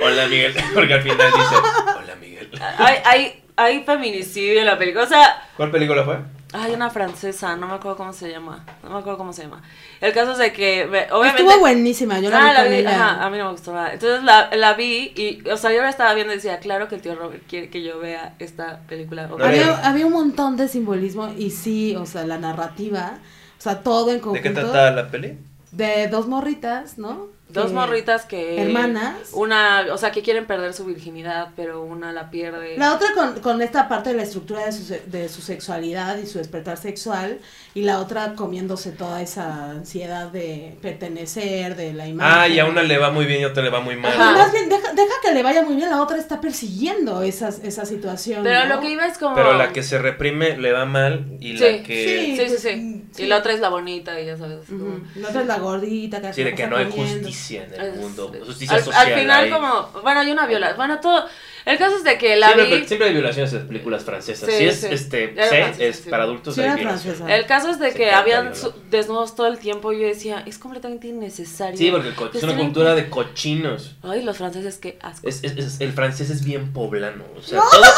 Hola 0.00 0.26
Miguel, 0.28 0.54
porque 0.74 0.94
al 0.94 1.02
final 1.02 1.32
dice, 1.32 1.54
hola 1.96 2.14
Miguel. 2.20 2.50
hay, 2.78 2.96
hay, 3.04 3.44
hay 3.58 3.82
feminicidio 3.84 4.60
en 4.60 4.66
la 4.66 4.78
película. 4.78 5.04
O 5.04 5.08
sea, 5.08 5.42
¿Cuál 5.56 5.70
película 5.70 6.04
fue? 6.04 6.18
hay 6.54 6.72
una 6.72 6.88
francesa, 6.88 7.56
no 7.56 7.66
me 7.66 7.74
acuerdo 7.74 7.98
cómo 7.98 8.12
se 8.14 8.30
llama. 8.30 8.64
No 8.82 8.88
me 8.90 8.98
acuerdo 9.00 9.18
cómo 9.18 9.32
se 9.34 9.42
llama. 9.42 9.62
El 10.00 10.12
caso 10.14 10.32
es 10.32 10.38
de 10.38 10.52
que, 10.52 10.86
me- 10.86 11.12
obviamente. 11.12 11.42
Estuvo 11.42 11.58
buenísima, 11.60 12.20
yo 12.20 12.30
la 12.30 12.38
Ah, 12.38 12.62
vi 12.64 12.70
la 12.70 12.80
vi, 12.80 12.86
ajá, 12.86 13.24
a 13.26 13.28
mí 13.30 13.36
no 13.36 13.44
me 13.46 13.50
gustó 13.52 13.72
nada. 13.74 13.92
Entonces 13.92 14.22
la, 14.24 14.48
la 14.56 14.72
vi 14.74 15.12
y, 15.14 15.46
o 15.50 15.56
sea, 15.58 15.72
yo 15.72 15.82
la 15.82 15.90
estaba 15.90 16.14
viendo 16.14 16.32
y 16.32 16.36
decía, 16.36 16.58
claro 16.60 16.88
que 16.88 16.94
el 16.94 17.02
tío 17.02 17.14
Robert 17.16 17.42
quiere 17.46 17.68
que 17.68 17.82
yo 17.82 17.98
vea 17.98 18.34
esta 18.38 18.80
película. 18.88 19.26
No, 19.26 19.44
había, 19.44 19.76
había 19.86 20.06
un 20.06 20.12
montón 20.12 20.56
de 20.56 20.68
simbolismo 20.68 21.28
y 21.36 21.50
sí, 21.50 21.94
o 21.96 22.06
sea, 22.06 22.24
la 22.24 22.38
narrativa, 22.38 23.18
o 23.58 23.60
sea, 23.60 23.82
todo 23.82 24.08
en 24.10 24.16
¿De 24.16 24.20
conjunto. 24.22 24.42
qué 24.42 24.50
trataba 24.54 24.90
la 24.92 25.08
peli? 25.10 25.36
De 25.72 26.06
dos 26.08 26.28
morritas, 26.28 26.96
¿no? 26.96 27.26
Dos 27.50 27.72
morritas 27.72 28.26
que... 28.26 28.60
hermanas. 28.62 29.14
Una, 29.32 29.86
o 29.92 29.96
sea, 29.98 30.10
que 30.12 30.22
quieren 30.22 30.46
perder 30.46 30.74
su 30.74 30.84
virginidad, 30.84 31.48
pero 31.56 31.82
una 31.82 32.12
la 32.12 32.30
pierde. 32.30 32.76
La 32.76 32.94
otra 32.94 33.08
con, 33.14 33.40
con 33.40 33.62
esta 33.62 33.88
parte 33.88 34.10
de 34.10 34.16
la 34.16 34.22
estructura 34.22 34.66
de 34.66 34.72
su, 34.72 34.84
se- 34.84 35.02
de 35.06 35.28
su 35.30 35.40
sexualidad 35.40 36.18
y 36.18 36.26
su 36.26 36.38
despertar 36.38 36.76
sexual, 36.76 37.38
y 37.74 37.82
la 37.82 38.00
otra 38.00 38.34
comiéndose 38.34 38.92
toda 38.92 39.22
esa 39.22 39.70
ansiedad 39.70 40.28
de 40.28 40.76
pertenecer, 40.82 41.74
de 41.76 41.92
la 41.94 42.06
imagen. 42.06 42.32
Ah, 42.40 42.48
y 42.48 42.58
a 42.58 42.66
una 42.66 42.82
le 42.82 42.98
va 42.98 43.10
muy 43.10 43.24
bien 43.24 43.40
y 43.40 43.44
a 43.44 43.48
otra 43.48 43.62
le 43.62 43.70
va 43.70 43.80
muy 43.80 43.96
mal. 43.96 44.12
Ajá. 44.12 44.32
Más 44.32 44.52
bien, 44.52 44.68
deja, 44.68 44.92
deja 44.92 45.14
que 45.22 45.32
le 45.32 45.42
vaya 45.42 45.62
muy 45.62 45.76
bien, 45.76 45.88
la 45.90 46.02
otra 46.02 46.18
está 46.18 46.40
persiguiendo 46.40 47.22
esas, 47.22 47.60
esa 47.64 47.86
situación. 47.86 48.42
Pero 48.44 48.66
¿no? 48.66 48.74
lo 48.76 48.80
que 48.82 48.90
iba 48.90 49.06
es 49.06 49.16
como... 49.16 49.34
Pero 49.34 49.54
la 49.54 49.72
que 49.72 49.82
se 49.82 49.98
reprime 49.98 50.56
le 50.58 50.72
va 50.72 50.84
mal 50.84 51.26
y 51.40 51.56
Sí, 51.56 51.64
la 51.64 51.82
que... 51.82 52.04
sí. 52.04 52.36
Sí, 52.36 52.36
sí, 52.36 52.46
pues, 52.48 52.60
sí. 52.62 52.76
mm. 52.76 52.98
Y 53.22 53.26
la 53.26 53.38
otra 53.38 53.52
es 53.52 53.60
la 53.60 53.68
bonita 53.70 54.20
y 54.20 54.26
ya 54.26 54.36
sabes. 54.36 54.68
Ujú. 54.68 54.78
como- 54.78 55.00
La 55.16 55.28
otra 55.28 55.40
es 55.40 55.46
la 55.46 55.58
gordita 55.58 56.20
que 56.20 56.32
Sí, 56.32 56.44
de 56.44 56.54
que 56.54 56.66
no 56.66 56.76
hay 56.76 56.86
comiendo. 56.86 57.28
Justicia 57.38 57.64
en 57.64 57.74
el 57.74 57.86
Es- 57.92 57.96
mundo. 57.96 58.32
Justicia 58.44 58.76
al, 58.76 58.84
social. 58.84 59.06
al 59.06 59.18
final 59.20 59.44
hay- 59.44 59.50
como... 59.50 59.88
Bueno, 60.02 60.20
hay 60.20 60.30
una 60.30 60.46
violación. 60.46 60.76
Bueno, 60.76 61.00
todo... 61.00 61.24
El 61.64 61.76
caso 61.76 61.96
es 61.96 62.04
de 62.04 62.16
que 62.16 62.34
la 62.36 62.54
siempre, 62.54 62.78
vi... 62.78 62.86
siempre 62.86 63.08
hay 63.08 63.12
violaciones 63.12 63.52
en 63.52 63.58
las 63.58 63.68
películas 63.68 64.02
francesas. 64.02 64.48
Sí, 64.48 64.56
si 64.56 64.64
es 64.64 64.80
sí. 64.80 64.86
este 64.90 65.34
C, 65.34 65.48
francesa, 65.48 65.84
es 65.84 65.96
sí. 65.96 66.08
para 66.08 66.22
adultos 66.22 66.54
Sí, 66.54 66.62
hay. 66.62 66.88
El 67.28 67.46
caso 67.46 67.68
es 67.68 67.78
de 67.78 67.92
que 67.92 68.10
habían 68.10 68.52
desnudos 68.90 69.34
todo 69.34 69.48
el 69.48 69.58
tiempo 69.58 69.92
y 69.92 70.00
yo 70.00 70.06
decía, 70.06 70.42
es 70.46 70.56
completamente 70.56 71.08
innecesario. 71.08 71.76
Sí, 71.76 71.90
porque 71.90 72.14
co- 72.14 72.30
es 72.32 72.42
una 72.42 72.56
cultura 72.56 72.94
de 72.94 73.10
cochinos. 73.10 73.96
Ay, 74.02 74.22
los 74.22 74.38
franceses, 74.38 74.78
qué 74.78 74.98
asco. 75.02 75.28
Es, 75.28 75.44
es- 75.44 75.58
es- 75.58 75.80
el 75.82 75.92
francés 75.92 76.30
es 76.30 76.42
bien 76.42 76.72
poblano. 76.72 77.24
O 77.36 77.42
sea, 77.42 77.60
toda, 77.70 77.92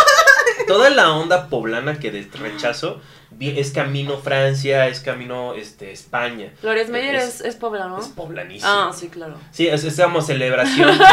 toda 0.67 0.91
la 0.91 1.13
onda 1.13 1.49
poblana 1.49 2.01
que 2.01 2.11
de 2.11 2.29
rechazo 2.41 3.01
es 3.49 3.71
camino 3.73 4.19
Francia, 4.19 4.87
es 4.89 5.01
camino 5.01 5.55
este, 5.55 5.91
España. 5.93 6.53
Flores 6.61 6.91
Meyer 6.91 7.15
es- 7.15 7.41
es, 7.41 7.41
es 7.41 7.57
poblano. 7.57 7.99
Es 7.99 8.09
poblanísimo. 8.09 8.71
Ah, 8.71 8.93
sí, 8.95 9.09
claro. 9.09 9.35
Sí, 9.51 9.67
es, 9.67 9.83
es 9.85 9.99
como 9.99 10.21
celebración 10.21 10.89
de, 10.99 11.05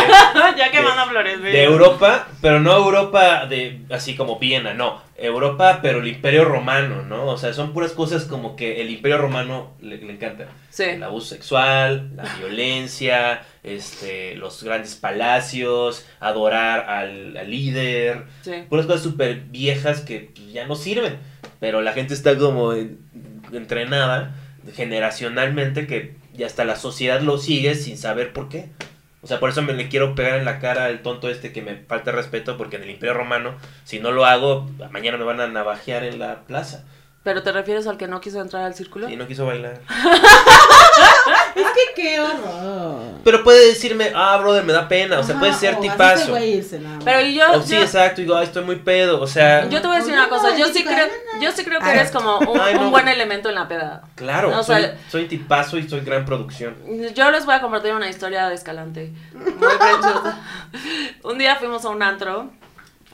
ya 0.58 0.70
que 0.72 0.82
manda 0.82 1.06
Flores 1.08 1.40
Meyer. 1.40 1.54
de 1.54 1.64
Europa, 1.64 2.28
pero 2.42 2.60
no 2.60 2.76
Europa 2.76 3.46
de 3.46 3.82
así 3.90 4.16
como 4.16 4.38
Viena, 4.40 4.74
no. 4.74 5.06
Europa, 5.20 5.80
pero 5.82 6.00
el 6.02 6.08
Imperio 6.08 6.46
Romano, 6.46 7.02
¿no? 7.02 7.26
O 7.26 7.38
sea, 7.40 7.52
son 7.52 7.74
puras 7.74 7.92
cosas 7.94 8.26
como 8.26 8.56
que 8.56 8.82
el 8.82 8.92
Imperio 8.92 9.18
Romano 9.18 9.74
le, 9.82 9.98
le 9.98 10.14
encanta. 10.14 10.46
Sí. 10.70 10.84
El 10.84 11.02
abuso 11.02 11.30
sexual, 11.30 12.12
la 12.16 12.24
violencia, 12.38 13.42
este, 13.64 14.36
los 14.36 14.62
grandes 14.64 14.94
palacios, 14.96 16.06
adorar 16.20 16.88
al, 16.90 17.36
al 17.36 17.50
líder, 17.50 18.26
Sí. 18.42 18.52
puras 18.70 18.86
cosas 18.86 19.02
súper 19.02 19.38
viejas 19.50 20.02
que 20.02 20.32
ya 20.52 20.68
no 20.68 20.76
sirven. 20.76 21.18
Pero 21.60 21.82
la 21.82 21.94
gente 21.94 22.14
está 22.14 22.38
como 22.38 22.74
en- 22.74 23.00
entrenada 23.52 24.36
generacionalmente 24.76 25.88
que 25.88 26.16
ya 26.34 26.46
hasta 26.46 26.66
la 26.66 26.76
sociedad 26.76 27.22
lo 27.22 27.38
sigue 27.38 27.76
sin 27.76 27.98
saber 27.98 28.34
por 28.34 28.50
qué. 28.50 28.70
O 29.22 29.28
sea, 29.28 29.40
por 29.40 29.50
eso 29.50 29.62
me 29.62 29.74
le 29.74 29.90
quiero 29.90 30.14
pegar 30.16 30.38
en 30.38 30.46
la 30.46 30.60
cara 30.60 30.86
al 30.86 31.02
tonto 31.02 31.30
este 31.30 31.52
que 31.52 31.62
me 31.62 31.76
falta 31.78 32.12
respeto 32.12 32.56
porque 32.58 32.76
en 32.78 32.84
el 32.84 32.90
Imperio 32.92 33.14
Romano, 33.16 33.56
si 33.84 34.00
no 34.00 34.12
lo 34.12 34.26
hago, 34.26 34.70
mañana 34.92 35.18
me 35.18 35.24
van 35.26 35.40
a 35.42 35.48
navajear 35.48 36.04
en 36.04 36.20
la 36.20 36.42
plaza. 36.42 36.84
Pero 37.24 37.44
te 37.44 37.52
refieres 37.52 37.88
al 37.88 37.98
que 37.98 38.08
no 38.08 38.22
quiso 38.22 38.40
entrar 38.42 38.64
al 38.64 38.76
círculo. 38.76 39.10
Y 39.10 39.16
no 39.18 39.28
quiso 39.28 39.46
bailar. 39.46 39.82
Es 41.58 41.66
que 41.96 42.02
qué 42.02 42.20
horror. 42.20 43.00
Pero 43.24 43.44
puede 43.44 43.68
decirme, 43.68 44.12
ah, 44.16 44.38
brother, 44.38 44.64
me 44.64 44.72
da 44.74 44.88
pena. 44.88 45.20
O 45.20 45.24
sea, 45.24 45.32
Ajá, 45.36 45.40
puede 45.40 45.54
ser 45.54 45.74
o 45.74 45.80
así 45.80 45.90
tipazo. 45.90 46.32
va 46.32 46.38
a 46.38 46.46
irse, 46.46 46.80
nada 46.80 46.96
más. 46.96 47.04
Pero 47.04 47.22
y 47.22 47.34
yo, 47.36 47.52
O 47.54 47.62
sí, 47.62 47.74
yo, 47.76 47.82
exacto. 47.82 48.22
Digo, 48.22 48.36
ay, 48.36 48.46
estoy 48.46 48.64
muy 48.64 48.76
pedo. 48.78 49.20
O 49.22 49.28
sea, 49.28 49.68
yo 49.68 49.82
te 49.82 49.88
voy 49.88 49.96
a 49.98 50.00
decir 50.00 50.14
una 50.14 50.30
cosa, 50.30 50.56
yo 50.56 50.68
sí 50.68 50.84
creo, 50.84 51.08
yo 51.42 51.52
sí 51.52 51.64
creo 51.66 51.80
que 51.82 51.90
eres 51.90 52.12
como 52.12 52.38
un, 52.40 52.60
Ay, 52.60 52.76
no. 52.76 52.82
un 52.86 52.92
buen 52.92 53.08
elemento 53.08 53.50
en 53.50 53.56
la 53.56 53.68
peda. 53.68 54.04
claro, 54.16 54.58
o 54.58 54.64
soy, 54.64 54.82
sea- 54.82 54.98
soy 55.10 55.26
tipazo 55.28 55.78
y 55.78 55.90
soy 55.90 56.02
gran 56.02 56.26
producción. 56.26 56.76
Yo 57.16 57.32
les 57.32 57.46
voy 57.46 57.56
a 57.56 57.62
compartir 57.62 57.94
una 57.94 58.10
historia 58.10 58.48
de 58.48 58.56
Escalante. 58.56 59.12
Muy. 59.34 59.48
Un 61.24 61.38
día 61.38 61.56
fuimos 61.58 61.84
a 61.86 61.90
un 61.90 62.02
antro. 62.04 62.50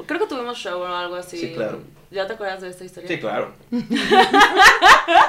Creo 0.05 0.19
que 0.19 0.27
tuvimos 0.27 0.57
show 0.57 0.81
o 0.81 0.85
algo 0.87 1.15
así. 1.15 1.37
Sí, 1.37 1.53
claro. 1.53 1.81
¿Ya 2.13 2.27
te 2.27 2.33
acuerdas 2.33 2.61
de 2.61 2.69
esta 2.69 2.85
historia? 2.85 3.07
Sí, 3.09 3.19
claro. 3.19 3.51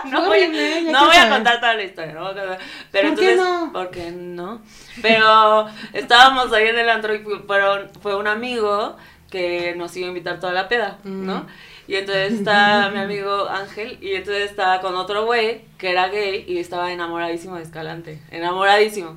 No 0.05 0.21
voy, 0.27 0.43
Horrible, 0.43 0.85
ya 0.85 0.93
no 0.93 0.99
quiero 0.99 1.07
voy 1.07 1.17
a 1.17 1.31
contar 1.31 1.59
toda 1.61 1.75
la 1.75 1.83
historia, 1.83 2.13
no 2.13 2.21
voy 2.21 2.31
a 2.31 2.35
contar- 2.35 2.59
Pero 2.93 3.09
¿Por 3.09 3.19
qué 3.19 3.33
entonces, 3.33 3.37
no? 3.65 3.73
¿por 3.73 3.91
qué 3.91 4.11
no? 4.13 4.63
Pero 5.03 5.67
estábamos 5.95 6.53
ahí 6.53 6.69
en 6.69 6.79
el 6.79 6.89
antro 6.91 7.15
y 7.15 7.21
fueron- 7.47 7.91
fue 8.03 8.15
un 8.17 8.27
amigo 8.29 8.97
que 9.31 9.75
nos 9.77 9.97
iba 9.97 10.07
a 10.07 10.09
invitar 10.09 10.39
toda 10.41 10.53
la 10.53 10.69
peda, 10.69 10.99
¿no? 11.05 11.41
Mm. 11.41 11.47
Y 11.89 11.97
entonces 11.97 12.35
está 12.35 12.91
mi 12.95 13.01
amigo 13.01 13.49
Ángel 13.49 13.99
y 14.01 14.13
entonces 14.15 14.51
estaba 14.51 14.81
con 14.81 14.95
otro 14.95 15.25
güey 15.25 15.63
que 15.79 15.91
era 15.91 16.09
gay 16.09 16.45
y 16.47 16.59
estaba 16.59 16.93
enamoradísimo 16.93 17.57
de 17.57 17.63
Escalante, 17.63 18.21
enamoradísimo. 18.31 19.17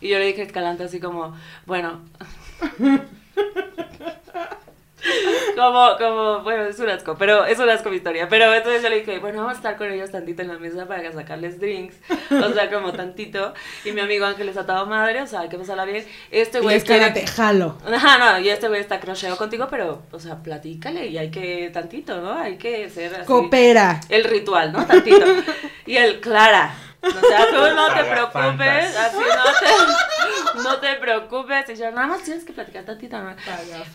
Y 0.00 0.08
yo 0.08 0.18
le 0.18 0.26
dije 0.26 0.42
a 0.42 0.44
Escalante 0.44 0.84
así 0.84 0.98
como, 1.00 1.36
bueno, 1.66 2.00
como, 5.56 5.96
como, 5.98 6.40
bueno, 6.42 6.64
es 6.64 6.78
un 6.78 6.88
asco, 6.88 7.16
pero 7.18 7.44
es 7.44 7.58
un 7.58 7.68
asco 7.68 7.90
mi 7.90 7.96
historia. 7.96 8.28
Pero 8.28 8.52
entonces 8.54 8.82
yo 8.82 8.88
le 8.88 9.00
dije, 9.00 9.18
bueno, 9.18 9.38
vamos 9.38 9.54
a 9.54 9.56
estar 9.56 9.76
con 9.76 9.90
ellos 9.90 10.10
tantito 10.10 10.42
en 10.42 10.48
la 10.48 10.58
mesa 10.58 10.86
para 10.86 11.10
sacarles 11.12 11.58
drinks, 11.60 11.96
o 12.30 12.52
sea, 12.52 12.70
como 12.70 12.92
tantito. 12.92 13.54
Y 13.84 13.92
mi 13.92 14.00
amigo 14.00 14.26
Ángel 14.26 14.48
está 14.48 14.64
todo 14.66 14.86
madre, 14.86 15.22
o 15.22 15.26
sea, 15.26 15.40
hay 15.40 15.48
que 15.48 15.58
pasarla 15.58 15.84
bien. 15.84 16.04
Este 16.30 16.58
Y 16.58 16.62
güey 16.62 16.76
es 16.76 16.84
que 16.84 16.96
quiere- 16.98 17.10
te 17.12 17.26
jalo. 17.26 17.76
Ajá, 17.92 18.18
no, 18.18 18.40
y 18.40 18.48
este 18.48 18.68
güey 18.68 18.80
está 18.80 19.00
crocheo 19.00 19.36
contigo, 19.36 19.66
pero, 19.70 20.02
o 20.12 20.18
sea, 20.20 20.36
platícale 20.42 21.06
y 21.06 21.18
hay 21.18 21.30
que 21.30 21.70
tantito, 21.72 22.20
¿no? 22.20 22.32
Hay 22.38 22.56
que 22.56 22.88
ser 22.90 23.14
así. 23.14 23.24
Coopera. 23.26 24.00
El 24.08 24.24
ritual, 24.24 24.72
¿no? 24.72 24.86
Tantito. 24.86 25.24
Y 25.86 25.96
el 25.96 26.20
Clara. 26.20 26.74
O 27.02 27.26
sea, 27.28 27.46
tú 27.50 27.74
no 27.74 27.94
te 27.94 28.04
preocupes, 28.04 28.96
así 28.96 29.16
no 29.16 29.52
te, 29.60 30.62
no 30.62 30.76
te 30.80 30.94
preocupes. 30.96 31.68
Y 31.70 31.76
yo, 31.76 31.90
nada 31.92 32.06
más 32.08 32.22
tienes 32.22 32.44
que 32.44 32.52
platicar 32.52 32.84
tantito, 32.84 33.18
¿no? 33.18 33.34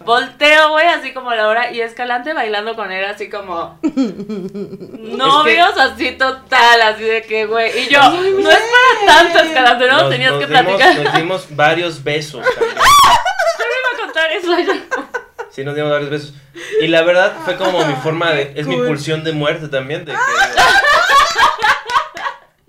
Volteo, 0.06 0.72
güey, 0.72 0.88
así 0.88 1.14
como 1.14 1.32
la 1.34 1.48
hora, 1.48 1.72
y 1.72 1.82
Escalante 1.82 2.34
bailando 2.34 2.76
con 2.76 2.92
él, 2.92 3.06
así 3.06 3.30
como 3.30 3.80
novios, 3.84 5.78
así 5.78 6.12
total, 6.14 6.82
así 6.82 7.04
de 7.04 7.22
que, 7.24 7.46
güey. 7.46 7.78
Y 7.86 7.90
yo, 7.90 8.00
Ay, 8.02 8.36
no 8.42 8.50
es 8.50 8.60
para 9.06 9.06
tanto, 9.24 9.40
Escalante, 9.40 9.88
no 9.88 9.98
Nos- 10.02 10.10
tenías 10.10 10.32
nos 10.34 10.40
que 10.42 10.48
dimos- 10.48 10.64
platicar. 10.66 11.04
Nos 11.04 11.14
dimos 11.14 11.48
varios 11.56 12.04
besos 12.04 12.44
también. 12.56 12.76
Yo 12.76 13.66
iba 13.66 13.90
a 13.94 14.06
contar 14.06 14.32
eso 14.32 14.58
ya. 14.60 14.84
Sí, 15.52 15.64
nos 15.64 15.76
dimos 15.76 15.92
varios 15.92 16.10
besos. 16.10 16.34
Y 16.82 16.88
la 16.88 17.04
verdad 17.04 17.34
fue 17.46 17.56
como 17.58 17.86
mi 17.86 17.94
forma 17.96 18.32
de. 18.32 18.54
Es 18.56 18.66
mi 18.68 18.78
pulsión 18.78 19.24
de 19.24 19.32
muerte 19.32 19.68
también. 19.68 20.06
De 20.06 20.12
que, 20.14 20.18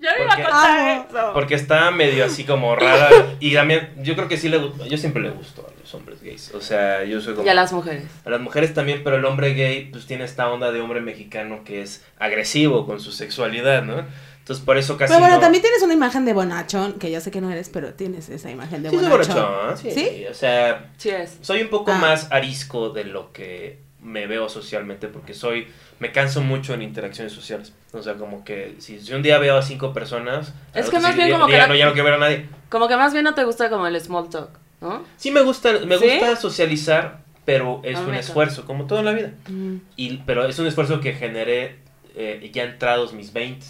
Yo 0.07 0.17
no 0.17 0.23
iba 0.23 0.33
a 0.33 0.35
Porque- 0.35 0.43
contar 0.43 0.79
Amo. 0.79 1.05
eso. 1.09 1.33
porque 1.33 1.55
estaba 1.55 1.91
medio 1.91 2.25
así 2.25 2.43
como 2.43 2.75
rara. 2.77 3.09
Y 3.39 3.53
también, 3.53 3.93
yo 4.01 4.15
creo 4.15 4.27
que 4.27 4.37
sí 4.37 4.49
le 4.49 4.57
gustó. 4.57 4.85
Yo 4.85 4.97
siempre 4.97 5.21
le 5.21 5.29
gustó 5.31 5.67
a 5.67 5.79
los 5.79 5.93
hombres 5.93 6.21
gays. 6.21 6.53
O 6.53 6.61
sea, 6.61 7.03
yo 7.03 7.19
soy 7.21 7.33
como. 7.35 7.45
Y 7.45 7.49
a 7.49 7.53
las 7.53 7.73
mujeres. 7.73 8.03
A 8.25 8.29
las 8.29 8.39
mujeres 8.41 8.73
también, 8.73 9.01
pero 9.03 9.17
el 9.17 9.25
hombre 9.25 9.53
gay 9.53 9.89
pues 9.91 10.05
tiene 10.05 10.23
esta 10.23 10.49
onda 10.49 10.71
de 10.71 10.79
hombre 10.81 11.01
mexicano 11.01 11.63
que 11.65 11.81
es 11.81 12.03
agresivo 12.19 12.85
con 12.85 12.99
su 12.99 13.11
sexualidad, 13.11 13.83
¿no? 13.83 14.05
Entonces 14.39 14.63
por 14.63 14.77
eso 14.77 14.95
casi 14.97 15.09
Pero 15.11 15.19
bueno, 15.19 15.35
no- 15.35 15.41
también 15.41 15.61
tienes 15.61 15.81
una 15.83 15.93
imagen 15.93 16.23
de 16.23 16.31
bonachón, 16.31 16.93
que 16.93 17.11
yo 17.11 17.19
sé 17.19 17.31
que 17.31 17.41
no 17.41 17.51
eres, 17.51 17.67
pero 17.67 17.93
tienes 17.95 18.29
esa 18.29 18.49
imagen 18.49 18.81
de 18.81 18.89
Sí, 18.91 18.95
soy 18.97 19.09
bonachón. 19.09 19.35
borrachón, 19.35 19.77
sí. 19.77 19.91
¿Sí? 19.91 20.25
O 20.31 20.33
sea, 20.33 20.89
Sí 20.95 21.09
es. 21.09 21.37
soy 21.41 21.61
un 21.63 21.67
poco 21.69 21.91
Ah. 21.91 21.97
más 21.97 22.31
arisco 22.31 22.89
de 22.91 23.03
lo 23.03 23.33
que 23.33 23.79
me 24.01 24.25
veo 24.25 24.47
socialmente 24.47 25.07
porque 25.09 25.33
soy 25.33 25.67
me 25.99 26.11
canso 26.11 26.41
mucho 26.41 26.73
en 26.73 26.81
interacciones 26.81 27.33
sociales. 27.33 27.73
O 27.93 28.01
sea, 28.03 28.15
como 28.15 28.43
que 28.43 28.75
si, 28.79 28.99
si 28.99 29.13
un 29.13 29.21
día 29.23 29.37
veo 29.39 29.57
a 29.57 29.61
cinco 29.61 29.93
personas, 29.93 30.53
Es 30.73 30.89
que 30.89 30.99
más 30.99 31.15
bien 31.15 31.31
como 31.31 31.45
que 31.47 31.53
día 31.53 31.61
no- 31.63 31.69
no, 31.69 31.75
ya 31.75 31.85
no 31.87 31.93
quiero 31.93 32.05
ver 32.05 32.13
a 32.15 32.17
nadie. 32.19 32.49
Como 32.69 32.87
que 32.87 32.95
más 32.97 33.13
bien 33.13 33.23
no 33.23 33.33
te 33.33 33.43
gusta 33.43 33.69
como 33.69 33.87
el 33.87 33.99
small 33.99 34.29
talk, 34.29 34.49
¿no? 34.81 35.03
Sí 35.17 35.31
me 35.31 35.41
gusta, 35.41 35.71
me 35.85 35.97
¿Sí? 35.97 36.05
gusta 36.07 36.35
socializar, 36.35 37.19
pero 37.45 37.81
es 37.83 37.97
A 37.97 38.01
mí 38.01 38.09
un 38.09 38.15
esfuerzo, 38.15 38.65
como 38.65 38.85
todo 38.85 38.99
en 38.99 39.05
la 39.05 39.11
vida. 39.13 39.31
Mm. 39.47 39.75
Y, 39.95 40.17
pero 40.25 40.45
es 40.45 40.59
un 40.59 40.67
esfuerzo 40.67 40.99
que 40.99 41.13
generé 41.13 41.77
eh, 42.15 42.49
ya 42.53 42.63
entrados 42.63 43.13
mis 43.13 43.33
20. 43.33 43.65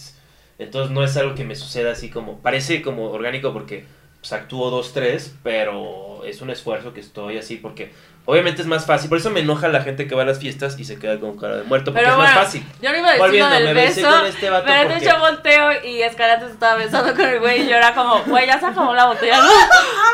Entonces 0.59 0.91
no 0.91 1.03
es 1.03 1.15
algo 1.17 1.35
que 1.35 1.43
me 1.43 1.55
suceda 1.55 1.91
así 1.91 2.09
como, 2.09 2.39
parece 2.39 2.81
como 2.81 3.11
orgánico 3.11 3.53
porque 3.53 3.85
pues, 4.29 4.41
actúo 4.41 4.69
dos, 4.69 4.93
tres, 4.93 5.33
pero 5.43 6.23
es 6.25 6.41
un 6.41 6.49
esfuerzo 6.49 6.93
que 6.93 6.99
estoy 6.99 7.37
así 7.37 7.55
porque 7.57 7.91
obviamente 8.25 8.61
es 8.61 8.67
más 8.67 8.85
fácil. 8.85 9.07
Por 9.07 9.17
eso 9.19 9.29
me 9.29 9.39
enoja 9.39 9.69
la 9.69 9.81
gente 9.81 10.05
que 10.07 10.13
va 10.15 10.23
a 10.23 10.25
las 10.25 10.39
fiestas 10.39 10.77
y 10.77 10.83
se 10.83 10.99
queda 10.99 11.17
con 11.19 11.37
cara 11.37 11.55
de 11.57 11.63
muerto, 11.63 11.91
porque 11.93 12.01
Pero 12.01 12.11
es 12.11 12.17
bueno, 12.17 12.31
más 12.33 12.43
fácil. 12.45 12.63
yo 12.81 12.91
no 12.91 12.97
iba 12.97 13.07
a 13.07 13.11
decir 13.11 13.19
lo 13.19 13.25
Volviendo, 13.27 13.55
del 13.55 13.63
me 13.65 13.73
besé 13.73 14.01
beso, 14.03 14.17
con 14.17 14.25
este 14.25 14.49
vato 14.49 14.65
pero 14.67 14.89
porque- 14.89 15.05
hecho 15.05 15.19
volteo 15.19 15.85
y 15.85 16.01
Escalante 16.01 16.45
se 16.47 16.51
estaba 16.51 16.75
besando 16.75 17.15
con 17.15 17.25
el 17.25 17.39
güey 17.39 17.61
y 17.61 17.69
yo 17.69 17.75
era 17.77 17.93
como, 17.95 18.21
güey, 18.23 18.45
ya 18.47 18.59
se 18.59 18.65
acabó 18.65 18.93
la 18.93 19.05
botella, 19.05 19.39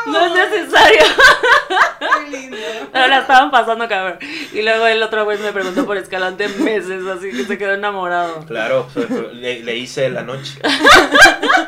no, 0.06 0.12
no 0.12 0.26
es 0.26 0.52
necesario. 0.52 1.00
Qué 2.00 2.30
lindo. 2.38 2.58
Pero 2.92 3.08
la 3.08 3.20
estaban 3.20 3.50
pasando 3.50 3.88
cabrón. 3.88 4.20
Y 4.52 4.62
luego 4.62 4.86
el 4.86 5.02
otro 5.02 5.24
güey 5.24 5.38
me 5.40 5.52
preguntó 5.52 5.86
por 5.86 5.98
Escalante 5.98 6.48
meses, 6.50 7.04
así 7.08 7.32
que 7.32 7.46
se 7.46 7.58
quedó 7.58 7.74
enamorado. 7.74 8.46
Claro, 8.46 8.88
pues, 8.94 9.10
le, 9.34 9.64
le 9.64 9.76
hice 9.78 10.10
la 10.10 10.22
noche. 10.22 10.60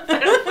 Pero 0.08 0.32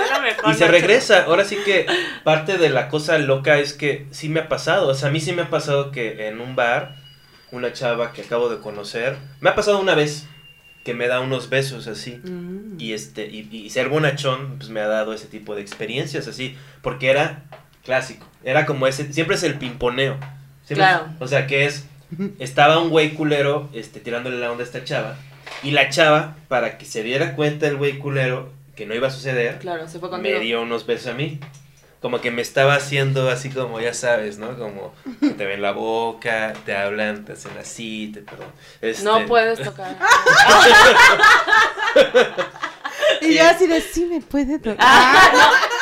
Y 0.51 0.53
se 0.55 0.67
regresa. 0.67 1.23
Ahora 1.25 1.45
sí 1.45 1.57
que 1.65 1.85
parte 2.23 2.57
de 2.57 2.69
la 2.69 2.87
cosa 2.89 3.17
loca 3.17 3.57
es 3.59 3.73
que 3.73 4.05
sí 4.11 4.29
me 4.29 4.41
ha 4.41 4.47
pasado. 4.49 4.87
O 4.89 4.93
sea, 4.93 5.09
a 5.09 5.11
mí 5.11 5.19
sí 5.19 5.33
me 5.33 5.43
ha 5.43 5.49
pasado 5.49 5.91
que 5.91 6.27
en 6.27 6.39
un 6.41 6.55
bar, 6.55 6.95
una 7.51 7.73
chava 7.73 8.11
que 8.13 8.21
acabo 8.21 8.49
de 8.49 8.59
conocer, 8.59 9.17
me 9.41 9.49
ha 9.49 9.55
pasado 9.55 9.79
una 9.79 9.95
vez 9.95 10.27
que 10.83 10.93
me 10.93 11.07
da 11.07 11.19
unos 11.19 11.49
besos 11.49 11.87
así. 11.87 12.19
Mm. 12.23 12.79
Y 12.79 12.93
este, 12.93 13.25
y, 13.27 13.49
y 13.51 13.69
ser 13.71 13.89
bonachón, 13.89 14.57
pues 14.57 14.69
me 14.69 14.81
ha 14.81 14.87
dado 14.87 15.13
ese 15.13 15.27
tipo 15.27 15.55
de 15.55 15.61
experiencias 15.61 16.27
así. 16.27 16.55
Porque 16.81 17.09
era 17.09 17.43
clásico. 17.83 18.27
Era 18.43 18.65
como 18.65 18.85
ese, 18.87 19.11
siempre 19.13 19.35
es 19.35 19.43
el 19.43 19.55
pimponeo. 19.55 20.17
Claro. 20.67 21.05
es- 21.15 21.21
o 21.21 21.27
sea, 21.27 21.47
que 21.47 21.65
es, 21.65 21.85
estaba 22.39 22.79
un 22.79 22.89
güey 22.89 23.13
culero, 23.15 23.69
este, 23.73 23.99
tirándole 23.99 24.37
la 24.39 24.51
onda 24.51 24.63
a 24.63 24.67
esta 24.67 24.83
chava. 24.83 25.15
Y 25.63 25.71
la 25.71 25.89
chava, 25.89 26.35
para 26.47 26.77
que 26.77 26.85
se 26.85 27.01
diera 27.03 27.35
cuenta 27.35 27.67
el 27.67 27.77
güey 27.77 27.97
culero 27.97 28.51
que 28.75 28.85
no 28.85 28.93
iba 28.95 29.07
a 29.07 29.11
suceder, 29.11 29.59
Claro, 29.59 29.87
se 29.87 29.99
fue 29.99 30.09
contigo. 30.09 30.37
me 30.37 30.43
dio 30.43 30.61
unos 30.61 30.85
besos 30.85 31.07
a 31.07 31.13
mí. 31.13 31.39
Como 32.01 32.21
que 32.21 32.29
me 32.29 32.41
estaba 32.43 32.75
haciendo 32.75 33.29
así 33.31 33.49
como, 33.49 33.79
ya 33.79 33.93
sabes, 33.95 34.37
¿no? 34.37 34.55
Como 34.59 34.93
que 35.19 35.29
te 35.29 35.45
ven 35.45 35.61
la 35.63 35.71
boca, 35.71 36.53
te 36.65 36.75
hablan, 36.75 37.25
te 37.25 37.31
hacen 37.33 37.57
así, 37.59 38.11
te 38.13 38.21
perdón. 38.21 38.47
Este, 38.81 39.03
No 39.03 39.25
puedes 39.25 39.59
tocar. 39.63 39.97
Y 43.21 43.35
yo 43.35 43.43
así 43.49 43.65
de, 43.67 43.81
sí 43.81 44.05
me 44.05 44.21
puede 44.21 44.59
tocar. 44.59 44.77
Ah, 44.79 45.31
no. 45.33 45.74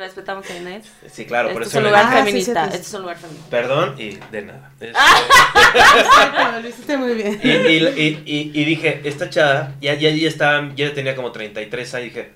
Respetamos 0.00 0.48
a 0.50 0.56
Inés. 0.56 0.86
Sí, 1.12 1.26
claro, 1.26 1.52
por 1.52 1.62
este 1.62 1.78
eso 1.78 1.78
es 1.78 1.84
un 1.84 1.90
lugar 1.90 2.06
Ah, 2.06 2.10
sí, 2.10 2.16
feminista. 2.24 2.52
cierto. 2.52 2.74
Este 2.74 2.86
es 2.88 2.94
un 2.94 3.00
lugar 3.02 3.16
feminista. 3.18 3.50
Perdón 3.50 3.94
y 3.98 4.18
de 4.32 4.42
nada. 4.42 4.70
Este, 4.80 6.62
lo 6.62 6.68
hiciste 6.68 6.96
muy 6.96 7.14
bien. 7.14 7.40
y, 7.42 7.48
y, 7.48 7.76
y, 7.76 8.22
y- 8.26 8.50
y 8.60 8.64
dije, 8.64 9.00
esta 9.04 9.28
chava, 9.30 9.72
ya, 9.80 9.94
ya, 9.94 10.10
ya 10.10 10.28
estaba, 10.28 10.70
ya 10.74 10.92
tenía 10.94 11.14
como 11.14 11.32
33 11.32 11.94
años, 11.94 12.04
dije, 12.14 12.32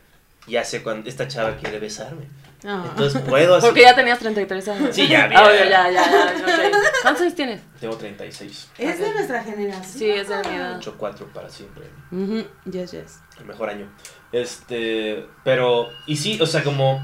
ya 0.47 0.63
sé 0.65 0.83
cuando 0.83 1.09
esta 1.09 1.27
chava 1.27 1.57
quiere 1.57 1.79
besarme. 1.79 2.27
Ah. 2.67 2.85
Entonces 2.91 3.21
puedo 3.23 3.57
así. 3.57 3.67
Porque 3.67 3.83
ya 3.83 3.95
tenías 3.95 4.19
33 4.19 4.69
años. 4.69 4.95
Sí, 4.95 5.07
ya, 5.09 5.29
ya. 5.31 5.43
obvio, 5.43 5.65
ya, 5.65 5.91
ya, 5.91 5.91
ya, 5.91 6.35
no 6.41 6.49
sé. 6.49 6.71
¿Cuántos 7.03 7.23
años 7.23 7.35
tienes? 7.35 7.61
Tengo 7.81 7.97
36. 7.97 8.71
Es 8.79 8.99
de 9.01 9.13
nuestra 9.13 9.43
generación. 9.43 9.85
Sí, 9.99 10.11
es 10.11 10.29
de 10.29 10.37
mi 10.49 10.57
edad. 10.57 10.81
8-4 10.81 11.27
para 11.33 11.49
siempre. 11.51 11.85
Ujú, 12.11 12.47
Yes, 12.71 12.93
yes. 12.93 13.19
el 13.39 13.45
mejor 13.47 13.69
año. 13.71 13.91
Este, 14.33 15.27
pero, 15.45 15.89
y 16.07 16.17
sí, 16.17 16.39
o 16.41 16.47
sea, 16.47 16.63
como, 16.63 17.03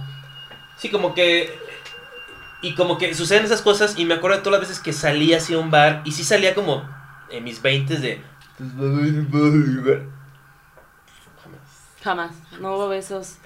sí, 0.81 0.91
como 0.91 1.14
que, 1.14 1.59
y 2.62 2.74
como 2.74 2.97
que 2.99 3.14
suceden 3.14 3.45
esas 3.45 3.62
cosas, 3.62 3.99
y 3.99 4.05
me 4.07 4.14
acuerdo 4.14 4.39
de 4.39 4.43
todas 4.43 4.61
las 4.61 4.68
veces 4.68 4.83
que 4.83 4.93
salía 4.93 5.37
hacia 5.37 5.59
un 5.59 5.70
bar, 5.70 6.03
y 6.05 6.12
sí 6.12 6.24
salía 6.24 6.55
como 6.55 6.89
en 7.31 7.45
mis 7.45 7.61
20 7.62 7.97
de... 7.99 8.22
Jamás, 11.43 11.61
Jamás. 12.03 12.33
No 12.61 12.76
hubo 12.76 12.89
besos. 12.89 13.37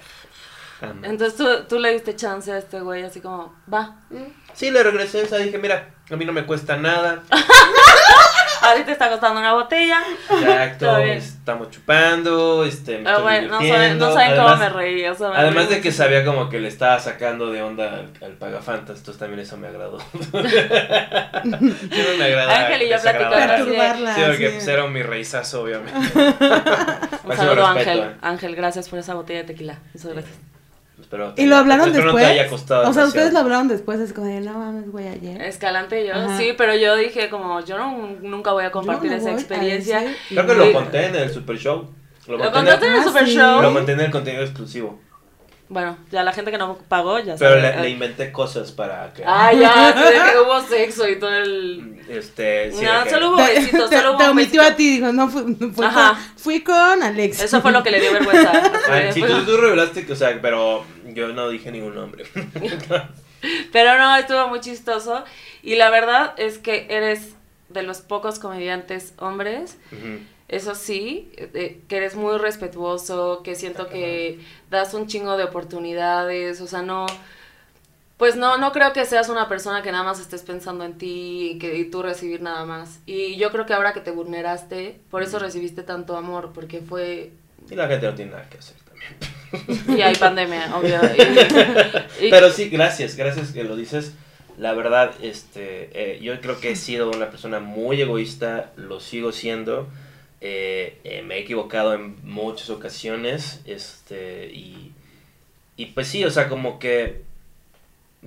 jamás. 0.79 1.03
Entonces 1.03 1.37
tú, 1.37 1.45
tú 1.67 1.79
le 1.79 1.91
diste 1.93 2.15
chance 2.15 2.51
a 2.51 2.57
este 2.57 2.79
güey, 2.79 3.03
así 3.03 3.21
como, 3.21 3.53
va. 3.71 3.97
Sí, 4.53 4.71
le 4.71 4.81
regresé, 4.83 5.23
o 5.23 5.27
sea, 5.27 5.37
dije, 5.39 5.57
mira, 5.57 5.93
a 6.09 6.15
mí 6.15 6.25
no 6.25 6.33
me 6.33 6.45
cuesta 6.45 6.77
nada, 6.77 7.23
Ahorita 8.61 8.91
está 8.91 9.09
costando 9.09 9.39
una 9.39 9.53
botella. 9.53 10.01
exacto, 10.29 10.97
estamos 10.97 11.69
chupando, 11.71 12.63
este, 12.65 12.99
me 12.99 13.09
Ah, 13.09 13.13
estoy 13.13 13.23
bueno, 13.23 13.47
no 13.49 13.67
saben, 13.67 13.97
no 13.97 14.13
saben 14.13 14.35
cómo 14.35 14.55
me 14.57 14.69
reí. 14.69 15.05
o 15.05 15.15
sea, 15.15 15.29
me 15.29 15.37
Además 15.37 15.67
reí 15.67 15.75
de 15.75 15.81
que 15.81 15.91
sabía 15.91 16.23
como 16.25 16.49
que 16.49 16.59
le 16.59 16.67
estaba 16.67 16.99
sacando 16.99 17.51
de 17.51 17.61
onda 17.61 17.93
al, 17.93 18.11
al 18.21 18.31
pagafantas, 18.33 18.99
entonces 18.99 19.19
también 19.19 19.39
eso 19.41 19.57
me 19.57 19.67
agradó. 19.67 19.97
Sí, 21.45 22.03
me 22.17 22.23
agrada 22.25 22.65
Ángel 22.65 22.81
y 22.83 22.89
yo 22.89 22.97
platicando. 23.01 23.65
Sí, 24.15 24.21
porque 24.25 24.47
sí. 24.47 24.53
pues, 24.55 24.67
era 24.67 24.87
mi 24.87 25.03
reizazo, 25.03 25.61
obviamente. 25.63 25.99
Un 27.23 27.35
saludo, 27.35 27.65
Ángel. 27.65 27.99
eh. 27.99 28.11
Ángel, 28.21 28.55
gracias 28.55 28.89
por 28.89 28.99
esa 28.99 29.13
botella 29.13 29.39
de 29.41 29.45
tequila. 29.45 29.77
Muchas 29.93 30.11
gracias. 30.13 30.35
Espero 30.99 31.33
¿Y 31.37 31.45
lo 31.45 31.57
hablaron 31.57 31.87
espero 31.89 32.05
después? 32.05 32.23
No 32.23 32.29
te 32.33 32.39
haya 32.39 32.49
costado 32.49 32.81
o 32.81 32.83
sea, 32.85 32.89
demasiado. 33.03 33.07
ustedes 33.09 33.33
lo 33.33 33.39
hablaron 33.39 33.67
después, 33.67 33.99
es 33.99 34.13
como 34.13 34.27
de, 34.27 34.39
no 34.41 34.53
mames, 34.57 34.91
güey, 34.91 35.07
ayer. 35.07 35.41
Escalante 35.41 36.03
y 36.03 36.07
yo, 36.07 36.13
Ajá. 36.15 36.37
sí, 36.37 36.53
pero 36.57 36.75
yo 36.75 36.95
dije 36.95 37.29
como, 37.29 37.59
yo 37.63 37.77
no, 37.77 38.09
nunca 38.21 38.53
voy 38.53 38.63
a 38.65 38.71
compartir 38.71 39.11
no 39.11 39.17
esa 39.17 39.31
experiencia. 39.31 40.03
Creo 40.29 40.45
que 40.47 40.53
lo 40.55 40.71
conté 40.73 41.07
en 41.07 41.15
el 41.15 41.29
Super 41.31 41.57
Show. 41.57 41.89
Lo, 42.27 42.37
Lo 42.37 42.51
conté 42.51 42.59
en 42.59 42.65
el- 42.67 42.71
contaste 42.73 42.85
en 42.87 42.93
el 42.93 42.99
Ah, 42.99 43.03
Super 43.03 43.25
sí. 43.27 43.35
Show. 43.35 43.61
Lo 43.61 43.71
mantenía 43.71 44.01
en 44.01 44.05
el 44.07 44.11
contenido 44.11 44.43
exclusivo. 44.43 44.99
Bueno, 45.67 45.97
ya 46.11 46.23
la 46.23 46.31
gente 46.31 46.51
que 46.51 46.59
no 46.59 46.77
pagó 46.87 47.17
ya 47.17 47.35
Pero 47.39 47.59
sabe. 47.59 47.75
le, 47.77 47.81
le 47.81 47.89
inventé 47.89 48.31
cosas 48.31 48.71
para 48.71 49.11
que. 49.13 49.23
Ah, 49.25 49.51
ya, 49.51 49.93
de 50.27 50.31
que 50.31 50.39
hubo 50.39 50.61
sexo 50.61 51.09
y 51.09 51.17
todo 51.19 51.33
el... 51.33 52.01
Este. 52.07 52.71
sí, 52.71 52.85
No, 52.85 53.09
solo 53.09 53.29
hubo 53.29 53.37
Te, 53.37 53.53
besitos, 53.55 53.89
solo 53.89 54.11
hubo 54.11 54.17
te 54.19 54.27
omitió 54.27 54.61
a 54.61 54.75
ti, 54.75 54.97
dijo, 54.97 55.11
no, 55.11 55.27
fui, 55.27 55.57
no, 55.59 55.71
fui, 55.73 55.85
Ajá. 55.85 56.09
con, 56.13 56.37
fui 56.37 56.61
con 56.63 57.01
Alex. 57.01 57.41
Eso 57.41 57.61
fue 57.63 57.71
lo 57.71 57.81
que 57.81 57.89
le 57.89 57.99
dio 57.99 58.13
vergüenza. 58.13 58.51
Ay, 58.89 59.11
sí, 59.11 59.21
tú, 59.21 59.43
tú 59.43 59.57
revelaste 59.57 60.05
que, 60.05 60.13
o 60.13 60.15
sea, 60.15 60.37
pero 60.39 60.85
yo 61.05 61.29
no 61.29 61.49
dije 61.49 61.71
ningún 61.71 61.95
nombre. 61.95 62.25
Pero 63.71 63.97
no, 63.99 64.15
estuvo 64.15 64.47
muy 64.47 64.59
chistoso. 64.59 65.23
Y 65.61 65.75
la 65.75 65.89
verdad 65.91 66.33
es 66.37 66.57
que 66.57 66.87
eres 66.89 67.35
de 67.69 67.83
los 67.83 68.01
pocos 68.01 68.39
comediantes 68.39 69.13
hombres, 69.19 69.77
Ujú. 69.91 70.19
Eso 70.47 70.75
sí, 70.75 71.31
eh, 71.37 71.81
que 71.87 71.97
eres 71.97 72.15
muy 72.15 72.37
respetuoso, 72.37 73.41
que 73.43 73.55
siento 73.55 73.87
que 73.89 74.39
das 74.69 74.93
un 74.93 75.07
chingo 75.07 75.37
de 75.37 75.43
oportunidades, 75.45 76.61
o 76.61 76.67
sea, 76.67 76.81
no... 76.81 77.05
Pues 78.17 78.37
no, 78.37 78.57
no 78.57 78.71
creo 78.71 78.93
que 78.93 79.03
seas 79.03 79.27
una 79.27 79.49
persona 79.49 79.81
que 79.81 79.91
nada 79.91 80.05
más 80.05 80.21
estés 80.21 80.41
pensando 80.43 80.85
en 80.85 80.97
ti 80.97 81.51
y 81.55 81.59
que 81.59 81.75
y 81.77 81.83
tú 81.91 82.01
recibir 82.01 82.41
nada 82.41 82.63
más. 82.63 82.99
Y 83.05 83.35
yo 83.35 83.51
creo 83.51 83.65
que 83.65 83.73
ahora 83.73 83.91
que 83.91 83.99
te 83.99 84.11
vulneraste, 84.11 84.99
por 85.11 85.21
eso 85.21 85.37
recibiste 85.37 85.83
tanto 85.83 86.15
amor, 86.15 86.51
porque 86.55 86.79
fue... 86.79 87.31
Y 87.69 87.75
la 87.75 87.87
gente 87.89 88.05
no 88.07 88.15
tiene 88.15 88.31
nada 88.31 88.47
que 88.49 88.57
hacer 88.59 88.77
también. 88.85 89.97
Y 89.99 90.01
hay 90.01 90.15
pandemia, 90.15 90.73
obvio. 90.77 90.97
y- 92.21 92.27
y- 92.27 92.29
Pero 92.29 92.49
sí, 92.51 92.69
gracias, 92.69 93.17
gracias 93.17 93.51
que 93.51 93.65
lo 93.65 93.75
dices. 93.75 94.13
La 94.57 94.71
verdad, 94.73 95.11
este, 95.21 95.89
eh, 96.15 96.19
yo 96.21 96.39
creo 96.39 96.57
que 96.61 96.71
he 96.71 96.75
sido 96.77 97.11
una 97.11 97.29
persona 97.29 97.59
muy 97.59 98.01
egoísta, 98.01 98.71
lo 98.77 99.01
sigo 99.01 99.33
siendo. 99.33 99.89
Eh, 100.47 100.99
eh, 101.03 101.23
me 101.23 101.37
he 101.37 101.39
equivocado 101.39 101.95
en 101.95 102.17
muchas 102.23 102.69
ocasiones, 102.69 103.61
este, 103.65 104.51
y, 104.53 104.91
y 105.75 105.87
pues 105.87 106.07
sí, 106.07 106.23
o 106.23 106.29
sea, 106.29 106.49
como 106.49 106.77
que, 106.77 107.23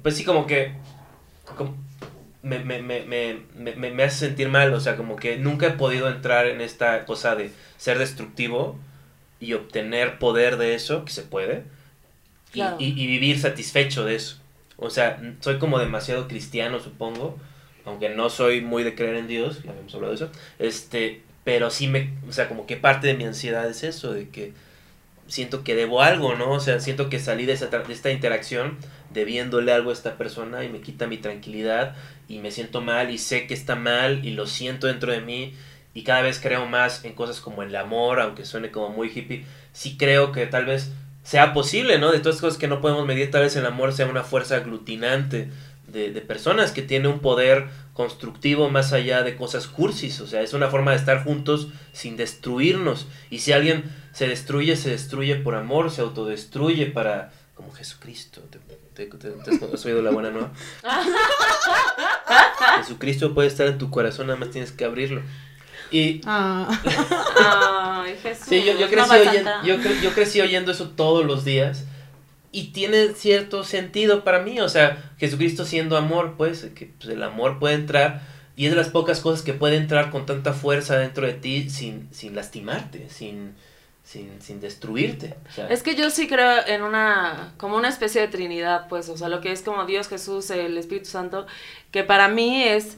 pues 0.03 0.17
sí, 0.17 0.25
como 0.25 0.47
que, 0.47 0.73
como- 1.57 1.77
me, 2.43 2.59
me, 2.61 2.81
me, 2.83 3.03
me, 3.77 4.03
hace 4.05 4.27
sentir 4.27 4.49
mal, 4.49 4.73
o 4.75 4.81
sea, 4.81 4.97
como 4.97 5.17
que 5.17 5.37
nunca 5.39 5.67
he 5.67 5.71
podido 5.73 6.09
entrar 6.09 6.47
en 6.47 6.61
esta 6.61 7.05
cosa 7.05 7.37
de 7.37 7.51
ser 7.77 7.99
destructivo 7.99 8.77
y 9.41 9.53
obtener 9.55 10.19
poder 10.19 10.57
de 10.57 10.75
eso, 10.75 11.05
que 11.05 11.13
se 11.13 11.23
puede, 11.23 11.63
y, 12.55 12.59
Claro. 12.61 12.77
y, 12.81 13.01
y 13.01 13.07
vivir 13.07 13.39
satisfecho 13.41 14.05
de 14.05 14.17
eso. 14.17 14.39
O 14.77 14.91
sea, 14.91 15.21
soy 15.41 15.59
como 15.59 15.79
demasiado 15.79 16.29
cristiano, 16.29 16.81
supongo, 16.81 17.39
aunque 17.85 18.09
no 18.09 18.31
soy 18.31 18.61
muy 18.61 18.83
de 18.85 18.95
creer 18.95 19.17
en 19.17 19.29
Dios, 19.29 19.63
ya 19.63 19.71
habíamos 19.71 19.95
hablado 19.95 20.13
de 20.15 20.25
eso, 20.25 20.31
este, 20.59 21.23
pero 21.49 21.71
sí 21.71 21.89
me, 21.89 22.11
o 22.29 22.33
sea, 22.35 22.47
como 22.47 22.67
que 22.67 22.77
parte 22.77 23.07
de 23.07 23.15
mi 23.15 23.25
ansiedad 23.25 23.67
es 23.71 23.83
eso, 23.83 24.13
de 24.13 24.29
que 24.29 24.53
siento 25.29 25.65
que 25.65 25.75
debo 25.75 26.03
algo, 26.03 26.35
¿no? 26.35 26.51
O 26.51 26.61
sea, 26.61 26.79
siento 26.79 27.09
que 27.09 27.19
salí 27.19 27.47
de, 27.47 27.55
esa, 27.55 27.69
de 27.69 27.91
esta 27.91 28.11
interacción 28.11 28.77
debiéndole 29.15 29.73
algo 29.73 29.89
a 29.89 29.95
esta 29.95 30.19
persona 30.19 30.63
y 30.63 30.69
me 30.69 30.83
quita 30.83 31.07
mi 31.07 31.17
tranquilidad 31.17 31.97
y 32.29 32.41
me 32.41 32.51
siento 32.51 32.83
mal 32.83 33.11
y 33.11 33.17
sé 33.17 33.47
que 33.47 33.55
está 33.55 33.77
mal 33.77 34.27
y 34.27 34.33
lo 34.33 34.47
siento 34.47 34.89
dentro 34.89 35.11
de 35.11 35.23
mí 35.23 35.55
y 35.95 36.03
cada 36.03 36.21
vez 36.21 36.39
creo 36.39 36.67
más 36.67 37.07
en 37.07 37.15
cosas 37.15 37.41
como 37.41 37.63
el 37.63 37.75
amor, 37.75 38.21
aunque 38.21 38.45
suene 38.45 38.71
como 38.71 38.91
muy 38.91 39.09
hippie, 39.09 39.47
sí 39.73 39.97
creo 39.97 40.33
que 40.33 40.45
tal 40.45 40.67
vez 40.67 40.91
sea 41.23 41.55
posible, 41.55 41.99
¿no? 41.99 42.13
De 42.13 42.19
todas 42.19 42.35
las 42.35 42.43
cosas 42.43 42.59
que 42.59 42.69
no 42.69 42.83
podemos 42.83 43.07
medir, 43.07 43.31
tal 43.31 43.45
vez 43.45 43.57
el 43.57 43.65
amor 43.65 43.95
sea 43.95 44.05
una 44.05 44.23
fuerza 44.23 44.57
aglutinante 44.57 45.49
de, 45.89 46.13
de 46.13 46.21
personas 46.21 46.73
que 46.73 46.83
tiene 46.83 47.09
un 47.09 47.19
poder 47.21 47.69
constructivo 47.95 48.71
más 48.71 48.93
allá 48.93 49.23
de 49.23 49.35
cosas 49.37 49.67
cursis, 49.67 50.21
o 50.21 50.27
sea, 50.27 50.43
es 50.43 50.53
una 50.53 50.69
forma 50.69 50.93
de 50.93 50.99
estar 50.99 51.25
juntos 51.25 51.69
sin 51.93 52.17
destruirnos. 52.17 53.07
Y 53.31 53.39
si 53.39 53.53
alguien 53.53 53.85
se 54.13 54.29
destruye, 54.29 54.77
se 54.77 54.91
destruye 54.91 55.35
por 55.37 55.55
amor, 55.55 55.91
se 55.91 56.01
autodestruye 56.03 56.87
para, 56.87 57.33
como 57.55 57.73
Jesucristo. 57.73 58.41
¿Te, 58.51 58.59
te- 59.07 59.07
te- 59.07 59.31
te 59.31 59.65
has- 59.75 59.85
oído 59.87 60.03
la 60.03 60.11
buena 60.11 60.31
nueva? 60.31 60.53
Jesucristo 62.79 63.35
puede 63.35 63.49
estar 63.49 63.67
en 63.67 63.79
tu 63.79 63.91
corazón, 63.91 64.27
nada 64.29 64.39
más 64.39 64.51
tienes 64.51 64.73
que 64.73 64.85
abrirlo. 64.85 65.23
Y 65.91 66.21
Ah. 66.27 66.69
Ay, 68.05 68.15
Jesús. 68.23 68.47
Sí, 68.49 68.63
yo, 68.65 68.79
yo, 68.79 68.89
crecí 68.89 69.11
yo, 69.65 69.77
cre- 69.79 70.01
yo 70.03 70.11
crecí 70.13 70.41
oyendo 70.41 70.71
eso 70.71 70.91
todos 70.91 71.25
los 71.25 71.45
días 71.45 71.85
y 72.51 72.69
tiene 72.73 73.15
cierto 73.15 73.65
sentido 73.65 74.25
para 74.25 74.41
mí, 74.41 74.61
o 74.61 74.69
sea, 74.69 75.13
Jesucristo 75.19 75.65
siendo 75.65 75.97
amor, 75.97 76.35
pues, 76.37 76.71
que 76.75 76.87
pues, 76.99 77.11
el 77.11 77.23
amor 77.23 77.59
puede 77.59 77.75
entrar 77.75 78.23
y 78.57 78.65
es 78.65 78.71
de 78.71 78.77
las 78.77 78.89
pocas 78.89 79.21
cosas 79.21 79.43
que 79.43 79.55
puede 79.55 79.77
entrar 79.77 80.11
con 80.11 80.27
tanta 80.27 80.53
fuerza 80.53 80.99
dentro 80.99 81.27
de 81.27 81.35
ti 81.35 81.71
sin, 81.71 82.09
sin 82.11 82.35
lastimarte, 82.35 83.09
sin, 83.09 83.55
sin, 84.09 84.41
sin 84.41 84.59
destruirte. 84.59 85.37
o 85.51 85.53
sea, 85.53 85.69
Es 85.69 85.83
que 85.83 85.95
yo 85.95 86.09
sí 86.09 86.27
creo 86.29 86.67
en 86.67 86.83
una, 86.83 87.53
como 87.59 87.77
una 87.77 87.91
especie 87.91 88.23
de 88.23 88.29
trinidad, 88.29 88.89
pues, 88.89 89.11
o 89.11 89.19
sea, 89.19 89.29
lo 89.29 89.43
que 89.43 89.53
es 89.53 89.61
como 89.61 89.85
Dios, 89.85 90.09
Jesús, 90.09 90.49
el 90.49 90.79
Espíritu 90.79 91.11
Santo, 91.11 91.47
que 91.91 92.05
para 92.05 92.29
mí 92.29 92.63
es 92.65 92.97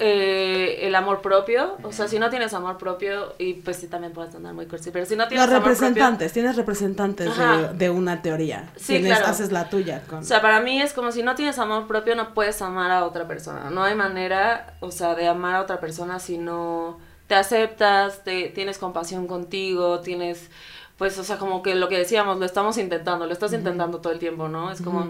eh, 0.00 0.80
el 0.82 0.94
amor 0.96 1.22
propio, 1.22 1.78
o 1.82 1.92
sea, 1.92 2.08
si 2.08 2.18
no 2.18 2.28
tienes 2.28 2.52
amor 2.52 2.76
propio, 2.76 3.34
y 3.38 3.54
pues 3.54 3.78
sí 3.78 3.86
también 3.86 4.12
puedes 4.12 4.34
andar 4.34 4.52
muy 4.52 4.66
cursi, 4.66 4.90
pero 4.90 5.06
si 5.06 5.16
no 5.16 5.28
tienes 5.28 5.46
Los 5.46 5.54
amor 5.54 5.62
propio, 5.70 5.86
representantes, 5.86 6.32
tienes 6.34 6.56
representantes 6.56 7.30
de 7.78 7.88
una 7.88 8.20
teoría. 8.20 8.68
Sí, 8.76 8.98
Tienes- 8.98 9.16
claro. 9.16 9.26
Haces 9.28 9.52
la 9.52 9.70
tuya 9.70 10.02
con... 10.10 10.18
o 10.18 10.24
sea, 10.24 10.42
para 10.42 10.60
mí 10.60 10.82
es 10.82 10.92
como 10.92 11.10
si 11.10 11.22
no 11.22 11.34
tienes 11.36 11.58
amor 11.58 11.86
propio, 11.86 12.14
no 12.16 12.34
puedes 12.34 12.60
amar 12.60 12.90
a 12.90 13.06
otra 13.06 13.26
persona, 13.26 13.70
no 13.70 13.82
hay 13.84 13.94
manera, 13.94 14.74
o 14.80 14.90
sea, 14.90 15.14
de 15.14 15.26
amar 15.26 15.54
a 15.54 15.62
otra 15.62 15.80
persona 15.80 16.18
si 16.18 16.36
no 16.36 16.98
te 17.30 17.36
aceptas, 17.36 18.24
te, 18.24 18.48
tienes 18.48 18.76
compasión 18.78 19.28
contigo, 19.28 20.00
tienes... 20.00 20.50
Pues, 20.98 21.16
o 21.16 21.22
sea, 21.22 21.38
como 21.38 21.62
que 21.62 21.76
lo 21.76 21.88
que 21.88 21.96
decíamos, 21.96 22.38
lo 22.40 22.44
estamos 22.44 22.76
intentando, 22.76 23.24
lo 23.24 23.32
estás 23.32 23.52
intentando 23.52 24.00
todo 24.00 24.12
el 24.12 24.18
tiempo, 24.18 24.48
¿no? 24.48 24.70
Es 24.70 24.82
como. 24.82 25.08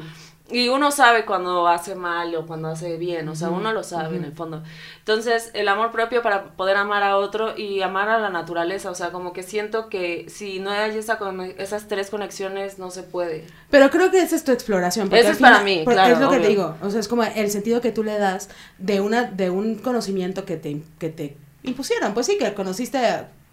Y 0.48 0.68
uno 0.68 0.92
sabe 0.92 1.24
cuando 1.24 1.66
hace 1.66 1.96
mal 1.96 2.32
o 2.36 2.46
cuando 2.46 2.68
hace 2.68 2.96
bien, 2.96 3.28
o 3.28 3.34
sea, 3.34 3.48
uno 3.48 3.72
lo 3.72 3.82
sabe 3.82 4.18
en 4.18 4.24
el 4.24 4.32
fondo. 4.32 4.62
Entonces, 4.98 5.50
el 5.52 5.66
amor 5.66 5.90
propio 5.90 6.22
para 6.22 6.44
poder 6.52 6.76
amar 6.76 7.02
a 7.02 7.16
otro 7.16 7.56
y 7.56 7.82
amar 7.82 8.08
a 8.08 8.20
la 8.20 8.30
naturaleza, 8.30 8.88
o 8.88 8.94
sea, 8.94 9.10
como 9.10 9.32
que 9.32 9.42
siento 9.42 9.88
que 9.88 10.26
si 10.28 10.60
no 10.60 10.70
hay 10.70 10.96
esa 10.96 11.18
esas 11.58 11.88
tres 11.88 12.08
conexiones, 12.10 12.78
no 12.78 12.92
se 12.92 13.02
puede. 13.02 13.46
Pero 13.70 13.90
creo 13.90 14.12
que 14.12 14.22
esa 14.22 14.36
es 14.36 14.44
tu 14.44 14.52
exploración. 14.52 15.08
porque 15.08 15.22
Eso 15.22 15.32
es 15.32 15.38
para 15.38 15.64
mí, 15.64 15.82
claro, 15.84 16.14
Es 16.14 16.20
lo 16.20 16.30
que 16.30 16.38
te 16.38 16.48
digo. 16.48 16.76
O 16.82 16.90
sea, 16.90 17.00
es 17.00 17.08
como 17.08 17.24
el 17.24 17.50
sentido 17.50 17.80
que 17.80 17.90
tú 17.90 18.04
le 18.04 18.16
das 18.16 18.48
de 18.78 19.00
una 19.00 19.24
de 19.24 19.50
un 19.50 19.74
conocimiento 19.74 20.44
que 20.44 20.56
te, 20.56 20.82
que 21.00 21.08
te 21.08 21.36
impusieron. 21.62 22.14
Pues 22.14 22.26
sí, 22.26 22.36
que 22.38 22.54
conociste 22.54 22.98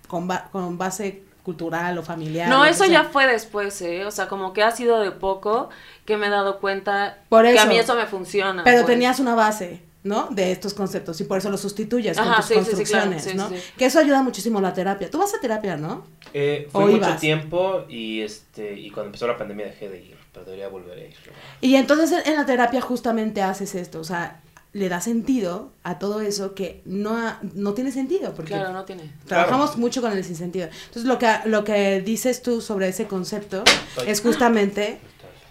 con, 0.07 0.27
ba- 0.27 0.49
con 0.51 0.77
base 0.77 1.23
cultural 1.43 1.97
o 1.97 2.03
familiar. 2.03 2.49
No, 2.49 2.65
eso 2.65 2.83
sea. 2.83 2.91
ya 2.91 3.03
fue 3.05 3.25
después, 3.27 3.81
¿eh? 3.81 4.05
O 4.05 4.11
sea, 4.11 4.27
como 4.27 4.51
que 4.53 4.63
ha 4.63 4.71
sido 4.71 4.99
de 4.99 5.11
poco 5.11 5.69
que 6.05 6.17
me 6.17 6.27
he 6.27 6.29
dado 6.29 6.59
cuenta 6.59 7.19
Por 7.29 7.43
que 7.45 7.51
a 7.51 7.61
eso. 7.63 7.67
mí 7.67 7.77
eso 7.77 7.95
me 7.95 8.05
funciona. 8.05 8.63
Pero 8.65 8.79
pues. 8.83 8.87
tenías 8.87 9.19
una 9.21 9.33
base, 9.33 9.81
¿no? 10.03 10.27
De 10.29 10.51
estos 10.51 10.73
conceptos 10.73 11.21
y 11.21 11.23
por 11.23 11.37
eso 11.37 11.49
los 11.49 11.61
sustituyes 11.61 12.17
con 12.17 12.27
Ajá, 12.27 12.37
tus 12.37 12.45
sí, 12.47 12.53
sí, 12.55 12.59
sí, 12.59 12.83
claro, 12.83 13.11
construcciones, 13.11 13.23
sí, 13.23 13.33
¿no? 13.35 13.47
sí. 13.49 13.55
Que 13.77 13.85
eso 13.85 13.99
ayuda 13.99 14.21
muchísimo 14.23 14.59
a 14.59 14.61
la 14.61 14.73
terapia. 14.73 15.09
Tú 15.09 15.19
vas 15.19 15.33
a 15.33 15.39
terapia, 15.39 15.77
¿no? 15.77 16.05
eh, 16.33 16.67
fui 16.69 16.83
¿O 16.83 16.87
mucho 16.87 16.97
ibas? 16.97 17.19
tiempo 17.21 17.85
y, 17.87 18.19
este, 18.21 18.73
y 18.77 18.89
cuando 18.91 19.07
empezó 19.07 19.25
la 19.27 19.37
pandemia 19.37 19.67
dejé 19.67 19.87
de 19.87 20.01
ir, 20.01 20.17
pero 20.33 20.43
debería 20.45 20.67
volver 20.67 20.97
a 20.97 21.01
ir. 21.01 21.15
Y 21.61 21.75
entonces 21.75 22.11
en- 22.11 22.33
en 22.33 22.37
la 22.37 22.45
terapia 22.45 22.81
justamente 22.81 23.41
haces 23.41 23.73
esto, 23.75 24.01
o 24.01 24.03
sea, 24.03 24.41
le 24.73 24.89
da 24.89 25.01
sentido 25.01 25.71
a 25.83 25.97
todo 25.97 26.21
eso 26.21 26.53
que 26.53 26.81
no, 26.85 27.17
ha- 27.17 27.39
no 27.53 27.73
tiene 27.73 27.91
sentido, 27.91 28.33
porque 28.35 28.53
Claro, 28.53 28.73
no 28.73 28.83
tiene. 28.85 29.11
trabajamos 29.25 29.69
Claro. 29.71 29.81
mucho 29.81 30.01
con 30.01 30.11
el 30.11 30.23
sinsentido. 30.23 30.67
Entonces 30.87 31.05
lo 31.05 31.17
que, 31.17 31.27
lo 31.45 31.63
que 31.63 32.01
dices 32.01 32.41
tú 32.41 32.61
sobre 32.61 32.87
ese 32.89 33.07
concepto 33.07 33.63
Estoy- 33.63 34.09
es 34.09 34.21
justamente 34.21 34.99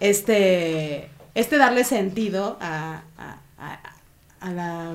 este, 0.01 1.11
este 1.35 1.59
darle 1.59 1.85
sentido 1.85 2.57
a, 2.61 3.03
a, 3.19 3.39
a- 3.59 3.81
a 4.41 4.51
la... 4.53 4.95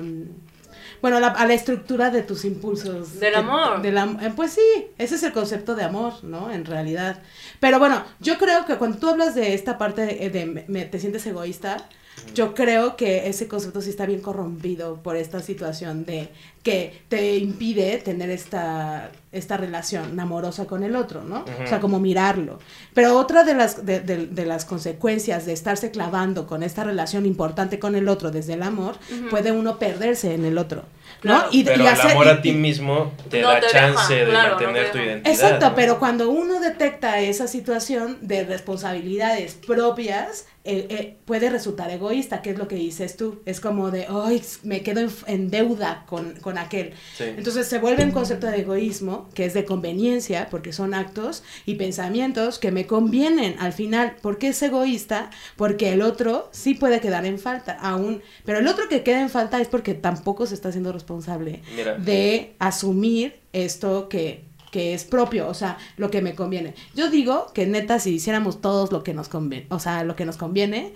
Bueno, 1.00 1.16
a 1.16 1.20
la, 1.20 1.28
a 1.28 1.46
la 1.46 1.54
estructura 1.54 2.10
de 2.10 2.22
tus 2.22 2.44
impulsos. 2.44 3.18
Del 3.18 3.34
amor. 3.34 3.82
del 3.82 3.98
am- 3.98 4.18
eh, 4.20 4.32
pues 4.36 4.52
sí, 4.52 4.86
ese 4.98 5.16
es 5.16 5.22
el 5.24 5.32
concepto 5.32 5.74
de 5.74 5.82
amor, 5.82 6.22
¿no? 6.22 6.50
En 6.52 6.64
realidad. 6.64 7.20
Pero 7.58 7.80
bueno, 7.80 8.04
yo 8.20 8.38
creo 8.38 8.64
que 8.66 8.76
cuando 8.76 8.98
tú 8.98 9.08
hablas 9.08 9.34
de 9.34 9.52
esta 9.54 9.78
parte 9.78 10.06
de, 10.06 10.30
de 10.30 10.64
me- 10.68 10.84
te 10.84 11.00
sientes 11.00 11.26
egoísta, 11.26 11.88
yo 12.34 12.54
creo 12.54 12.96
que 12.96 13.28
ese 13.28 13.48
concepto 13.48 13.80
sí 13.80 13.90
está 13.90 14.06
bien 14.06 14.20
corrompido 14.20 15.02
por 15.02 15.16
esta 15.16 15.40
situación 15.40 16.04
de 16.04 16.28
que 16.62 17.02
te 17.08 17.36
impide 17.38 17.98
tener 17.98 18.30
esta 18.30 19.10
esta 19.32 19.56
relación 19.56 20.20
amorosa 20.20 20.66
con 20.66 20.82
el 20.82 20.94
otro, 20.94 21.24
¿no? 21.24 21.40
Ujú. 21.40 21.62
O 21.64 21.66
sea, 21.66 21.80
como 21.80 21.98
mirarlo. 21.98 22.58
Pero 22.92 23.16
otra 23.18 23.44
de 23.44 23.54
las, 23.54 23.86
de, 23.86 24.00
de- 24.00 24.26
de 24.26 24.44
las 24.44 24.66
consecuencias 24.66 25.46
de 25.46 25.54
estarse 25.54 25.90
clavando 25.90 26.46
con 26.46 26.62
esta 26.62 26.84
relación 26.84 27.24
importante 27.24 27.78
con 27.78 27.94
el 27.96 28.10
otro 28.10 28.30
desde 28.30 28.52
el 28.52 28.62
amor, 28.62 28.96
puede 29.30 29.50
uno 29.50 29.78
perderse 29.78 30.34
en 30.34 30.44
el 30.44 30.58
otro, 30.58 30.82
¿no? 31.22 31.32
Claro. 31.38 31.48
Y, 31.50 31.64
Pero 31.64 31.78
y 31.82 31.86
el 31.86 31.92
hacer- 31.94 32.10
amor 32.10 32.26
y- 32.26 32.28
a 32.28 32.42
ti 32.42 32.52
mismo 32.52 33.12
te 33.30 33.40
No 33.40 33.48
da 33.48 33.60
te 33.60 33.68
chance 33.68 34.12
deja, 34.12 34.24
de 34.26 34.30
claro, 34.30 34.48
no 34.50 34.56
mantener 34.66 34.84
te 34.92 34.98
tu 34.98 34.98
identidad. 35.04 35.32
Exacto, 35.34 35.68
¿no? 35.70 35.74
pero 35.76 35.98
cuando 35.98 36.28
uno 36.28 36.60
detecta 36.60 37.18
esa 37.20 37.46
situación 37.46 38.18
de 38.20 38.44
responsabilidades 38.44 39.54
propias, 39.54 40.44
eh, 40.64 40.86
eh, 40.90 41.16
puede 41.24 41.48
resultar 41.50 41.90
egoísta, 41.90 42.42
que 42.42 42.50
es 42.50 42.58
lo 42.58 42.68
que 42.68 42.76
dices 42.76 43.16
tú. 43.16 43.40
Es 43.46 43.60
como 43.60 43.90
de, 43.90 44.06
ay, 44.08 44.42
me 44.62 44.82
quedo 44.82 45.00
en, 45.00 45.10
en 45.26 45.50
deuda 45.50 46.04
con, 46.06 46.34
con 46.42 46.51
aquel. 46.58 46.94
Sí. 47.16 47.24
Entonces 47.24 47.66
se 47.66 47.78
vuelve 47.78 48.04
un 48.04 48.10
concepto 48.10 48.46
de 48.46 48.60
egoísmo, 48.60 49.28
que 49.34 49.44
es 49.44 49.54
de 49.54 49.64
conveniencia, 49.64 50.48
porque 50.50 50.72
son 50.72 50.94
actos 50.94 51.42
y 51.66 51.74
pensamientos 51.74 52.58
que 52.58 52.70
me 52.70 52.86
convienen 52.86 53.56
al 53.58 53.72
final. 53.72 54.16
¿Por 54.20 54.38
qué 54.38 54.48
es 54.48 54.62
egoísta? 54.62 55.30
Porque 55.56 55.92
el 55.92 56.02
otro 56.02 56.48
sí 56.52 56.74
puede 56.74 57.00
quedar 57.00 57.26
en 57.26 57.38
falta, 57.38 57.72
aún. 57.72 58.22
Pero 58.44 58.58
el 58.58 58.68
otro 58.68 58.88
que 58.88 59.02
queda 59.02 59.20
en 59.20 59.30
falta 59.30 59.60
es 59.60 59.68
porque 59.68 59.94
tampoco 59.94 60.46
se 60.46 60.54
está 60.54 60.68
haciendo 60.68 60.92
responsable 60.92 61.62
Mira. 61.76 61.94
de 61.94 62.54
asumir 62.58 63.40
esto 63.52 64.08
que, 64.08 64.44
que 64.70 64.94
es 64.94 65.04
propio, 65.04 65.48
o 65.48 65.54
sea, 65.54 65.78
lo 65.96 66.10
que 66.10 66.22
me 66.22 66.34
conviene. 66.34 66.74
Yo 66.94 67.10
digo 67.10 67.52
que 67.52 67.66
neta, 67.66 67.98
si 67.98 68.14
hiciéramos 68.14 68.60
todos 68.60 68.90
lo 68.90 69.02
que 69.02 69.14
nos 69.14 69.28
conviene, 69.28 69.66
o 69.70 69.78
sea, 69.78 70.04
lo 70.04 70.16
que 70.16 70.24
nos 70.24 70.36
conviene, 70.36 70.94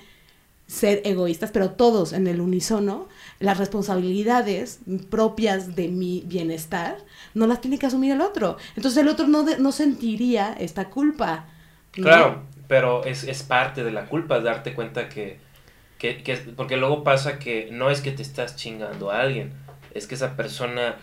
ser 0.67 1.01
egoístas, 1.05 1.51
pero 1.53 1.71
todos 1.71 2.13
en 2.13 2.27
el 2.27 2.41
unísono, 2.41 3.09
las 3.39 3.59
responsabilidades 3.59 4.81
propias 5.11 5.77
de 5.77 5.89
mi 5.89 6.23
bienestar 6.27 6.99
no 7.35 7.47
las 7.47 7.61
tiene 7.61 7.79
que 7.79 7.87
asumir 7.87 8.13
el 8.13 8.21
otro. 8.21 8.57
Entonces 8.77 9.01
el 9.03 9.09
otro 9.09 9.29
no, 9.29 9.45
de- 9.45 9.59
no 9.59 9.71
sentiría 9.73 10.53
esta 10.59 10.91
culpa. 10.91 11.47
¿no? 11.97 12.03
Claro, 12.03 12.43
pero 12.69 13.05
es, 13.05 13.25
es 13.25 13.43
parte 13.43 13.85
de 13.85 13.91
la 13.91 14.07
culpa 14.07 14.41
darte 14.41 14.75
cuenta 14.75 15.09
que, 15.09 15.39
que, 15.99 16.23
que- 16.23 16.37
porque 16.57 16.77
luego 16.77 17.05
pasa 17.05 17.39
que 17.39 17.69
no 17.73 17.91
es 17.91 18.01
que 18.01 18.13
te 18.13 18.23
estás 18.23 18.57
chingando 18.57 19.11
a 19.11 19.21
alguien, 19.21 19.53
es 19.95 20.07
que 20.07 20.15
esa 20.15 20.37
persona 20.37 20.97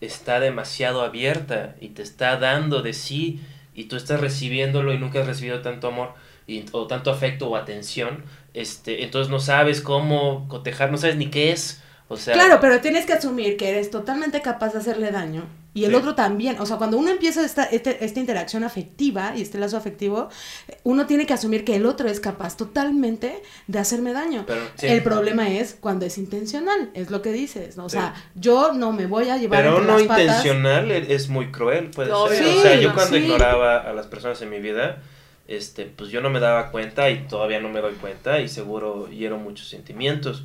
está 0.00 0.40
demasiado 0.40 1.02
abierta 1.02 1.76
y 1.80 1.88
te 1.90 2.02
está 2.02 2.36
dando 2.38 2.82
de 2.82 2.92
sí 2.94 3.40
y 3.74 3.84
tú 3.84 3.96
estás 3.96 4.20
recibiéndolo 4.20 4.92
y 4.94 4.98
nunca 4.98 5.20
has 5.20 5.26
recibido 5.26 5.60
tanto 5.62 5.88
amor 5.88 6.14
y, 6.46 6.64
o 6.72 6.86
tanto 6.86 7.10
afecto 7.10 7.48
o 7.50 7.56
atención, 7.56 8.24
este, 8.54 9.04
entonces 9.04 9.30
no 9.30 9.40
sabes 9.40 9.80
cómo 9.80 10.46
cotejar, 10.48 10.90
no 10.90 10.98
sabes 10.98 11.16
ni 11.16 11.26
qué 11.30 11.52
es, 11.52 11.82
o 12.08 12.16
sea, 12.16 12.34
Claro, 12.34 12.58
pero 12.60 12.80
tienes 12.80 13.04
que 13.06 13.12
asumir 13.12 13.56
que 13.56 13.68
eres 13.68 13.90
totalmente 13.90 14.40
capaz 14.40 14.72
de 14.72 14.78
hacerle 14.78 15.10
daño 15.10 15.44
y 15.74 15.84
el 15.84 15.90
Sí. 15.90 15.96
otro 15.96 16.14
también. 16.14 16.58
O 16.58 16.64
sea, 16.64 16.78
cuando 16.78 16.96
uno 16.96 17.10
empieza 17.10 17.44
esta, 17.44 17.64
este- 17.64 18.02
esta 18.02 18.18
interacción 18.18 18.64
afectiva 18.64 19.34
y 19.36 19.42
este 19.42 19.58
lazo 19.58 19.76
afectivo, 19.76 20.30
uno 20.84 21.06
tiene 21.06 21.26
que 21.26 21.34
asumir 21.34 21.66
que 21.66 21.76
el 21.76 21.84
otro 21.84 22.08
es 22.08 22.18
capaz 22.18 22.56
totalmente 22.56 23.42
de 23.66 23.78
hacerme 23.78 24.14
daño. 24.14 24.44
Pero, 24.46 24.62
sí. 24.76 24.86
El 24.86 25.02
problema 25.02 25.50
es 25.50 25.76
cuando 25.78 26.06
es 26.06 26.16
intencional, 26.16 26.90
es 26.94 27.10
lo 27.10 27.20
que 27.20 27.30
dices. 27.30 27.76
¿no? 27.76 27.84
O 27.84 27.88
Sí. 27.90 27.98
sea, 27.98 28.14
yo 28.34 28.72
no 28.72 28.90
me 28.92 29.04
voy 29.04 29.28
a 29.28 29.36
llevar 29.36 29.60
Pero 29.62 29.80
no 29.82 29.92
las 29.98 30.02
intencional 30.02 30.90
e- 30.90 31.14
es 31.14 31.28
muy 31.28 31.52
cruel, 31.52 31.90
puede 31.90 32.10
ser. 32.30 32.44
Sí, 32.46 32.58
o 32.58 32.62
sea, 32.62 32.80
yo 32.80 32.94
cuando 32.94 33.16
sí. 33.18 33.22
ignoraba 33.22 33.76
a 33.76 33.92
las 33.92 34.06
personas 34.06 34.40
en 34.40 34.48
mi 34.48 34.60
vida, 34.60 35.02
este, 35.48 35.86
pues 35.86 36.10
yo 36.10 36.20
no 36.20 36.30
me 36.30 36.40
daba 36.40 36.70
cuenta 36.70 37.10
y 37.10 37.26
todavía 37.26 37.58
no 37.58 37.70
me 37.70 37.80
doy 37.80 37.94
cuenta 37.94 38.40
y 38.40 38.48
seguro 38.48 39.08
hiero 39.10 39.38
muchos 39.38 39.68
sentimientos. 39.68 40.44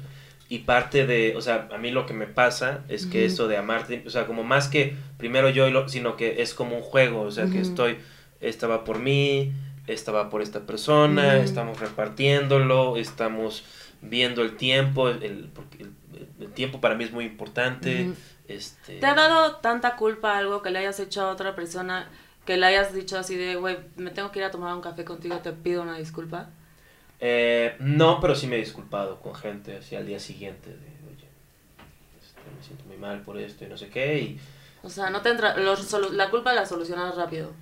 Y 0.49 0.59
parte 0.59 1.05
de, 1.05 1.35
o 1.35 1.41
sea, 1.41 1.67
a 1.73 1.77
mí 1.77 1.91
lo 1.91 2.05
que 2.05 2.13
me 2.13 2.27
pasa 2.27 2.83
es 2.87 3.05
que 3.05 3.25
esto 3.25 3.47
de 3.47 3.57
amarte, 3.57 4.03
o 4.05 4.09
sea, 4.09 4.27
como 4.27 4.43
más 4.43 4.67
que 4.67 4.95
primero 5.17 5.49
yo, 5.49 5.87
sino 5.87 6.15
que 6.15 6.41
es 6.41 6.53
como 6.53 6.75
un 6.77 6.81
juego, 6.83 7.21
o 7.21 7.31
sea, 7.31 7.47
que 7.47 7.59
estoy, 7.59 7.97
esta 8.39 8.67
va 8.67 8.83
por 8.83 8.99
mí, 8.99 9.51
esta 9.87 10.11
va 10.11 10.29
por 10.29 10.41
esta 10.41 10.61
persona, 10.61 11.37
estamos 11.37 11.79
repartiéndolo, 11.79 12.97
estamos 12.97 13.63
viendo 14.01 14.41
el 14.41 14.55
tiempo, 14.55 15.09
el, 15.09 15.23
el, 15.23 15.49
el 16.39 16.51
tiempo 16.53 16.79
para 16.79 16.95
mí 16.95 17.03
es 17.03 17.11
muy 17.11 17.25
importante. 17.25 18.11
Este... 18.47 18.99
¿Te 18.99 19.05
ha 19.05 19.15
dado 19.15 19.55
tanta 19.55 19.95
culpa 19.95 20.37
algo 20.37 20.61
que 20.61 20.69
le 20.69 20.79
hayas 20.79 20.99
hecho 20.99 21.21
a 21.21 21.31
otra 21.31 21.55
persona 21.55 22.09
que 22.45 22.57
le 22.57 22.65
hayas 22.65 22.93
dicho 22.93 23.17
así 23.17 23.35
de, 23.35 23.55
güey, 23.55 23.77
me 23.95 24.11
tengo 24.11 24.31
que 24.31 24.39
ir 24.39 24.45
a 24.45 24.51
tomar 24.51 24.73
un 24.75 24.81
café 24.81 25.05
contigo, 25.05 25.39
te 25.41 25.51
pido 25.53 25.81
una 25.83 25.97
disculpa? 25.97 26.49
Eh, 27.19 27.75
no, 27.79 28.19
pero 28.19 28.35
sí 28.35 28.47
me 28.47 28.55
he 28.57 28.59
disculpado 28.59 29.21
con 29.21 29.33
gente 29.35 29.77
así 29.77 29.95
al 29.95 30.05
día 30.05 30.19
siguiente 30.19 30.69
de, 30.71 30.75
oye, 31.07 31.27
este, 32.21 32.51
me 32.55 32.63
siento 32.63 32.85
muy 32.85 32.97
mal 32.97 33.21
por 33.23 33.37
esto 33.37 33.65
y 33.65 33.67
no 33.69 33.77
sé 33.77 33.89
qué. 33.89 34.19
Y, 34.19 34.41
O 34.81 34.89
sea, 34.89 35.09
no 35.09 35.21
te 35.21 35.29
entra, 35.29 35.57
los 35.57 35.91
la 36.13 36.29
culpa 36.29 36.53
la 36.53 36.65
solucionas 36.65 37.15
rápido. 37.15 37.55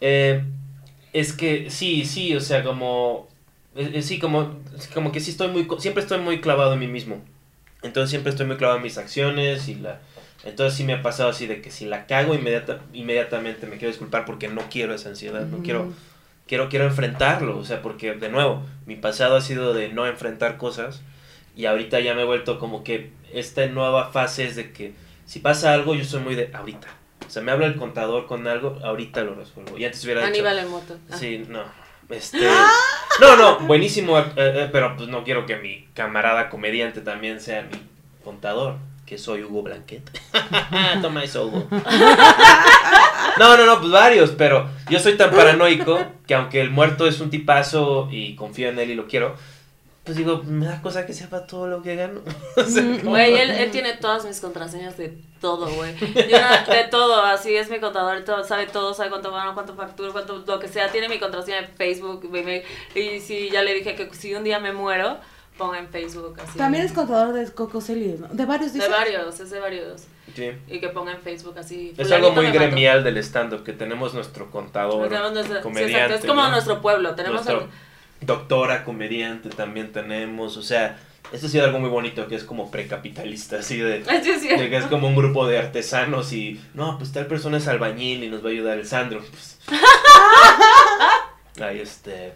eh, 0.00 0.44
es 1.12 1.32
que 1.32 1.70
sí, 1.70 2.04
sí, 2.04 2.36
o 2.36 2.40
sea, 2.40 2.62
como, 2.64 3.28
eh, 3.74 3.90
eh, 3.94 4.02
sí, 4.02 4.18
como, 4.18 4.60
como 4.94 5.10
que 5.12 5.20
sí 5.20 5.30
estoy 5.30 5.48
muy, 5.48 5.66
siempre 5.78 6.02
estoy 6.02 6.20
muy 6.20 6.40
clavado 6.40 6.74
en 6.74 6.80
mí 6.80 6.88
mismo. 6.88 7.24
Entonces 7.82 8.10
siempre 8.10 8.30
estoy 8.30 8.46
muy 8.46 8.56
clavado 8.56 8.78
en 8.78 8.84
mis 8.84 8.98
acciones 8.98 9.68
y 9.68 9.76
la... 9.76 10.00
Entonces 10.44 10.76
sí 10.76 10.84
me 10.84 10.94
ha 10.94 11.02
pasado 11.02 11.30
así 11.30 11.46
de 11.46 11.60
que 11.60 11.70
si 11.70 11.84
la 11.84 12.06
cago 12.06 12.34
inmediata, 12.34 12.80
inmediatamente 12.92 13.66
me 13.66 13.76
quiero 13.76 13.88
disculpar 13.88 14.24
porque 14.24 14.48
no 14.48 14.62
quiero 14.70 14.94
esa 14.94 15.08
ansiedad, 15.08 15.46
no 15.46 15.62
quiero 15.62 15.92
quiero, 16.48 16.68
quiero 16.68 16.86
enfrentarlo, 16.86 17.56
o 17.56 17.64
sea, 17.64 17.82
porque 17.82 18.14
de 18.14 18.28
nuevo, 18.30 18.64
mi 18.86 18.96
pasado 18.96 19.36
ha 19.36 19.40
sido 19.40 19.74
de 19.74 19.90
no 19.90 20.06
enfrentar 20.06 20.56
cosas 20.56 21.02
y 21.54 21.66
ahorita 21.66 22.00
ya 22.00 22.14
me 22.14 22.22
he 22.22 22.24
vuelto 22.24 22.58
como 22.58 22.82
que 22.82 23.12
esta 23.32 23.66
nueva 23.66 24.10
fase 24.10 24.46
es 24.46 24.56
de 24.56 24.72
que 24.72 24.94
si 25.26 25.38
pasa 25.38 25.74
algo 25.74 25.94
yo 25.94 26.04
soy 26.04 26.22
muy 26.22 26.34
de 26.34 26.50
ahorita. 26.52 26.88
O 27.26 27.30
sea, 27.30 27.42
me 27.42 27.52
habla 27.52 27.66
el 27.66 27.76
contador 27.76 28.26
con 28.26 28.46
algo, 28.48 28.78
ahorita 28.82 29.22
lo 29.22 29.34
resuelvo. 29.34 29.76
Y 29.76 29.84
antes 29.84 30.02
hubiera 30.04 30.20
dicho, 30.22 30.30
Aníbal 30.30 30.58
en 30.60 30.68
moto. 30.70 30.96
Ah. 31.10 31.16
Sí, 31.16 31.44
no. 31.46 31.62
Este, 32.08 32.38
no, 33.20 33.36
no, 33.36 33.60
buenísimo, 33.60 34.18
eh, 34.18 34.24
eh, 34.36 34.68
pero 34.72 34.96
pues 34.96 35.10
no 35.10 35.24
quiero 35.24 35.44
que 35.44 35.56
mi 35.56 35.86
camarada 35.92 36.48
comediante 36.48 37.02
también 37.02 37.38
sea 37.38 37.62
mi 37.62 37.78
contador, 38.24 38.76
que 39.08 39.16
soy 39.18 39.42
Hugo 39.42 39.62
Blanquet. 39.62 40.02
Toma 41.02 41.24
eso, 41.24 41.46
Hugo. 41.46 41.66
No, 43.38 43.56
no, 43.56 43.66
no, 43.66 43.78
pues 43.78 43.92
varios, 43.92 44.30
pero 44.32 44.68
yo 44.90 44.98
soy 44.98 45.16
tan 45.16 45.30
paranoico 45.30 46.00
que 46.26 46.34
aunque 46.34 46.60
el 46.60 46.70
muerto 46.70 47.06
es 47.06 47.20
un 47.20 47.30
tipazo 47.30 48.08
y 48.10 48.34
confío 48.34 48.68
en 48.68 48.80
él 48.80 48.90
y 48.90 48.94
lo 48.96 49.06
quiero, 49.06 49.36
pues 50.02 50.16
digo, 50.16 50.42
me 50.44 50.66
da 50.66 50.82
cosa 50.82 51.06
que 51.06 51.12
sepa 51.12 51.46
todo 51.46 51.68
lo 51.68 51.80
que 51.82 51.94
gano. 51.94 52.20
O 52.56 52.64
sea, 52.64 52.82
Mm, 52.82 53.00
Güey, 53.04 53.34
él, 53.36 53.50
él 53.50 53.70
tiene 53.70 53.92
todas 53.92 54.24
mis 54.24 54.40
contraseñas 54.40 54.96
de 54.96 55.16
todo, 55.40 55.68
güey. 55.70 55.94
De 55.94 56.88
todo, 56.90 57.22
así 57.22 57.54
es 57.54 57.70
mi 57.70 57.78
contador, 57.78 58.24
todo, 58.24 58.42
sabe 58.42 58.66
todo, 58.66 58.92
sabe 58.92 59.10
cuánto 59.10 59.30
gano, 59.30 59.54
cuánto 59.54 59.74
facturo, 59.76 60.12
cuánto, 60.12 60.42
lo 60.44 60.58
que 60.58 60.66
sea. 60.66 60.90
Tiene 60.90 61.08
mi 61.08 61.20
contraseña 61.20 61.60
de 61.60 61.68
Facebook, 61.68 62.28
mi 62.32 62.42
mail, 62.42 62.62
y 62.96 63.20
si 63.20 63.50
ya 63.50 63.62
le 63.62 63.72
dije 63.74 63.94
que 63.94 64.12
si 64.16 64.34
un 64.34 64.42
día 64.42 64.58
me 64.58 64.72
muero, 64.72 65.18
ponga 65.58 65.78
en 65.78 65.88
Facebook 65.88 66.34
así. 66.42 66.56
También 66.56 66.84
es 66.84 66.92
contador 66.92 67.34
de 67.34 67.44
Coco 67.52 67.80
Celis, 67.82 68.20
¿no? 68.20 68.28
De 68.28 68.46
varios 68.46 68.72
De 68.72 68.78
dices? 68.78 68.90
varios, 68.90 69.40
es 69.40 69.50
de 69.50 69.58
varios. 69.60 70.04
Sí. 70.34 70.50
Y 70.68 70.78
que 70.80 70.88
ponga 70.88 71.12
en 71.12 71.20
Facebook 71.20 71.58
así. 71.58 71.92
Es 71.98 72.10
algo 72.12 72.30
muy 72.32 72.46
gremial 72.50 73.02
del 73.04 73.18
stand-up, 73.18 73.64
que 73.64 73.72
tenemos 73.72 74.14
nuestro 74.14 74.50
contador, 74.50 75.08
Tenemos 75.08 75.32
nuestra- 75.32 75.60
comediante. 75.60 76.14
es 76.14 76.24
como 76.24 76.42
¿no? 76.42 76.50
nuestro 76.52 76.80
pueblo. 76.80 77.14
Tenemos 77.14 77.44
Nuestro 77.44 77.68
el- 78.20 78.26
doctora 78.26 78.84
comediante 78.84 79.48
también 79.50 79.92
tenemos, 79.92 80.56
o 80.56 80.62
sea, 80.62 80.98
esto 81.32 81.46
ha 81.46 81.50
sido 81.50 81.64
algo 81.64 81.78
muy 81.78 81.88
bonito 81.90 82.26
que 82.26 82.34
es 82.36 82.42
como 82.44 82.70
precapitalista, 82.70 83.58
así 83.58 83.76
de, 83.78 84.02
Sí, 84.22 84.48
de 84.48 84.70
que 84.70 84.76
es 84.76 84.86
como 84.86 85.08
un 85.08 85.14
grupo 85.16 85.46
de 85.46 85.58
artesanos 85.58 86.32
y 86.32 86.60
no, 86.74 86.98
pues 86.98 87.12
tal 87.12 87.26
persona 87.26 87.58
es 87.58 87.68
albañil 87.68 88.24
y 88.24 88.28
nos 88.28 88.42
va 88.44 88.48
a 88.48 88.52
ayudar 88.52 88.78
el 88.78 88.86
Sandro. 88.86 89.20
Pues, 89.20 89.58
ahí 91.62 91.80
este. 91.80 92.32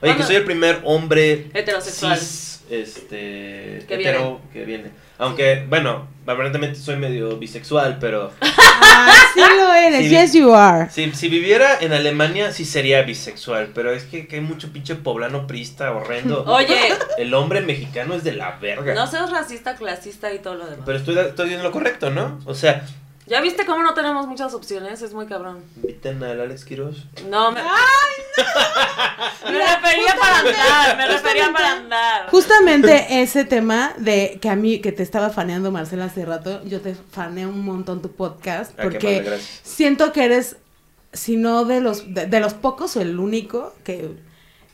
Oye, 0.00 0.16
que 0.16 0.22
soy 0.22 0.36
el 0.36 0.44
primer 0.44 0.80
hombre 0.84 1.50
Heterosexual. 1.54 2.18
cis, 2.18 2.62
este, 2.70 3.84
Que 3.88 3.94
hetero 3.94 4.40
que 4.52 4.64
viene. 4.64 4.90
Aunque, 5.18 5.66
bueno, 5.68 6.08
aparentemente 6.26 6.78
soy 6.78 6.96
medio 6.96 7.36
bisexual, 7.36 7.98
pero 8.00 8.32
Ah, 8.42 9.12
sí 9.34 9.40
lo 9.40 9.72
eres, 9.72 10.10
yes 10.10 10.32
you 10.32 10.52
are. 10.54 10.88
si, 10.90 11.12
si 11.12 11.28
viviera 11.28 11.78
en 11.80 11.92
Alemania 11.92 12.52
sí 12.52 12.64
sería 12.64 13.02
bisexual, 13.02 13.70
pero 13.74 13.92
es 13.92 14.04
que, 14.04 14.26
que 14.26 14.36
hay 14.36 14.42
mucho 14.42 14.72
pinche 14.72 14.94
poblano 14.94 15.46
prista 15.46 15.92
horrendo. 15.92 16.44
Oye, 16.46 16.94
El 17.18 17.34
hombre 17.34 17.60
mexicano 17.60 18.14
es 18.14 18.24
de 18.24 18.32
la 18.32 18.52
verga. 18.52 18.94
no 18.94 19.06
seas 19.06 19.30
racista, 19.30 19.74
clasista 19.76 20.32
y 20.32 20.38
todo 20.38 20.54
lo 20.54 20.64
demás. 20.66 20.84
Pero 20.86 20.98
estoy, 20.98 21.18
estoy 21.18 21.50
lo 21.56 21.70
correcto, 21.70 22.10
¿no? 22.10 22.40
O 22.46 22.54
sea, 22.54 22.86
¿Ya 23.30 23.40
viste 23.40 23.64
cómo 23.64 23.84
no 23.84 23.94
tenemos 23.94 24.26
muchas 24.26 24.52
opciones? 24.54 25.02
Es 25.02 25.14
muy 25.14 25.26
cabrón. 25.26 25.62
inviten 25.76 26.20
al 26.24 26.40
Alex 26.40 26.64
Quiroz. 26.64 27.06
No, 27.28 27.52
me... 27.52 27.60
Me 29.44 29.58
refería 29.58 30.16
para 30.18 30.38
andar, 30.40 30.96
me 30.96 31.06
refería 31.06 31.52
para 31.52 31.72
andar. 31.72 32.30
Justamente 32.30 33.22
ese 33.22 33.44
tema 33.44 33.92
de 33.98 34.38
que 34.40 34.48
a 34.48 34.56
mí, 34.56 34.80
que 34.80 34.92
te 34.92 35.02
estaba 35.02 35.30
faneando 35.30 35.70
Marcela 35.70 36.06
hace 36.06 36.24
rato, 36.24 36.62
yo 36.64 36.80
te 36.80 36.94
faneo 36.94 37.48
un 37.50 37.64
montón 37.64 38.02
tu 38.02 38.10
podcast, 38.12 38.72
Ah, 38.78 38.82
porque 38.82 39.38
siento 39.62 40.12
que 40.12 40.24
eres, 40.24 40.56
si 41.12 41.36
no 41.36 41.64
de 41.64 41.80
los, 41.80 42.12
de, 42.14 42.26
de 42.26 42.40
los 42.40 42.54
pocos 42.54 42.96
o 42.96 43.00
el 43.00 43.18
único, 43.18 43.74
que 43.84 44.10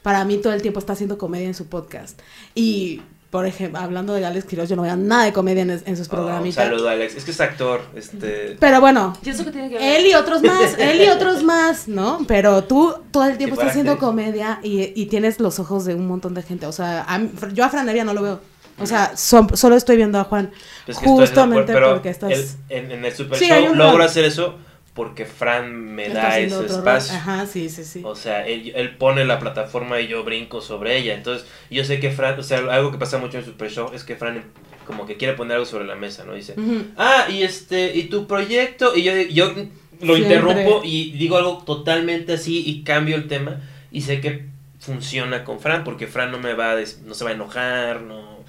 para 0.03 0.25
mí 0.25 0.39
todo 0.39 0.53
el 0.53 0.63
tiempo 0.63 0.79
está 0.79 0.93
haciendo 0.95 1.19
comedia 1.19 1.47
en 1.47 1.55
su 1.55 1.69
podcast. 1.69 2.21
Y 2.55 3.03
por 3.31 3.45
ejemplo, 3.47 3.81
hablando 3.81 4.15
de 4.15 4.25
Alex 4.25 4.45
Quiroz, 4.47 4.69
yo 4.69 4.77
no 4.77 4.83
veo 4.83 4.97
nada 4.97 5.25
de 5.25 5.33
comedia 5.33 5.63
en, 5.63 5.97
sus 5.97 6.09
Oh, 6.09 6.13
un 6.13 6.17
programitas. 6.23 6.65
saludo, 6.65 6.89
Alex. 6.89 7.17
Es 7.17 7.25
que 7.25 7.31
es 7.33 7.41
actor. 7.41 7.83
Este. 7.95 8.57
Pero 8.61 8.81
bueno, 8.81 9.17
¿Y 9.23 9.29
eso 9.31 9.45
qué 9.45 9.51
tiene 9.51 9.69
que 9.69 9.75
ver? 9.79 10.01
él 10.01 10.07
y 10.07 10.15
otros 10.15 10.43
más, 10.43 10.79
él 10.79 11.03
y 11.03 11.09
otros 11.09 11.43
más, 11.43 11.89
¿no? 11.89 12.25
Pero 12.29 12.65
tú 12.65 12.95
todo 13.11 13.25
el 13.25 13.37
tiempo 13.37 13.55
estás 13.55 13.71
haciendo 13.71 13.99
comedia 13.99 14.61
y, 14.63 14.93
y 15.01 15.07
tienes 15.07 15.41
los 15.41 15.59
ojos 15.59 15.85
de 15.85 15.95
un 15.95 16.07
montón 16.07 16.35
de 16.35 16.43
gente. 16.43 16.67
O 16.67 16.73
sea, 16.73 17.03
a 17.03 17.19
mí- 17.19 17.31
yo 17.53 17.65
a 17.65 17.69
Fran 17.69 17.89
Evia 17.89 18.05
no 18.05 18.15
lo 18.15 18.23
veo. 18.23 18.41
O 18.79 18.87
sea, 18.87 19.17
son- 19.17 19.57
solo 19.57 19.75
estoy 19.75 19.97
viendo 19.97 20.19
a 20.21 20.25
Juan. 20.25 20.51
Pues 20.85 20.99
estoy 20.99 21.11
justamente 21.13 21.73
por- 21.73 21.83
pero 21.83 21.93
porque 21.95 22.11
estás... 22.11 22.31
el- 22.33 22.47
en, 22.69 22.91
en 22.93 23.05
el 23.07 23.15
Super 23.15 23.39
Sí, 23.39 23.47
Show 23.49 23.73
un 23.73 23.79
logro 23.79 24.05
hacer 24.05 24.25
eso 24.25 24.55
porque 24.97 25.25
Fran 25.27 25.73
me 25.95 26.07
está 26.09 26.21
da 26.21 26.39
ese 26.41 26.67
espacio. 26.67 27.15
Ajá, 27.15 27.47
sí, 27.47 27.69
sí, 27.69 27.85
sí. 27.85 28.01
O 28.05 28.17
sea, 28.17 28.45
él, 28.47 28.73
él 28.75 28.97
pone 28.97 29.25
la 29.25 29.39
plataforma 29.39 30.01
y 30.01 30.09
yo 30.09 30.25
brinco 30.25 30.61
sobre 30.61 30.97
ella. 30.99 31.15
Entonces, 31.15 31.47
yo 31.71 31.85
sé 31.85 32.01
que 32.01 32.11
Fran, 32.11 32.37
o 32.41 32.43
sea, 32.43 32.59
algo 32.59 32.91
que 32.91 32.99
pasa 32.99 33.19
mucho 33.19 33.39
en 33.39 33.45
Super 33.45 33.71
Show 33.71 33.91
es 33.95 34.03
que 34.03 34.17
Fran 34.17 34.43
como 34.87 35.07
que 35.07 35.17
quiere 35.17 35.35
poner 35.35 35.55
algo 35.55 35.67
sobre 35.67 35.85
la 35.85 35.95
mesa, 35.97 36.25
¿no? 36.25 36.35
Dice, 36.35 36.55
ah, 36.97 37.27
y 37.29 37.43
este, 37.43 37.95
y 37.97 38.05
tu 38.05 38.27
proyecto, 38.27 38.97
y 38.97 39.03
yo, 39.03 39.13
yo 39.31 39.53
lo 40.01 40.15
Siempre. 40.17 40.37
interrumpo 40.37 40.83
y 40.85 41.13
digo 41.13 41.37
algo 41.37 41.59
totalmente 41.65 42.33
así 42.35 42.63
y 42.67 42.83
cambio 42.85 43.17
el 43.17 43.29
tema 43.29 43.61
y 43.91 44.03
sé 44.03 44.21
que 44.21 44.47
funciona 44.79 45.43
con 45.45 45.59
Fran 45.61 45.85
porque 45.85 46.07
Fran 46.07 46.31
no 46.31 46.39
me 46.39 46.55
va 46.55 46.71
a, 46.73 46.77
des- 46.77 47.03
no 47.03 47.15
se 47.15 47.25
va 47.25 47.31
a 47.31 47.35
enojar, 47.35 48.03
no, 48.03 48.45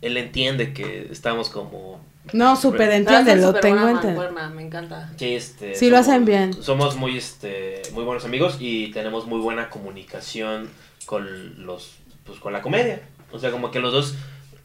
él 0.00 0.16
entiende 0.16 0.72
que 0.72 1.08
estamos 1.10 1.48
como 1.50 2.00
No, 2.32 2.54
súper 2.56 2.78
Pero 2.78 2.92
entiende, 2.92 3.30
hacen 3.32 3.40
lo 3.42 3.46
súper 3.48 3.60
tengo 3.62 3.80
buena 3.82 4.00
entendido. 4.00 4.50
me 4.50 4.62
encanta. 4.62 5.10
Sí, 5.16 5.34
este, 5.34 5.74
Sí, 5.74 5.90
lo 5.90 5.98
hacen 5.98 6.24
bien. 6.24 6.52
Somos 6.62 6.96
muy, 6.96 7.16
este, 7.18 7.82
muy 7.92 8.04
buenos 8.04 8.24
amigos 8.24 8.56
y 8.60 8.90
tenemos 8.92 9.26
muy 9.26 9.40
buena 9.40 9.70
comunicación 9.70 10.70
con 11.04 11.66
los, 11.66 11.96
pues, 12.24 12.38
con 12.38 12.52
la 12.52 12.62
comedia. 12.62 13.02
O 13.32 13.38
sea, 13.38 13.50
como 13.50 13.70
que 13.70 13.80
los 13.80 13.92
dos 13.92 14.14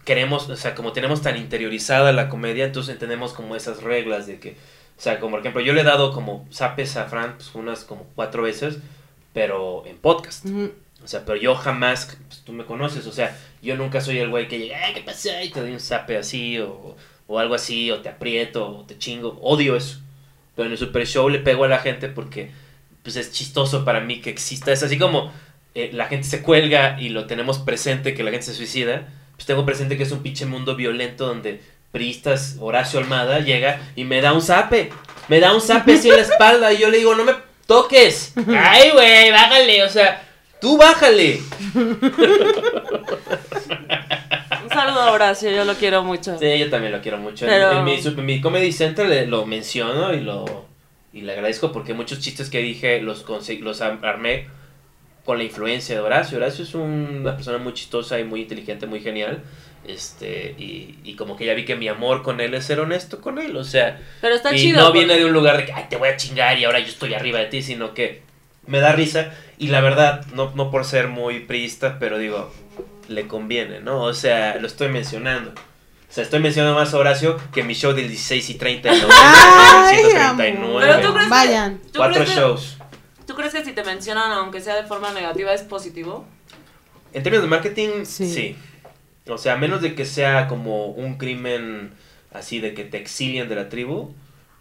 queremos, 0.05 0.49
o 0.49 0.55
sea, 0.55 0.75
como 0.75 0.93
tenemos 0.93 1.21
tan 1.21 1.35
interiorizada 1.35 2.11
la 2.13 2.29
comedia, 2.29 2.65
entonces 2.65 2.93
entendemos 2.93 3.33
como 3.33 3.55
esas 3.55 3.81
reglas 3.83 4.27
de 4.27 4.39
que, 4.39 4.51
o 4.97 5.01
sea, 5.01 5.19
como 5.19 5.31
por 5.31 5.39
ejemplo, 5.41 5.61
yo 5.61 5.73
le 5.73 5.81
he 5.81 5.83
dado 5.83 6.13
como 6.13 6.47
zapes 6.53 6.95
a 6.95 7.05
Fran, 7.05 7.35
pues 7.37 7.53
unas 7.55 7.83
como 7.83 8.05
cuatro 8.15 8.43
veces, 8.43 8.77
pero 9.33 9.83
en 9.85 9.97
podcast. 9.97 10.45
O 11.03 11.07
sea, 11.07 11.25
pero 11.25 11.37
yo 11.37 11.55
jamás, 11.55 12.17
pues, 12.27 12.41
tú 12.45 12.53
me 12.53 12.65
conoces, 12.65 13.05
o 13.07 13.11
sea, 13.11 13.35
yo 13.61 13.75
nunca 13.75 13.99
soy 14.01 14.19
el 14.19 14.29
güey 14.29 14.47
que 14.47 14.59
llega, 14.59 14.77
"Ay, 14.85 14.93
¿qué 14.93 15.01
pasa? 15.01 15.43
Y 15.43 15.49
te 15.49 15.59
doy 15.61 15.71
un 15.73 15.79
zape 15.79 16.17
así, 16.17 16.57
o, 16.59 16.95
o 17.27 17.39
algo 17.39 17.55
así, 17.55 17.91
o 17.91 18.01
te 18.01 18.09
aprieto, 18.09 18.79
o 18.79 18.85
te 18.85 18.97
chingo. 18.97 19.37
Odio 19.41 19.75
eso. 19.75 19.99
Pero 20.55 20.67
en 20.67 20.71
el 20.71 20.77
Super 20.77 21.05
Show 21.05 21.29
le 21.29 21.39
pego 21.39 21.65
a 21.65 21.67
la 21.67 21.79
gente 21.79 22.07
porque, 22.07 22.51
pues, 23.03 23.15
es 23.15 23.31
chistoso 23.31 23.85
para 23.85 23.99
mí 23.99 24.21
que 24.21 24.29
exista. 24.29 24.71
Es 24.71 24.83
así 24.83 24.97
como 24.97 25.31
eh, 25.75 25.91
la 25.93 26.07
gente 26.07 26.27
se 26.27 26.41
cuelga 26.41 26.99
y 26.99 27.09
lo 27.09 27.27
tenemos 27.27 27.59
presente, 27.59 28.15
que 28.15 28.23
la 28.23 28.31
gente 28.31 28.47
se 28.47 28.55
suicida. 28.55 29.07
Pues 29.35 29.45
tengo 29.45 29.65
presente 29.65 29.97
que 29.97 30.03
es 30.03 30.11
un 30.11 30.23
pinche 30.23 30.47
mundo 30.47 30.75
violento 30.75 31.27
donde 31.27 31.61
priistas 31.91 32.57
Horacio 32.59 32.99
Almada 32.99 33.39
llega 33.39 33.79
y 33.95 34.03
me 34.03 34.21
da 34.21 34.33
un 34.33 34.41
zape. 34.41 34.91
Me 35.27 35.39
da 35.39 35.53
un 35.53 35.61
zape 35.61 35.93
así 35.93 36.09
en 36.09 36.15
la 36.15 36.23
espalda 36.23 36.73
y 36.73 36.79
yo 36.79 36.89
le 36.89 36.97
digo, 36.97 37.13
no 37.13 37.23
me 37.23 37.33
toques. 37.67 38.33
Ay, 38.47 38.89
güey, 38.91 39.31
bájale. 39.31 39.83
O 39.83 39.89
sea, 39.89 40.23
tú 40.59 40.77
bájale. 40.77 41.41
Saludo 44.77 45.01
a 45.01 45.11
Horacio, 45.11 45.49
yo 45.51 45.65
lo 45.65 45.73
quiero 45.73 46.03
mucho. 46.03 46.37
Sí, 46.37 46.59
yo 46.59 46.69
también 46.69 46.91
lo 46.93 47.01
quiero 47.01 47.17
mucho. 47.17 47.45
En- 47.45 47.51
Pero- 47.51 47.71
En, 47.79 47.83
mi, 47.83 47.95
en 47.95 48.25
mi 48.25 48.41
Comedy 48.41 48.71
Center 48.71 49.07
le- 49.07 49.25
lo 49.27 49.45
menciono 49.45 50.13
y 50.13 50.21
lo 50.21 50.65
y 51.13 51.21
le 51.21 51.31
agradezco 51.33 51.71
porque 51.71 51.95
muchos 51.95 52.19
chistes 52.19 52.49
que 52.51 52.59
dije 52.59 53.01
los, 53.01 53.25
los 53.61 53.81
armé 53.81 54.47
con 55.25 55.39
la 55.39 55.43
influencia 55.45 55.95
de 55.95 56.01
Horacio. 56.01 56.37
Horacio 56.37 56.63
es 56.63 56.75
un- 56.75 57.21
una 57.21 57.35
persona 57.35 57.57
muy 57.57 57.73
chistosa 57.73 58.19
y 58.19 58.23
muy 58.23 58.41
inteligente, 58.41 58.85
muy 58.85 58.99
genial. 58.99 59.41
Este, 59.87 60.53
y, 60.59 60.99
y 61.03 61.15
como 61.15 61.35
que 61.35 61.45
ya 61.45 61.53
vi 61.55 61.65
que 61.65 61.75
mi 61.75 61.87
amor 61.87 62.21
con 62.21 62.39
él 62.41 62.53
es 62.53 62.65
ser 62.65 62.79
honesto 62.79 63.19
con 63.19 63.39
él. 63.39 63.55
O 63.57 63.63
sea, 63.63 63.99
Pero 64.21 64.35
está 64.35 64.53
y 64.53 64.59
chido. 64.59 64.79
no 64.79 64.85
porque- 64.87 64.99
viene 64.99 65.15
de 65.17 65.25
un 65.25 65.33
lugar 65.33 65.57
de 65.57 65.65
que, 65.65 65.73
ay, 65.73 65.85
te 65.89 65.95
voy 65.95 66.09
a 66.09 66.17
chingar 66.17 66.57
y 66.59 66.65
ahora 66.65 66.79
yo 66.79 66.87
estoy 66.87 67.13
arriba 67.15 67.39
de 67.39 67.45
ti, 67.47 67.63
sino 67.63 67.93
que 67.95 68.21
me 68.67 68.79
da 68.79 68.91
risa. 68.91 69.33
Y 69.57 69.69
la 69.69 69.81
verdad, 69.81 70.23
no, 70.33 70.51
no 70.55 70.69
por 70.69 70.85
ser 70.85 71.07
muy 71.07 71.39
priista, 71.39 71.97
pero 71.99 72.17
digo, 72.19 72.53
le 73.07 73.27
conviene, 73.27 73.79
¿no? 73.81 74.03
O 74.03 74.13
sea, 74.13 74.55
lo 74.57 74.67
estoy 74.67 74.89
mencionando. 74.89 75.51
O 75.51 76.13
sea, 76.13 76.23
estoy 76.23 76.39
mencionando 76.39 76.77
más 76.79 76.93
a 76.93 76.97
Horacio 76.97 77.37
que 77.53 77.63
mi 77.63 77.73
show 77.73 77.93
del 77.93 78.07
16 78.07 78.49
y 78.49 78.53
30 78.55 78.91
de 78.93 79.01
Ay, 79.11 79.97
139. 80.05 80.87
Pero 80.87 81.07
tú 81.07 81.13
crees 81.13 81.25
que- 81.25 81.29
Vayan. 81.29 81.77
¿tú 81.79 81.97
Cuatro 81.97 82.15
crees 82.15 82.29
que- 82.29 82.35
shows. 82.35 82.77
¿Tú 83.25 83.35
crees 83.35 83.53
que 83.53 83.65
si 83.65 83.73
te 83.73 83.83
mencionan, 83.83 84.31
aunque 84.31 84.61
sea 84.61 84.75
de 84.75 84.83
forma 84.87 85.11
negativa, 85.11 85.53
es 85.53 85.63
positivo? 85.63 86.25
En 87.13 87.23
términos 87.23 87.43
de 87.43 87.49
marketing, 87.49 88.05
Sí. 88.05 88.31
sí. 88.33 88.55
O 89.27 89.37
sea, 89.37 89.53
a 89.53 89.57
menos 89.57 89.81
de 89.81 89.95
que 89.95 90.05
sea 90.05 90.47
como 90.47 90.85
un 90.87 91.17
crimen 91.17 91.91
así 92.33 92.59
de 92.59 92.73
que 92.73 92.85
te 92.85 92.97
exilien 92.97 93.49
de 93.49 93.55
la 93.55 93.67
tribu, 93.67 94.13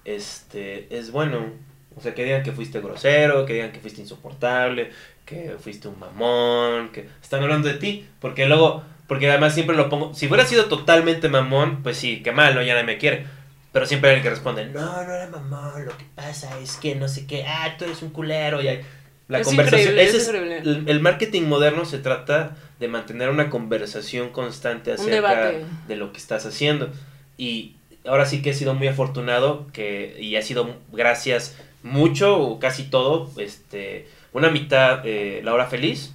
este, 0.04 0.86
es 0.96 1.10
bueno. 1.12 1.52
O 1.96 2.00
sea, 2.00 2.14
que 2.14 2.24
digan 2.24 2.42
que 2.42 2.52
fuiste 2.52 2.80
grosero, 2.80 3.46
que 3.46 3.54
digan 3.54 3.72
que 3.72 3.80
fuiste 3.80 4.00
insoportable, 4.00 4.90
que 5.26 5.56
fuiste 5.60 5.88
un 5.88 5.98
mamón, 5.98 6.90
que 6.90 7.08
están 7.22 7.42
hablando 7.42 7.68
de 7.68 7.74
ti, 7.74 8.06
porque 8.20 8.46
luego, 8.46 8.82
porque 9.06 9.28
además 9.28 9.52
siempre 9.52 9.76
lo 9.76 9.90
pongo, 9.90 10.14
si 10.14 10.26
hubiera 10.28 10.46
sido 10.46 10.66
totalmente 10.66 11.28
mamón, 11.28 11.82
pues 11.82 11.98
sí, 11.98 12.22
qué 12.22 12.32
mal, 12.32 12.54
¿no? 12.54 12.62
Ya 12.62 12.72
nadie 12.72 12.86
me 12.86 12.98
quiere. 12.98 13.26
Pero 13.72 13.84
siempre 13.84 14.08
hay 14.08 14.16
el 14.16 14.22
que 14.22 14.30
responde, 14.30 14.64
no, 14.66 15.04
no 15.04 15.12
era 15.12 15.28
mamón, 15.28 15.84
lo 15.84 15.94
que 15.98 16.06
pasa 16.14 16.58
es 16.60 16.76
que 16.76 16.94
no 16.94 17.08
sé 17.08 17.26
qué, 17.26 17.44
ah, 17.46 17.74
tú 17.76 17.84
eres 17.84 18.00
un 18.00 18.08
culero, 18.08 18.62
y 18.62 18.68
hay... 18.68 18.80
La 19.28 19.40
Es 19.40 19.46
conversación, 19.48 19.98
ese 19.98 20.18
es 20.18 20.28
el, 20.28 20.84
el 20.86 21.00
marketing 21.00 21.42
moderno 21.42 21.84
se 21.84 21.98
trata 21.98 22.56
de 22.78 22.86
mantener 22.86 23.28
una 23.28 23.50
conversación 23.50 24.30
constante 24.30 24.92
acerca 24.92 25.52
de 25.88 25.96
lo 25.96 26.12
que 26.12 26.18
estás 26.18 26.46
haciendo. 26.46 26.90
Y 27.36 27.74
ahora 28.06 28.24
sí 28.26 28.40
que 28.40 28.50
he 28.50 28.54
sido 28.54 28.74
muy 28.74 28.86
afortunado 28.86 29.66
que, 29.72 30.16
y 30.20 30.36
ha 30.36 30.42
sido 30.42 30.76
gracias 30.92 31.56
mucho 31.82 32.38
o 32.38 32.60
casi 32.60 32.84
todo, 32.84 33.30
este, 33.38 34.08
una 34.36 34.50
mitad 34.50 35.00
eh, 35.04 35.40
Laura 35.44 35.66
Feliz 35.66 36.12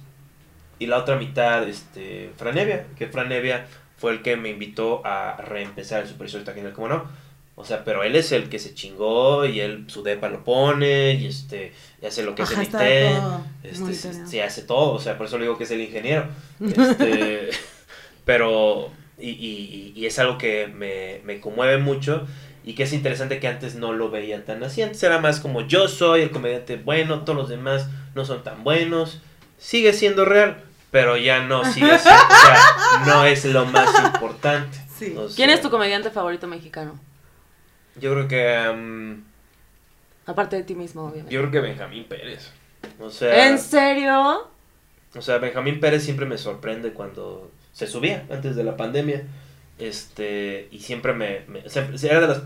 y 0.78 0.86
la 0.86 0.98
otra 0.98 1.16
mitad 1.16 1.68
este, 1.68 2.32
Franevia, 2.36 2.86
que 2.96 3.06
Franevia 3.08 3.66
fue 3.96 4.12
el 4.12 4.22
que 4.22 4.36
me 4.36 4.50
invitó 4.50 5.02
a 5.06 5.36
reempezar 5.36 6.02
el 6.02 6.08
Super 6.08 6.28
Show 6.28 6.42
Genial, 6.44 6.72
como 6.72 6.88
no. 6.88 7.04
O 7.54 7.64
sea, 7.64 7.84
pero 7.84 8.02
él 8.02 8.16
es 8.16 8.32
el 8.32 8.48
que 8.48 8.58
se 8.58 8.74
chingó 8.74 9.44
y 9.44 9.60
él 9.60 9.84
su 9.88 10.02
depa 10.02 10.28
lo 10.30 10.42
pone 10.42 11.14
y 11.14 11.26
este 11.26 11.72
y 12.02 12.06
hace 12.06 12.22
lo 12.24 12.34
que 12.34 12.42
Ajá, 12.42 12.62
hace 12.62 12.62
el 12.62 12.68
IT, 12.68 12.74
este, 13.62 13.94
se 14.26 14.42
hace 14.42 14.62
todo, 14.62 14.92
o 14.94 15.00
sea, 15.00 15.18
por 15.18 15.26
eso 15.26 15.36
le 15.38 15.44
digo 15.44 15.58
que 15.58 15.64
es 15.64 15.70
el 15.70 15.82
ingeniero. 15.82 16.26
Este, 16.70 17.50
pero, 18.24 18.90
y, 19.18 19.30
y- 19.30 19.92
y 19.94 20.06
es 20.06 20.18
algo 20.18 20.38
que 20.38 20.66
me, 20.68 21.20
me 21.24 21.40
conmueve 21.40 21.78
mucho 21.78 22.26
y 22.64 22.74
que 22.74 22.84
es 22.84 22.92
interesante 22.92 23.40
que 23.40 23.48
antes 23.48 23.74
no 23.74 23.92
lo 23.92 24.10
veía 24.10 24.44
tan 24.44 24.62
así. 24.62 24.82
Antes 24.82 25.02
era 25.02 25.18
más 25.18 25.40
como 25.40 25.62
yo 25.62 25.88
soy 25.88 26.22
el 26.22 26.30
comediante 26.30 26.76
bueno, 26.76 27.24
todos 27.24 27.36
los 27.36 27.48
demás 27.48 27.88
no 28.14 28.24
son 28.24 28.44
tan 28.44 28.64
buenos. 28.64 29.20
Sigue 29.58 29.92
siendo 29.92 30.24
real, 30.24 30.62
pero 30.90 31.16
ya 31.16 31.44
no 31.44 31.64
sigue 31.64 31.98
siendo, 31.98 32.20
o 32.20 32.46
sea, 32.46 33.04
no 33.06 33.24
es 33.24 33.44
lo 33.44 33.64
más 33.66 33.88
importante. 34.04 34.78
Sí. 34.92 35.16
O 35.16 35.26
¿Quién 35.34 35.50
es 35.50 35.60
tu 35.60 35.68
comediante 35.68 36.10
favorito 36.10 36.46
mexicano? 36.46 36.96
Yo 37.96 38.12
creo 38.12 38.28
que, 38.28 38.70
um, 38.72 39.24
Aparte 40.26 40.54
de 40.54 40.62
ti 40.62 40.76
mismo, 40.76 41.06
obviamente. 41.06 41.34
yo 41.34 41.40
creo 41.40 41.50
que 41.50 41.60
Benjamín 41.60 42.04
Pérez. 42.04 42.52
O 43.00 43.10
sea, 43.10 43.48
¿En 43.48 43.58
serio? 43.58 44.48
O 45.16 45.22
sea, 45.22 45.38
Benjamín 45.38 45.80
Pérez 45.80 46.04
siempre 46.04 46.24
me 46.24 46.38
sorprende 46.38 46.92
cuando 46.92 47.50
se 47.72 47.88
subía 47.88 48.24
antes 48.30 48.54
de 48.54 48.62
la 48.62 48.76
pandemia. 48.76 49.24
Este, 49.78 50.68
y 50.70 50.80
siempre 50.80 51.12
me, 51.12 51.40
me- 51.48 51.68
siempre, 51.68 51.96
era 52.08 52.20
de 52.20 52.28
las- 52.28 52.42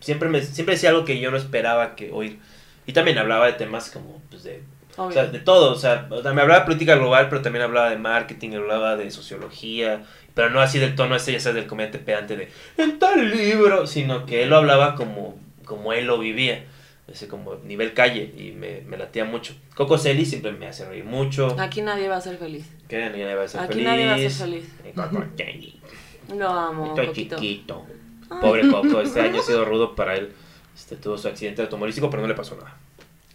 siempre 0.00 0.28
me 0.28 0.40
siempre 0.42 0.74
decía 0.74 0.90
algo 0.90 1.04
que 1.04 1.18
yo 1.20 1.30
no 1.30 1.36
esperaba 1.36 1.94
que 1.96 2.10
oír. 2.12 2.38
Y 2.86 2.92
también 2.92 3.18
hablaba 3.18 3.46
de 3.46 3.52
temas 3.54 3.90
como 3.90 4.22
pues 4.30 4.42
de 4.44 4.62
o 4.96 5.12
sea, 5.12 5.26
de 5.26 5.38
todo, 5.38 5.72
o 5.72 5.76
sea, 5.76 6.08
me 6.10 6.40
hablaba 6.42 6.60
de 6.60 6.66
política 6.66 6.94
global, 6.96 7.28
pero 7.30 7.42
también 7.42 7.62
hablaba 7.64 7.90
de 7.90 7.96
marketing, 7.96 8.52
hablaba 8.56 8.96
de 8.96 9.10
sociología, 9.10 10.02
pero 10.34 10.50
no 10.50 10.60
así 10.60 10.78
del 10.78 10.94
tono 10.94 11.14
ese, 11.16 11.32
ya 11.32 11.40
sabes, 11.40 11.56
del 11.56 11.66
comediante 11.66 11.98
pedante 12.00 12.36
de 12.36 12.48
en 12.76 12.98
tal 12.98 13.30
libro, 13.30 13.86
sino 13.86 14.26
que 14.26 14.42
él 14.42 14.50
lo 14.50 14.56
hablaba 14.56 14.96
como, 14.96 15.38
como 15.64 15.92
él 15.92 16.06
lo 16.06 16.18
vivía, 16.18 16.64
ese 17.08 17.28
como 17.28 17.54
nivel 17.64 17.94
calle, 17.94 18.34
y 18.36 18.50
me, 18.52 18.80
me 18.82 18.96
latía 18.98 19.24
mucho. 19.24 19.54
Coco 19.74 19.96
Celis 19.96 20.28
siempre 20.30 20.52
me 20.52 20.66
hace 20.66 20.84
reír 20.86 21.04
mucho. 21.04 21.56
Aquí 21.58 21.80
nadie 21.82 22.08
va 22.08 22.16
a 22.16 22.20
ser 22.20 22.36
feliz. 22.36 22.66
Que 22.88 22.98
nadie 22.98 23.34
va 23.34 23.44
a 23.44 23.48
ser 23.48 23.60
Aquí 23.60 23.72
feliz. 23.74 23.84
nadie 23.86 24.06
va 24.06 24.14
a 24.14 24.18
ser 24.18 24.32
feliz. 24.32 24.64
Lo 26.36 26.48
amo, 26.48 26.86
Estoy 26.86 27.12
chiquito. 27.12 27.84
Pobre 28.40 28.68
Coco, 28.70 29.00
este 29.00 29.20
año 29.20 29.40
ha 29.40 29.42
sido 29.42 29.64
rudo 29.64 29.94
para 29.94 30.14
él. 30.16 30.32
Este 30.74 30.96
tuvo 30.96 31.18
su 31.18 31.28
accidente 31.28 31.62
automovilístico, 31.62 32.08
pero 32.10 32.22
no 32.22 32.28
le 32.28 32.34
pasó 32.34 32.54
nada. 32.56 32.76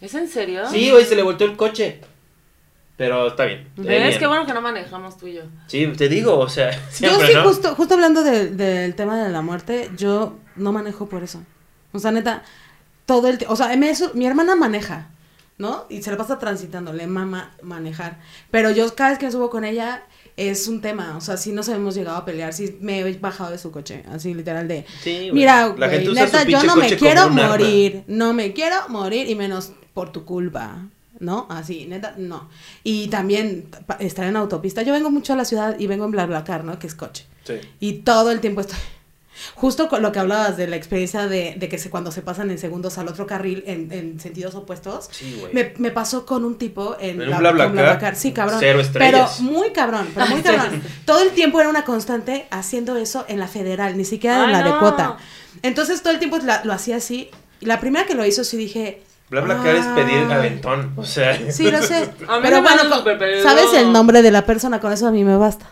¿Es 0.00 0.14
en 0.14 0.28
serio? 0.28 0.66
Sí, 0.68 0.90
güey, 0.90 1.04
se 1.04 1.14
le 1.16 1.22
volteó 1.22 1.46
el 1.46 1.56
coche. 1.56 2.00
Pero 2.96 3.26
está 3.28 3.44
bien. 3.44 3.68
está 3.76 3.82
¿Ves? 3.82 4.06
bien. 4.08 4.18
Qué 4.18 4.26
bueno 4.26 4.46
que 4.46 4.54
no 4.54 4.62
manejamos 4.62 5.18
tú 5.18 5.26
y 5.26 5.34
yo. 5.34 5.42
Sí, 5.66 5.86
te 5.98 6.08
digo, 6.08 6.38
o 6.38 6.48
sea, 6.48 6.70
Yo 6.98 7.20
sí, 7.20 7.34
¿no? 7.34 7.42
justo, 7.44 7.74
justo 7.74 7.94
hablando 7.94 8.22
de- 8.22 8.48
del 8.50 8.94
tema 8.94 9.22
de 9.22 9.28
la 9.30 9.42
muerte, 9.42 9.90
yo 9.98 10.38
no 10.56 10.72
manejo 10.72 11.06
por 11.06 11.22
eso. 11.22 11.42
O 11.92 11.98
sea, 11.98 12.10
neta, 12.10 12.42
todo 13.04 13.28
el 13.28 13.36
tiempo, 13.36 13.52
o 13.52 13.56
sea, 13.56 13.70
su- 13.94 14.10
mi 14.14 14.26
hermana 14.26 14.56
maneja, 14.56 15.08
¿no? 15.58 15.84
Y 15.90 16.02
se 16.02 16.10
la 16.10 16.16
pasa 16.16 16.38
transitando, 16.38 16.94
le 16.94 17.06
mama 17.06 17.52
manejar. 17.60 18.18
Pero 18.50 18.70
yo 18.70 18.94
cada 18.94 19.10
vez 19.10 19.18
que 19.18 19.30
subo 19.30 19.50
con 19.50 19.64
ella, 19.64 20.02
es 20.36 20.68
un 20.68 20.80
tema. 20.80 21.16
O 21.16 21.20
sea, 21.20 21.36
sí 21.36 21.52
nos 21.52 21.68
hemos 21.68 21.94
llegado 21.94 22.16
a 22.18 22.24
pelear, 22.24 22.52
sí 22.52 22.76
me 22.80 23.00
he 23.00 23.12
bajado 23.18 23.50
de 23.50 23.58
su 23.58 23.70
coche, 23.70 24.02
así 24.12 24.34
literal 24.34 24.68
de... 24.68 24.84
Sí. 25.02 25.30
Mira, 25.32 25.74
la 25.76 25.88
gente 25.88 26.10
usa 26.10 26.24
neta, 26.26 26.42
su 26.42 26.48
yo 26.48 26.62
no 26.64 26.76
me 26.76 26.82
coche 26.82 26.98
como 26.98 27.10
quiero 27.10 27.26
un 27.28 27.38
arma. 27.38 27.48
morir, 27.48 28.04
no 28.06 28.32
me 28.32 28.52
quiero 28.52 28.76
morir 28.88 29.28
y 29.30 29.34
menos 29.34 29.72
por 29.94 30.12
tu 30.12 30.24
culpa, 30.24 30.86
¿no? 31.20 31.46
Así, 31.48 31.86
neta, 31.86 32.14
no. 32.18 32.48
Y 32.84 33.08
también 33.08 33.66
pa- 33.86 33.96
estar 34.00 34.26
en 34.26 34.36
autopista. 34.36 34.82
Yo 34.82 34.92
vengo 34.92 35.10
mucho 35.10 35.32
a 35.32 35.36
la 35.36 35.44
ciudad 35.46 35.78
y 35.78 35.86
vengo 35.86 36.04
en 36.04 36.10
BlaBlaCar, 36.10 36.64
¿no? 36.64 36.78
Que 36.78 36.86
es 36.86 36.94
coche. 36.94 37.24
Sí. 37.44 37.54
Y 37.80 37.92
todo 38.00 38.30
el 38.30 38.40
tiempo 38.40 38.60
estoy... 38.60 38.76
Justo 39.54 39.88
con 39.88 40.02
lo 40.02 40.12
que 40.12 40.18
hablabas 40.18 40.56
de 40.56 40.66
la 40.66 40.76
experiencia 40.76 41.26
de, 41.26 41.54
de 41.58 41.68
que 41.68 41.78
se, 41.78 41.90
cuando 41.90 42.10
se 42.12 42.22
pasan 42.22 42.50
en 42.50 42.58
segundos 42.58 42.98
al 42.98 43.08
otro 43.08 43.26
carril 43.26 43.62
en, 43.66 43.92
en 43.92 44.18
sentidos 44.20 44.54
opuestos, 44.54 45.08
Sí, 45.12 45.42
me, 45.52 45.72
me 45.78 45.90
pasó 45.90 46.24
con 46.26 46.44
un 46.44 46.56
tipo 46.58 46.96
en, 47.00 47.20
¿En 47.20 47.22
un 47.22 47.30
la- 47.30 47.38
BlaBlaCar? 47.38 47.66
con 47.68 47.72
BlaBlaCar. 47.76 48.16
Sí, 48.16 48.32
cabrón. 48.32 48.58
Cero 48.60 48.80
estrellas. 48.80 49.34
Pero 49.38 49.50
muy 49.50 49.70
cabrón, 49.72 50.08
pero 50.14 50.26
muy 50.26 50.42
cabrón. 50.42 50.82
Todo 51.04 51.20
el 51.22 51.30
tiempo 51.30 51.60
era 51.60 51.68
una 51.68 51.84
constante 51.84 52.46
haciendo 52.50 52.96
eso 52.96 53.24
en 53.28 53.38
la 53.38 53.48
federal, 53.48 53.96
ni 53.96 54.04
siquiera 54.04 54.44
en 54.44 54.50
Ay, 54.50 54.52
la 54.52 54.62
de 54.62 54.78
cuota. 54.78 55.16
Entonces 55.62 56.02
todo 56.02 56.12
el 56.12 56.18
tiempo 56.18 56.38
la- 56.38 56.64
lo 56.64 56.72
hacía 56.72 56.96
así. 56.96 57.30
Y 57.60 57.66
la 57.66 57.80
primera 57.80 58.06
que 58.06 58.14
lo 58.14 58.24
hizo 58.26 58.44
sí 58.44 58.56
dije... 58.56 59.02
BlaBlaCar 59.28 59.74
es 59.74 59.86
pedir 59.86 60.24
"Ah". 60.30 60.36
aventón. 60.36 60.92
O 60.96 61.04
sea. 61.04 61.50
Sí, 61.50 61.70
lo 61.70 61.82
sé. 61.82 61.96
A 62.28 62.36
mí 62.36 62.42
pero 62.42 62.62
bueno, 62.62 62.82
sabes 63.42 63.72
el 63.74 63.92
nombre 63.92 64.22
de 64.22 64.30
la 64.30 64.46
persona, 64.46 64.78
con 64.80 64.92
eso 64.92 65.06
a 65.08 65.10
mí 65.10 65.24
me 65.24 65.36
basta. 65.36 65.66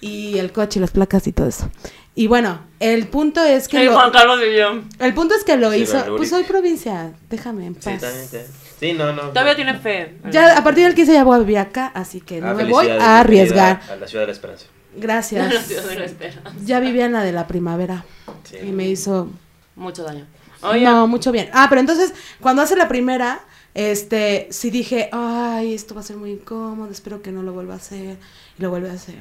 Y 0.00 0.38
el 0.38 0.52
coche 0.52 0.78
y 0.78 0.80
las 0.80 0.90
placas 0.90 1.26
y 1.26 1.32
todo 1.32 1.48
eso. 1.48 1.70
Y 2.16 2.26
bueno, 2.28 2.60
el 2.80 3.08
punto 3.08 3.42
es 3.42 3.66
que 3.66 3.78
Sí, 3.78 3.84
lo, 3.84 3.94
Juan 3.94 4.10
Carlos 4.12 4.38
y 4.40 4.56
yo. 4.56 4.82
el 5.00 5.14
punto 5.14 5.34
es 5.34 5.42
que 5.44 5.56
lo 5.56 5.72
Sí, 5.72 5.78
hizo. 5.80 6.16
Pues 6.16 6.30
soy 6.30 6.44
provincia, 6.44 7.12
déjame 7.28 7.66
en 7.66 7.74
Sí, 7.74 7.80
paz. 7.90 8.00
también, 8.00 8.28
sí. 8.28 8.38
Sí, 8.78 8.92
no, 8.92 9.12
no. 9.12 9.22
Todavía 9.30 9.56
tiene 9.56 9.74
fe. 9.78 10.16
Ya 10.30 10.56
a 10.58 10.62
partir 10.62 10.84
del 10.84 10.94
15 10.94 11.12
ya 11.12 11.24
voy 11.24 11.36
a 11.36 11.38
vivir 11.40 11.58
acá, 11.58 11.90
así 11.94 12.20
que 12.20 12.40
no 12.40 12.48
Ah, 12.50 12.54
me 12.54 12.64
voy 12.64 12.88
a 12.88 13.20
arriesgar. 13.20 13.80
A 13.90 13.96
la 13.96 14.06
ciudad 14.06 14.22
de 14.22 14.26
la 14.28 14.32
esperanza. 14.32 14.66
La 14.94 15.00
Gracias. 15.00 15.66
ciudad 15.66 15.82
de 15.88 15.98
la 15.98 16.04
espera. 16.04 16.34
Ya 16.64 16.78
vivía 16.78 17.06
en 17.06 17.12
la 17.12 17.24
de 17.24 17.32
la 17.32 17.48
primavera 17.48 18.04
Sí. 18.44 18.58
y 18.62 18.66
me 18.70 18.86
hizo 18.88 19.28
Mucho 19.74 20.04
daño. 20.04 20.24
Oye, 20.62 20.84
no 20.84 21.08
mucho 21.08 21.32
bien. 21.32 21.50
Ah, 21.52 21.66
pero 21.68 21.80
entonces 21.80 22.14
cuando 22.40 22.62
hace 22.62 22.76
la 22.76 22.86
primera, 22.86 23.40
este, 23.74 24.46
sí 24.52 24.70
dije, 24.70 25.08
ay, 25.12 25.74
esto 25.74 25.96
va 25.96 26.00
a 26.00 26.04
ser 26.04 26.16
muy 26.16 26.30
incómodo, 26.30 26.92
espero 26.92 27.22
que 27.22 27.32
no 27.32 27.42
lo 27.42 27.52
vuelva 27.52 27.74
a 27.74 27.78
hacer 27.78 28.18
y 28.56 28.62
lo 28.62 28.70
vuelve 28.70 28.88
a 28.90 28.92
hacer. 28.92 29.16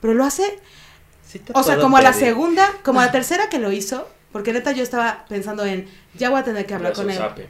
Pero 0.00 0.14
lo 0.14 0.24
hace 0.24 0.44
Sí 1.36 1.40
te 1.40 1.52
O 1.54 1.62
sea, 1.62 1.78
como 1.78 1.96
a 1.96 2.02
la 2.02 2.12
pedir. 2.12 2.26
segunda, 2.26 2.68
como 2.84 3.00
a 3.00 3.06
la 3.06 3.12
tercera 3.12 3.48
que 3.48 3.58
lo 3.58 3.72
hizo, 3.72 4.08
porque 4.32 4.52
neta 4.52 4.72
yo 4.72 4.82
estaba 4.82 5.24
pensando 5.28 5.64
en, 5.64 5.88
ya 6.14 6.30
voy 6.30 6.40
a 6.40 6.44
tener 6.44 6.66
que 6.66 6.74
hablar 6.74 6.92
Brazo 6.92 7.02
con 7.02 7.10
él. 7.10 7.18
zape. 7.18 7.48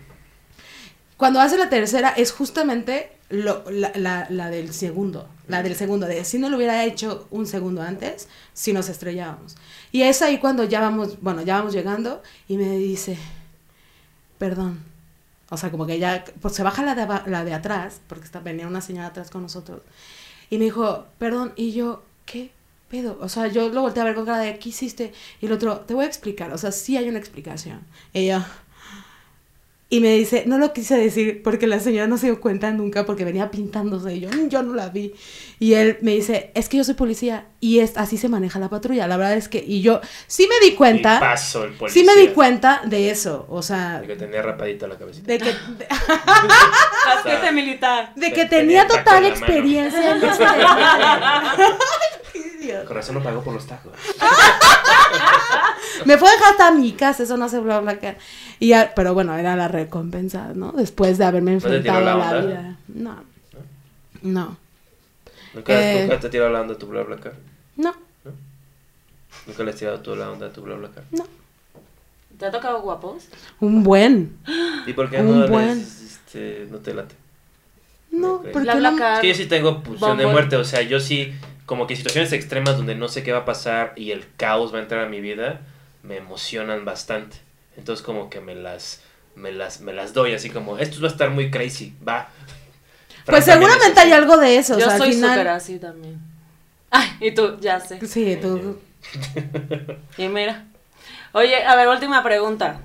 Cuando 1.17 1.41
hace 1.41 1.57
la 1.59 1.69
tercera 1.71 2.11
es 2.11 2.33
justamente 2.33 3.13
lo, 3.31 3.65
la, 3.71 3.93
la, 3.95 4.27
la 4.31 4.51
del 4.51 4.73
segundo, 4.73 5.29
la 5.49 5.63
del 5.63 5.75
segundo, 5.77 6.07
de 6.07 6.25
si 6.25 6.39
no 6.39 6.49
lo 6.51 6.57
hubiera 6.59 6.85
hecho 6.85 7.27
un 7.31 7.47
segundo 7.47 7.83
antes, 7.83 8.29
si 8.53 8.73
nos 8.73 8.89
estrellábamos. 8.89 9.57
Y 9.93 10.03
es 10.03 10.21
ahí 10.23 10.39
cuando 10.39 10.65
ya 10.65 10.81
vamos, 10.81 11.21
bueno, 11.23 11.43
ya 11.43 11.59
vamos 11.59 11.73
llegando 11.73 12.23
y 12.49 12.57
me 12.59 12.77
dice, 12.77 13.19
perdón. 14.39 14.85
O 15.49 15.57
sea, 15.57 15.71
como 15.71 15.87
que 15.87 15.99
ya, 15.99 16.25
pues 16.43 16.55
se 16.55 16.63
baja 16.65 16.83
la 16.83 16.95
de, 16.95 17.31
la 17.31 17.45
de 17.45 17.55
atrás, 17.55 18.01
porque 18.09 18.25
está, 18.25 18.41
venía 18.41 18.67
una 18.67 18.81
señora 18.81 19.07
atrás 19.09 19.31
con 19.31 19.43
nosotros. 19.43 19.81
Y 20.51 20.59
me 20.59 20.65
dijo, 20.65 21.07
perdón, 21.19 21.53
y 21.57 21.73
yo, 21.73 22.03
¿qué 22.27 22.51
pedo? 23.01 23.19
O 23.21 23.29
sea, 23.29 23.47
yo 23.49 23.69
lo 23.69 23.83
volteé 23.83 24.03
a 24.03 24.07
ver 24.07 24.15
con 24.15 24.27
cara 24.27 24.39
de, 24.39 24.59
¿qué 24.59 24.69
hiciste? 24.71 25.13
Y 25.41 25.47
el 25.47 25.53
otro, 25.53 25.81
te 25.81 25.95
voy 25.95 26.05
a 26.05 26.09
explicar, 26.09 26.53
o 26.53 26.59
sea, 26.59 26.73
sí 26.73 26.97
hay 26.97 27.09
una 27.09 27.19
explicación. 27.19 27.81
Y 28.13 28.27
yo, 28.27 28.43
y 29.89 30.01
me 30.01 30.13
dice, 30.19 30.43
no 30.47 30.59
lo 30.59 30.73
quise 30.73 30.97
decir 30.97 31.43
porque 31.45 31.69
la 31.69 31.79
señora 31.79 32.09
no 32.09 32.19
se 32.19 32.27
dio 32.27 32.41
cuenta 32.41 32.73
nunca 32.73 33.07
porque 33.07 33.25
venía 33.25 33.53
pintándose 33.53 34.17
y 34.17 34.21
yo, 34.21 34.29
"Mm, 34.31 34.49
yo 34.49 34.61
no 34.65 34.75
la 34.75 34.89
vi. 34.89 35.15
Y 35.61 35.75
él 35.75 35.99
me 36.01 36.11
dice, 36.11 36.51
es 36.55 36.69
que 36.69 36.77
yo 36.79 36.83
soy 36.83 36.95
policía 36.95 37.47
y 37.61 37.79
es 37.79 37.97
así 37.97 38.17
se 38.17 38.29
maneja 38.29 38.59
la 38.59 38.69
patrulla. 38.69 39.07
La 39.07 39.17
verdad 39.17 39.35
es 39.37 39.49
que, 39.49 39.63
y 39.65 39.83
yo 39.83 40.01
sí 40.27 40.49
me 40.49 40.59
di 40.67 40.73
Y 40.73 40.77
cuenta, 40.77 41.21
paso 41.21 41.63
el 41.65 41.75
policía. 41.75 42.03
sí 42.03 42.07
me 42.07 42.17
di 42.21 42.29
cuenta 42.35 42.83
de 42.85 43.11
eso, 43.11 43.47
o 43.49 43.63
sea, 43.63 44.01
De 44.01 44.09
que 44.09 44.17
tenía 44.17 44.43
rapadita 44.43 44.89
la 44.89 44.99
cabecita. 44.99 45.31
de 45.31 45.39
que, 45.39 45.55
de, 47.45 47.53
militar. 47.53 48.13
de 48.17 48.33
que 48.33 48.43
Te- 48.47 48.57
tenía 48.57 48.89
total 48.89 49.07
en 49.07 49.23
la 49.23 49.29
mano. 49.29 49.29
experiencia 49.29 50.17
en 50.17 50.21
qué 52.59 52.65
idiota. 52.65 52.85
Corazón 52.87 53.15
no 53.17 53.23
pagó 53.23 53.43
por 53.43 53.55
los 53.55 53.67
tacos. 53.67 53.93
Me 56.05 56.19
fue 56.19 56.29
a 56.29 56.33
dejar 56.33 56.51
hasta 56.53 56.71
mi 56.73 56.93
casa, 56.93 57.23
eso 57.23 57.37
no 57.37 57.49
se 57.49 57.59
bla 57.61 57.81
bla 57.81 57.95
bla. 57.95 58.17
Y 58.61 58.69
ya, 58.69 58.93
pero 58.95 59.15
bueno, 59.15 59.35
era 59.37 59.57
la 59.57 59.69
recompensa, 59.69 60.53
¿no? 60.55 60.73
Después 60.73 61.19
de 61.19 61.25
haberme 61.25 61.53
¿No 61.55 61.61
te 61.61 61.65
tiró 61.81 61.87
enfrentado 61.99 62.11
a 62.11 62.17
la 62.17 62.33
la 62.41 62.47
vida. 62.47 62.77
No. 62.89 63.25
No. 64.23 64.57
¿Nunca, 65.55 65.73
Eh. 65.73 66.03
nunca 66.03 66.21
te 66.21 66.29
tirado 66.29 66.51
la 66.51 66.61
onda 66.61 66.75
a 66.75 66.79
tu 66.79 66.87
BlaBlaCar? 66.87 67.33
No. 67.77 67.95
¿Nunca 69.47 69.63
le 69.65 69.71
has 69.71 69.77
tirado 69.77 70.01
tú 70.01 70.15
la 70.17 70.31
onda 70.31 70.47
a 70.47 70.53
tu 70.53 70.63
BlaBlaCar? 70.63 71.05
¿Te 72.39 72.47
ha 72.47 72.51
tocado 72.51 72.83
guapos? 72.83 73.25
Un 73.61 73.83
buen. 73.83 74.37
¿Y 74.87 74.93
por 74.93 75.09
qué 75.09 75.21
Un 75.21 75.41
no, 75.41 75.49
buen. 75.49 75.79
les, 75.79 76.03
este, 76.03 76.67
no 76.71 76.79
te 76.79 76.93
late? 76.93 77.15
No, 78.11 78.35
Ok. 78.35 78.43
porque 78.53 78.61
Bla, 78.61 78.75
no- 78.75 78.81
bla, 78.81 78.95
car. 78.97 79.15
Es 79.15 79.21
que 79.21 79.29
yo 79.29 79.35
sí 79.35 79.47
tengo 79.47 79.83
pulsión 79.83 80.19
de 80.19 80.27
muerte, 80.27 80.57
o 80.57 80.65
sea, 80.65 80.83
yo 80.83 81.01
sí, 81.01 81.33
como 81.67 81.87
que 81.87 81.97
situaciones 81.97 82.33
extremas 82.33 82.77
donde 82.77 82.95
no 82.95 83.09
sé 83.09 83.23
qué 83.23 83.33
va 83.33 83.41
a 83.41 83.45
pasar 83.45 83.93
y 83.97 84.13
el 84.13 84.25
caos 84.37 84.73
va 84.73 84.79
a 84.79 84.83
entrar 84.83 85.05
a 85.05 85.09
mi 85.09 85.21
vida, 85.21 85.61
me 86.03 86.17
emocionan 86.17 86.85
bastante. 86.85 87.37
Entonces 87.77 88.05
como 88.05 88.31
que 88.31 88.41
me 88.41 88.55
las, 88.55 89.03
me 89.35 89.53
las, 89.53 89.81
me 89.81 89.93
las 89.93 90.15
doy 90.15 90.33
así 90.33 90.49
como, 90.51 90.79
esto 90.79 91.01
va 91.03 91.09
a 91.09 91.11
estar 91.11 91.31
muy 91.31 91.51
crazy, 91.51 91.93
va. 92.07 92.29
Pues 93.27 93.45
seguramente 93.45 93.99
hay 93.99 94.13
algo 94.13 94.37
de 94.37 94.57
eso. 94.57 94.77
o 94.77 94.79
Yo 94.79 94.87
sea, 94.87 94.99
soy 94.99 95.13
final- 95.13 95.31
súper 95.33 95.49
así 95.49 95.79
también. 95.81 96.21
Ay, 96.93 97.09
y 97.21 97.33
tú, 97.33 97.59
ya 97.61 97.81
sé. 97.81 97.99
Sí, 98.07 98.39
tú. 98.41 98.79
Y 100.17 100.29
mira. 100.29 100.65
Oye, 101.33 101.65
a 101.65 101.75
ver, 101.75 101.89
última 101.89 102.23
pregunta. 102.23 102.79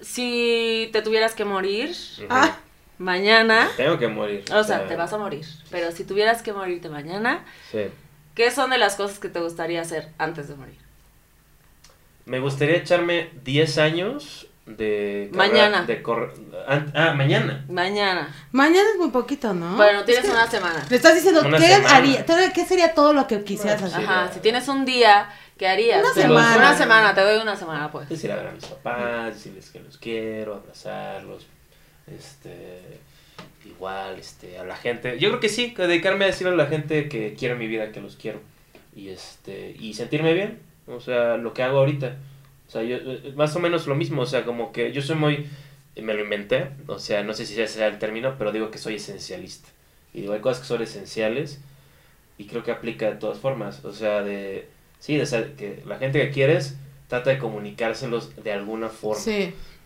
Si 0.00 0.88
te 0.92 1.02
tuvieras 1.02 1.34
que 1.34 1.44
morir. 1.44 1.94
Ah, 2.28 2.58
mañana, 2.98 3.68
Tengo 3.76 3.98
que 3.98 4.08
morir. 4.08 4.44
o 4.52 4.62
sea, 4.64 4.86
te 4.86 4.96
vas 4.96 5.12
a 5.12 5.18
morir, 5.18 5.46
pero 5.70 5.90
si 5.92 6.04
tuvieras 6.04 6.42
que 6.42 6.52
morirte 6.52 6.88
mañana, 6.88 7.44
Sí. 7.70 7.86
¿qué 8.34 8.50
son 8.50 8.70
de 8.70 8.78
las 8.78 8.96
cosas 8.96 9.18
que 9.18 9.28
te 9.28 9.40
gustaría 9.40 9.80
hacer 9.80 10.08
antes 10.18 10.48
de 10.48 10.54
morir? 10.56 10.78
Me 12.26 12.40
gustaría 12.40 12.76
echarme 12.76 13.30
10 13.44 13.78
años 13.78 14.46
de... 14.66 15.30
carrera- 15.32 15.36
Mañana. 15.48 15.82
De 15.86 16.02
corre- 16.02 16.32
ah, 16.94 17.14
mañana. 17.14 17.64
Mañana. 17.70 18.28
mañana 18.52 18.86
es 18.92 18.98
muy 18.98 19.08
poquito, 19.10 19.54
¿no? 19.54 19.76
Bueno, 19.76 20.04
tienes 20.04 20.24
Es 20.24 20.30
que 20.30 20.36
una 20.36 20.46
semana. 20.50 20.84
Le 20.90 20.96
estás 20.96 21.14
diciendo, 21.14 21.40
Una 21.46 21.56
¿qué 21.56 21.72
haría? 21.72 22.26
¿Qué 22.52 22.66
sería 22.66 22.92
todo 22.92 23.14
lo 23.14 23.26
que 23.26 23.42
quisieras 23.44 23.80
Bueno, 23.80 23.96
hacer? 23.96 24.06
Ajá, 24.08 24.30
si 24.32 24.40
tienes 24.40 24.68
un 24.68 24.84
día, 24.84 25.30
¿qué 25.56 25.68
harías? 25.68 26.00
Una 26.02 26.10
Pero 26.14 26.28
semana. 26.28 26.56
Una 26.58 26.76
semana, 26.76 27.14
te 27.14 27.22
doy 27.22 27.40
una 27.40 27.56
semana, 27.56 27.90
pues. 27.90 28.10
Es 28.10 28.22
ir 28.22 28.30
a 28.32 28.36
ver 28.36 28.48
a 28.48 28.52
mis 28.52 28.66
papás, 28.66 29.34
decirles 29.36 29.70
que 29.70 29.80
los 29.80 29.96
quiero, 29.96 30.56
abrazarlos, 30.56 31.46
este, 32.16 32.80
igual, 33.64 34.18
este, 34.18 34.58
a 34.58 34.64
la 34.64 34.76
gente. 34.76 35.18
Yo 35.18 35.28
creo 35.28 35.40
que 35.40 35.48
sí, 35.48 35.74
dedicarme 35.76 36.24
a 36.24 36.28
decirle 36.28 36.52
a 36.52 36.56
la 36.56 36.66
gente 36.66 37.08
que 37.08 37.34
quiero 37.34 37.54
en 37.54 37.60
mi 37.60 37.66
vida, 37.66 37.92
que 37.92 38.00
los 38.00 38.16
quiero. 38.16 38.40
Y 38.94 39.08
este, 39.08 39.76
y 39.78 39.94
sentirme 39.94 40.32
bien, 40.34 40.58
o 40.86 41.00
sea, 41.00 41.36
lo 41.36 41.54
que 41.54 41.62
hago 41.62 41.78
ahorita. 41.78 42.16
O 42.66 42.70
sea, 42.70 42.82
yo, 42.82 42.96
eh, 42.96 43.32
más 43.36 43.54
o 43.56 43.60
menos 43.60 43.86
lo 43.86 43.94
mismo, 43.94 44.22
o 44.22 44.26
sea, 44.26 44.44
como 44.44 44.72
que 44.72 44.92
yo 44.92 45.00
soy 45.02 45.16
muy, 45.16 45.46
me 45.96 46.14
lo 46.14 46.22
inventé, 46.22 46.68
o 46.86 46.98
sea, 46.98 47.22
no 47.22 47.32
sé 47.34 47.46
si 47.46 47.54
ese 47.54 47.66
sea 47.74 47.86
el 47.86 47.98
término, 47.98 48.36
pero 48.38 48.52
digo 48.52 48.70
que 48.70 48.78
soy 48.78 48.96
esencialista. 48.96 49.68
Y 50.14 50.22
digo, 50.22 50.32
hay 50.32 50.40
cosas 50.40 50.60
que 50.62 50.66
son 50.68 50.82
esenciales 50.82 51.60
y 52.38 52.46
creo 52.46 52.62
que 52.64 52.70
aplica 52.72 53.06
de 53.10 53.16
todas 53.16 53.38
formas, 53.38 53.84
o 53.84 53.92
sea, 53.92 54.22
de, 54.22 54.68
sí, 55.00 55.16
de 55.16 55.26
ser- 55.26 55.54
que 55.54 55.82
la 55.86 55.98
gente 55.98 56.20
que 56.20 56.30
quieres 56.30 56.76
trata 57.08 57.30
de 57.30 57.38
comunicárselos 57.38 58.34
de 58.42 58.52
alguna 58.52 58.88
forma. 58.88 59.22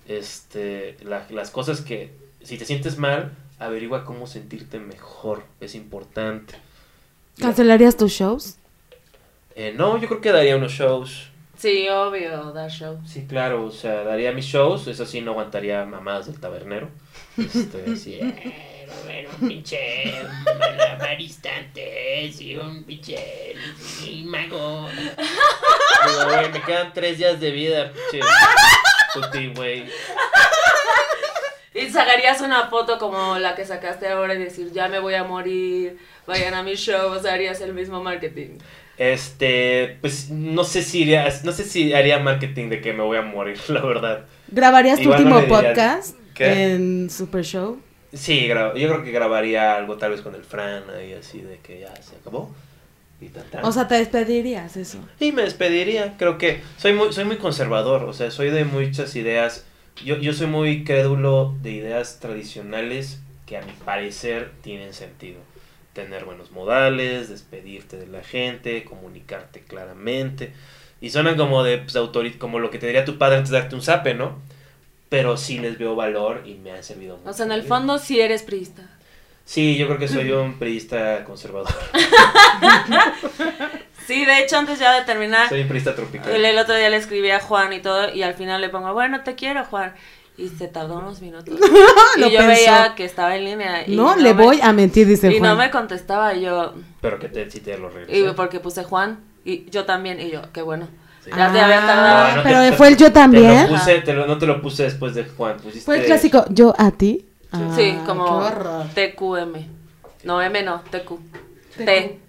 Este, 0.09 0.97
la- 1.03 1.27
las 1.31 1.51
cosas 1.51 1.81
que, 1.81 2.13
si 2.43 2.59
te 2.59 2.65
sientes 2.65 2.99
mal, 2.99 3.33
averigua 3.59 4.05
cómo 4.05 4.27
sentirte 4.27 4.79
mejor, 4.79 5.45
es 5.61 5.75
importante. 5.75 6.55
¿Cancelarías 7.39 7.97
tus 7.97 8.13
shows? 8.13 8.57
Eh, 9.55 9.73
no, 9.77 9.99
yo 9.99 10.09
creo 10.09 10.21
que 10.21 10.33
daría 10.33 10.57
unos 10.57 10.73
shows. 10.73 11.29
Sí, 11.57 11.89
obvio, 11.89 12.53
dar 12.53 12.71
show. 12.71 12.99
Sí, 13.07 13.27
claro, 13.29 13.67
o 13.67 13.71
sea, 13.71 14.03
daría 14.03 14.33
mis 14.33 14.47
shows, 14.47 14.89
eso 14.89 15.07
sí, 15.07 15.21
no 15.21 15.31
aguantaría 15.33 15.85
mamadas 15.85 16.27
del 16.27 16.41
tabernero. 16.41 16.89
Este, 17.39 17.97
sí, 17.97 18.15
eh, 18.15 18.87
va 18.91 18.97
a 18.97 19.01
haber 19.05 19.29
un 19.41 19.49
pinche 19.49 20.13
malabaristas 20.59 21.53
y 22.41 22.57
un 22.57 22.83
pinche 22.83 23.55
y 24.07 24.25
mago. 24.25 24.89
Digo, 24.89 26.25
güey, 26.25 26.51
me 26.51 26.63
quedan 26.63 26.93
tres 26.93 27.19
días 27.19 27.39
de 27.39 27.51
vida, 27.53 27.93
pinche 28.11 28.27
puti, 29.15 29.53
güey. 29.55 29.85
Y 31.75 31.89
sacarías 31.89 32.41
una 32.43 32.69
foto 32.69 32.99
como 32.99 33.39
la 33.39 33.55
que 33.55 33.65
sacaste 33.65 34.09
ahora 34.09 34.35
y 34.35 34.39
decir, 34.39 34.71
ya 34.73 34.89
me 34.89 34.99
voy 34.99 35.15
a 35.15 35.25
morir, 35.25 35.97
vayan 36.27 36.53
a 36.55 36.63
mi 36.63 36.75
show, 36.75 37.11
o 37.11 37.19
sea, 37.19 37.33
harías 37.33 37.61
el 37.63 37.73
mismo 37.73 38.03
marketing. 38.03 38.59
Este, 38.99 39.97
pues 40.03 40.29
no 40.29 40.65
sé 40.65 40.83
si 40.83 41.03
iría, 41.03 41.27
no 41.45 41.53
sé 41.53 41.65
si 41.65 41.95
haría 41.95 42.19
marketing 42.19 42.69
de 42.69 42.81
que 42.83 42.93
me 42.93 43.03
voy 43.03 43.17
a 43.17 43.23
morir, 43.23 43.59
la 43.69 43.81
verdad. 43.81 44.25
¿Grabarías 44.49 44.99
tu 44.99 45.05
Igual 45.05 45.25
último 45.25 45.49
podcast 45.49 46.15
¿qué? 46.35 46.75
en 46.75 47.09
Super 47.09 47.43
Show? 47.43 47.81
Sí, 48.13 48.47
yo 48.47 48.73
creo 48.75 49.03
que 49.03 49.11
grabaría 49.11 49.75
algo 49.75 49.97
tal 49.97 50.11
vez 50.11 50.21
con 50.21 50.35
el 50.35 50.45
Fran 50.45 50.85
ahí 50.95 51.15
así 51.15 51.41
de 51.41 51.59
que 51.61 51.81
ya 51.81 51.97
se 52.03 52.17
acabó. 52.17 52.55
Y. 53.23 53.31
O 53.63 53.73
sea, 53.73 53.89
te 53.89 53.95
despedirías 53.97 54.77
eso. 54.77 54.99
Y 55.21 55.33
me 55.33 55.43
despediría. 55.43 56.17
Creo 56.19 56.39
que 56.39 56.61
soy 56.77 56.93
muy, 56.93 57.13
soy 57.13 57.25
muy 57.25 57.37
conservador, 57.37 58.05
o 58.05 58.13
sea, 58.13 58.31
soy 58.31 58.51
de 58.51 58.65
muchas 58.65 59.15
ideas. 59.17 59.65
Yo, 60.05 60.17
yo 60.19 60.33
soy 60.33 60.47
muy 60.47 60.85
crédulo 60.85 61.55
de 61.63 61.73
ideas 61.73 62.19
tradicionales 62.21 63.21
que 63.47 63.57
a 63.57 63.63
mi 63.63 63.73
parecer 63.85 64.51
tienen 64.63 64.95
sentido. 64.95 65.39
Tener 65.93 66.25
buenos 66.25 66.51
modales, 66.53 67.29
despedirte 67.29 67.99
de 67.99 68.07
la 68.07 68.23
gente, 68.23 68.85
comunicarte 68.85 69.61
claramente. 69.61 70.53
Y 71.01 71.11
suenan 71.11 71.37
como 71.37 71.63
de 71.63 71.79
pues, 71.79 71.97
autori- 71.97 72.39
como 72.39 72.59
lo 72.59 72.71
que 72.71 72.79
te 72.79 72.87
diría 72.87 73.05
tu 73.05 73.19
padre 73.19 73.37
antes 73.37 73.51
de 73.51 73.59
darte 73.61 73.75
un 73.75 73.83
zape, 73.83 74.15
¿no? 74.15 74.39
Pero 75.11 75.37
sí 75.37 75.59
les 75.59 75.77
veo 75.77 75.95
valor 75.95 76.45
y 76.47 76.55
me 76.55 76.73
han 76.73 76.83
servido 76.83 77.19
mucho. 77.19 77.29
O 77.29 77.33
sea, 77.35 77.45
en 77.45 77.53
el 77.53 77.63
fondo 77.65 77.99
sí 77.99 78.21
eres 78.21 78.43
priista. 78.43 78.89
Sí, 79.53 79.77
yo 79.77 79.87
creo 79.87 79.99
que 79.99 80.09
soy 80.09 80.31
un 80.33 80.59
priista 80.59 81.25
conservador. 81.25 81.69
Sí, 84.07 84.25
de 84.25 84.41
hecho, 84.41 84.57
antes 84.59 84.81
ya 84.81 84.93
de 84.99 85.03
terminar, 85.05 85.49
Soy 85.49 85.61
un 85.63 85.69
priista 85.69 85.95
tropical. 85.95 86.29
el, 86.35 86.45
el 86.45 86.59
otro 86.59 86.75
día 86.75 86.91
le 86.91 86.97
escribí 86.97 87.31
a 87.31 87.39
Juan 87.39 87.73
y 87.73 87.79
todo, 87.81 88.13
y 88.13 88.23
al 88.25 88.35
final 88.35 88.61
le 88.61 88.69
pongo, 88.69 88.93
bueno, 88.93 89.21
te 89.23 89.37
quiero, 89.37 89.65
Juan. 89.65 89.95
Y 90.37 90.49
se 90.49 90.67
tardó 90.67 90.99
unos 90.99 91.21
minutos. 91.21 91.55
Y 92.17 92.21
yo 92.23 92.27
pensó. 92.31 92.47
veía 92.47 92.95
que 92.97 93.05
estaba 93.05 93.37
en 93.37 93.45
línea. 93.45 93.87
Y 93.87 93.95
No, 93.95 94.17
le 94.17 94.35
me- 94.35 94.43
voy 94.43 94.59
a 94.61 94.73
mentir, 94.73 95.07
dice 95.07 95.31
Y 95.33 95.39
Juan. 95.39 95.51
no 95.51 95.57
me 95.57 95.71
contestaba, 95.71 96.35
y 96.35 96.43
yo, 96.43 96.75
Pero 97.01 97.19
que 97.21 97.29
te, 97.29 97.49
sí 97.51 97.61
te 97.61 97.79
lo 97.79 97.91
regresé. 97.91 98.19
y 98.19 98.33
porque 98.33 98.59
puse 98.59 98.83
Juan, 98.83 99.21
y 99.45 99.71
yo 99.71 99.85
también, 99.85 100.21
y 100.21 100.31
yo, 100.33 100.43
qué 100.53 100.63
bueno. 100.63 100.89
Sí. 101.25 101.31
Ya 101.37 101.53
te 101.53 101.61
había 101.61 101.81
tardado. 101.87 102.31
No, 102.31 102.37
no 102.39 102.43
pero 102.43 102.61
te- 102.63 102.73
fue 102.73 102.89
el 102.89 102.97
yo 102.97 103.07
Te 103.07 103.13
también. 103.13 103.71
lo 103.71 103.79
puse, 103.79 104.01
te 104.01 104.13
lo- 104.15 104.27
no 104.27 104.37
te 104.39 104.47
lo 104.47 104.61
puse 104.61 104.83
después 104.83 105.15
de 105.15 105.25
Juan. 105.27 105.59
Pusiste, 105.59 105.85
Fue 105.85 105.99
el 106.01 106.07
clásico, 106.07 106.45
yo 106.49 106.75
a 106.77 106.91
ti. 106.91 107.25
Sí, 107.77 107.99
Ah, 108.01 108.05
como 108.07 108.25
Qué 108.25 108.47
horror. 108.47 108.87
TQM. 108.95 109.67
No, 110.25 110.41
M 110.41 110.63
no, 110.63 110.81
TQ. 110.91 111.09
TQ. 111.77 111.85
T. 111.85 112.21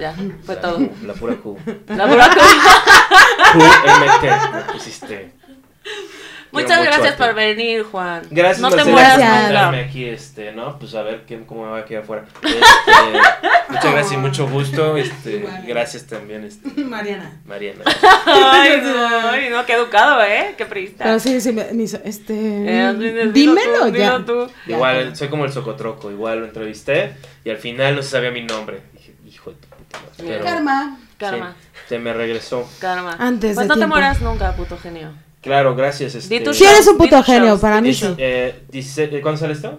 Ya, 0.00 0.14
fue 0.44 0.54
La- 0.54 0.60
todo. 0.60 0.78
La 1.04 1.14
pura 1.14 1.34
Q. 1.36 1.58
La 1.88 2.08
pura 2.08 2.30
Q. 2.30 2.40
QMT. 3.52 4.52
Me 4.54 4.72
pusiste. 4.72 5.32
Muchas 6.52 6.78
mucho 6.78 6.90
gracias 6.90 7.14
por 7.16 7.34
venir, 7.34 7.82
Juan. 7.82 8.22
Gracias, 8.30 8.60
No 8.60 8.70
te 8.70 8.84
mueras 8.84 9.12
por 9.14 9.20
Gracias. 9.22 9.86
aquí, 9.88 10.04
este, 10.04 10.52
¿no? 10.52 10.78
Pues 10.78 10.94
a 10.94 11.02
ver 11.02 11.22
qué, 11.26 11.42
cómo 11.46 11.64
me 11.64 11.70
va 11.70 11.78
a 11.78 11.84
quedar 11.86 12.02
afuera. 12.02 12.24
Este, 12.42 13.18
muchas 13.70 13.92
gracias 13.92 14.12
y 14.12 14.16
mucho 14.18 14.46
gusto. 14.48 14.96
Este, 14.98 15.36
Igual. 15.36 15.64
gracias 15.66 16.06
también, 16.06 16.44
este, 16.44 16.68
Mariana. 16.84 17.40
Mariana. 17.46 17.82
Ay, 18.26 18.80
no, 18.84 19.08
ay, 19.30 19.48
no, 19.50 19.64
qué 19.64 19.72
educado, 19.72 20.22
¿eh? 20.22 20.54
Qué 20.58 20.66
prista. 20.66 21.04
Pero 21.04 21.18
sí, 21.18 21.40
sí, 21.40 21.52
me, 21.52 21.72
me 21.72 21.84
hizo, 21.84 21.98
este... 22.04 22.34
Eh, 22.34 22.92
dilo 22.94 23.32
dímelo 23.32 23.86
tú, 23.86 23.96
ya. 23.96 24.18
dilo 24.18 24.24
tú. 24.46 24.52
Igual, 24.66 25.08
ya. 25.10 25.14
soy 25.16 25.28
como 25.28 25.44
el 25.46 25.52
socotroco. 25.52 26.10
Igual 26.10 26.40
lo 26.40 26.44
entrevisté 26.46 27.14
y 27.44 27.50
al 27.50 27.56
final 27.58 27.96
no 27.96 28.02
se 28.02 28.10
sabía 28.10 28.30
mi 28.30 28.42
nombre. 28.42 28.80
Dije, 28.92 29.14
hijo 29.26 29.50
de 29.50 29.56
tu 29.56 29.68
puta 29.68 29.98
madre. 29.98 30.12
Pero, 30.18 30.44
Karma. 30.44 30.98
Karma, 31.16 31.54
sí, 31.56 31.78
se 31.88 31.98
me 32.00 32.12
regresó. 32.12 32.68
karma. 32.80 33.14
Antes 33.18 33.54
pues 33.54 33.64
de 33.64 33.68
no 33.68 33.74
te 33.74 33.78
tiempo. 33.80 33.94
mueras 33.94 34.20
nunca, 34.20 34.52
puto 34.56 34.76
genio. 34.76 35.12
Claro, 35.42 35.74
gracias. 35.74 36.14
Este, 36.14 36.38
Di 36.40 36.54
Sí, 36.54 36.64
eres 36.64 36.86
un 36.86 36.96
di 36.98 37.04
puto 37.04 37.22
genio, 37.22 37.48
shows, 37.48 37.60
para 37.60 37.80
mí 37.80 37.92
sí. 37.92 38.06
Eh, 38.16 38.62
16 38.70 39.20
¿Cuándo 39.20 39.38
sale 39.40 39.52
esto? 39.54 39.78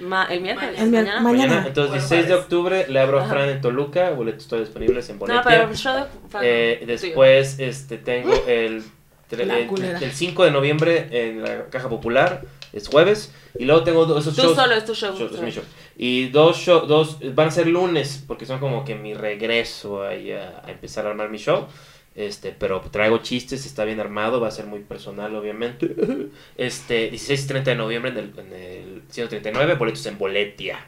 Ma- 0.00 0.24
el 0.24 0.40
miércoles, 0.40 0.80
El 0.80 0.90
mañana. 0.90 1.20
mañana. 1.20 1.64
Entonces, 1.66 1.90
Jueves. 2.02 2.08
16 2.08 2.28
de 2.28 2.34
octubre 2.34 2.86
le 2.88 2.98
abro 2.98 3.20
a. 3.20 3.24
Fran 3.26 3.48
en 3.50 3.60
Toluca. 3.60 4.10
Boletos 4.10 4.48
todavía 4.48 4.66
disponibles 4.66 5.08
en 5.10 5.18
Boletia. 5.18 5.42
No, 5.42 5.48
pero 5.48 5.68
el 5.70 5.76
show 5.76 5.94
de 5.94 6.04
Eh, 6.42 6.82
después 6.86 7.58
este, 7.60 7.98
tengo 7.98 8.32
el, 8.48 8.82
el, 9.30 9.66
culera. 9.66 9.98
el 10.00 10.10
5 10.12 10.44
de 10.44 10.50
noviembre 10.50 11.08
en 11.12 11.42
la 11.42 11.66
Caja 11.66 11.88
Popular. 11.88 12.42
Es 12.72 12.88
jueves. 12.88 13.32
Y 13.58 13.66
luego 13.66 13.84
tengo 13.84 14.06
dos 14.06 14.22
esos 14.22 14.34
Tú 14.34 14.42
shows. 14.42 14.56
solo, 14.56 14.74
es 14.74 14.84
tu 14.86 14.94
show. 14.94 15.14
es 15.30 15.40
mi 15.42 15.50
show. 15.50 15.62
Y 15.96 16.28
dos 16.30 16.56
shows, 16.56 16.88
dos, 16.88 17.18
van 17.34 17.48
a 17.48 17.50
ser 17.50 17.66
lunes, 17.66 18.24
porque 18.26 18.46
son 18.46 18.58
como 18.60 18.82
que 18.84 18.94
mi 18.94 19.12
regreso 19.12 20.02
ahí 20.04 20.32
a, 20.32 20.62
a 20.64 20.70
empezar 20.70 21.06
a 21.06 21.10
armar 21.10 21.28
mi 21.28 21.36
show. 21.36 21.66
Este, 22.14 22.52
pero 22.52 22.80
traigo 22.82 23.18
chistes, 23.18 23.64
está 23.64 23.84
bien 23.84 23.98
armado, 23.98 24.38
va 24.40 24.48
a 24.48 24.50
ser 24.50 24.66
muy 24.66 24.80
personal, 24.80 25.34
obviamente. 25.34 25.94
Este, 26.58 27.08
16 27.10 27.44
y 27.44 27.46
30 27.48 27.70
de 27.70 27.76
noviembre 27.76 28.10
en 28.12 28.18
el, 28.18 28.32
en 28.38 28.52
el 28.52 29.02
139, 29.08 29.74
boletos 29.76 30.04
en 30.06 30.18
Boletia. 30.18 30.78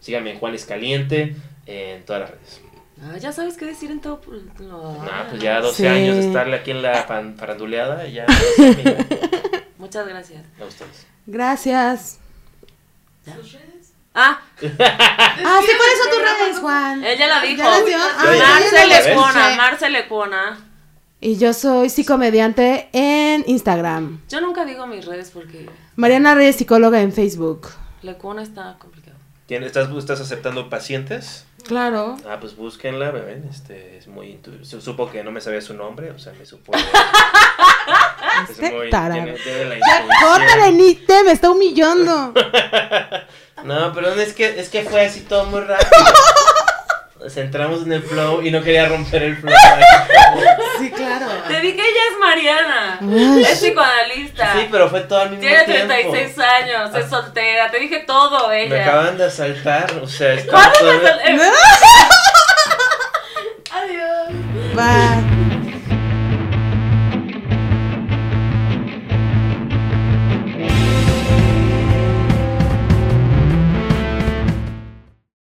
Síganme 0.00 0.32
en 0.32 0.38
Juan 0.38 0.54
Escaliente, 0.54 1.36
en 1.66 2.04
todas 2.04 2.22
las 2.22 2.30
redes. 2.32 2.60
Ah, 3.02 3.16
ya 3.18 3.30
sabes 3.30 3.56
qué 3.56 3.66
decir 3.66 3.90
en 3.90 4.00
todo. 4.00 4.20
No, 4.60 5.04
Nah, 5.04 5.28
pues 5.28 5.42
ya 5.42 5.60
12 5.60 5.82
Sí. 5.82 5.86
años 5.86 6.16
de 6.16 6.26
estarle 6.26 6.56
aquí 6.56 6.70
en 6.70 6.82
la 6.82 7.04
fan- 7.04 7.36
faranduleada, 7.36 8.06
ya. 8.08 8.26
no 8.28 8.34
sé, 8.34 8.64
amigo. 8.80 8.96
Muchas 9.78 10.08
gracias. 10.08 10.42
A 10.60 10.64
ustedes. 10.64 11.06
Gracias. 11.26 12.18
¿Sus 13.24 13.52
redes? 13.52 13.75
Ah, 14.18 14.40
Ah, 14.62 15.60
sí, 15.60 15.72
¿cuáles 15.76 15.98
son 16.02 16.10
tus 16.10 16.22
redes, 16.22 16.58
Juan? 16.58 17.04
ella 17.04 17.26
la 17.28 17.42
dijo. 17.42 17.58
¿Ya 17.58 17.68
las 17.70 17.84
dio? 17.84 17.98
Ah, 17.98 18.24
ya, 18.24 18.34
ya, 18.34 18.48
Marce 18.48 18.70
ya, 18.76 18.86
ya, 18.86 19.00
ya. 19.02 19.08
Lecuona, 19.08 19.56
Marce 19.56 19.90
Lecuona. 19.90 20.58
Y 21.20 21.36
yo 21.36 21.52
soy 21.52 21.90
psicomediante 21.90 22.88
en 22.92 23.44
Instagram. 23.46 24.20
Yo 24.28 24.40
nunca 24.40 24.64
digo 24.64 24.86
mis 24.86 25.04
redes 25.04 25.30
porque 25.32 25.68
Mariana 25.96 26.34
Reyes, 26.34 26.56
psicóloga 26.56 27.00
en 27.02 27.12
Facebook. 27.12 27.68
Lecuona 28.02 28.42
está 28.42 28.76
complicado. 28.78 29.16
¿Quién- 29.48 29.62
¿Estás, 29.64 29.88
¿Estás 29.90 30.20
aceptando 30.20 30.68
pacientes? 30.70 31.44
Claro. 31.66 32.16
Ah, 32.28 32.38
pues 32.40 32.56
búsquenla, 32.56 33.10
ven, 33.10 33.48
este, 33.50 33.98
es 33.98 34.06
muy 34.06 34.38
Supo 34.62 35.10
que 35.10 35.24
no 35.24 35.32
me 35.32 35.40
sabía 35.40 35.60
su 35.60 35.74
nombre, 35.74 36.10
o 36.10 36.18
sea, 36.18 36.32
me 36.34 36.46
supo. 36.46 36.72
es 38.44 38.50
Este 38.50 38.70
muy. 38.70 38.90
Tiene, 38.90 39.32
tiene 39.32 39.64
la 39.64 41.22
me 41.24 41.32
está 41.32 41.50
humillando. 41.50 42.32
No, 43.64 43.92
pero 43.94 44.12
es 44.14 44.34
que, 44.34 44.60
es 44.60 44.68
que 44.68 44.82
fue 44.84 45.06
así 45.06 45.20
todo 45.22 45.46
muy 45.46 45.60
rápido. 45.60 45.90
Nos 47.18 47.36
entramos 47.36 47.82
en 47.82 47.94
el 47.94 48.02
flow 48.02 48.42
y 48.42 48.50
no 48.50 48.62
quería 48.62 48.86
romper 48.86 49.22
el 49.22 49.36
flow. 49.38 49.54
Sí, 50.78 50.90
claro. 50.90 51.26
Te 51.48 51.60
dije 51.60 51.80
ella 51.80 52.00
es 52.12 52.18
Mariana. 52.20 53.00
Es 53.50 53.58
psicoanalista. 53.58 54.52
Sí, 54.54 54.68
pero 54.70 54.88
fue 54.90 55.00
todo 55.00 55.20
al 55.20 55.30
mismo 55.30 55.40
Tiene 55.42 55.64
tiempo. 55.64 55.86
36 55.94 56.38
años, 56.38 56.94
es 56.94 57.08
soltera. 57.10 57.70
Te 57.70 57.78
dije 57.78 58.04
todo, 58.06 58.48
Me 58.48 58.64
ella. 58.64 58.82
acaban 58.86 59.16
de 59.18 59.24
asaltar, 59.24 59.90
o 60.02 60.06
sea, 60.08 60.36
¿Cuándo 60.44 60.72
estaba 60.72 60.92
me 60.94 60.98
todo- 60.98 61.20
eh, 61.24 61.50
Adiós. 63.72 64.74
Bye. 64.74 65.35